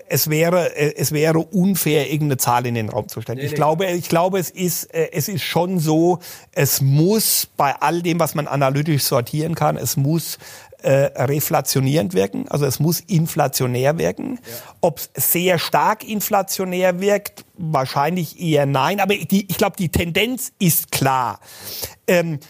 es 0.09 0.31
wäre, 0.31 0.77
es 0.77 1.13
wäre 1.13 1.39
unfair, 1.39 2.07
irgendeine 2.11 2.37
Zahl 2.37 2.67
in 2.67 2.75
den 2.75 2.89
Raum 2.89 3.09
zu 3.09 3.21
stellen. 3.21 3.39
Nee, 3.39 3.45
ich 3.45 3.51
nee. 3.53 3.57
glaube, 3.57 3.87
ich 3.87 4.09
glaube, 4.09 4.39
es 4.39 4.51
ist, 4.51 4.85
es 4.95 5.29
ist 5.29 5.43
schon 5.43 5.79
so, 5.79 6.21
es 6.53 6.81
muss 6.81 7.49
bei 7.57 7.75
all 7.81 8.03
dem, 8.03 8.21
was 8.21 8.35
man 8.35 8.47
analytisch 8.47 9.03
sortieren 9.03 9.55
kann, 9.55 9.77
es 9.77 9.97
muss 9.97 10.39
äh, 10.83 11.11
reflationierend 11.23 12.15
wirken, 12.15 12.47
also 12.49 12.67
es 12.67 12.81
muss 12.81 13.01
inflationär 13.01 13.99
wirken. 13.99 14.39
Ja. 14.45 14.75
Ob 14.81 15.01
es 15.15 15.33
sehr 15.33 15.59
stark 15.59 16.09
inflationär 16.09 17.01
wirkt, 17.01 17.45
wahrscheinlich 17.57 18.41
eher 18.41 18.67
nein, 18.67 19.01
aber 19.01 19.15
die, 19.15 19.47
ich 19.49 19.59
glaube, 19.59 19.77
die 19.77 19.91
Tendenz 19.91 20.53
ist 20.59 20.91
klar. 20.91 21.41
Ähm, 22.07 22.41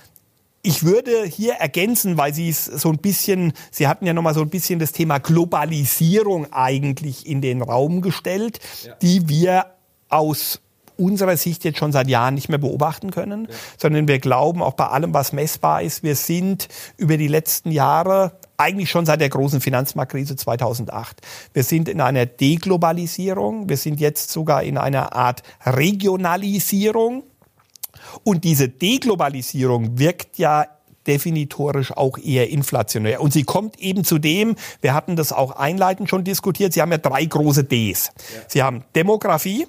ich 0.63 0.85
würde 0.85 1.25
hier 1.25 1.55
ergänzen, 1.55 2.17
weil 2.17 2.33
Sie 2.33 2.49
es 2.49 2.65
so 2.67 2.89
ein 2.91 2.99
bisschen, 2.99 3.53
Sie 3.71 3.89
hatten 3.89 4.07
ja 4.07 4.13
noch 4.13 4.23
mal 4.23 4.35
so 4.35 4.43
ein 4.43 4.51
bisschen 4.51 4.79
das 4.79 4.93
Thema 4.93 5.19
Globalisierung 5.19 6.53
eigentlich 6.53 7.27
in 7.27 7.41
den 7.41 7.63
Raum 7.63 8.01
gestellt, 8.01 8.61
ja. 8.85 8.95
die 9.03 9.29
wir 9.29 9.67
aus 10.09 10.61
unserer 10.97 11.37
Sicht 11.37 11.65
jetzt 11.65 11.79
schon 11.79 11.91
seit 11.91 12.09
Jahren 12.09 12.35
nicht 12.35 12.49
mehr 12.49 12.59
beobachten 12.59 13.11
können, 13.11 13.49
ja. 13.51 13.57
sondern 13.77 14.07
wir 14.07 14.21
glauben 14.21 14.63
auch 14.63 14.75
bei 14.75 14.87
allem, 14.87 15.13
was 15.13 15.33
messbar 15.33 15.83
ist, 15.83 16.03
wir 16.03 16.15
sind 16.15 16.69
über 16.97 17.17
die 17.17 17.29
letzten 17.29 17.73
Jahre 17.73 18.39
eigentlich 18.57 18.91
schon 18.91 19.07
seit 19.07 19.21
der 19.21 19.31
großen 19.31 19.61
Finanzmarktkrise 19.61 20.37
2008. 20.37 21.21
Wir 21.53 21.65
sind 21.65 21.89
in 21.89 22.01
einer 22.01 22.27
Deglobalisierung, 22.27 23.69
wir 23.69 23.77
sind 23.77 23.99
jetzt 23.99 24.31
sogar 24.31 24.63
in 24.63 24.79
einer 24.79 25.15
Art 25.15 25.43
Regionalisierung. 25.65 27.25
Und 28.25 28.45
diese 28.45 28.69
Deglobalisierung 28.69 29.99
wirkt 29.99 30.39
ja 30.39 30.67
definitorisch 31.07 31.93
auch 31.97 32.19
eher 32.19 32.51
inflationär. 32.51 33.21
Und 33.21 33.33
sie 33.33 33.45
kommt 33.45 33.79
eben 33.79 34.05
zu 34.05 34.19
dem, 34.19 34.57
wir 34.81 34.95
hatten 34.95 35.17
das 35.17 35.33
auch 35.33 35.53
einleitend 35.53 36.09
schon 36.09 36.25
diskutiert, 36.25 36.73
Sie 36.73 36.81
haben 36.81 36.93
ja 36.93 36.99
drei 36.99 37.25
große 37.25 37.65
Ds. 37.65 38.07
Ja. 38.07 38.41
Sie 38.47 38.63
haben 38.63 38.85
Demografie, 38.95 39.67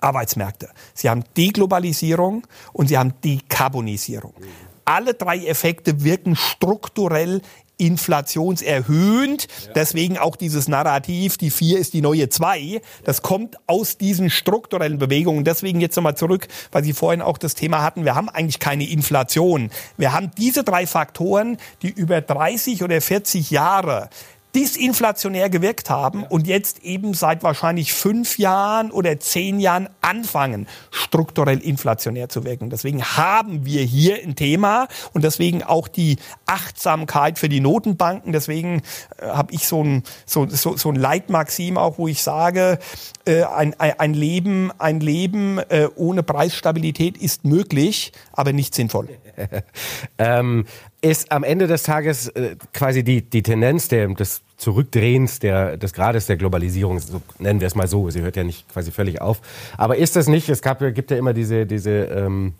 Arbeitsmärkte. 0.00 0.68
Sie 0.94 1.08
haben 1.10 1.24
Deglobalisierung 1.36 2.46
und 2.72 2.88
Sie 2.88 2.96
haben 2.96 3.14
Dekarbonisierung. 3.24 4.32
Mhm. 4.38 4.67
Alle 4.88 5.12
drei 5.12 5.44
Effekte 5.44 6.02
wirken 6.02 6.34
strukturell 6.34 7.42
inflationserhöhend. 7.76 9.46
Ja. 9.66 9.72
Deswegen 9.74 10.16
auch 10.16 10.34
dieses 10.34 10.66
Narrativ, 10.66 11.36
die 11.36 11.50
vier 11.50 11.78
ist 11.78 11.92
die 11.92 12.00
neue 12.00 12.30
zwei. 12.30 12.80
Das 13.04 13.20
kommt 13.20 13.56
aus 13.66 13.98
diesen 13.98 14.30
strukturellen 14.30 14.98
Bewegungen. 14.98 15.44
Deswegen 15.44 15.82
jetzt 15.82 15.94
nochmal 15.96 16.16
zurück, 16.16 16.48
weil 16.72 16.84
Sie 16.84 16.94
vorhin 16.94 17.20
auch 17.20 17.36
das 17.36 17.54
Thema 17.54 17.82
hatten, 17.82 18.06
wir 18.06 18.14
haben 18.14 18.30
eigentlich 18.30 18.60
keine 18.60 18.88
Inflation. 18.88 19.70
Wir 19.98 20.14
haben 20.14 20.30
diese 20.38 20.64
drei 20.64 20.86
Faktoren, 20.86 21.58
die 21.82 21.90
über 21.90 22.22
30 22.22 22.82
oder 22.82 22.98
40 23.02 23.50
Jahre 23.50 24.08
disinflationär 24.54 25.50
gewirkt 25.50 25.90
haben 25.90 26.24
und 26.24 26.46
jetzt 26.46 26.82
eben 26.82 27.14
seit 27.14 27.42
wahrscheinlich 27.42 27.92
fünf 27.92 28.38
Jahren 28.38 28.90
oder 28.90 29.20
zehn 29.20 29.60
Jahren 29.60 29.88
anfangen, 30.00 30.66
strukturell 30.90 31.58
inflationär 31.58 32.28
zu 32.28 32.44
wirken. 32.44 32.70
Deswegen 32.70 33.04
haben 33.04 33.66
wir 33.66 33.82
hier 33.82 34.22
ein 34.22 34.36
Thema 34.36 34.88
und 35.12 35.22
deswegen 35.22 35.62
auch 35.62 35.86
die 35.86 36.16
Achtsamkeit 36.46 37.38
für 37.38 37.48
die 37.48 37.60
Notenbanken. 37.60 38.32
Deswegen 38.32 38.82
äh, 39.18 39.26
habe 39.26 39.52
ich 39.52 39.66
so 39.66 39.84
ein, 39.84 40.02
so, 40.24 40.48
so, 40.48 40.76
so 40.76 40.90
ein 40.90 40.96
Leitmaxim 40.96 41.76
auch, 41.76 41.98
wo 41.98 42.08
ich 42.08 42.22
sage, 42.22 42.78
äh, 43.26 43.44
ein, 43.44 43.78
ein 43.78 44.14
Leben, 44.14 44.72
ein 44.78 45.00
Leben 45.00 45.58
äh, 45.58 45.88
ohne 45.94 46.22
Preisstabilität 46.22 47.18
ist 47.18 47.44
möglich, 47.44 48.12
aber 48.32 48.52
nicht 48.52 48.74
sinnvoll. 48.74 49.08
ähm, 50.18 50.64
ist 51.00 51.30
am 51.30 51.44
Ende 51.44 51.66
des 51.66 51.82
Tages 51.84 52.28
äh, 52.28 52.56
quasi 52.72 53.04
die, 53.04 53.22
die 53.22 53.42
Tendenz 53.42 53.88
der, 53.88 54.08
des 54.08 54.42
Zurückdrehens 54.56 55.38
der, 55.38 55.76
des 55.76 55.92
Grades 55.92 56.26
der 56.26 56.36
Globalisierung, 56.36 56.98
so 56.98 57.22
nennen 57.38 57.60
wir 57.60 57.68
es 57.68 57.76
mal 57.76 57.86
so, 57.86 58.10
sie 58.10 58.22
hört 58.22 58.36
ja 58.36 58.42
nicht 58.42 58.68
quasi 58.68 58.90
völlig 58.90 59.20
auf. 59.20 59.40
Aber 59.76 59.96
ist 59.96 60.16
das 60.16 60.26
nicht, 60.26 60.48
es 60.48 60.62
gab, 60.62 60.80
gibt 60.80 61.10
ja 61.10 61.16
immer 61.16 61.32
diese, 61.32 61.66
diese 61.66 61.90
ähm, 61.90 62.54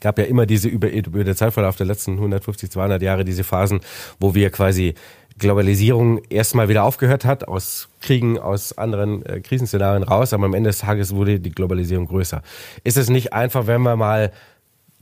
gab 0.00 0.18
ja 0.18 0.24
immer 0.24 0.46
diese 0.46 0.68
über, 0.68 0.90
über 0.90 1.22
der 1.22 1.36
Zeitverlauf 1.36 1.76
der 1.76 1.86
letzten 1.86 2.14
150, 2.14 2.70
200 2.70 3.00
Jahre 3.02 3.24
diese 3.24 3.44
Phasen, 3.44 3.80
wo 4.18 4.34
wir 4.34 4.50
quasi 4.50 4.94
Globalisierung 5.38 6.20
erstmal 6.28 6.68
wieder 6.68 6.82
aufgehört 6.82 7.24
hat, 7.24 7.46
aus 7.46 7.88
Kriegen, 8.00 8.38
aus 8.38 8.76
anderen 8.76 9.24
äh, 9.24 9.40
Krisenszenarien 9.40 10.02
raus, 10.02 10.32
aber 10.32 10.46
am 10.46 10.54
Ende 10.54 10.70
des 10.70 10.78
Tages 10.78 11.14
wurde 11.14 11.38
die 11.38 11.52
Globalisierung 11.52 12.06
größer. 12.06 12.42
Ist 12.82 12.96
es 12.96 13.08
nicht 13.08 13.32
einfach, 13.32 13.68
wenn 13.68 13.82
wir 13.82 13.94
mal 13.94 14.32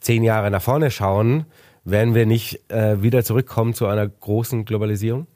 zehn 0.00 0.22
Jahre 0.22 0.50
nach 0.50 0.62
vorne 0.62 0.90
schauen, 0.90 1.46
werden 1.86 2.14
wir 2.14 2.26
nicht 2.26 2.70
äh, 2.70 3.00
wieder 3.02 3.24
zurückkommen 3.24 3.72
zu 3.72 3.86
einer 3.86 4.06
großen 4.06 4.64
Globalisierung? 4.64 5.26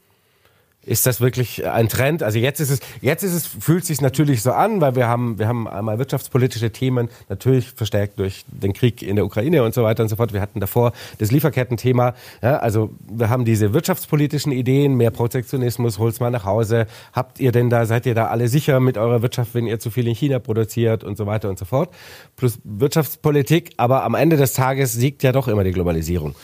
Ist 0.86 1.06
das 1.06 1.20
wirklich 1.20 1.66
ein 1.68 1.90
Trend? 1.90 2.22
Also 2.22 2.38
jetzt 2.38 2.58
ist 2.58 2.70
es, 2.70 2.80
jetzt 3.02 3.22
ist 3.22 3.34
es, 3.34 3.46
fühlt 3.46 3.84
sich 3.84 4.00
natürlich 4.00 4.40
so 4.40 4.52
an, 4.52 4.80
weil 4.80 4.96
wir 4.96 5.08
haben, 5.08 5.38
wir 5.38 5.46
haben 5.46 5.68
einmal 5.68 5.98
wirtschaftspolitische 5.98 6.72
Themen, 6.72 7.10
natürlich 7.28 7.70
verstärkt 7.70 8.18
durch 8.18 8.46
den 8.48 8.72
Krieg 8.72 9.02
in 9.02 9.16
der 9.16 9.26
Ukraine 9.26 9.62
und 9.62 9.74
so 9.74 9.82
weiter 9.82 10.02
und 10.02 10.08
so 10.08 10.16
fort. 10.16 10.32
Wir 10.32 10.40
hatten 10.40 10.58
davor 10.58 10.92
das 11.18 11.30
Lieferkettenthema. 11.32 12.14
Ja, 12.40 12.56
also 12.56 12.90
wir 13.06 13.28
haben 13.28 13.44
diese 13.44 13.74
wirtschaftspolitischen 13.74 14.52
Ideen, 14.52 14.94
mehr 14.94 15.10
Protektionismus, 15.10 15.98
holt's 15.98 16.18
mal 16.18 16.30
nach 16.30 16.46
Hause. 16.46 16.86
Habt 17.12 17.40
ihr 17.40 17.52
denn 17.52 17.68
da, 17.68 17.84
seid 17.84 18.06
ihr 18.06 18.14
da 18.14 18.28
alle 18.28 18.48
sicher 18.48 18.80
mit 18.80 18.96
eurer 18.96 19.20
Wirtschaft, 19.20 19.54
wenn 19.54 19.66
ihr 19.66 19.80
zu 19.80 19.90
viel 19.90 20.08
in 20.08 20.14
China 20.14 20.38
produziert 20.38 21.04
und 21.04 21.18
so 21.18 21.26
weiter 21.26 21.50
und 21.50 21.58
so 21.58 21.66
fort? 21.66 21.90
Plus 22.36 22.58
Wirtschaftspolitik, 22.64 23.74
aber 23.76 24.02
am 24.02 24.14
Ende 24.14 24.38
des 24.38 24.54
Tages 24.54 24.94
siegt 24.94 25.22
ja 25.22 25.32
doch 25.32 25.46
immer 25.46 25.62
die 25.62 25.72
Globalisierung. 25.72 26.34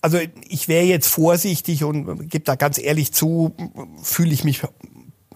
Also 0.00 0.18
ich 0.48 0.68
wäre 0.68 0.84
jetzt 0.84 1.08
vorsichtig 1.08 1.84
und 1.84 2.28
gebe 2.28 2.44
da 2.44 2.54
ganz 2.54 2.78
ehrlich 2.78 3.12
zu, 3.12 3.54
fühle 4.02 4.32
ich 4.32 4.44
mich 4.44 4.62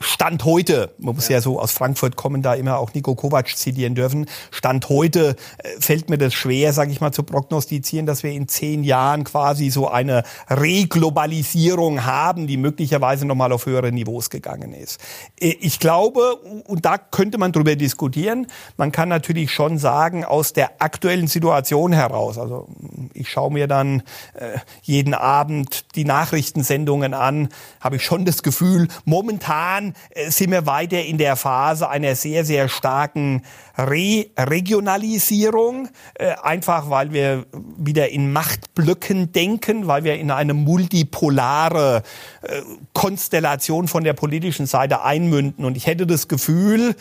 Stand 0.01 0.45
heute, 0.45 0.95
man 0.99 1.15
muss 1.15 1.29
ja. 1.29 1.37
ja. 1.37 1.41
so 1.43 1.61
aus 1.61 1.73
Frankfurt 1.73 2.17
kommen, 2.17 2.43
da 2.43 2.55
immer 2.55 2.79
auch 2.79 2.95
Nico 2.95 3.15
Kovac 3.15 3.49
zitieren 3.57 3.95
dürfen. 3.95 4.27
Stand 4.51 4.89
heute 4.89 5.37
äh, 5.59 5.69
fällt 5.79 6.11
mir 6.11 6.19
das 6.19 6.35
schwer, 6.35 6.73
sage 6.73 6.91
ich 6.93 7.01
mal, 7.01 7.13
zu 7.13 7.23
prognostizieren, 7.23 8.07
dass 8.07 8.23
wir 8.23 8.33
in 8.33 8.49
zehn 8.49 8.85
Jahren 8.85 9.25
quasi 9.25 9.71
so 9.71 9.89
eine 9.89 10.25
Reglobalisierung 10.49 12.05
haben, 12.05 12.47
die 12.47 12.57
möglicherweise 12.57 13.27
nochmal 13.27 13.53
auf 13.53 13.67
höhere 13.67 13.93
Niveaus 13.93 14.31
gegangen 14.31 14.73
ist. 14.73 14.99
Äh, 15.39 15.57
ich 15.61 15.79
glaube, 15.79 16.37
und 16.67 16.85
da 16.85 16.97
könnte 16.99 17.39
man 17.39 17.53
drüber 17.53 17.77
diskutieren, 17.77 18.47
man 18.77 18.93
kann 18.93 19.09
natürlich 19.09 19.51
schon 19.53 19.79
sagen, 19.79 20.25
aus 20.25 20.53
der 20.53 20.83
aktuellen 20.83 21.27
Situation 21.27 21.93
heraus, 21.93 22.39
also 22.39 22.69
ich 23.13 23.29
schaue 23.29 23.53
mir 23.53 23.69
dann 23.69 24.03
äh, 24.35 24.59
jeden 24.83 25.15
Abend 25.15 25.95
die 25.97 26.05
Nachrichtensendungen 26.05 27.15
an, 27.15 27.51
habe 27.81 27.97
ich 27.97 28.05
schon 28.05 28.25
das 28.25 28.43
Gefühl, 28.43 28.89
momentan 29.05 29.82
äh, 30.11 30.31
sind 30.31 30.51
wir 30.51 30.67
weiter 30.67 31.03
in 31.03 31.19
der 31.19 31.37
Phase 31.37 31.89
einer 31.89 32.15
sehr, 32.15 32.45
sehr 32.45 32.69
starken 32.69 33.43
Re 33.77 34.27
Regionalisierung, 34.39 35.89
äh, 36.15 36.35
einfach 36.43 36.91
weil 36.91 37.13
wir 37.13 37.47
wieder 37.77 38.11
in 38.11 38.33
Machtblöcken 38.33 39.33
denken, 39.33 39.87
weil 39.87 40.05
wir 40.05 40.15
in 40.17 40.31
eine 40.31 40.55
multipolare 40.55 42.03
äh, 42.43 42.63
Konstellation 42.93 43.89
von 43.89 44.05
der 44.05 44.13
politischen 44.13 44.67
Seite 44.67 45.03
einmünden. 45.03 45.65
Und 45.65 45.77
ich 45.77 45.87
hätte 45.87 46.07
das 46.07 46.29
Gefühl, 46.29 46.95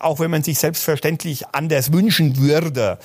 auch 0.00 0.20
wenn 0.20 0.30
man 0.30 0.42
sich 0.42 0.58
selbstverständlich 0.58 1.48
anders 1.52 1.92
wünschen 1.92 2.38
würde, 2.38 2.98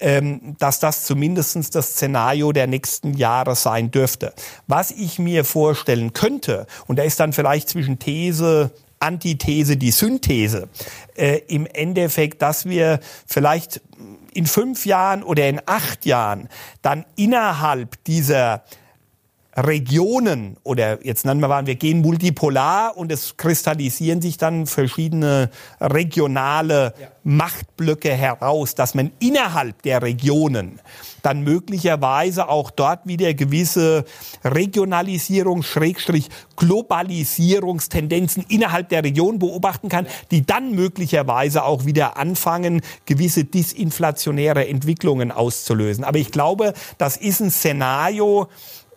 ähm, 0.00 0.56
dass 0.58 0.80
das 0.80 1.04
zumindest 1.04 1.74
das 1.74 1.90
Szenario 1.92 2.52
der 2.52 2.66
nächsten 2.66 3.14
Jahre 3.14 3.54
sein 3.54 3.90
dürfte. 3.90 4.32
Was 4.66 4.90
ich 4.90 5.18
mir 5.18 5.44
vorstellen 5.44 6.12
könnte, 6.12 6.66
und 6.86 6.98
da 6.98 7.02
ist 7.02 7.20
dann 7.20 7.32
vielleicht 7.32 7.68
zwischen 7.68 7.98
These 7.98 8.70
Antithese 9.00 9.76
die 9.76 9.90
Synthese. 9.90 10.68
Äh, 11.14 11.40
Im 11.48 11.66
Endeffekt, 11.66 12.42
dass 12.42 12.66
wir 12.66 13.00
vielleicht 13.26 13.80
in 14.34 14.46
fünf 14.46 14.86
Jahren 14.86 15.22
oder 15.22 15.48
in 15.48 15.60
acht 15.66 16.06
Jahren 16.06 16.48
dann 16.82 17.04
innerhalb 17.16 18.02
dieser 18.04 18.62
Regionen 19.56 20.56
oder 20.62 21.04
jetzt 21.04 21.24
nennen 21.24 21.40
wir 21.40 21.48
mal, 21.48 21.66
wir 21.66 21.74
gehen 21.74 22.02
multipolar 22.02 22.96
und 22.96 23.10
es 23.10 23.36
kristallisieren 23.36 24.22
sich 24.22 24.36
dann 24.38 24.66
verschiedene 24.66 25.50
regionale 25.80 26.94
ja. 27.00 27.08
Machtblöcke 27.24 28.12
heraus, 28.12 28.74
dass 28.76 28.94
man 28.94 29.10
innerhalb 29.18 29.82
der 29.82 30.02
Regionen 30.02 30.80
dann 31.22 31.42
möglicherweise 31.42 32.48
auch 32.48 32.70
dort 32.70 33.06
wieder 33.06 33.34
gewisse 33.34 34.04
Regionalisierung, 34.44 35.62
Schrägstrich 35.62 36.28
Globalisierungstendenzen 36.56 38.44
innerhalb 38.48 38.88
der 38.88 39.04
Region 39.04 39.38
beobachten 39.38 39.88
kann, 39.88 40.06
die 40.30 40.46
dann 40.46 40.74
möglicherweise 40.74 41.64
auch 41.64 41.84
wieder 41.84 42.16
anfangen, 42.16 42.82
gewisse 43.04 43.44
disinflationäre 43.44 44.66
Entwicklungen 44.68 45.32
auszulösen. 45.32 46.04
Aber 46.04 46.18
ich 46.18 46.30
glaube, 46.30 46.72
das 46.98 47.16
ist 47.16 47.40
ein 47.40 47.50
Szenario, 47.50 48.48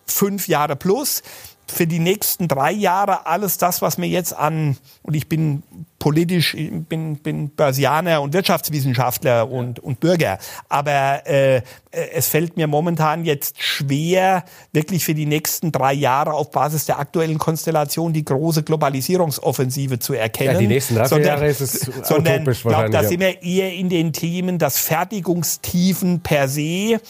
fünf 0.06 0.48
Jahre 0.48 0.76
plus. 0.76 1.22
Für 1.66 1.86
die 1.86 1.98
nächsten 1.98 2.46
drei 2.46 2.72
Jahre 2.72 3.26
alles 3.26 3.56
das, 3.56 3.80
was 3.80 3.96
mir 3.96 4.08
jetzt 4.08 4.34
an, 4.34 4.76
und 5.02 5.14
ich 5.14 5.28
bin 5.28 5.62
politisch, 6.04 6.52
ich 6.52 6.70
bin, 6.70 7.16
bin 7.16 7.48
Börsianer 7.48 8.20
und 8.20 8.34
Wirtschaftswissenschaftler 8.34 9.50
und, 9.50 9.78
und 9.78 10.00
Bürger. 10.00 10.36
Aber 10.68 11.26
äh, 11.26 11.62
es 11.90 12.28
fällt 12.28 12.58
mir 12.58 12.66
momentan 12.66 13.24
jetzt 13.24 13.62
schwer, 13.62 14.44
wirklich 14.74 15.02
für 15.02 15.14
die 15.14 15.24
nächsten 15.24 15.72
drei 15.72 15.94
Jahre 15.94 16.34
auf 16.34 16.50
Basis 16.50 16.84
der 16.84 16.98
aktuellen 16.98 17.38
Konstellation 17.38 18.12
die 18.12 18.22
große 18.22 18.64
Globalisierungsoffensive 18.64 19.98
zu 19.98 20.12
erkennen. 20.12 20.52
Ja, 20.52 20.58
die 20.58 20.66
nächsten 20.66 20.96
drei 20.96 21.08
sondern, 21.08 21.26
Jahre 21.26 21.48
ist 21.48 21.62
es 21.62 21.72
sondern, 22.02 22.42
utopisch 22.42 22.64
glaub, 22.64 22.90
Da 22.90 23.02
sind 23.02 23.20
wir 23.20 23.42
eher 23.42 23.72
in 23.72 23.88
den 23.88 24.12
Themen, 24.12 24.58
das 24.58 24.76
Fertigungstiefen 24.76 26.20
per 26.20 26.48
se 26.48 27.00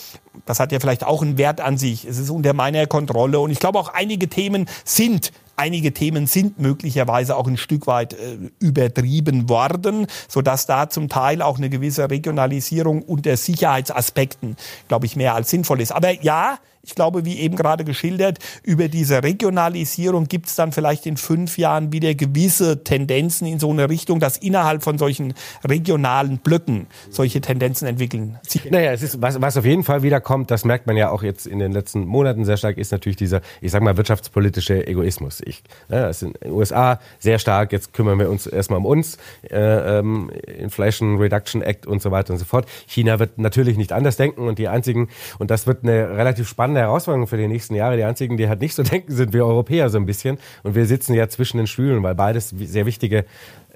das 0.46 0.58
hat 0.58 0.72
ja 0.72 0.80
vielleicht 0.80 1.04
auch 1.04 1.22
einen 1.22 1.38
Wert 1.38 1.60
an 1.60 1.78
sich. 1.78 2.04
Es 2.04 2.18
ist 2.18 2.28
unter 2.28 2.54
meiner 2.54 2.86
Kontrolle. 2.86 3.38
Und 3.38 3.52
ich 3.52 3.60
glaube 3.60 3.78
auch 3.78 3.88
einige 3.88 4.28
Themen 4.28 4.66
sind 4.84 5.32
Einige 5.56 5.92
Themen 5.92 6.26
sind 6.26 6.58
möglicherweise 6.58 7.36
auch 7.36 7.46
ein 7.46 7.56
Stück 7.56 7.86
weit 7.86 8.14
äh, 8.14 8.38
übertrieben 8.58 9.48
worden, 9.48 10.06
so 10.28 10.42
dass 10.42 10.66
da 10.66 10.88
zum 10.90 11.08
Teil 11.08 11.42
auch 11.42 11.58
eine 11.58 11.70
gewisse 11.70 12.10
Regionalisierung 12.10 13.02
unter 13.02 13.36
Sicherheitsaspekten, 13.36 14.56
glaube 14.88 15.06
ich, 15.06 15.16
mehr 15.16 15.34
als 15.34 15.50
sinnvoll 15.50 15.80
ist. 15.80 15.92
Aber 15.92 16.10
ja, 16.22 16.58
ich 16.84 16.94
glaube, 16.94 17.24
wie 17.24 17.38
eben 17.38 17.56
gerade 17.56 17.84
geschildert, 17.84 18.38
über 18.62 18.88
diese 18.88 19.22
Regionalisierung 19.22 20.26
gibt 20.26 20.46
es 20.46 20.54
dann 20.54 20.72
vielleicht 20.72 21.06
in 21.06 21.16
fünf 21.16 21.56
Jahren 21.58 21.92
wieder 21.92 22.14
gewisse 22.14 22.84
Tendenzen 22.84 23.46
in 23.46 23.58
so 23.58 23.70
eine 23.70 23.88
Richtung, 23.88 24.20
dass 24.20 24.36
innerhalb 24.36 24.82
von 24.82 24.98
solchen 24.98 25.34
regionalen 25.64 26.38
Blöcken 26.38 26.86
solche 27.10 27.40
Tendenzen 27.40 27.88
entwickeln. 27.88 28.38
Naja, 28.70 28.92
es 28.92 29.02
ist, 29.02 29.22
was, 29.22 29.40
was 29.40 29.56
auf 29.56 29.64
jeden 29.64 29.82
Fall 29.82 30.02
wiederkommt, 30.02 30.50
das 30.50 30.64
merkt 30.64 30.86
man 30.86 30.96
ja 30.96 31.10
auch 31.10 31.22
jetzt 31.22 31.46
in 31.46 31.58
den 31.58 31.72
letzten 31.72 32.06
Monaten 32.06 32.44
sehr 32.44 32.56
stark, 32.56 32.76
ist 32.76 32.92
natürlich 32.92 33.16
dieser, 33.16 33.40
ich 33.60 33.72
sag 33.72 33.82
mal, 33.82 33.96
wirtschaftspolitische 33.96 34.86
Egoismus. 34.86 35.40
Ich, 35.44 35.62
ne, 35.88 36.02
das 36.02 36.20
sind 36.20 36.36
in 36.38 36.50
den 36.50 36.52
USA 36.52 37.00
sehr 37.18 37.38
stark, 37.38 37.72
jetzt 37.72 37.94
kümmern 37.94 38.18
wir 38.18 38.30
uns 38.30 38.46
erstmal 38.46 38.78
um 38.78 38.86
uns, 38.86 39.16
äh, 39.50 39.98
ähm, 39.98 40.30
Inflation 40.58 41.16
Reduction 41.16 41.62
Act 41.62 41.86
und 41.86 42.02
so 42.02 42.10
weiter 42.10 42.34
und 42.34 42.38
so 42.38 42.44
fort. 42.44 42.66
China 42.86 43.18
wird 43.18 43.38
natürlich 43.38 43.78
nicht 43.78 43.92
anders 43.92 44.16
denken 44.16 44.46
und 44.46 44.58
die 44.58 44.68
einzigen, 44.68 45.08
und 45.38 45.50
das 45.50 45.66
wird 45.66 45.82
eine 45.82 46.16
relativ 46.16 46.48
spannende 46.48 46.73
spannende 46.74 46.80
Herausforderung 46.80 47.26
für 47.26 47.36
die 47.36 47.48
nächsten 47.48 47.74
Jahre. 47.74 47.96
Die 47.96 48.04
einzigen, 48.04 48.36
die 48.36 48.48
halt 48.48 48.60
nicht 48.60 48.74
so 48.74 48.82
denken, 48.82 49.12
sind 49.12 49.32
wir 49.32 49.46
Europäer 49.46 49.88
so 49.88 49.98
ein 49.98 50.06
bisschen. 50.06 50.38
Und 50.62 50.74
wir 50.74 50.86
sitzen 50.86 51.14
ja 51.14 51.28
zwischen 51.28 51.58
den 51.58 51.66
Stühlen, 51.66 52.02
weil 52.02 52.14
beides 52.14 52.50
sehr 52.50 52.86
wichtige 52.86 53.24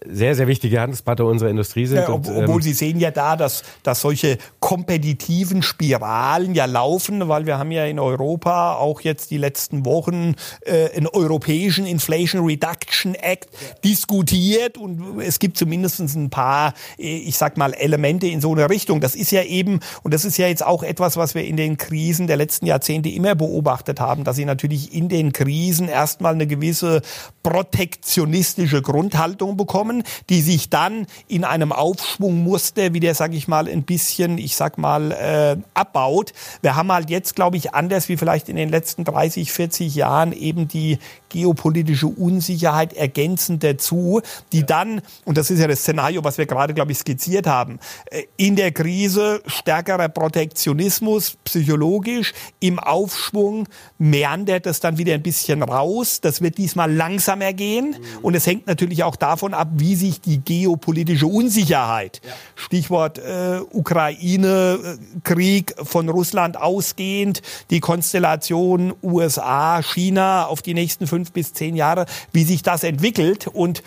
sehr, 0.07 0.35
sehr 0.35 0.47
wichtige 0.47 0.81
Handelspartner 0.81 1.24
unserer 1.27 1.51
Industrie 1.51 1.86
sind. 1.86 1.98
Ja, 1.98 2.09
und, 2.09 2.28
obwohl 2.28 2.56
ähm, 2.56 2.62
Sie 2.62 2.72
sehen 2.72 3.01
ja 3.01 3.10
da, 3.10 3.36
dass, 3.36 3.64
dass 3.82 4.01
solche 4.01 4.39
kompetitiven 4.60 5.62
Spiralen 5.62 6.55
ja 6.55 6.66
laufen, 6.66 7.28
weil 7.28 7.47
wir 7.47 7.59
haben 7.59 7.72
ja 7.72 7.85
in 7.85 7.98
Europa 7.98 8.74
auch 8.74 9.01
jetzt 9.01 9.31
die 9.31 9.39
letzten 9.39 9.85
Wochen 9.85 10.35
äh, 10.62 10.90
einen 10.97 11.09
europäischen 11.09 11.86
Inflation 11.86 12.44
Reduction 12.44 13.14
Act 13.14 13.48
ja. 13.52 13.74
diskutiert 13.85 14.78
und 14.78 15.20
es 15.20 15.39
gibt 15.39 15.56
zumindest 15.56 16.01
ein 16.01 16.31
paar, 16.31 16.74
ich 16.97 17.36
sag 17.36 17.56
mal, 17.56 17.74
Elemente 17.74 18.28
in 18.28 18.40
so 18.40 18.52
einer 18.52 18.70
Richtung. 18.70 19.01
Das 19.01 19.16
ist 19.16 19.32
ja 19.32 19.43
eben, 19.43 19.81
und 20.02 20.14
das 20.14 20.24
ist 20.24 20.39
ja 20.39 20.47
jetzt 20.47 20.64
auch 20.64 20.82
etwas, 20.82 21.16
was 21.16 21.35
wir 21.35 21.44
in 21.44 21.56
den 21.56 21.77
Krisen 21.77 22.28
der 22.28 22.36
letzten 22.36 22.66
Jahrzehnte 22.66 23.09
immer 23.09 23.35
beobachtet 23.35 24.01
haben, 24.01 24.24
dass 24.24 24.36
sie 24.36 24.44
natürlich 24.44 24.94
in 24.94 25.09
den 25.09 25.32
Krisen 25.32 25.89
erstmal 25.89 26.35
eine 26.35 26.47
gewisse 26.47 27.02
protektionistische 27.43 28.82
Grundhaltung 28.82 29.56
bekommen 29.56 29.88
kommen, 29.89 30.02
die 30.28 30.40
sich 30.43 30.69
dann 30.70 31.06
in 31.27 31.44
einem 31.44 31.73
Aufschwungmuster 31.73 32.93
wieder, 32.93 33.15
sage 33.15 33.36
ich 33.36 33.48
mal, 33.48 33.69
ein 33.69 33.82
bisschen, 33.82 34.39
ich 34.39 34.56
sag 34.56 34.78
mal, 34.78 35.12
äh, 35.12 35.56
abbaut. 35.74 36.32
Wir 36.62 36.77
haben 36.77 36.93
halt 36.93 37.10
jetzt, 37.10 37.35
glaube 37.35 37.56
ich, 37.56 37.74
anders 37.74 38.09
wie 38.09 38.16
vielleicht 38.16 38.48
in 38.48 38.56
den 38.56 38.69
letzten 38.69 39.05
30, 39.05 39.52
40 39.52 39.94
Jahren 39.94 40.32
eben 40.32 40.69
die 40.69 40.98
geopolitische 41.28 42.06
Unsicherheit 42.06 42.93
ergänzend 42.93 43.62
dazu, 43.62 44.20
die 44.52 44.65
dann, 44.65 45.01
und 45.24 45.39
das 45.39 45.51
ist 45.51 45.60
ja 45.60 45.66
das 45.66 45.81
Szenario, 45.81 46.24
was 46.24 46.39
wir 46.39 46.47
gerade, 46.47 46.74
glaube 46.74 46.93
ich, 46.93 46.98
skizziert 46.98 47.47
haben, 47.47 47.78
äh, 48.10 48.24
in 48.36 48.56
der 48.56 48.73
Krise 48.73 49.43
stärkerer 49.47 50.09
Protektionismus 50.09 51.36
psychologisch, 51.44 52.32
im 52.60 52.78
Aufschwung 52.78 53.69
meandert 53.98 54.66
es 54.66 54.81
dann 54.81 54.98
wieder 54.98 55.15
ein 55.15 55.23
bisschen 55.23 55.62
raus. 55.62 56.20
Das 56.20 56.40
wird 56.40 56.59
diesmal 56.59 56.93
langsamer 56.93 57.52
gehen. 57.52 57.90
Mhm. 57.90 58.19
Und 58.23 58.35
es 58.35 58.47
hängt 58.47 58.66
natürlich 58.66 59.05
auch 59.05 59.16
davon 59.16 59.55
ab, 59.55 59.69
wie 59.80 59.94
sich 59.94 60.20
die 60.20 60.38
geopolitische 60.38 61.26
Unsicherheit, 61.26 62.20
ja. 62.24 62.32
Stichwort 62.55 63.18
äh, 63.18 63.60
Ukraine-Krieg 63.70 65.74
von 65.82 66.09
Russland 66.09 66.56
ausgehend, 66.56 67.42
die 67.70 67.80
Konstellation 67.80 68.94
USA, 69.02 69.82
China 69.82 70.46
auf 70.46 70.62
die 70.62 70.74
nächsten 70.74 71.06
fünf 71.06 71.32
bis 71.32 71.52
zehn 71.52 71.76
Jahre, 71.76 72.06
wie 72.32 72.44
sich 72.44 72.62
das 72.62 72.82
entwickelt. 72.82 73.46
Und 73.46 73.82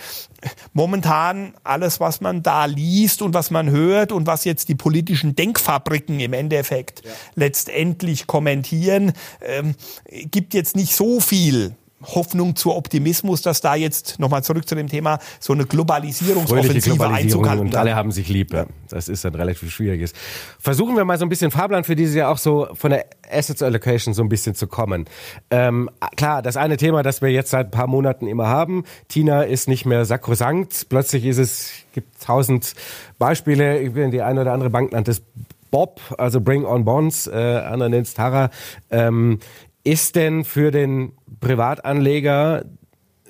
momentan 0.74 1.54
alles, 1.64 2.00
was 2.00 2.22
man 2.22 2.44
da 2.44 2.66
liest 2.66 3.22
und 3.22 3.34
was 3.34 3.52
man 3.52 3.70
hört 3.70 4.12
und 4.12 4.28
was 4.28 4.46
jetzt 4.46 4.70
die 4.70 4.76
politischen 4.76 5.36
Denkfabriken 5.36 6.20
im 6.20 6.34
Endeffekt 6.34 7.06
ja. 7.06 7.12
letztendlich 7.36 8.28
kommentieren, 8.28 9.14
ähm, 9.42 9.76
gibt 10.10 10.54
jetzt 10.54 10.76
nicht 10.76 10.96
so 10.96 11.20
viel 11.20 11.76
Hoffnung 12.04 12.56
zu 12.56 12.74
Optimismus, 12.74 13.42
dass 13.42 13.62
da 13.62 13.76
jetzt 13.76 14.20
nochmal 14.20 14.44
zurück 14.44 14.68
zu 14.68 14.76
dem 14.76 14.88
Thema 14.88 15.20
so 15.40 15.54
eine 15.54 15.66
Globalisierungsoffensive 15.66 16.96
Globalisierung 16.96 17.46
Einzug 17.46 17.62
Und 17.62 17.76
alle 17.76 17.96
haben 17.96 18.12
sich 18.12 18.30
lieb. 18.30 18.54
Ja. 18.54 18.66
Das 18.90 19.08
ist 19.08 19.26
ein 19.26 19.36
relativ 19.36 19.72
schwieriges. 19.72 20.14
Versuchen 20.60 20.96
wir 20.96 21.06
mal 21.06 21.18
so 21.18 21.26
ein 21.26 21.30
bisschen 21.30 21.52
Fahrplan 21.52 21.84
für 21.84 21.96
dieses 21.96 22.16
Jahr 22.16 22.32
auch 22.32 22.38
so 22.38 22.68
von 22.74 22.92
der 22.92 23.06
Assets 23.30 23.62
Allocation 23.62 24.14
so 24.14 24.22
ein 24.24 24.30
bisschen 24.30 24.56
zu 24.56 24.68
kommen. 24.68 25.06
Ähm, 25.50 25.90
klar, 26.16 26.42
das 26.42 26.58
eine 26.58 26.78
Thema, 26.78 27.04
das 27.04 27.22
wir 27.22 27.30
jetzt 27.30 27.52
seit 27.52 27.68
ein 27.68 27.72
paar 27.72 27.88
Monaten 27.88 28.28
immer 28.28 28.48
haben. 28.48 28.84
Tina 29.08 29.44
ist 29.44 29.68
nicht 29.68 29.86
mehr 29.86 30.06
sakrosankt. 30.06 30.88
Plötzlich 30.90 31.26
ist 31.26 31.38
es, 31.38 31.72
gibt 31.94 32.22
tausend 32.22 32.74
Beispiele. 33.18 33.80
Ich 33.80 33.94
bin 33.94 34.12
die 34.12 34.22
eine 34.22 34.42
oder 34.42 34.54
andere 34.54 34.70
Bank 34.70 34.92
nannt 34.92 35.08
es 35.08 35.22
Bob, 35.72 36.02
also 36.18 36.42
Bring 36.42 36.66
on 36.66 36.84
Bonds, 36.84 37.28
äh, 37.28 37.34
Anna 37.34 37.88
nennt 37.88 38.06
es 38.06 38.14
Tara. 38.14 38.50
Ähm, 38.90 39.40
ist 39.84 40.16
denn 40.16 40.44
für 40.44 40.72
den 40.72 41.14
Privatanleger 41.40 42.66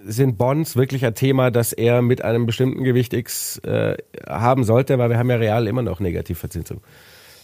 sind 0.03 0.37
Bonds 0.37 0.75
wirklich 0.75 1.05
ein 1.05 1.15
Thema, 1.15 1.51
das 1.51 1.73
er 1.73 2.01
mit 2.01 2.23
einem 2.23 2.45
bestimmten 2.45 2.83
Gewicht 2.83 3.13
X 3.13 3.59
äh, 3.59 3.97
haben 4.27 4.63
sollte, 4.63 4.97
weil 4.97 5.09
wir 5.09 5.17
haben 5.17 5.29
ja 5.29 5.35
real 5.35 5.67
immer 5.67 5.83
noch 5.83 5.99
Negativverzinsung 5.99 6.81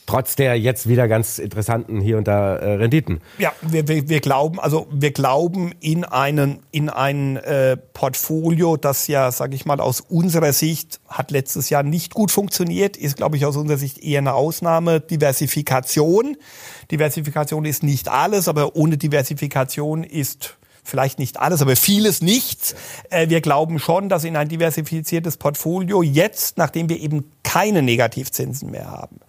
trotz 0.07 0.35
der 0.35 0.57
jetzt 0.57 0.89
wieder 0.89 1.07
ganz 1.07 1.37
interessanten 1.37 2.01
hier 2.01 2.17
und 2.17 2.27
da 2.27 2.55
äh, 2.55 2.75
Renditen. 2.75 3.21
Ja, 3.37 3.51
wir, 3.61 3.87
wir, 3.87 4.09
wir 4.09 4.19
glauben, 4.21 4.59
also 4.59 4.87
wir 4.89 5.11
glauben 5.11 5.73
in 5.79 6.03
einen 6.05 6.61
in 6.71 6.89
ein 6.89 7.37
äh, 7.37 7.77
Portfolio, 7.77 8.77
das 8.77 9.07
ja, 9.07 9.31
sage 9.31 9.53
ich 9.53 9.65
mal, 9.65 9.79
aus 9.79 9.99
unserer 10.01 10.53
Sicht 10.53 10.99
hat 11.07 11.29
letztes 11.29 11.69
Jahr 11.69 11.83
nicht 11.83 12.13
gut 12.13 12.31
funktioniert, 12.31 12.97
ist, 12.97 13.17
glaube 13.17 13.37
ich, 13.37 13.45
aus 13.45 13.57
unserer 13.57 13.77
Sicht 13.77 13.99
eher 13.99 14.19
eine 14.19 14.33
Ausnahme. 14.33 15.01
Diversifikation. 15.01 16.37
Diversifikation 16.91 17.65
ist 17.65 17.83
nicht 17.83 18.07
alles, 18.09 18.47
aber 18.47 18.75
ohne 18.75 18.97
Diversifikation 18.97 20.03
ist 20.03 20.57
vielleicht 20.83 21.19
nicht 21.19 21.39
alles, 21.39 21.61
aber 21.61 21.75
vieles 21.75 22.21
nichts. 22.21 22.75
Äh, 23.09 23.29
wir 23.29 23.41
glauben 23.41 23.77
schon, 23.79 24.09
dass 24.09 24.23
in 24.23 24.35
ein 24.37 24.47
diversifiziertes 24.47 25.37
Portfolio 25.37 26.01
jetzt, 26.01 26.57
nachdem 26.57 26.89
wir 26.89 26.99
eben 26.99 27.31
keine 27.43 27.81
Negativzinsen 27.81 28.71
mehr 28.71 28.89
haben, 28.89 29.19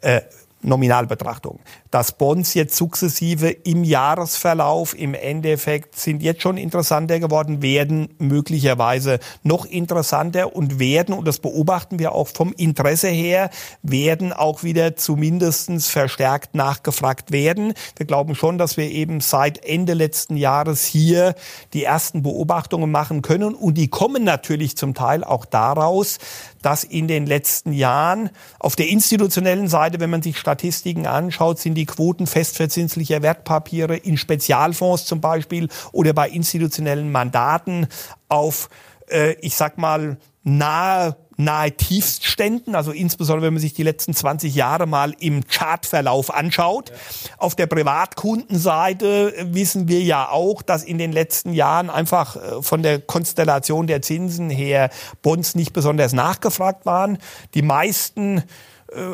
äh, 0.00 0.22
Nominalbetrachtung. 0.62 1.58
Dass 1.92 2.12
Bonds 2.12 2.54
jetzt 2.54 2.74
sukzessive 2.74 3.50
im 3.50 3.84
Jahresverlauf 3.84 4.98
im 4.98 5.12
Endeffekt 5.12 5.94
sind 5.98 6.22
jetzt 6.22 6.40
schon 6.40 6.56
interessanter 6.56 7.20
geworden, 7.20 7.60
werden 7.60 8.08
möglicherweise 8.18 9.18
noch 9.42 9.66
interessanter 9.66 10.56
und 10.56 10.78
werden, 10.78 11.14
und 11.14 11.28
das 11.28 11.38
beobachten 11.38 11.98
wir 11.98 12.12
auch 12.12 12.28
vom 12.28 12.54
Interesse 12.54 13.08
her, 13.08 13.50
werden 13.82 14.32
auch 14.32 14.62
wieder 14.62 14.96
zumindestens 14.96 15.88
verstärkt 15.88 16.54
nachgefragt 16.54 17.30
werden. 17.30 17.74
Wir 17.96 18.06
glauben 18.06 18.34
schon, 18.34 18.56
dass 18.56 18.78
wir 18.78 18.90
eben 18.90 19.20
seit 19.20 19.62
Ende 19.62 19.92
letzten 19.92 20.38
Jahres 20.38 20.86
hier 20.86 21.34
die 21.74 21.84
ersten 21.84 22.22
Beobachtungen 22.22 22.90
machen 22.90 23.20
können 23.20 23.54
und 23.54 23.76
die 23.76 23.88
kommen 23.88 24.24
natürlich 24.24 24.78
zum 24.78 24.94
Teil 24.94 25.24
auch 25.24 25.44
daraus, 25.44 26.18
dass 26.62 26.84
in 26.84 27.06
den 27.06 27.26
letzten 27.26 27.72
Jahren 27.72 28.30
auf 28.58 28.76
der 28.76 28.88
institutionellen 28.88 29.68
Seite, 29.68 30.00
wenn 30.00 30.10
man 30.10 30.22
sich 30.22 30.38
Statistiken 30.38 31.06
anschaut, 31.06 31.58
sind 31.58 31.74
die 31.74 31.81
Quoten 31.86 32.26
festverzinslicher 32.26 33.22
Wertpapiere 33.22 33.96
in 33.96 34.16
Spezialfonds 34.16 35.04
zum 35.04 35.20
Beispiel 35.20 35.68
oder 35.92 36.12
bei 36.12 36.28
institutionellen 36.28 37.12
Mandaten 37.12 37.86
auf, 38.28 38.68
äh, 39.10 39.34
ich 39.40 39.56
sag 39.56 39.78
mal, 39.78 40.18
nahe 40.44 41.16
nahe 41.36 41.72
Tiefstständen, 41.72 42.74
also 42.74 42.92
insbesondere 42.92 43.46
wenn 43.46 43.54
man 43.54 43.60
sich 43.60 43.74
die 43.74 43.82
letzten 43.82 44.14
20 44.14 44.54
Jahre 44.54 44.86
mal 44.86 45.14
im 45.18 45.46
Chartverlauf 45.46 46.32
anschaut. 46.32 46.90
Ja. 46.90 46.96
Auf 47.38 47.54
der 47.54 47.66
Privatkundenseite 47.66 49.34
wissen 49.52 49.88
wir 49.88 50.00
ja 50.00 50.28
auch, 50.30 50.62
dass 50.62 50.84
in 50.84 50.98
den 50.98 51.12
letzten 51.12 51.52
Jahren 51.52 51.90
einfach 51.90 52.36
äh, 52.36 52.62
von 52.62 52.82
der 52.82 53.00
Konstellation 53.00 53.86
der 53.86 54.02
Zinsen 54.02 54.50
her 54.50 54.90
Bonds 55.22 55.54
nicht 55.54 55.72
besonders 55.72 56.12
nachgefragt 56.12 56.86
waren. 56.86 57.18
Die 57.54 57.62
meisten 57.62 58.42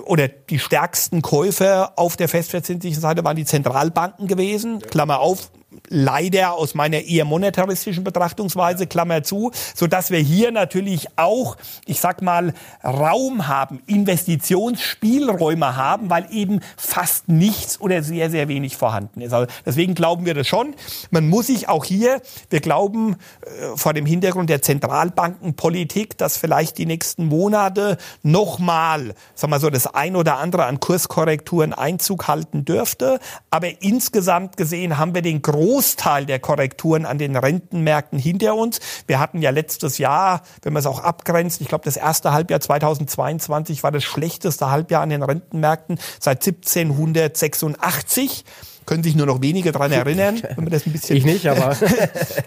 oder 0.05 0.28
die 0.28 0.59
stärksten 0.59 1.22
Käufer 1.22 1.92
auf 1.96 2.16
der 2.16 2.28
festverzinslichen 2.28 3.00
Seite 3.00 3.24
waren 3.24 3.36
die 3.36 3.44
Zentralbanken 3.44 4.26
gewesen. 4.26 4.80
Klammer 4.80 5.20
auf, 5.20 5.50
leider 5.89 6.55
aus 6.55 6.74
meiner 6.74 7.03
eher 7.03 7.24
monetaristischen 7.24 8.05
Betrachtungsweise, 8.05 8.86
Klammer 8.86 9.23
zu, 9.23 9.51
so 9.74 9.86
dass 9.86 10.11
wir 10.11 10.19
hier 10.19 10.51
natürlich 10.51 11.09
auch, 11.16 11.57
ich 11.86 12.01
sag 12.01 12.23
mal, 12.23 12.55
Raum 12.82 13.49
haben, 13.49 13.82
Investitionsspielräume 13.86 15.77
haben, 15.77 16.09
weil 16.09 16.27
eben 16.31 16.61
fast 16.77 17.28
nichts 17.28 17.81
oder 17.81 18.03
sehr, 18.03 18.31
sehr 18.31 18.49
wenig 18.49 18.77
vorhanden 18.77 19.20
ist. 19.20 19.32
Also 19.32 19.51
deswegen 19.66 19.95
glauben 19.95 20.24
wir 20.24 20.35
das 20.35 20.47
schon. 20.47 20.74
Man 21.11 21.28
muss 21.28 21.49
sich 21.49 21.69
auch 21.69 21.85
hier, 21.85 22.23
wir 22.49 22.61
glauben 22.61 23.16
äh, 23.43 23.77
vor 23.77 23.93
dem 23.93 24.07
Hintergrund 24.07 24.49
der 24.49 24.62
Zentralbankenpolitik, 24.62 26.16
dass 26.16 26.39
vielleicht 26.39 26.78
die 26.78 26.86
nächsten 26.86 27.27
Monate 27.27 27.99
nochmal, 28.23 29.15
sagen 29.35 29.53
wir 29.53 29.61
so, 29.61 29.69
das 29.69 29.86
ein 29.86 30.16
oder 30.16 30.39
andere 30.39 30.65
an 30.65 30.81
Kurskorrekturen 30.81 31.74
Einzug 31.74 32.27
halten 32.27 32.65
dürfte. 32.65 33.20
Aber 33.51 33.82
insgesamt 33.82 34.57
gesehen 34.57 34.97
haben 34.97 35.15
wir 35.15 35.23
den 35.23 35.43
Großteil 35.59 36.24
der 36.24 36.39
Korrekturen 36.39 37.05
an 37.05 37.18
den 37.18 37.35
Rentenmärkten 37.35 38.16
hinter 38.16 38.55
uns. 38.55 38.78
Wir 39.09 39.18
hatten 39.18 39.43
ja 39.43 39.51
letztes 39.51 39.98
Jahr, 39.98 40.43
wenn 40.62 40.72
man 40.72 40.78
es 40.78 40.86
auch 40.86 41.01
abgrenzt, 41.01 41.60
ich 41.60 41.66
glaube, 41.66 41.85
das 41.85 41.97
erste 41.97 42.30
Halbjahr 42.32 42.60
2022 42.60 43.82
war 43.82 43.90
das 43.90 44.05
schlechteste 44.05 44.70
Halbjahr 44.70 45.02
an 45.02 45.10
den 45.10 45.24
Rentenmärkten 45.24 45.98
seit 46.20 46.47
1786 46.47 48.44
können 48.86 49.02
sich 49.02 49.16
nur 49.16 49.26
noch 49.26 49.43
wenige 49.43 49.70
daran 49.70 49.93
erinnern, 49.93 50.40
wenn 50.56 50.64
man 50.64 50.70
das 50.70 50.86
ein 50.86 50.93
bisschen. 50.93 51.16
Ich 51.16 51.24
nicht, 51.24 51.47
aber. 51.47 51.76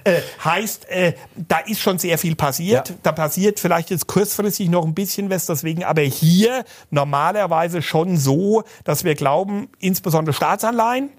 Äh, 0.03 0.21
heißt, 0.43 0.89
äh, 0.89 1.13
da 1.35 1.59
ist 1.59 1.79
schon 1.79 1.99
sehr 1.99 2.17
viel 2.17 2.35
passiert. 2.35 2.89
Ja. 2.89 2.95
Da 3.03 3.11
passiert 3.11 3.59
vielleicht 3.59 3.91
jetzt 3.91 4.07
kurzfristig 4.07 4.69
noch 4.69 4.83
ein 4.83 4.95
bisschen 4.95 5.29
was, 5.29 5.45
deswegen 5.45 5.83
aber 5.83 6.01
hier 6.01 6.63
normalerweise 6.89 7.83
schon 7.83 8.17
so, 8.17 8.63
dass 8.83 9.03
wir 9.03 9.13
glauben, 9.13 9.69
insbesondere 9.79 10.33
Staatsanleihen, 10.33 11.11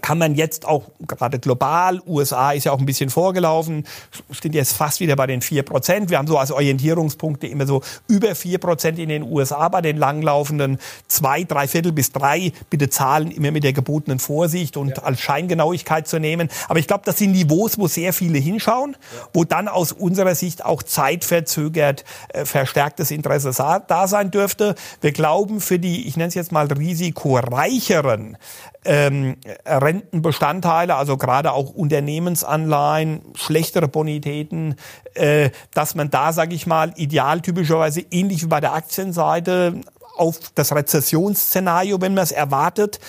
kann 0.00 0.18
man 0.18 0.34
jetzt 0.34 0.66
auch 0.66 0.84
gerade 1.06 1.38
global, 1.38 2.00
USA 2.06 2.52
ist 2.52 2.64
ja 2.64 2.72
auch 2.72 2.78
ein 2.78 2.86
bisschen 2.86 3.10
vorgelaufen, 3.10 3.84
steht 4.30 4.54
jetzt 4.54 4.72
fast 4.72 5.00
wieder 5.00 5.16
bei 5.16 5.26
den 5.26 5.42
vier 5.42 5.62
Prozent. 5.62 6.10
Wir 6.10 6.18
haben 6.18 6.26
so 6.26 6.38
als 6.38 6.50
Orientierungspunkte 6.50 7.46
immer 7.46 7.66
so 7.66 7.82
über 8.08 8.34
vier 8.34 8.58
Prozent 8.58 8.98
in 8.98 9.08
den 9.08 9.22
USA 9.22 9.68
bei 9.68 9.80
den 9.80 9.96
langlaufenden 9.96 10.78
zwei, 11.06 11.44
drei 11.44 11.68
Viertel 11.68 11.92
bis 11.92 12.12
drei. 12.12 12.52
Bitte 12.70 12.90
Zahlen 12.90 13.30
immer 13.30 13.50
mit 13.50 13.64
der 13.64 13.72
gebotenen 13.72 14.18
Vorsicht 14.18 14.76
und 14.76 14.96
ja. 14.96 15.02
als 15.04 15.20
Scheingenauigkeit 15.20 16.08
zu 16.08 16.18
nehmen. 16.18 16.48
Aber 16.68 16.78
ich 16.78 16.86
glaube, 16.86 17.02
das 17.04 17.18
sind 17.18 17.32
Niveaus, 17.32 17.78
wo 17.78 17.86
sehr 17.86 18.12
viele 18.12 18.38
hinschauen, 18.38 18.92
ja. 18.92 19.28
wo 19.32 19.44
dann 19.44 19.68
aus 19.68 19.92
unserer 19.92 20.34
Sicht 20.34 20.64
auch 20.64 20.82
zeitverzögert 20.82 22.04
äh, 22.28 22.44
verstärktes 22.44 23.10
Interesse 23.10 23.52
da 23.56 24.08
sein 24.08 24.30
dürfte. 24.30 24.74
Wir 25.00 25.12
glauben 25.12 25.60
für 25.60 25.78
die, 25.78 26.08
ich 26.08 26.16
nenne 26.16 26.28
es 26.28 26.34
jetzt 26.34 26.52
mal 26.52 26.66
risikoreicheren 26.66 28.36
ähm, 28.86 29.36
Rentenbestandteile, 29.66 30.94
also 30.94 31.16
gerade 31.16 31.52
auch 31.52 31.70
Unternehmensanleihen, 31.70 33.22
schlechtere 33.34 33.88
Bonitäten, 33.88 34.76
äh, 35.14 35.50
dass 35.74 35.94
man 35.94 36.10
da, 36.10 36.32
sage 36.32 36.54
ich 36.54 36.66
mal, 36.66 36.92
ideal 36.96 37.40
typischerweise 37.40 38.00
ähnlich 38.10 38.42
wie 38.42 38.48
bei 38.48 38.60
der 38.60 38.74
Aktienseite 38.74 39.80
auf 40.16 40.38
das 40.54 40.74
Rezessionsszenario, 40.74 42.00
wenn 42.00 42.14
man 42.14 42.24
es 42.24 42.32
erwartet, 42.32 43.00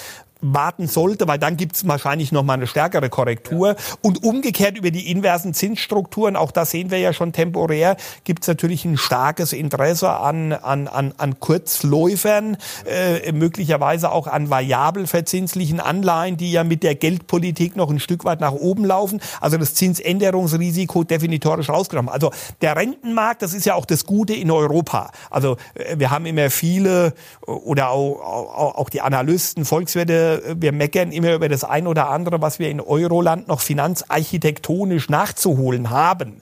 warten 0.41 0.87
sollte, 0.87 1.27
weil 1.27 1.39
dann 1.39 1.57
gibt 1.57 1.75
es 1.75 1.87
wahrscheinlich 1.87 2.31
noch 2.31 2.43
mal 2.43 2.53
eine 2.53 2.67
stärkere 2.67 3.09
Korrektur. 3.09 3.69
Ja. 3.69 3.75
Und 4.01 4.23
umgekehrt 4.23 4.77
über 4.77 4.91
die 4.91 5.11
inversen 5.11 5.53
Zinsstrukturen, 5.53 6.35
auch 6.35 6.51
das 6.51 6.71
sehen 6.71 6.91
wir 6.91 6.99
ja 6.99 7.13
schon 7.13 7.33
temporär, 7.33 7.97
gibt 8.23 8.43
es 8.43 8.47
natürlich 8.47 8.85
ein 8.85 8.97
starkes 8.97 9.53
Interesse 9.53 10.09
an, 10.09 10.53
an, 10.53 10.87
an, 10.87 11.13
an 11.17 11.39
Kurzläufern, 11.39 12.57
äh, 12.85 13.31
möglicherweise 13.31 14.11
auch 14.11 14.27
an 14.27 14.49
variabel 14.49 15.07
verzinslichen 15.07 15.79
Anleihen, 15.79 16.37
die 16.37 16.51
ja 16.51 16.63
mit 16.63 16.83
der 16.83 16.95
Geldpolitik 16.95 17.75
noch 17.75 17.89
ein 17.89 17.99
Stück 17.99 18.25
weit 18.25 18.39
nach 18.39 18.53
oben 18.53 18.85
laufen. 18.85 19.21
Also 19.41 19.57
das 19.57 19.73
Zinsänderungsrisiko 19.73 21.03
definitorisch 21.03 21.69
rausgenommen. 21.69 22.11
Also 22.11 22.31
der 22.61 22.75
Rentenmarkt, 22.75 23.41
das 23.41 23.53
ist 23.53 23.65
ja 23.65 23.75
auch 23.75 23.85
das 23.85 24.05
Gute 24.05 24.33
in 24.33 24.51
Europa. 24.51 25.11
Also 25.29 25.57
äh, 25.73 25.97
wir 25.97 26.11
haben 26.11 26.25
immer 26.25 26.49
viele 26.49 27.13
oder 27.45 27.89
auch, 27.89 28.19
auch, 28.19 28.75
auch 28.75 28.89
die 28.89 29.01
Analysten, 29.01 29.65
Volkswirte, 29.65 30.26
wir, 30.55 30.71
meckern 30.71 31.11
immer 31.11 31.33
über 31.33 31.49
das 31.49 31.63
ein 31.63 31.87
oder 31.87 32.09
andere, 32.09 32.41
was 32.41 32.59
wir 32.59 32.69
in 32.69 32.81
Euroland 32.81 33.47
noch 33.47 33.61
finanzarchitektonisch 33.61 35.09
nachzuholen 35.09 35.89
haben. 35.89 36.41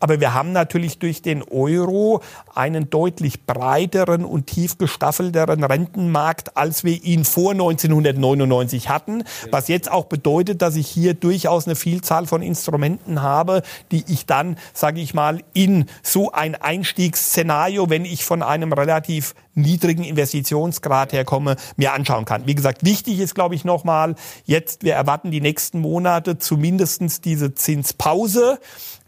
Aber 0.00 0.20
wir 0.20 0.34
haben 0.34 0.52
natürlich 0.52 0.98
durch 0.98 1.22
den 1.22 1.42
Euro 1.42 2.20
einen 2.54 2.90
deutlich 2.90 3.44
breiteren 3.46 4.24
und 4.24 4.46
tief 4.46 4.78
gestaffelteren 4.78 5.64
Rentenmarkt, 5.64 6.56
als 6.56 6.84
wir 6.84 7.02
ihn 7.02 7.24
vor 7.24 7.52
1999 7.52 8.88
hatten. 8.88 9.24
Was 9.50 9.68
jetzt 9.68 9.90
auch 9.90 10.04
bedeutet, 10.04 10.62
dass 10.62 10.76
ich 10.76 10.88
hier 10.88 11.14
durchaus 11.14 11.66
eine 11.66 11.76
Vielzahl 11.76 12.26
von 12.26 12.42
Instrumenten 12.42 13.22
habe, 13.22 13.62
die 13.90 14.04
ich 14.08 14.26
dann, 14.26 14.56
sage 14.74 15.00
ich 15.00 15.14
mal, 15.14 15.42
in 15.54 15.86
so 16.02 16.32
ein 16.32 16.54
Einstiegsszenario, 16.54 17.88
wenn 17.90 18.04
ich 18.04 18.24
von 18.24 18.42
einem 18.42 18.72
relativ 18.72 19.34
niedrigen 19.56 20.04
Investitionsgrad 20.04 21.12
herkomme, 21.12 21.56
mir 21.76 21.94
anschauen 21.94 22.26
kann. 22.26 22.46
Wie 22.46 22.54
gesagt, 22.54 22.84
wichtig 22.84 23.18
ist, 23.20 23.25
glaube 23.34 23.54
ich, 23.54 23.64
nochmal, 23.64 24.14
jetzt, 24.44 24.82
wir 24.82 24.94
erwarten 24.94 25.30
die 25.30 25.40
nächsten 25.40 25.80
Monate 25.80 26.38
zumindestens 26.38 27.20
diese 27.20 27.54
Zinspause 27.54 28.58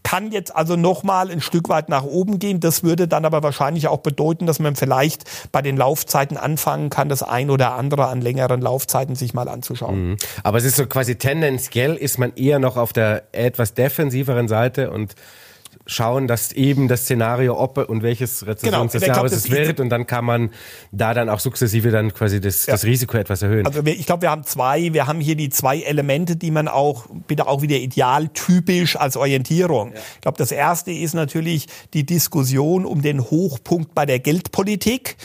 kann 0.09 0.33
jetzt 0.33 0.57
also 0.57 0.75
nochmal 0.75 1.31
ein 1.31 1.43
Stück 1.43 1.69
weit 1.69 1.91
nach 1.91 2.03
oben 2.03 2.39
gehen. 2.39 2.61
Das 2.61 2.83
würde 2.83 3.09
dann 3.09 3.27
aber 3.27 3.43
wahrscheinlich 3.43 3.89
auch 3.89 3.99
bedeuten, 3.99 4.47
dass 4.47 4.59
man 4.59 4.75
vielleicht 4.75 5.25
bei 5.53 5.61
den 5.61 5.77
Laufzeiten 5.77 6.39
anfangen 6.39 6.89
kann, 6.89 7.11
das 7.11 7.23
ein 7.23 7.51
oder 7.51 7.75
andere 7.75 8.07
an 8.07 8.23
längeren 8.23 8.63
Laufzeiten 8.63 9.17
sich 9.17 9.35
mal 9.35 9.49
anzuschauen. 9.49 10.11
Mhm. 10.11 10.17
Aber 10.43 10.57
es 10.57 10.65
ist 10.65 10.77
so 10.77 10.87
quasi 10.87 11.17
tendenziell 11.17 11.95
ist 11.95 12.19
man 12.19 12.35
eher 12.37 12.59
noch 12.59 12.79
auf 12.79 12.95
der 12.95 13.25
etwas 13.33 13.75
defensiveren 13.75 14.49
Seite 14.49 14.91
und 14.91 15.15
schauen, 15.87 16.27
dass 16.27 16.53
eben 16.53 16.89
das 16.89 17.03
Szenario, 17.03 17.59
ob 17.59 17.79
und 17.79 18.03
welches 18.03 18.47
Rezessions 18.47 18.93
genau, 18.93 19.25
es 19.25 19.51
wird 19.51 19.81
und 19.81 19.89
dann 19.89 20.07
kann 20.07 20.25
man 20.25 20.51
da 20.93 21.15
dann 21.15 21.29
auch 21.29 21.41
sukzessive 21.41 21.91
dann 21.91 22.13
quasi 22.13 22.41
das, 22.41 22.67
ja. 22.67 22.73
das 22.73 22.85
Risiko 22.85 23.17
etwas 23.17 23.43
erhöhen. 23.43 23.67
Also 23.67 23.83
ich 23.85 24.07
glaube, 24.07 24.23
wir 24.23 24.31
haben 24.31 24.45
zwei, 24.45 24.93
wir 24.93 25.07
haben 25.07 25.21
hier 25.21 25.35
die 25.37 25.49
zwei 25.49 25.81
Elemente, 25.81 26.37
die 26.37 26.51
man 26.51 26.69
auch 26.69 27.07
bitte 27.27 27.47
auch 27.47 27.63
wieder 27.63 27.77
idealtypisch 27.77 28.97
als 28.97 29.17
Orientierung. 29.17 29.93
Ja. 29.93 30.01
Ich 30.17 30.21
glaube, 30.21 30.39
das 30.39 30.53
erste 30.53 30.93
ist 30.93 31.15
natürlich 31.15 31.67
die 31.95 32.05
Diskussion 32.05 32.85
um 32.85 33.03
den 33.03 33.23
Hochpunkt 33.23 33.95
bei 33.95 34.07
der 34.07 34.19
Geldpolitik. 34.19 35.17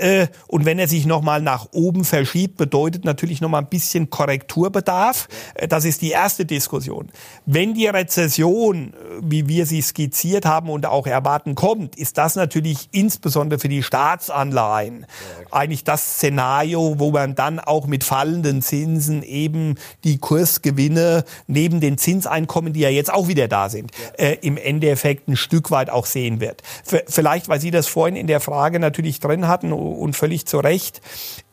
Äh, 0.00 0.28
und 0.46 0.64
wenn 0.64 0.78
er 0.78 0.88
sich 0.88 1.06
nochmal 1.06 1.42
nach 1.42 1.68
oben 1.72 2.04
verschiebt, 2.04 2.56
bedeutet 2.56 3.04
natürlich 3.04 3.40
nochmal 3.40 3.62
ein 3.62 3.68
bisschen 3.68 4.08
Korrekturbedarf. 4.10 5.28
Äh, 5.54 5.68
das 5.68 5.84
ist 5.84 6.00
die 6.02 6.10
erste 6.10 6.46
Diskussion. 6.46 7.10
Wenn 7.44 7.74
die 7.74 7.86
Rezession, 7.86 8.94
äh, 8.94 9.20
wie 9.22 9.46
wir 9.46 9.66
sie 9.66 9.82
skizziert 9.82 10.46
haben 10.46 10.70
und 10.70 10.86
auch 10.86 11.06
erwarten, 11.06 11.54
kommt, 11.54 11.96
ist 11.96 12.16
das 12.16 12.34
natürlich 12.34 12.88
insbesondere 12.92 13.60
für 13.60 13.68
die 13.68 13.82
Staatsanleihen 13.82 15.06
eigentlich 15.50 15.84
das 15.84 16.14
Szenario, 16.14 16.98
wo 16.98 17.10
man 17.10 17.34
dann 17.34 17.60
auch 17.60 17.86
mit 17.86 18.02
fallenden 18.04 18.62
Zinsen 18.62 19.22
eben 19.22 19.74
die 20.04 20.18
Kursgewinne 20.18 21.24
neben 21.46 21.80
den 21.80 21.98
Zinseinkommen, 21.98 22.72
die 22.72 22.80
ja 22.80 22.88
jetzt 22.88 23.12
auch 23.12 23.28
wieder 23.28 23.48
da 23.48 23.68
sind, 23.68 23.90
äh, 24.16 24.36
im 24.40 24.56
Endeffekt 24.56 25.28
ein 25.28 25.36
Stück 25.36 25.70
weit 25.70 25.90
auch 25.90 26.06
sehen 26.06 26.40
wird. 26.40 26.62
Vielleicht, 27.06 27.48
weil 27.48 27.60
Sie 27.60 27.70
das 27.70 27.86
vorhin 27.86 28.16
in 28.16 28.26
der 28.26 28.40
Frage 28.40 28.80
natürlich 28.80 29.20
drin 29.20 29.46
hatten, 29.46 29.72
und 29.90 30.16
völlig 30.16 30.46
zu 30.46 30.58
Recht. 30.58 31.00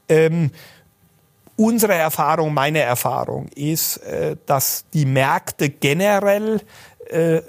Ähm, 0.09 0.51
unsere 1.55 1.95
Erfahrung, 1.95 2.53
meine 2.53 2.79
Erfahrung 2.79 3.47
ist, 3.55 3.97
äh, 3.97 4.37
dass 4.45 4.85
die 4.93 5.05
Märkte 5.05 5.69
generell 5.69 6.61
äh, 7.09 7.41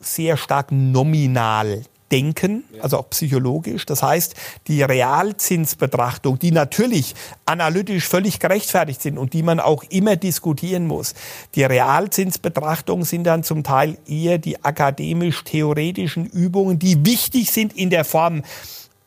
sehr 0.00 0.36
stark 0.36 0.70
nominal 0.70 1.82
denken, 2.12 2.62
also 2.80 2.98
auch 2.98 3.10
psychologisch. 3.10 3.86
Das 3.86 4.02
heißt, 4.02 4.34
die 4.68 4.82
Realzinsbetrachtung, 4.82 6.38
die 6.38 6.52
natürlich 6.52 7.14
analytisch 7.44 8.06
völlig 8.06 8.38
gerechtfertigt 8.38 9.02
sind 9.02 9.18
und 9.18 9.32
die 9.32 9.42
man 9.42 9.58
auch 9.58 9.82
immer 9.88 10.14
diskutieren 10.14 10.86
muss. 10.86 11.14
Die 11.56 11.64
Realzinsbetrachtungen 11.64 13.04
sind 13.04 13.24
dann 13.24 13.42
zum 13.42 13.64
Teil 13.64 13.98
eher 14.06 14.38
die 14.38 14.62
akademisch-theoretischen 14.62 16.26
Übungen, 16.26 16.78
die 16.78 17.04
wichtig 17.04 17.50
sind 17.50 17.72
in 17.72 17.90
der 17.90 18.04
Form, 18.04 18.42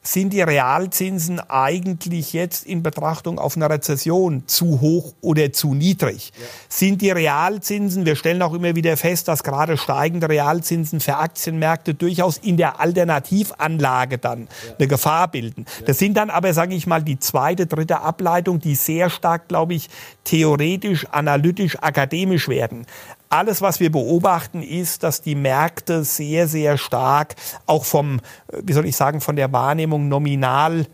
sind 0.08 0.32
die 0.32 0.42
Realzinsen 0.42 1.42
eigentlich 1.42 2.32
jetzt 2.32 2.66
in 2.66 2.82
Betrachtung 2.82 3.40
auf 3.40 3.58
eine 3.58 3.70
Rezession 3.70 4.44
zu 4.48 4.80
hoch 4.80 5.14
oder 5.20 5.52
zu 5.52 5.74
niedrig? 5.74 6.32
Ja. 6.34 6.46
Sind 6.70 7.02
die 7.02 7.12
Realzinsen, 7.12 8.06
wir 8.06 8.16
stellen 8.16 8.42
auch 8.42 8.54
immer 8.54 8.74
wieder 8.74 8.96
fest, 8.96 9.28
dass 9.28 9.44
gerade 9.44 9.76
steigende 9.76 10.30
Realzinsen 10.30 11.02
für 11.02 11.18
Aktienmärkte 11.18 11.94
durchaus 11.94 12.38
in 12.38 12.56
der 12.56 12.80
Alternativanlage 12.80 14.18
dann 14.18 14.44
ja. 14.44 14.76
eine 14.78 14.88
Gefahr 14.88 15.28
bilden. 15.28 15.66
Ja. 15.82 15.88
Das 15.88 16.00
sind 16.00 16.16
dann 16.16 16.30
aber, 16.30 16.54
sage 16.54 16.74
ich 16.74 16.88
mal, 16.88 17.04
die 17.04 17.20
zweite, 17.20 17.68
dritte 17.68 18.00
Ableitung, 18.00 18.60
die 18.60 18.76
sehr 18.76 19.10
stark, 19.10 19.50
glaube 19.50 19.74
ich, 19.74 19.90
theoretisch, 20.24 21.06
analytisch, 21.12 21.78
akademisch 21.82 22.48
werden. 22.48 22.86
Alles, 23.30 23.62
was 23.62 23.80
wir 23.80 23.92
beobachten, 23.92 24.64
ist, 24.64 25.04
dass 25.04 25.22
die 25.22 25.36
Märkte 25.36 26.04
sehr, 26.04 26.48
sehr 26.48 26.78
stark 26.78 27.36
auch 27.66 27.86
vom, 27.86 28.22
wie 28.64 28.74
soll 28.74 28.86
ich 28.86 28.96
sagen, 28.96 29.22
von 29.22 29.36
der 29.36 29.52
Wahrnehmung 29.52 30.08
nominal 30.08 30.88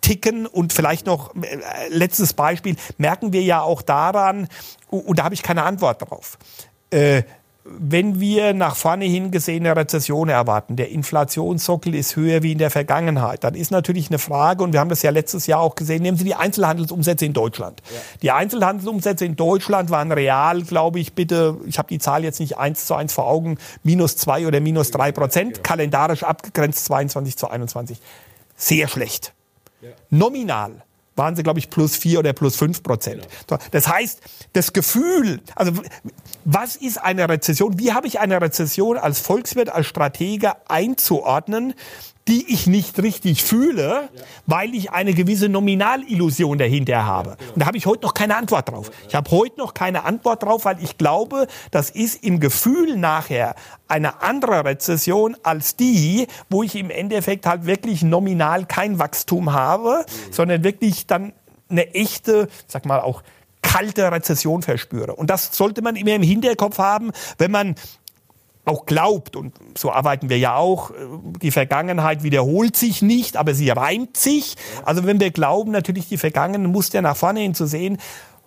ticken 0.00 0.46
und 0.46 0.72
vielleicht 0.72 1.06
noch 1.06 1.34
äh, 1.34 1.58
letztes 1.88 2.34
Beispiel 2.34 2.76
merken 2.98 3.32
wir 3.32 3.42
ja 3.42 3.62
auch 3.62 3.82
daran 3.82 4.48
und 4.88 5.18
da 5.18 5.24
habe 5.24 5.34
ich 5.34 5.42
keine 5.42 5.62
Antwort 5.62 6.02
drauf. 6.02 6.38
Äh, 6.90 7.22
wenn 7.66 8.20
wir 8.20 8.52
nach 8.52 8.76
vorne 8.76 9.06
hin 9.06 9.30
gesehen 9.30 9.64
eine 9.64 9.74
Rezession 9.74 10.28
erwarten, 10.28 10.76
der 10.76 10.90
Inflationssockel 10.90 11.94
ist 11.94 12.14
höher 12.14 12.42
wie 12.42 12.52
in 12.52 12.58
der 12.58 12.70
Vergangenheit, 12.70 13.42
dann 13.42 13.54
ist 13.54 13.70
natürlich 13.70 14.10
eine 14.10 14.18
Frage, 14.18 14.62
und 14.62 14.74
wir 14.74 14.80
haben 14.80 14.90
das 14.90 15.00
ja 15.00 15.10
letztes 15.10 15.46
Jahr 15.46 15.60
auch 15.60 15.74
gesehen, 15.74 16.02
nehmen 16.02 16.18
Sie 16.18 16.24
die 16.24 16.34
Einzelhandelsumsätze 16.34 17.24
in 17.24 17.32
Deutschland. 17.32 17.80
Ja. 17.90 18.00
Die 18.22 18.30
Einzelhandelsumsätze 18.32 19.24
in 19.24 19.36
Deutschland 19.36 19.88
waren 19.88 20.12
real, 20.12 20.62
glaube 20.62 21.00
ich, 21.00 21.14
bitte, 21.14 21.56
ich 21.66 21.78
habe 21.78 21.88
die 21.88 21.98
Zahl 21.98 22.22
jetzt 22.22 22.38
nicht 22.38 22.58
eins 22.58 22.84
zu 22.84 22.94
eins 22.94 23.14
vor 23.14 23.26
Augen, 23.26 23.56
minus 23.82 24.18
zwei 24.18 24.46
oder 24.46 24.60
minus 24.60 24.90
drei 24.90 25.10
Prozent, 25.10 25.54
genau. 25.54 25.62
kalendarisch 25.62 26.22
abgegrenzt 26.22 26.84
22 26.84 27.38
zu 27.38 27.48
21. 27.48 27.98
Sehr 28.56 28.88
schlecht. 28.88 29.32
Ja. 29.80 29.88
Nominal 30.10 30.82
waren 31.16 31.36
sie, 31.36 31.42
glaube 31.42 31.58
ich, 31.58 31.70
plus 31.70 31.96
vier 31.96 32.18
oder 32.18 32.32
plus 32.32 32.56
fünf 32.56 32.82
Prozent. 32.82 33.26
Genau. 33.46 33.60
Das 33.70 33.88
heißt, 33.88 34.20
das 34.52 34.72
Gefühl, 34.72 35.40
also 35.54 35.72
was 36.44 36.76
ist 36.76 36.98
eine 36.98 37.28
Rezession? 37.28 37.78
Wie 37.78 37.92
habe 37.92 38.06
ich 38.06 38.20
eine 38.20 38.40
Rezession 38.40 38.98
als 38.98 39.20
Volkswirt, 39.20 39.70
als 39.70 39.86
Stratege 39.86 40.52
einzuordnen? 40.68 41.74
Die 42.28 42.52
ich 42.52 42.66
nicht 42.66 43.02
richtig 43.02 43.44
fühle, 43.44 44.08
weil 44.46 44.74
ich 44.74 44.92
eine 44.92 45.12
gewisse 45.12 45.48
Nominalillusion 45.48 46.56
dahinter 46.56 47.04
habe. 47.04 47.36
Und 47.54 47.60
da 47.60 47.66
habe 47.66 47.76
ich 47.76 47.84
heute 47.84 48.02
noch 48.02 48.14
keine 48.14 48.36
Antwort 48.36 48.70
drauf. 48.70 48.90
Ich 49.08 49.14
habe 49.14 49.30
heute 49.30 49.58
noch 49.58 49.74
keine 49.74 50.04
Antwort 50.04 50.42
drauf, 50.42 50.64
weil 50.64 50.82
ich 50.82 50.96
glaube, 50.96 51.46
das 51.70 51.90
ist 51.90 52.24
im 52.24 52.40
Gefühl 52.40 52.96
nachher 52.96 53.54
eine 53.88 54.22
andere 54.22 54.64
Rezession 54.64 55.36
als 55.42 55.76
die, 55.76 56.26
wo 56.48 56.62
ich 56.62 56.76
im 56.76 56.90
Endeffekt 56.90 57.44
halt 57.44 57.66
wirklich 57.66 58.02
nominal 58.02 58.64
kein 58.64 58.98
Wachstum 58.98 59.52
habe, 59.52 60.06
sondern 60.30 60.64
wirklich 60.64 61.06
dann 61.06 61.34
eine 61.68 61.94
echte, 61.94 62.48
sag 62.66 62.86
mal 62.86 63.00
auch 63.00 63.22
kalte 63.60 64.10
Rezession 64.12 64.62
verspüre. 64.62 65.14
Und 65.14 65.30
das 65.30 65.56
sollte 65.56 65.82
man 65.82 65.96
immer 65.96 66.14
im 66.14 66.22
Hinterkopf 66.22 66.78
haben, 66.78 67.10
wenn 67.38 67.50
man 67.50 67.74
auch 68.64 68.86
glaubt, 68.86 69.36
und 69.36 69.54
so 69.76 69.92
arbeiten 69.92 70.28
wir 70.28 70.38
ja 70.38 70.56
auch, 70.56 70.90
äh, 70.90 70.94
die 71.42 71.50
Vergangenheit 71.50 72.22
wiederholt 72.22 72.76
sich 72.76 73.02
nicht, 73.02 73.36
aber 73.36 73.54
sie 73.54 73.70
reimt 73.70 74.16
sich. 74.16 74.56
Also 74.84 75.04
wenn 75.04 75.20
wir 75.20 75.30
glauben, 75.30 75.70
natürlich 75.70 76.08
die 76.08 76.18
Vergangenheit 76.18 76.70
muss 76.70 76.92
ja 76.92 77.02
nach 77.02 77.16
vorne 77.16 77.40
hin 77.40 77.54
zu 77.54 77.66
sehen, 77.66 77.98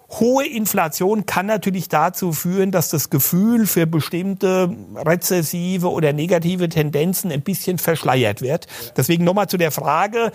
Hohe 0.10 0.46
Inflation 0.48 1.26
kann 1.26 1.48
natürlich 1.48 1.90
dazu 1.90 2.32
führen, 2.32 2.72
dass 2.72 2.90
das 2.90 3.10
Gefühl 3.10 3.68
für 3.68 3.86
bestimmte 3.86 4.74
rezessive 4.96 5.92
oder 5.92 6.14
negative 6.14 6.70
Tendenzen 6.70 7.30
ein 7.30 7.42
bisschen 7.42 7.78
verschleiert 7.78 8.42
wird. 8.42 8.68
Deswegen 8.96 9.26
nochmal 9.26 9.48
zu 9.48 9.58
der 9.58 9.72
Frage, 9.72 10.32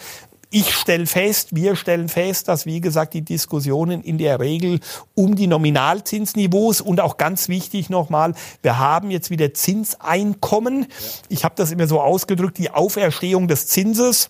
ich 0.52 0.74
stelle 0.74 1.06
fest, 1.06 1.56
wir 1.56 1.76
stellen 1.76 2.10
fest, 2.10 2.46
dass, 2.46 2.66
wie 2.66 2.82
gesagt, 2.82 3.14
die 3.14 3.22
Diskussionen 3.22 4.02
in 4.02 4.18
der 4.18 4.38
Regel 4.38 4.80
um 5.14 5.34
die 5.34 5.46
Nominalzinsniveaus 5.46 6.82
und 6.82 7.00
auch 7.00 7.16
ganz 7.16 7.48
wichtig 7.48 7.88
nochmal, 7.88 8.34
wir 8.60 8.78
haben 8.78 9.10
jetzt 9.10 9.30
wieder 9.30 9.54
Zinseinkommen. 9.54 10.86
Ich 11.30 11.44
habe 11.44 11.54
das 11.56 11.72
immer 11.72 11.86
so 11.86 12.00
ausgedrückt, 12.02 12.58
die 12.58 12.70
Auferstehung 12.70 13.48
des 13.48 13.66
Zinses. 13.66 14.28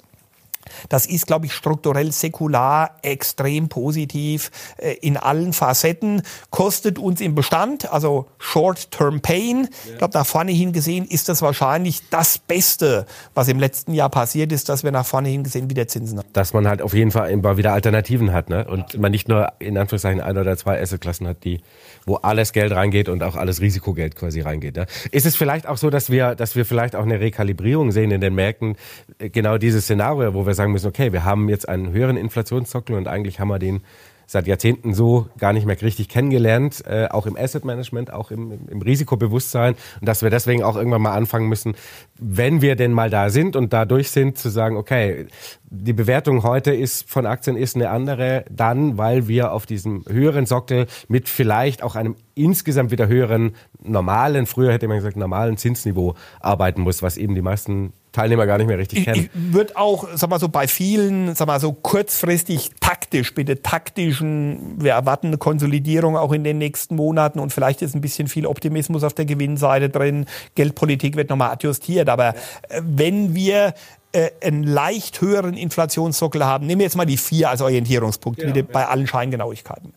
Das 0.88 1.06
ist, 1.06 1.26
glaube 1.26 1.46
ich, 1.46 1.52
strukturell 1.52 2.12
säkular 2.12 2.96
extrem 3.02 3.68
positiv 3.68 4.50
äh, 4.78 4.94
in 5.00 5.16
allen 5.16 5.52
Facetten. 5.52 6.22
Kostet 6.50 6.98
uns 6.98 7.20
im 7.20 7.34
Bestand, 7.34 7.92
also 7.92 8.26
Short-Term 8.38 9.20
Pain. 9.20 9.68
Ich 9.90 9.98
glaube, 9.98 10.16
nach 10.16 10.26
vorne 10.26 10.52
hin 10.52 10.72
gesehen 10.72 11.04
ist 11.04 11.28
das 11.28 11.42
wahrscheinlich 11.42 12.08
das 12.10 12.38
Beste, 12.38 13.06
was 13.34 13.48
im 13.48 13.58
letzten 13.58 13.94
Jahr 13.94 14.10
passiert 14.10 14.52
ist, 14.52 14.68
dass 14.68 14.84
wir 14.84 14.92
nach 14.92 15.06
vorne 15.06 15.28
hin 15.28 15.44
gesehen 15.44 15.70
wieder 15.70 15.88
Zinsen 15.88 16.18
haben. 16.18 16.28
Dass 16.32 16.52
man 16.52 16.68
halt 16.68 16.82
auf 16.82 16.94
jeden 16.94 17.10
Fall 17.10 17.30
immer 17.30 17.56
wieder 17.56 17.72
Alternativen 17.72 18.32
hat 18.32 18.48
ne? 18.48 18.66
und 18.66 18.98
man 18.98 19.12
nicht 19.12 19.28
nur 19.28 19.52
in 19.58 19.76
Anführungszeichen 19.76 20.20
ein 20.20 20.36
oder 20.36 20.56
zwei 20.56 20.80
Assetklassen 20.80 21.26
hat, 21.26 21.44
die 21.44 21.60
wo 22.06 22.16
alles 22.16 22.52
Geld 22.52 22.72
reingeht 22.72 23.08
und 23.08 23.22
auch 23.22 23.36
alles 23.36 23.60
Risikogeld 23.60 24.16
quasi 24.16 24.40
reingeht. 24.40 24.76
Ne? 24.76 24.86
Ist 25.10 25.26
es 25.26 25.36
vielleicht 25.36 25.66
auch 25.66 25.76
so, 25.76 25.90
dass 25.90 26.10
wir, 26.10 26.34
dass 26.34 26.56
wir 26.56 26.64
vielleicht 26.64 26.96
auch 26.96 27.04
eine 27.04 27.20
Rekalibrierung 27.20 27.92
sehen 27.92 28.10
in 28.10 28.20
den 28.20 28.34
Märkten, 28.34 28.76
äh, 29.18 29.30
genau 29.30 29.58
dieses 29.58 29.84
Szenario, 29.84 30.34
wo 30.34 30.46
wir 30.46 30.54
sagen 30.54 30.72
müssen, 30.72 30.88
okay, 30.88 31.12
wir 31.12 31.24
haben 31.24 31.48
jetzt 31.48 31.68
einen 31.68 31.92
höheren 31.92 32.16
Inflationssockel 32.16 32.96
und 32.96 33.08
eigentlich 33.08 33.40
haben 33.40 33.48
wir 33.48 33.58
den 33.58 33.82
seit 34.26 34.46
Jahrzehnten 34.46 34.94
so 34.94 35.26
gar 35.38 35.52
nicht 35.52 35.66
mehr 35.66 35.80
richtig 35.80 36.08
kennengelernt, 36.08 36.84
äh, 36.86 37.08
auch 37.08 37.26
im 37.26 37.36
Asset 37.36 37.64
Management, 37.64 38.12
auch 38.12 38.30
im, 38.30 38.58
im, 38.68 38.82
Risikobewusstsein. 38.82 39.74
Und 40.00 40.08
dass 40.08 40.22
wir 40.22 40.30
deswegen 40.30 40.62
auch 40.62 40.76
irgendwann 40.76 41.02
mal 41.02 41.12
anfangen 41.12 41.48
müssen, 41.48 41.74
wenn 42.18 42.62
wir 42.62 42.76
denn 42.76 42.92
mal 42.92 43.10
da 43.10 43.30
sind 43.30 43.56
und 43.56 43.72
da 43.72 43.84
durch 43.84 44.10
sind, 44.10 44.38
zu 44.38 44.48
sagen, 44.48 44.76
okay, 44.76 45.26
die 45.74 45.92
Bewertung 45.92 46.42
heute 46.42 46.72
ist 46.72 47.08
von 47.08 47.26
Aktien 47.26 47.56
ist 47.56 47.76
eine 47.76 47.90
andere, 47.90 48.44
dann, 48.50 48.98
weil 48.98 49.28
wir 49.28 49.52
auf 49.52 49.64
diesem 49.66 50.04
höheren 50.08 50.46
Sockel 50.46 50.86
mit 51.08 51.28
vielleicht 51.28 51.82
auch 51.82 51.96
einem 51.96 52.16
insgesamt 52.34 52.90
wieder 52.90 53.08
höheren 53.08 53.52
normalen, 53.82 54.46
früher 54.46 54.72
hätte 54.72 54.88
man 54.88 54.98
gesagt 54.98 55.16
normalen 55.16 55.56
Zinsniveau 55.56 56.14
arbeiten 56.40 56.82
muss, 56.82 57.02
was 57.02 57.16
eben 57.16 57.34
die 57.34 57.42
meisten 57.42 57.92
Teilnehmer 58.12 58.46
gar 58.46 58.58
nicht 58.58 58.66
mehr 58.66 58.78
richtig 58.78 59.04
kennen. 59.04 59.30
Ich 59.32 59.52
würde 59.54 59.76
auch, 59.76 60.06
sag 60.14 60.30
mal 60.30 60.38
so, 60.38 60.48
bei 60.48 60.68
vielen, 60.68 61.34
sag 61.34 61.46
mal 61.46 61.60
so 61.60 61.72
kurzfristig 61.72 62.70
taktisch, 62.80 63.34
bitte 63.34 63.62
taktischen, 63.62 64.82
wir 64.82 64.92
erwarten 64.92 65.28
eine 65.28 65.38
Konsolidierung 65.38 66.16
auch 66.16 66.32
in 66.32 66.44
den 66.44 66.58
nächsten 66.58 66.96
Monaten 66.96 67.38
und 67.38 67.52
vielleicht 67.52 67.82
ist 67.82 67.94
ein 67.94 68.02
bisschen 68.02 68.28
viel 68.28 68.46
Optimismus 68.46 69.02
auf 69.02 69.14
der 69.14 69.24
Gewinnseite 69.24 69.88
drin. 69.88 70.26
Geldpolitik 70.54 71.16
wird 71.16 71.30
nochmal 71.30 71.52
adjustiert, 71.52 72.08
aber 72.08 72.34
äh, 72.68 72.82
wenn 72.82 73.34
wir 73.34 73.74
äh, 74.12 74.30
einen 74.42 74.62
leicht 74.62 75.20
höheren 75.22 75.54
Inflationssockel 75.54 76.44
haben, 76.44 76.66
nehmen 76.66 76.80
wir 76.80 76.86
jetzt 76.86 76.96
mal 76.96 77.06
die 77.06 77.16
vier 77.16 77.48
als 77.48 77.62
Orientierungspunkt, 77.62 78.40
genau, 78.40 78.54
ja. 78.54 78.62
bei 78.70 78.86
allen 78.86 79.06
Scheingenauigkeiten 79.06 79.94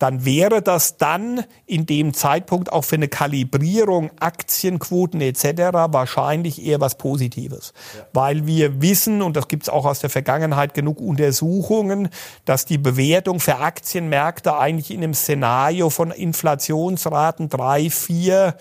dann 0.00 0.24
wäre 0.24 0.62
das 0.62 0.96
dann 0.96 1.44
in 1.66 1.84
dem 1.84 2.14
Zeitpunkt 2.14 2.72
auch 2.72 2.84
für 2.84 2.96
eine 2.96 3.08
Kalibrierung 3.08 4.10
Aktienquoten 4.18 5.20
etc. 5.20 5.44
wahrscheinlich 5.90 6.64
eher 6.64 6.80
was 6.80 6.96
Positives. 6.96 7.74
Ja. 7.94 8.06
Weil 8.14 8.46
wir 8.46 8.80
wissen, 8.80 9.20
und 9.20 9.36
das 9.36 9.46
gibt 9.46 9.64
es 9.64 9.68
auch 9.68 9.84
aus 9.84 10.00
der 10.00 10.08
Vergangenheit 10.08 10.72
genug 10.72 11.00
Untersuchungen, 11.00 12.08
dass 12.46 12.64
die 12.64 12.78
Bewertung 12.78 13.40
für 13.40 13.58
Aktienmärkte 13.58 14.56
eigentlich 14.56 14.90
in 14.90 15.04
einem 15.04 15.12
Szenario 15.12 15.90
von 15.90 16.10
Inflationsraten 16.12 17.50
drei, 17.50 17.90
vier 17.90 18.56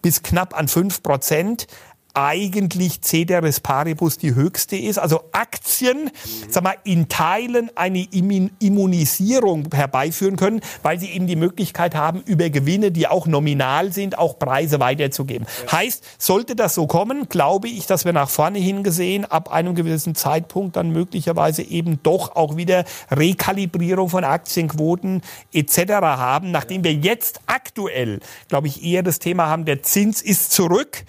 bis 0.00 0.22
knapp 0.22 0.58
an 0.58 0.68
fünf 0.68 1.02
Prozent 1.02 1.66
eigentlich 2.18 3.00
Ceteris 3.02 3.60
Paribus 3.60 4.18
die 4.18 4.34
höchste 4.34 4.76
ist. 4.76 4.98
Also 4.98 5.22
Aktien, 5.32 6.04
mhm. 6.04 6.10
sag 6.48 6.64
mal, 6.64 6.76
in 6.84 7.08
Teilen 7.08 7.70
eine 7.76 8.06
Immunisierung 8.58 9.68
herbeiführen 9.72 10.36
können, 10.36 10.60
weil 10.82 10.98
sie 10.98 11.10
eben 11.10 11.26
die 11.26 11.36
Möglichkeit 11.36 11.94
haben, 11.94 12.22
über 12.26 12.50
Gewinne, 12.50 12.90
die 12.90 13.06
auch 13.06 13.26
nominal 13.26 13.92
sind, 13.92 14.18
auch 14.18 14.38
Preise 14.38 14.80
weiterzugeben. 14.80 15.46
Ja. 15.66 15.78
Heißt, 15.78 16.04
sollte 16.18 16.56
das 16.56 16.74
so 16.74 16.86
kommen, 16.86 17.28
glaube 17.28 17.68
ich, 17.68 17.86
dass 17.86 18.04
wir 18.04 18.12
nach 18.12 18.28
vorne 18.28 18.58
hingesehen 18.58 19.24
ab 19.24 19.52
einem 19.52 19.74
gewissen 19.74 20.14
Zeitpunkt 20.14 20.76
dann 20.76 20.90
möglicherweise 20.90 21.62
eben 21.62 22.00
doch 22.02 22.34
auch 22.36 22.56
wieder 22.56 22.84
Rekalibrierung 23.10 24.08
von 24.08 24.24
Aktienquoten 24.24 25.22
etc. 25.52 25.78
haben, 26.00 26.50
nachdem 26.50 26.84
wir 26.84 26.94
jetzt 26.94 27.40
aktuell, 27.46 28.20
glaube 28.48 28.66
ich, 28.66 28.82
eher 28.84 29.02
das 29.02 29.18
Thema 29.18 29.46
haben, 29.46 29.64
der 29.64 29.82
Zins 29.82 30.20
ist 30.22 30.52
zurück. 30.52 31.04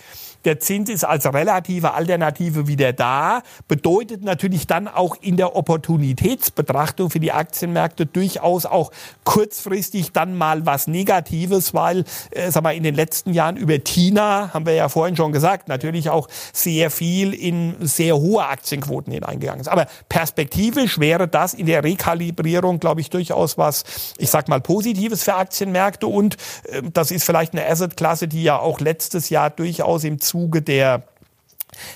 Der 0.46 0.60
Zins 0.60 0.90
ist 0.90 1.04
als 1.04 1.26
relative 1.26 1.94
Alternative 1.94 2.68
wieder 2.68 2.94
da, 2.94 3.42
bedeutet 3.68 4.24
natürlich 4.24 4.68
dann 4.68 4.88
auch 4.88 5.18
in 5.20 5.36
der 5.36 5.56
Opportunitätsbetrachtung 5.56 7.10
für 7.10 7.20
die 7.20 7.32
Aktienmärkte 7.32 8.06
durchaus 8.06 8.66
auch 8.66 8.92
kurzfristig 9.26 10.14
dann 10.14 10.38
mal 10.38 10.66
was 10.66 10.88
Negatives, 10.88 11.74
weil, 11.74 12.06
äh, 12.32 12.52
sag 12.52 12.64
mal, 12.64 12.72
in 12.76 12.84
den 12.84 12.96
letzten 12.96 13.34
Jahren 13.34 13.58
über 13.58 13.84
Tina, 13.84 14.54
haben 14.54 14.66
wir 14.66 14.74
ja 14.74 14.88
vorhin 14.88 15.16
schon 15.16 15.32
gesagt, 15.34 15.68
natürlich 15.68 16.10
auch 16.10 16.30
sehr 16.54 16.90
viel 16.90 17.34
in 17.34 17.76
sehr 17.82 18.16
hohe 18.16 18.46
Aktienquoten 18.46 19.12
hineingegangen 19.12 19.60
ist. 19.60 19.68
Aber 19.68 19.88
perspektivisch 20.08 21.00
wäre 21.00 21.28
das 21.28 21.54
in 21.54 21.66
der 21.66 21.84
Rekalibrierung, 21.84 22.80
glaube 22.80 23.02
ich, 23.02 23.10
durchaus 23.10 23.58
was, 23.58 23.84
ich 24.18 24.30
sag 24.30 24.48
mal, 24.48 24.62
Positives 24.62 25.24
für 25.24 25.36
Aktienmärkte 25.36 26.08
und 26.08 26.38
äh, 26.64 26.82
das 26.94 27.12
ist 27.12 27.26
vielleicht 27.26 27.54
eine 27.54 27.66
Assetklasse, 27.66 28.30
die 28.30 28.44
ja 28.44 28.58
auch 28.58 28.80
letztes 28.80 29.30
Jahr 29.30 29.50
durchaus 29.50 30.04
im 30.04 30.20
Zuge 30.30 30.62
der 30.62 31.04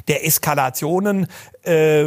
der 0.07 0.25
Eskalationen 0.25 1.27
äh, 1.63 2.05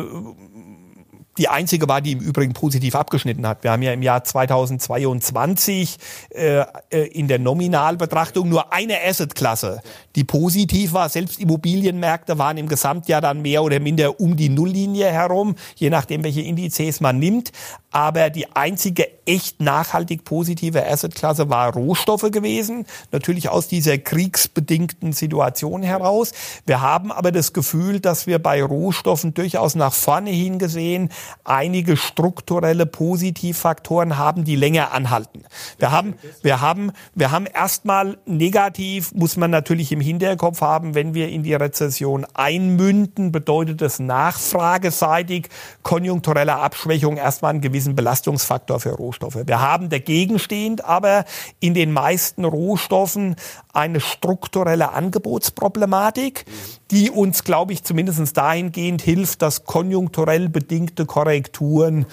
die 1.38 1.48
einzige 1.48 1.88
war, 1.88 2.00
die 2.00 2.12
im 2.12 2.20
Übrigen 2.20 2.52
positiv 2.54 2.94
abgeschnitten 2.94 3.46
hat. 3.46 3.62
Wir 3.62 3.72
haben 3.72 3.82
ja 3.82 3.92
im 3.92 4.02
Jahr 4.02 4.24
2022 4.24 5.98
äh, 6.30 6.64
äh, 6.90 7.06
in 7.08 7.28
der 7.28 7.38
Nominalbetrachtung 7.38 8.48
nur 8.48 8.72
eine 8.72 9.02
Assetklasse, 9.04 9.82
die 10.16 10.24
positiv 10.24 10.92
war. 10.94 11.08
Selbst 11.08 11.38
Immobilienmärkte 11.38 12.38
waren 12.38 12.56
im 12.56 12.68
Gesamtjahr 12.68 13.20
dann 13.20 13.42
mehr 13.42 13.62
oder 13.62 13.78
minder 13.78 14.18
um 14.18 14.36
die 14.36 14.48
Nulllinie 14.48 15.06
herum, 15.06 15.54
je 15.76 15.90
nachdem, 15.90 16.24
welche 16.24 16.40
Indizes 16.40 17.00
man 17.00 17.18
nimmt. 17.18 17.52
Aber 17.90 18.28
die 18.30 18.54
einzige 18.54 19.08
echt 19.26 19.60
nachhaltig 19.60 20.24
positive 20.24 20.86
Assetklasse 20.86 21.48
war 21.48 21.72
Rohstoffe 21.72 22.30
gewesen. 22.30 22.86
Natürlich 23.10 23.48
aus 23.48 23.68
dieser 23.68 23.98
kriegsbedingten 23.98 25.12
Situation 25.12 25.82
heraus. 25.82 26.32
Wir 26.66 26.80
haben 26.80 27.10
aber 27.10 27.32
das 27.32 27.52
Gefühl, 27.52 28.00
dass 28.00 28.26
wir 28.26 28.38
bei 28.38 28.62
Rohstoffen 28.62 29.34
durchaus 29.34 29.74
nach 29.74 29.92
vorne 29.92 30.30
hingesehen 30.30 31.10
einige 31.44 31.96
strukturelle 31.96 32.86
Positivfaktoren 32.86 34.16
haben, 34.16 34.44
die 34.44 34.56
länger 34.56 34.92
anhalten. 34.92 35.44
Wir 35.78 35.90
haben, 35.90 36.14
wir 36.42 36.60
haben, 36.60 36.92
wir 37.14 37.30
haben 37.30 37.46
erstmal 37.46 38.18
negativ, 38.26 39.12
muss 39.14 39.36
man 39.36 39.50
natürlich 39.50 39.90
im 39.92 40.00
Hinterkopf 40.06 40.60
haben, 40.60 40.94
wenn 40.94 41.14
wir 41.14 41.28
in 41.28 41.42
die 41.42 41.54
Rezession 41.54 42.26
einmünden, 42.34 43.32
bedeutet 43.32 43.82
das 43.82 43.98
nachfrageseitig 43.98 45.48
konjunkturelle 45.82 46.56
Abschwächung 46.56 47.16
erstmal 47.16 47.50
einen 47.50 47.60
gewissen 47.60 47.94
Belastungsfaktor 47.94 48.80
für 48.80 48.92
Rohstoffe. 48.92 49.38
Wir 49.44 49.60
haben 49.60 49.88
dagegenstehend 49.88 50.84
aber 50.84 51.24
in 51.60 51.74
den 51.74 51.92
meisten 51.92 52.44
Rohstoffen 52.44 53.36
eine 53.72 54.00
strukturelle 54.00 54.92
Angebotsproblematik, 54.92 56.46
die 56.90 57.10
uns, 57.10 57.42
glaube 57.44 57.72
ich, 57.72 57.82
zumindest 57.82 58.36
dahingehend 58.36 59.02
hilft, 59.02 59.42
dass 59.42 59.64
konjunkturell 59.64 60.48
bedingte 60.48 61.04
Korrekturen 61.04 62.06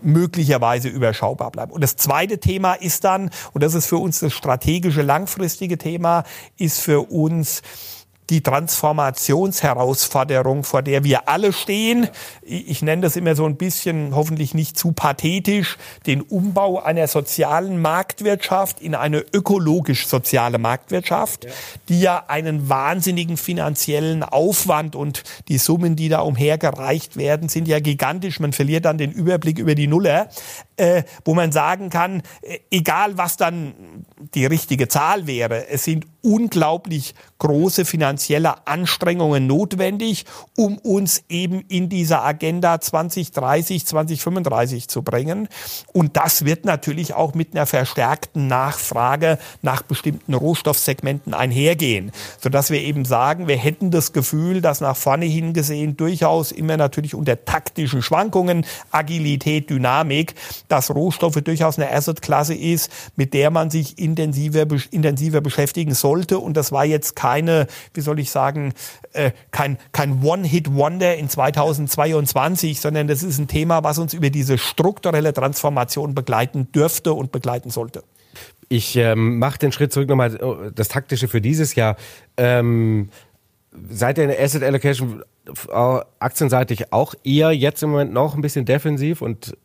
möglicherweise 0.00 0.88
überschaubar 0.88 1.50
bleiben. 1.50 1.72
Und 1.72 1.82
das 1.82 1.96
zweite 1.96 2.38
Thema 2.38 2.74
ist 2.74 3.04
dann, 3.04 3.30
und 3.52 3.62
das 3.62 3.74
ist 3.74 3.86
für 3.86 3.98
uns 3.98 4.20
das 4.20 4.32
strategische 4.32 5.02
langfristige 5.02 5.78
Thema, 5.78 6.24
ist 6.56 6.80
für 6.80 7.10
uns 7.10 7.62
die 8.30 8.42
Transformationsherausforderung, 8.42 10.62
vor 10.64 10.82
der 10.82 11.04
wir 11.04 11.28
alle 11.28 11.52
stehen. 11.52 12.08
Ich 12.42 12.82
nenne 12.82 13.02
das 13.02 13.16
immer 13.16 13.34
so 13.34 13.44
ein 13.44 13.56
bisschen, 13.56 14.14
hoffentlich 14.14 14.54
nicht 14.54 14.78
zu 14.78 14.92
pathetisch, 14.92 15.76
den 16.06 16.22
Umbau 16.22 16.80
einer 16.80 17.08
sozialen 17.08 17.82
Marktwirtschaft 17.82 18.80
in 18.80 18.94
eine 18.94 19.18
ökologisch-soziale 19.18 20.58
Marktwirtschaft, 20.58 21.48
die 21.88 22.00
ja 22.00 22.24
einen 22.28 22.68
wahnsinnigen 22.68 23.36
finanziellen 23.36 24.22
Aufwand 24.22 24.94
und 24.96 25.24
die 25.48 25.58
Summen, 25.58 25.96
die 25.96 26.08
da 26.08 26.20
umhergereicht 26.20 27.16
werden, 27.16 27.48
sind 27.48 27.66
ja 27.68 27.80
gigantisch. 27.80 28.38
Man 28.40 28.52
verliert 28.52 28.84
dann 28.84 28.98
den 28.98 29.12
Überblick 29.12 29.58
über 29.58 29.74
die 29.74 29.88
Nuller, 29.88 30.28
äh, 30.76 31.02
wo 31.24 31.34
man 31.34 31.52
sagen 31.52 31.90
kann, 31.90 32.22
äh, 32.42 32.58
egal 32.70 33.18
was 33.18 33.36
dann 33.36 33.74
die 34.34 34.46
richtige 34.46 34.88
Zahl 34.88 35.26
wäre, 35.26 35.68
es 35.68 35.84
sind 35.84 36.06
unglaublich 36.22 37.14
große 37.38 37.84
finanzielle 37.84 38.66
Anstrengungen 38.66 39.46
notwendig, 39.48 40.24
um 40.56 40.78
uns 40.78 41.24
eben 41.28 41.62
in 41.68 41.88
dieser 41.88 42.24
Agenda 42.24 42.80
2030, 42.80 43.84
2035 43.84 44.88
zu 44.88 45.02
bringen. 45.02 45.48
Und 45.92 46.16
das 46.16 46.44
wird 46.44 46.64
natürlich 46.64 47.14
auch 47.14 47.34
mit 47.34 47.54
einer 47.54 47.66
verstärkten 47.66 48.46
Nachfrage 48.46 49.38
nach 49.60 49.82
bestimmten 49.82 50.34
Rohstoffsegmenten 50.34 51.34
einhergehen, 51.34 52.12
sodass 52.40 52.70
wir 52.70 52.80
eben 52.80 53.04
sagen, 53.04 53.48
wir 53.48 53.56
hätten 53.56 53.90
das 53.90 54.12
Gefühl, 54.12 54.60
dass 54.60 54.80
nach 54.80 54.96
vorne 54.96 55.26
hingesehen 55.26 55.96
durchaus 55.96 56.52
immer 56.52 56.76
natürlich 56.76 57.14
unter 57.14 57.44
taktischen 57.44 58.02
Schwankungen, 58.02 58.64
Agilität, 58.92 59.68
Dynamik, 59.68 60.34
dass 60.68 60.94
Rohstoffe 60.94 61.40
durchaus 61.42 61.76
eine 61.78 61.92
Assetklasse 61.92 62.54
ist, 62.54 62.90
mit 63.16 63.34
der 63.34 63.50
man 63.50 63.70
sich 63.70 63.98
intensiver, 63.98 64.66
intensiver 64.90 65.40
beschäftigen 65.40 65.94
sollte. 66.12 66.38
Und 66.38 66.56
das 66.56 66.72
war 66.72 66.84
jetzt 66.84 67.16
keine, 67.16 67.66
wie 67.94 68.00
soll 68.00 68.18
ich 68.18 68.30
sagen, 68.30 68.74
äh, 69.12 69.32
kein, 69.50 69.78
kein 69.92 70.22
One-Hit-Wonder 70.22 71.16
in 71.16 71.28
2022, 71.28 72.80
sondern 72.80 73.06
das 73.06 73.22
ist 73.22 73.38
ein 73.38 73.48
Thema, 73.48 73.82
was 73.82 73.98
uns 73.98 74.12
über 74.14 74.30
diese 74.30 74.58
strukturelle 74.58 75.32
Transformation 75.32 76.14
begleiten 76.14 76.70
dürfte 76.72 77.14
und 77.14 77.32
begleiten 77.32 77.70
sollte. 77.70 78.02
Ich 78.68 78.96
ähm, 78.96 79.38
mache 79.38 79.58
den 79.58 79.72
Schritt 79.72 79.92
zurück 79.92 80.08
nochmal, 80.08 80.36
oh, 80.42 80.70
das 80.74 80.88
Taktische 80.88 81.28
für 81.28 81.40
dieses 81.40 81.74
Jahr. 81.74 81.96
Ähm, 82.36 83.10
seid 83.90 84.18
ihr 84.18 84.24
in 84.24 84.30
der 84.30 84.42
Asset 84.42 84.62
Allocation 84.62 85.22
äh, 85.46 86.00
aktienseitig 86.18 86.92
auch 86.92 87.14
eher 87.24 87.52
jetzt 87.52 87.82
im 87.82 87.90
Moment 87.90 88.12
noch 88.12 88.34
ein 88.34 88.42
bisschen 88.42 88.64
defensiv 88.64 89.22
und 89.22 89.56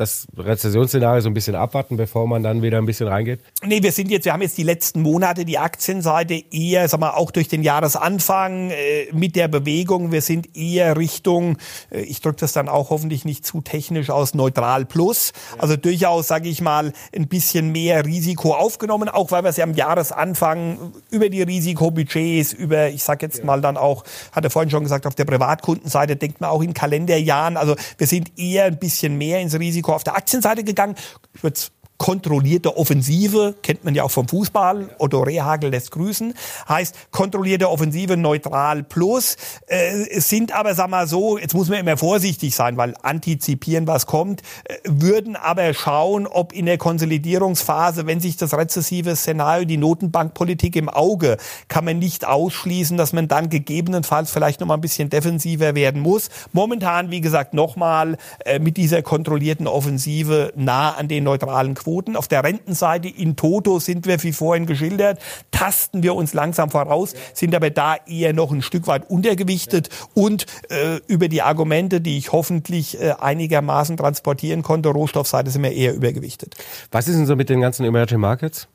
das 0.00 0.26
Rezessionsszenario 0.36 1.20
so 1.20 1.28
ein 1.28 1.34
bisschen 1.34 1.54
abwarten, 1.54 1.96
bevor 1.96 2.26
man 2.26 2.42
dann 2.42 2.62
wieder 2.62 2.78
ein 2.78 2.86
bisschen 2.86 3.08
reingeht? 3.08 3.40
Nee, 3.62 3.82
wir 3.82 3.92
sind 3.92 4.10
jetzt, 4.10 4.24
wir 4.24 4.32
haben 4.32 4.42
jetzt 4.42 4.56
die 4.56 4.62
letzten 4.62 5.02
Monate 5.02 5.44
die 5.44 5.58
Aktienseite 5.58 6.42
eher, 6.50 6.88
sag 6.88 7.00
mal, 7.00 7.10
auch 7.10 7.30
durch 7.30 7.48
den 7.48 7.62
Jahresanfang 7.62 8.70
äh, 8.70 9.12
mit 9.12 9.36
der 9.36 9.48
Bewegung, 9.48 10.12
wir 10.12 10.22
sind 10.22 10.56
eher 10.56 10.96
Richtung, 10.96 11.58
äh, 11.90 12.00
ich 12.00 12.20
drücke 12.20 12.38
das 12.40 12.52
dann 12.52 12.68
auch 12.68 12.90
hoffentlich 12.90 13.24
nicht 13.24 13.44
zu 13.44 13.60
technisch 13.60 14.10
aus, 14.10 14.34
neutral 14.34 14.86
plus. 14.86 15.32
Also 15.58 15.76
durchaus, 15.76 16.28
sage 16.28 16.48
ich 16.48 16.60
mal, 16.60 16.92
ein 17.14 17.28
bisschen 17.28 17.70
mehr 17.72 18.04
Risiko 18.04 18.54
aufgenommen, 18.54 19.08
auch 19.08 19.30
weil 19.30 19.44
wir 19.44 19.50
es 19.50 19.56
ja 19.56 19.64
am 19.64 19.74
Jahresanfang 19.74 20.92
über 21.10 21.28
die 21.28 21.42
Risikobudgets, 21.42 22.52
über, 22.52 22.88
ich 22.88 23.02
sage 23.02 23.26
jetzt 23.26 23.40
ja. 23.40 23.44
mal 23.44 23.60
dann 23.60 23.76
auch, 23.76 24.04
hatte 24.32 24.50
vorhin 24.50 24.70
schon 24.70 24.82
gesagt, 24.82 25.06
auf 25.06 25.14
der 25.14 25.24
Privatkundenseite 25.24 26.16
denkt 26.16 26.40
man 26.40 26.50
auch 26.50 26.62
in 26.62 26.74
Kalenderjahren. 26.74 27.56
Also 27.56 27.76
wir 27.98 28.06
sind 28.06 28.38
eher 28.38 28.64
ein 28.64 28.78
bisschen 28.78 29.18
mehr 29.18 29.40
ins 29.40 29.58
Risiko 29.58 29.89
Risiko 29.90 29.94
auf 29.94 30.04
der 30.04 30.16
Aktienseite 30.16 30.64
gegangen. 30.64 30.94
Ich 31.34 31.42
würde 31.42 31.58
kontrollierte 32.00 32.78
Offensive, 32.78 33.56
kennt 33.62 33.84
man 33.84 33.94
ja 33.94 34.04
auch 34.04 34.10
vom 34.10 34.26
Fußball, 34.26 34.88
Otto 34.96 35.20
Rehagel 35.20 35.68
lässt 35.68 35.90
grüßen, 35.90 36.32
heißt 36.66 36.96
kontrollierte 37.10 37.68
Offensive 37.68 38.16
neutral 38.16 38.82
plus, 38.82 39.36
äh, 39.66 40.18
sind 40.18 40.50
aber, 40.52 40.74
sag 40.74 40.88
mal 40.88 41.06
so, 41.06 41.36
jetzt 41.36 41.52
muss 41.52 41.68
man 41.68 41.78
immer 41.78 41.98
vorsichtig 41.98 42.56
sein, 42.56 42.78
weil 42.78 42.94
antizipieren, 43.02 43.86
was 43.86 44.06
kommt, 44.06 44.40
äh, 44.64 44.78
würden 44.84 45.36
aber 45.36 45.74
schauen, 45.74 46.26
ob 46.26 46.54
in 46.54 46.64
der 46.64 46.78
Konsolidierungsphase, 46.78 48.06
wenn 48.06 48.18
sich 48.18 48.38
das 48.38 48.54
rezessive 48.54 49.14
Szenario, 49.14 49.66
die 49.66 49.76
Notenbankpolitik 49.76 50.76
im 50.76 50.88
Auge, 50.88 51.36
kann 51.68 51.84
man 51.84 51.98
nicht 51.98 52.26
ausschließen, 52.26 52.96
dass 52.96 53.12
man 53.12 53.28
dann 53.28 53.50
gegebenenfalls 53.50 54.30
vielleicht 54.30 54.60
noch 54.60 54.66
mal 54.66 54.74
ein 54.74 54.80
bisschen 54.80 55.10
defensiver 55.10 55.74
werden 55.74 56.00
muss. 56.00 56.30
Momentan, 56.54 57.10
wie 57.10 57.20
gesagt, 57.20 57.52
nochmal 57.52 58.16
äh, 58.46 58.58
mit 58.58 58.78
dieser 58.78 59.02
kontrollierten 59.02 59.66
Offensive 59.66 60.54
nah 60.56 60.92
an 60.92 61.06
den 61.06 61.24
neutralen 61.24 61.74
Quoten 61.74 61.89
Quoten. 61.90 62.16
Auf 62.16 62.28
der 62.28 62.44
Rentenseite 62.44 63.08
in 63.08 63.34
Toto 63.34 63.80
sind 63.80 64.06
wir, 64.06 64.22
wie 64.22 64.32
vorhin 64.32 64.66
geschildert, 64.66 65.18
tasten 65.50 66.04
wir 66.04 66.14
uns 66.14 66.34
langsam 66.34 66.70
voraus, 66.70 67.14
sind 67.34 67.54
aber 67.54 67.70
da 67.70 67.96
eher 68.06 68.32
noch 68.32 68.52
ein 68.52 68.62
Stück 68.62 68.86
weit 68.86 69.10
untergewichtet 69.10 69.88
und 70.14 70.46
äh, 70.68 71.00
über 71.08 71.28
die 71.28 71.42
Argumente, 71.42 72.00
die 72.00 72.16
ich 72.16 72.30
hoffentlich 72.30 73.00
äh, 73.00 73.14
einigermaßen 73.18 73.96
transportieren 73.96 74.62
konnte, 74.62 74.90
Rohstoffseite 74.90 75.50
sind 75.50 75.64
wir 75.64 75.72
eher 75.72 75.94
übergewichtet. 75.94 76.54
Was 76.92 77.08
ist 77.08 77.16
denn 77.16 77.26
so 77.26 77.34
mit 77.34 77.48
den 77.48 77.60
ganzen 77.60 77.84
Emerging 77.84 78.20
Markets? 78.20 78.68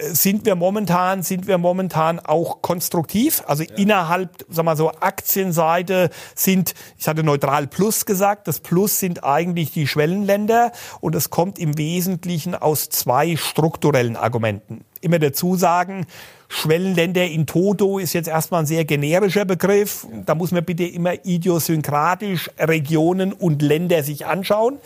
Sind 0.00 0.44
wir 0.44 0.54
momentan, 0.54 1.22
sind 1.22 1.46
wir 1.46 1.58
momentan 1.58 2.18
auch 2.20 2.62
konstruktiv. 2.62 3.42
Also 3.46 3.62
ja. 3.62 3.74
innerhalb, 3.76 4.44
sag 4.48 4.64
mal 4.64 4.76
so, 4.76 4.90
Aktienseite 4.90 6.10
sind, 6.34 6.74
ich 6.98 7.08
hatte 7.08 7.22
neutral 7.22 7.66
Plus 7.66 8.06
gesagt, 8.06 8.48
das 8.48 8.60
Plus 8.60 8.98
sind 8.98 9.24
eigentlich 9.24 9.72
die 9.72 9.86
Schwellenländer 9.86 10.72
und 11.00 11.14
es 11.14 11.30
kommt 11.30 11.58
im 11.58 11.76
Wesentlichen 11.78 12.54
aus 12.54 12.88
zwei 12.88 13.36
strukturellen 13.36 14.16
Argumenten. 14.16 14.84
Immer 15.00 15.18
dazu 15.18 15.56
sagen, 15.56 16.06
Schwellenländer 16.52 17.24
in 17.26 17.46
Toto 17.46 18.00
ist 18.00 18.12
jetzt 18.12 18.26
erstmal 18.26 18.62
ein 18.62 18.66
sehr 18.66 18.84
generischer 18.84 19.44
Begriff. 19.44 20.04
Da 20.26 20.34
muss 20.34 20.50
man 20.50 20.64
bitte 20.64 20.84
immer 20.84 21.24
idiosynkratisch 21.24 22.50
Regionen 22.58 23.32
und 23.32 23.62
Länder 23.62 24.02
sich 24.02 24.26
anschauen. 24.26 24.78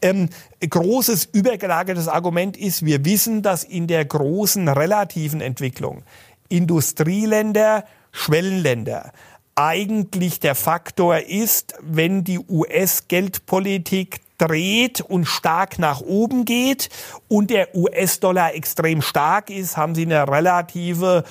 Ähm, 0.00 0.30
großes 0.66 1.26
übergelagertes 1.26 2.08
Argument 2.08 2.56
ist, 2.56 2.86
wir 2.86 3.04
wissen, 3.04 3.42
dass 3.42 3.64
in 3.64 3.86
der 3.86 4.02
großen 4.06 4.66
relativen 4.66 5.42
Entwicklung 5.42 6.04
Industrieländer, 6.48 7.84
Schwellenländer 8.12 9.12
eigentlich 9.54 10.40
der 10.40 10.54
Faktor 10.54 11.18
ist, 11.18 11.74
wenn 11.82 12.24
die 12.24 12.38
US-Geldpolitik 12.38 14.20
dreht 14.40 15.00
und 15.00 15.26
stark 15.26 15.78
nach 15.78 16.00
oben 16.00 16.44
geht 16.44 16.88
und 17.28 17.50
der 17.50 17.74
US-Dollar 17.74 18.54
extrem 18.54 19.02
stark 19.02 19.50
ist, 19.50 19.76
haben 19.76 19.94
sie 19.94 20.06
eine 20.06 20.26
relative 20.26 21.24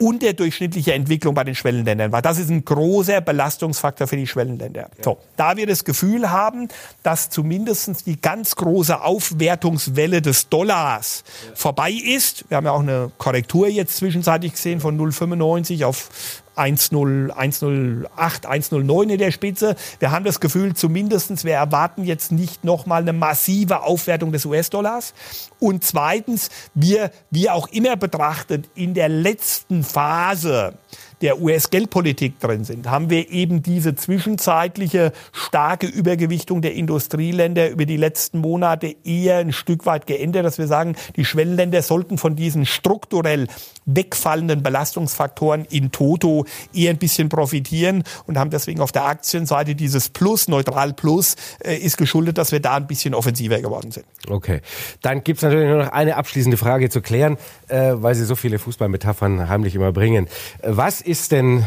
unterdurchschnittliche 0.00 0.94
Entwicklung 0.94 1.34
bei 1.34 1.44
den 1.44 1.54
Schwellenländern 1.54 2.10
war. 2.10 2.22
Das 2.22 2.38
ist 2.38 2.48
ein 2.48 2.64
großer 2.64 3.20
Belastungsfaktor 3.20 4.06
für 4.06 4.16
die 4.16 4.26
Schwellenländer. 4.26 4.88
So, 5.02 5.18
da 5.36 5.58
wir 5.58 5.66
das 5.66 5.84
Gefühl 5.84 6.30
haben, 6.30 6.68
dass 7.02 7.28
zumindest 7.28 8.06
die 8.06 8.18
ganz 8.18 8.56
große 8.56 9.02
Aufwertungswelle 9.02 10.22
des 10.22 10.48
Dollars 10.48 11.22
vorbei 11.54 11.92
ist, 11.92 12.46
wir 12.48 12.56
haben 12.56 12.64
ja 12.64 12.72
auch 12.72 12.80
eine 12.80 13.12
Korrektur 13.18 13.68
jetzt 13.68 13.98
zwischenzeitlich 13.98 14.52
gesehen 14.52 14.80
von 14.80 14.98
0,95 14.98 15.84
auf 15.84 16.08
1,0, 16.56 17.30
1,08, 17.30 18.06
1,09 18.44 19.10
in 19.10 19.18
der 19.18 19.30
Spitze. 19.30 19.76
Wir 19.98 20.10
haben 20.10 20.24
das 20.24 20.40
Gefühl, 20.40 20.74
zumindestens 20.74 21.44
wir 21.44 21.54
erwarten 21.54 22.04
jetzt 22.04 22.32
nicht 22.32 22.64
nochmal 22.64 23.02
eine 23.02 23.12
massive 23.12 23.82
Aufwertung 23.82 24.32
des 24.32 24.44
US-Dollars. 24.44 25.14
Und 25.58 25.84
zweitens, 25.84 26.50
wir, 26.74 27.10
wie 27.30 27.50
auch 27.50 27.68
immer 27.68 27.96
betrachtet, 27.96 28.68
in 28.74 28.94
der 28.94 29.08
letzten 29.08 29.82
Phase 29.84 30.74
der 31.20 31.40
US-Geldpolitik 31.40 32.38
drin 32.40 32.64
sind, 32.64 32.88
haben 32.88 33.10
wir 33.10 33.30
eben 33.30 33.62
diese 33.62 33.94
zwischenzeitliche 33.94 35.12
starke 35.32 35.86
Übergewichtung 35.86 36.62
der 36.62 36.74
Industrieländer 36.74 37.70
über 37.70 37.84
die 37.84 37.96
letzten 37.96 38.38
Monate 38.38 38.96
eher 39.04 39.38
ein 39.38 39.52
Stück 39.52 39.86
weit 39.86 40.06
geändert, 40.06 40.44
dass 40.44 40.58
wir 40.58 40.66
sagen, 40.66 40.96
die 41.16 41.24
Schwellenländer 41.24 41.82
sollten 41.82 42.18
von 42.18 42.36
diesen 42.36 42.64
strukturell 42.66 43.48
wegfallenden 43.86 44.62
Belastungsfaktoren 44.62 45.64
in 45.66 45.90
Toto 45.90 46.44
eher 46.72 46.90
ein 46.90 46.98
bisschen 46.98 47.28
profitieren 47.28 48.04
und 48.26 48.38
haben 48.38 48.50
deswegen 48.50 48.80
auf 48.80 48.92
der 48.92 49.04
Aktienseite 49.06 49.74
dieses 49.74 50.08
Plus, 50.08 50.48
neutral 50.48 50.92
Plus, 50.92 51.36
äh, 51.64 51.76
ist 51.76 51.96
geschuldet, 51.96 52.38
dass 52.38 52.52
wir 52.52 52.60
da 52.60 52.76
ein 52.76 52.86
bisschen 52.86 53.14
offensiver 53.14 53.60
geworden 53.60 53.90
sind. 53.90 54.06
Okay. 54.28 54.60
Dann 55.02 55.24
gibt's 55.24 55.42
natürlich 55.42 55.68
nur 55.68 55.84
noch 55.84 55.92
eine 55.92 56.16
abschließende 56.16 56.56
Frage 56.56 56.88
zu 56.88 57.00
klären, 57.00 57.36
äh, 57.68 57.92
weil 57.94 58.14
Sie 58.14 58.24
so 58.24 58.36
viele 58.36 58.58
Fußballmetaphern 58.58 59.48
heimlich 59.48 59.74
immer 59.74 59.92
bringen. 59.92 60.26
Äh, 60.62 60.68
was 60.70 61.00
ist 61.10 61.32
denn, 61.32 61.64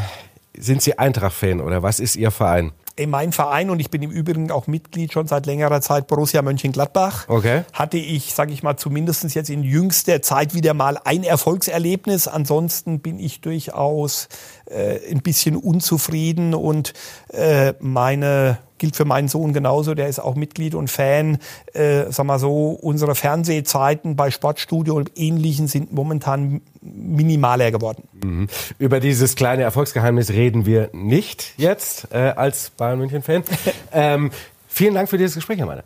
sind 0.57 0.81
Sie 0.81 0.97
Eintracht-Fan 0.97 1.59
oder 1.59 1.83
was 1.83 1.99
ist 1.99 2.15
Ihr 2.15 2.31
Verein? 2.31 2.71
in 2.95 3.09
mein 3.09 3.31
Verein 3.31 3.69
und 3.71 3.79
ich 3.79 3.89
bin 3.89 4.03
im 4.03 4.11
Übrigen 4.11 4.51
auch 4.51 4.67
Mitglied 4.67 5.11
schon 5.11 5.25
seit 5.25 5.47
längerer 5.47 5.81
Zeit 5.81 6.05
Borussia 6.07 6.43
Mönchengladbach. 6.43 7.27
Okay. 7.27 7.63
Hatte 7.73 7.97
ich, 7.97 8.35
sage 8.35 8.53
ich 8.53 8.61
mal, 8.61 8.77
zumindest 8.77 9.23
jetzt 9.33 9.49
in 9.49 9.63
jüngster 9.63 10.21
Zeit 10.21 10.53
wieder 10.53 10.75
mal 10.75 10.99
ein 11.03 11.23
Erfolgserlebnis. 11.23 12.27
Ansonsten 12.27 12.99
bin 12.99 13.17
ich 13.17 13.41
durchaus 13.41 14.27
äh, 14.73 14.99
ein 15.11 15.21
bisschen 15.21 15.55
unzufrieden 15.55 16.53
und 16.53 16.93
äh, 17.29 17.73
meine 17.79 18.57
gilt 18.83 18.97
für 18.97 19.05
meinen 19.05 19.29
Sohn 19.29 19.53
genauso, 19.53 19.93
der 19.93 20.09
ist 20.09 20.19
auch 20.19 20.35
Mitglied 20.35 20.75
und 20.75 20.89
Fan. 20.89 21.37
Äh, 21.71 22.11
sag 22.11 22.25
mal 22.25 22.37
so, 22.37 22.71
unsere 22.71 23.15
Fernsehzeiten 23.15 24.17
bei 24.17 24.29
Sportstudio 24.29 24.95
und 24.95 25.11
Ähnlichen 25.15 25.69
sind 25.69 25.93
momentan 25.93 26.59
minimaler 26.81 27.71
geworden. 27.71 28.03
Mhm. 28.21 28.49
Über 28.79 28.99
dieses 28.99 29.37
kleine 29.37 29.63
Erfolgsgeheimnis 29.63 30.31
reden 30.31 30.65
wir 30.65 30.89
nicht 30.91 31.53
jetzt 31.55 32.09
äh, 32.11 32.33
als 32.35 32.71
Bayern 32.71 32.99
München-Fan. 32.99 33.43
ähm, 33.93 34.31
vielen 34.67 34.95
Dank 34.95 35.07
für 35.07 35.17
dieses 35.17 35.35
Gespräch, 35.35 35.59
Herr 35.59 35.65
Meine. 35.65 35.85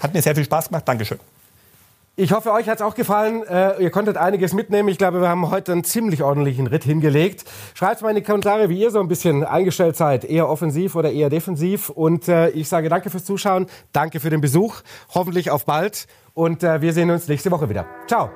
Hat 0.00 0.12
mir 0.12 0.20
sehr 0.20 0.34
viel 0.34 0.44
Spaß 0.44 0.66
gemacht. 0.66 0.82
Dankeschön. 0.88 1.20
Ich 2.14 2.30
hoffe, 2.32 2.52
euch 2.52 2.68
hat 2.68 2.76
es 2.76 2.82
auch 2.82 2.94
gefallen. 2.94 3.42
Äh, 3.44 3.82
ihr 3.82 3.90
konntet 3.90 4.18
einiges 4.18 4.52
mitnehmen. 4.52 4.90
Ich 4.90 4.98
glaube, 4.98 5.22
wir 5.22 5.28
haben 5.30 5.50
heute 5.50 5.72
einen 5.72 5.82
ziemlich 5.82 6.22
ordentlichen 6.22 6.66
Ritt 6.66 6.84
hingelegt. 6.84 7.44
Schreibt 7.72 8.02
mal 8.02 8.10
in 8.10 8.16
die 8.16 8.22
Kommentare, 8.22 8.68
wie 8.68 8.78
ihr 8.78 8.90
so 8.90 9.00
ein 9.00 9.08
bisschen 9.08 9.44
eingestellt 9.44 9.96
seid. 9.96 10.24
Eher 10.26 10.50
offensiv 10.50 10.94
oder 10.94 11.10
eher 11.10 11.30
defensiv. 11.30 11.88
Und 11.88 12.28
äh, 12.28 12.50
ich 12.50 12.68
sage 12.68 12.90
danke 12.90 13.08
fürs 13.08 13.24
Zuschauen. 13.24 13.66
Danke 13.92 14.20
für 14.20 14.28
den 14.28 14.42
Besuch. 14.42 14.82
Hoffentlich 15.14 15.50
auf 15.50 15.64
bald. 15.64 16.06
Und 16.34 16.62
äh, 16.62 16.82
wir 16.82 16.92
sehen 16.92 17.10
uns 17.10 17.28
nächste 17.28 17.50
Woche 17.50 17.70
wieder. 17.70 17.86
Ciao. 18.06 18.30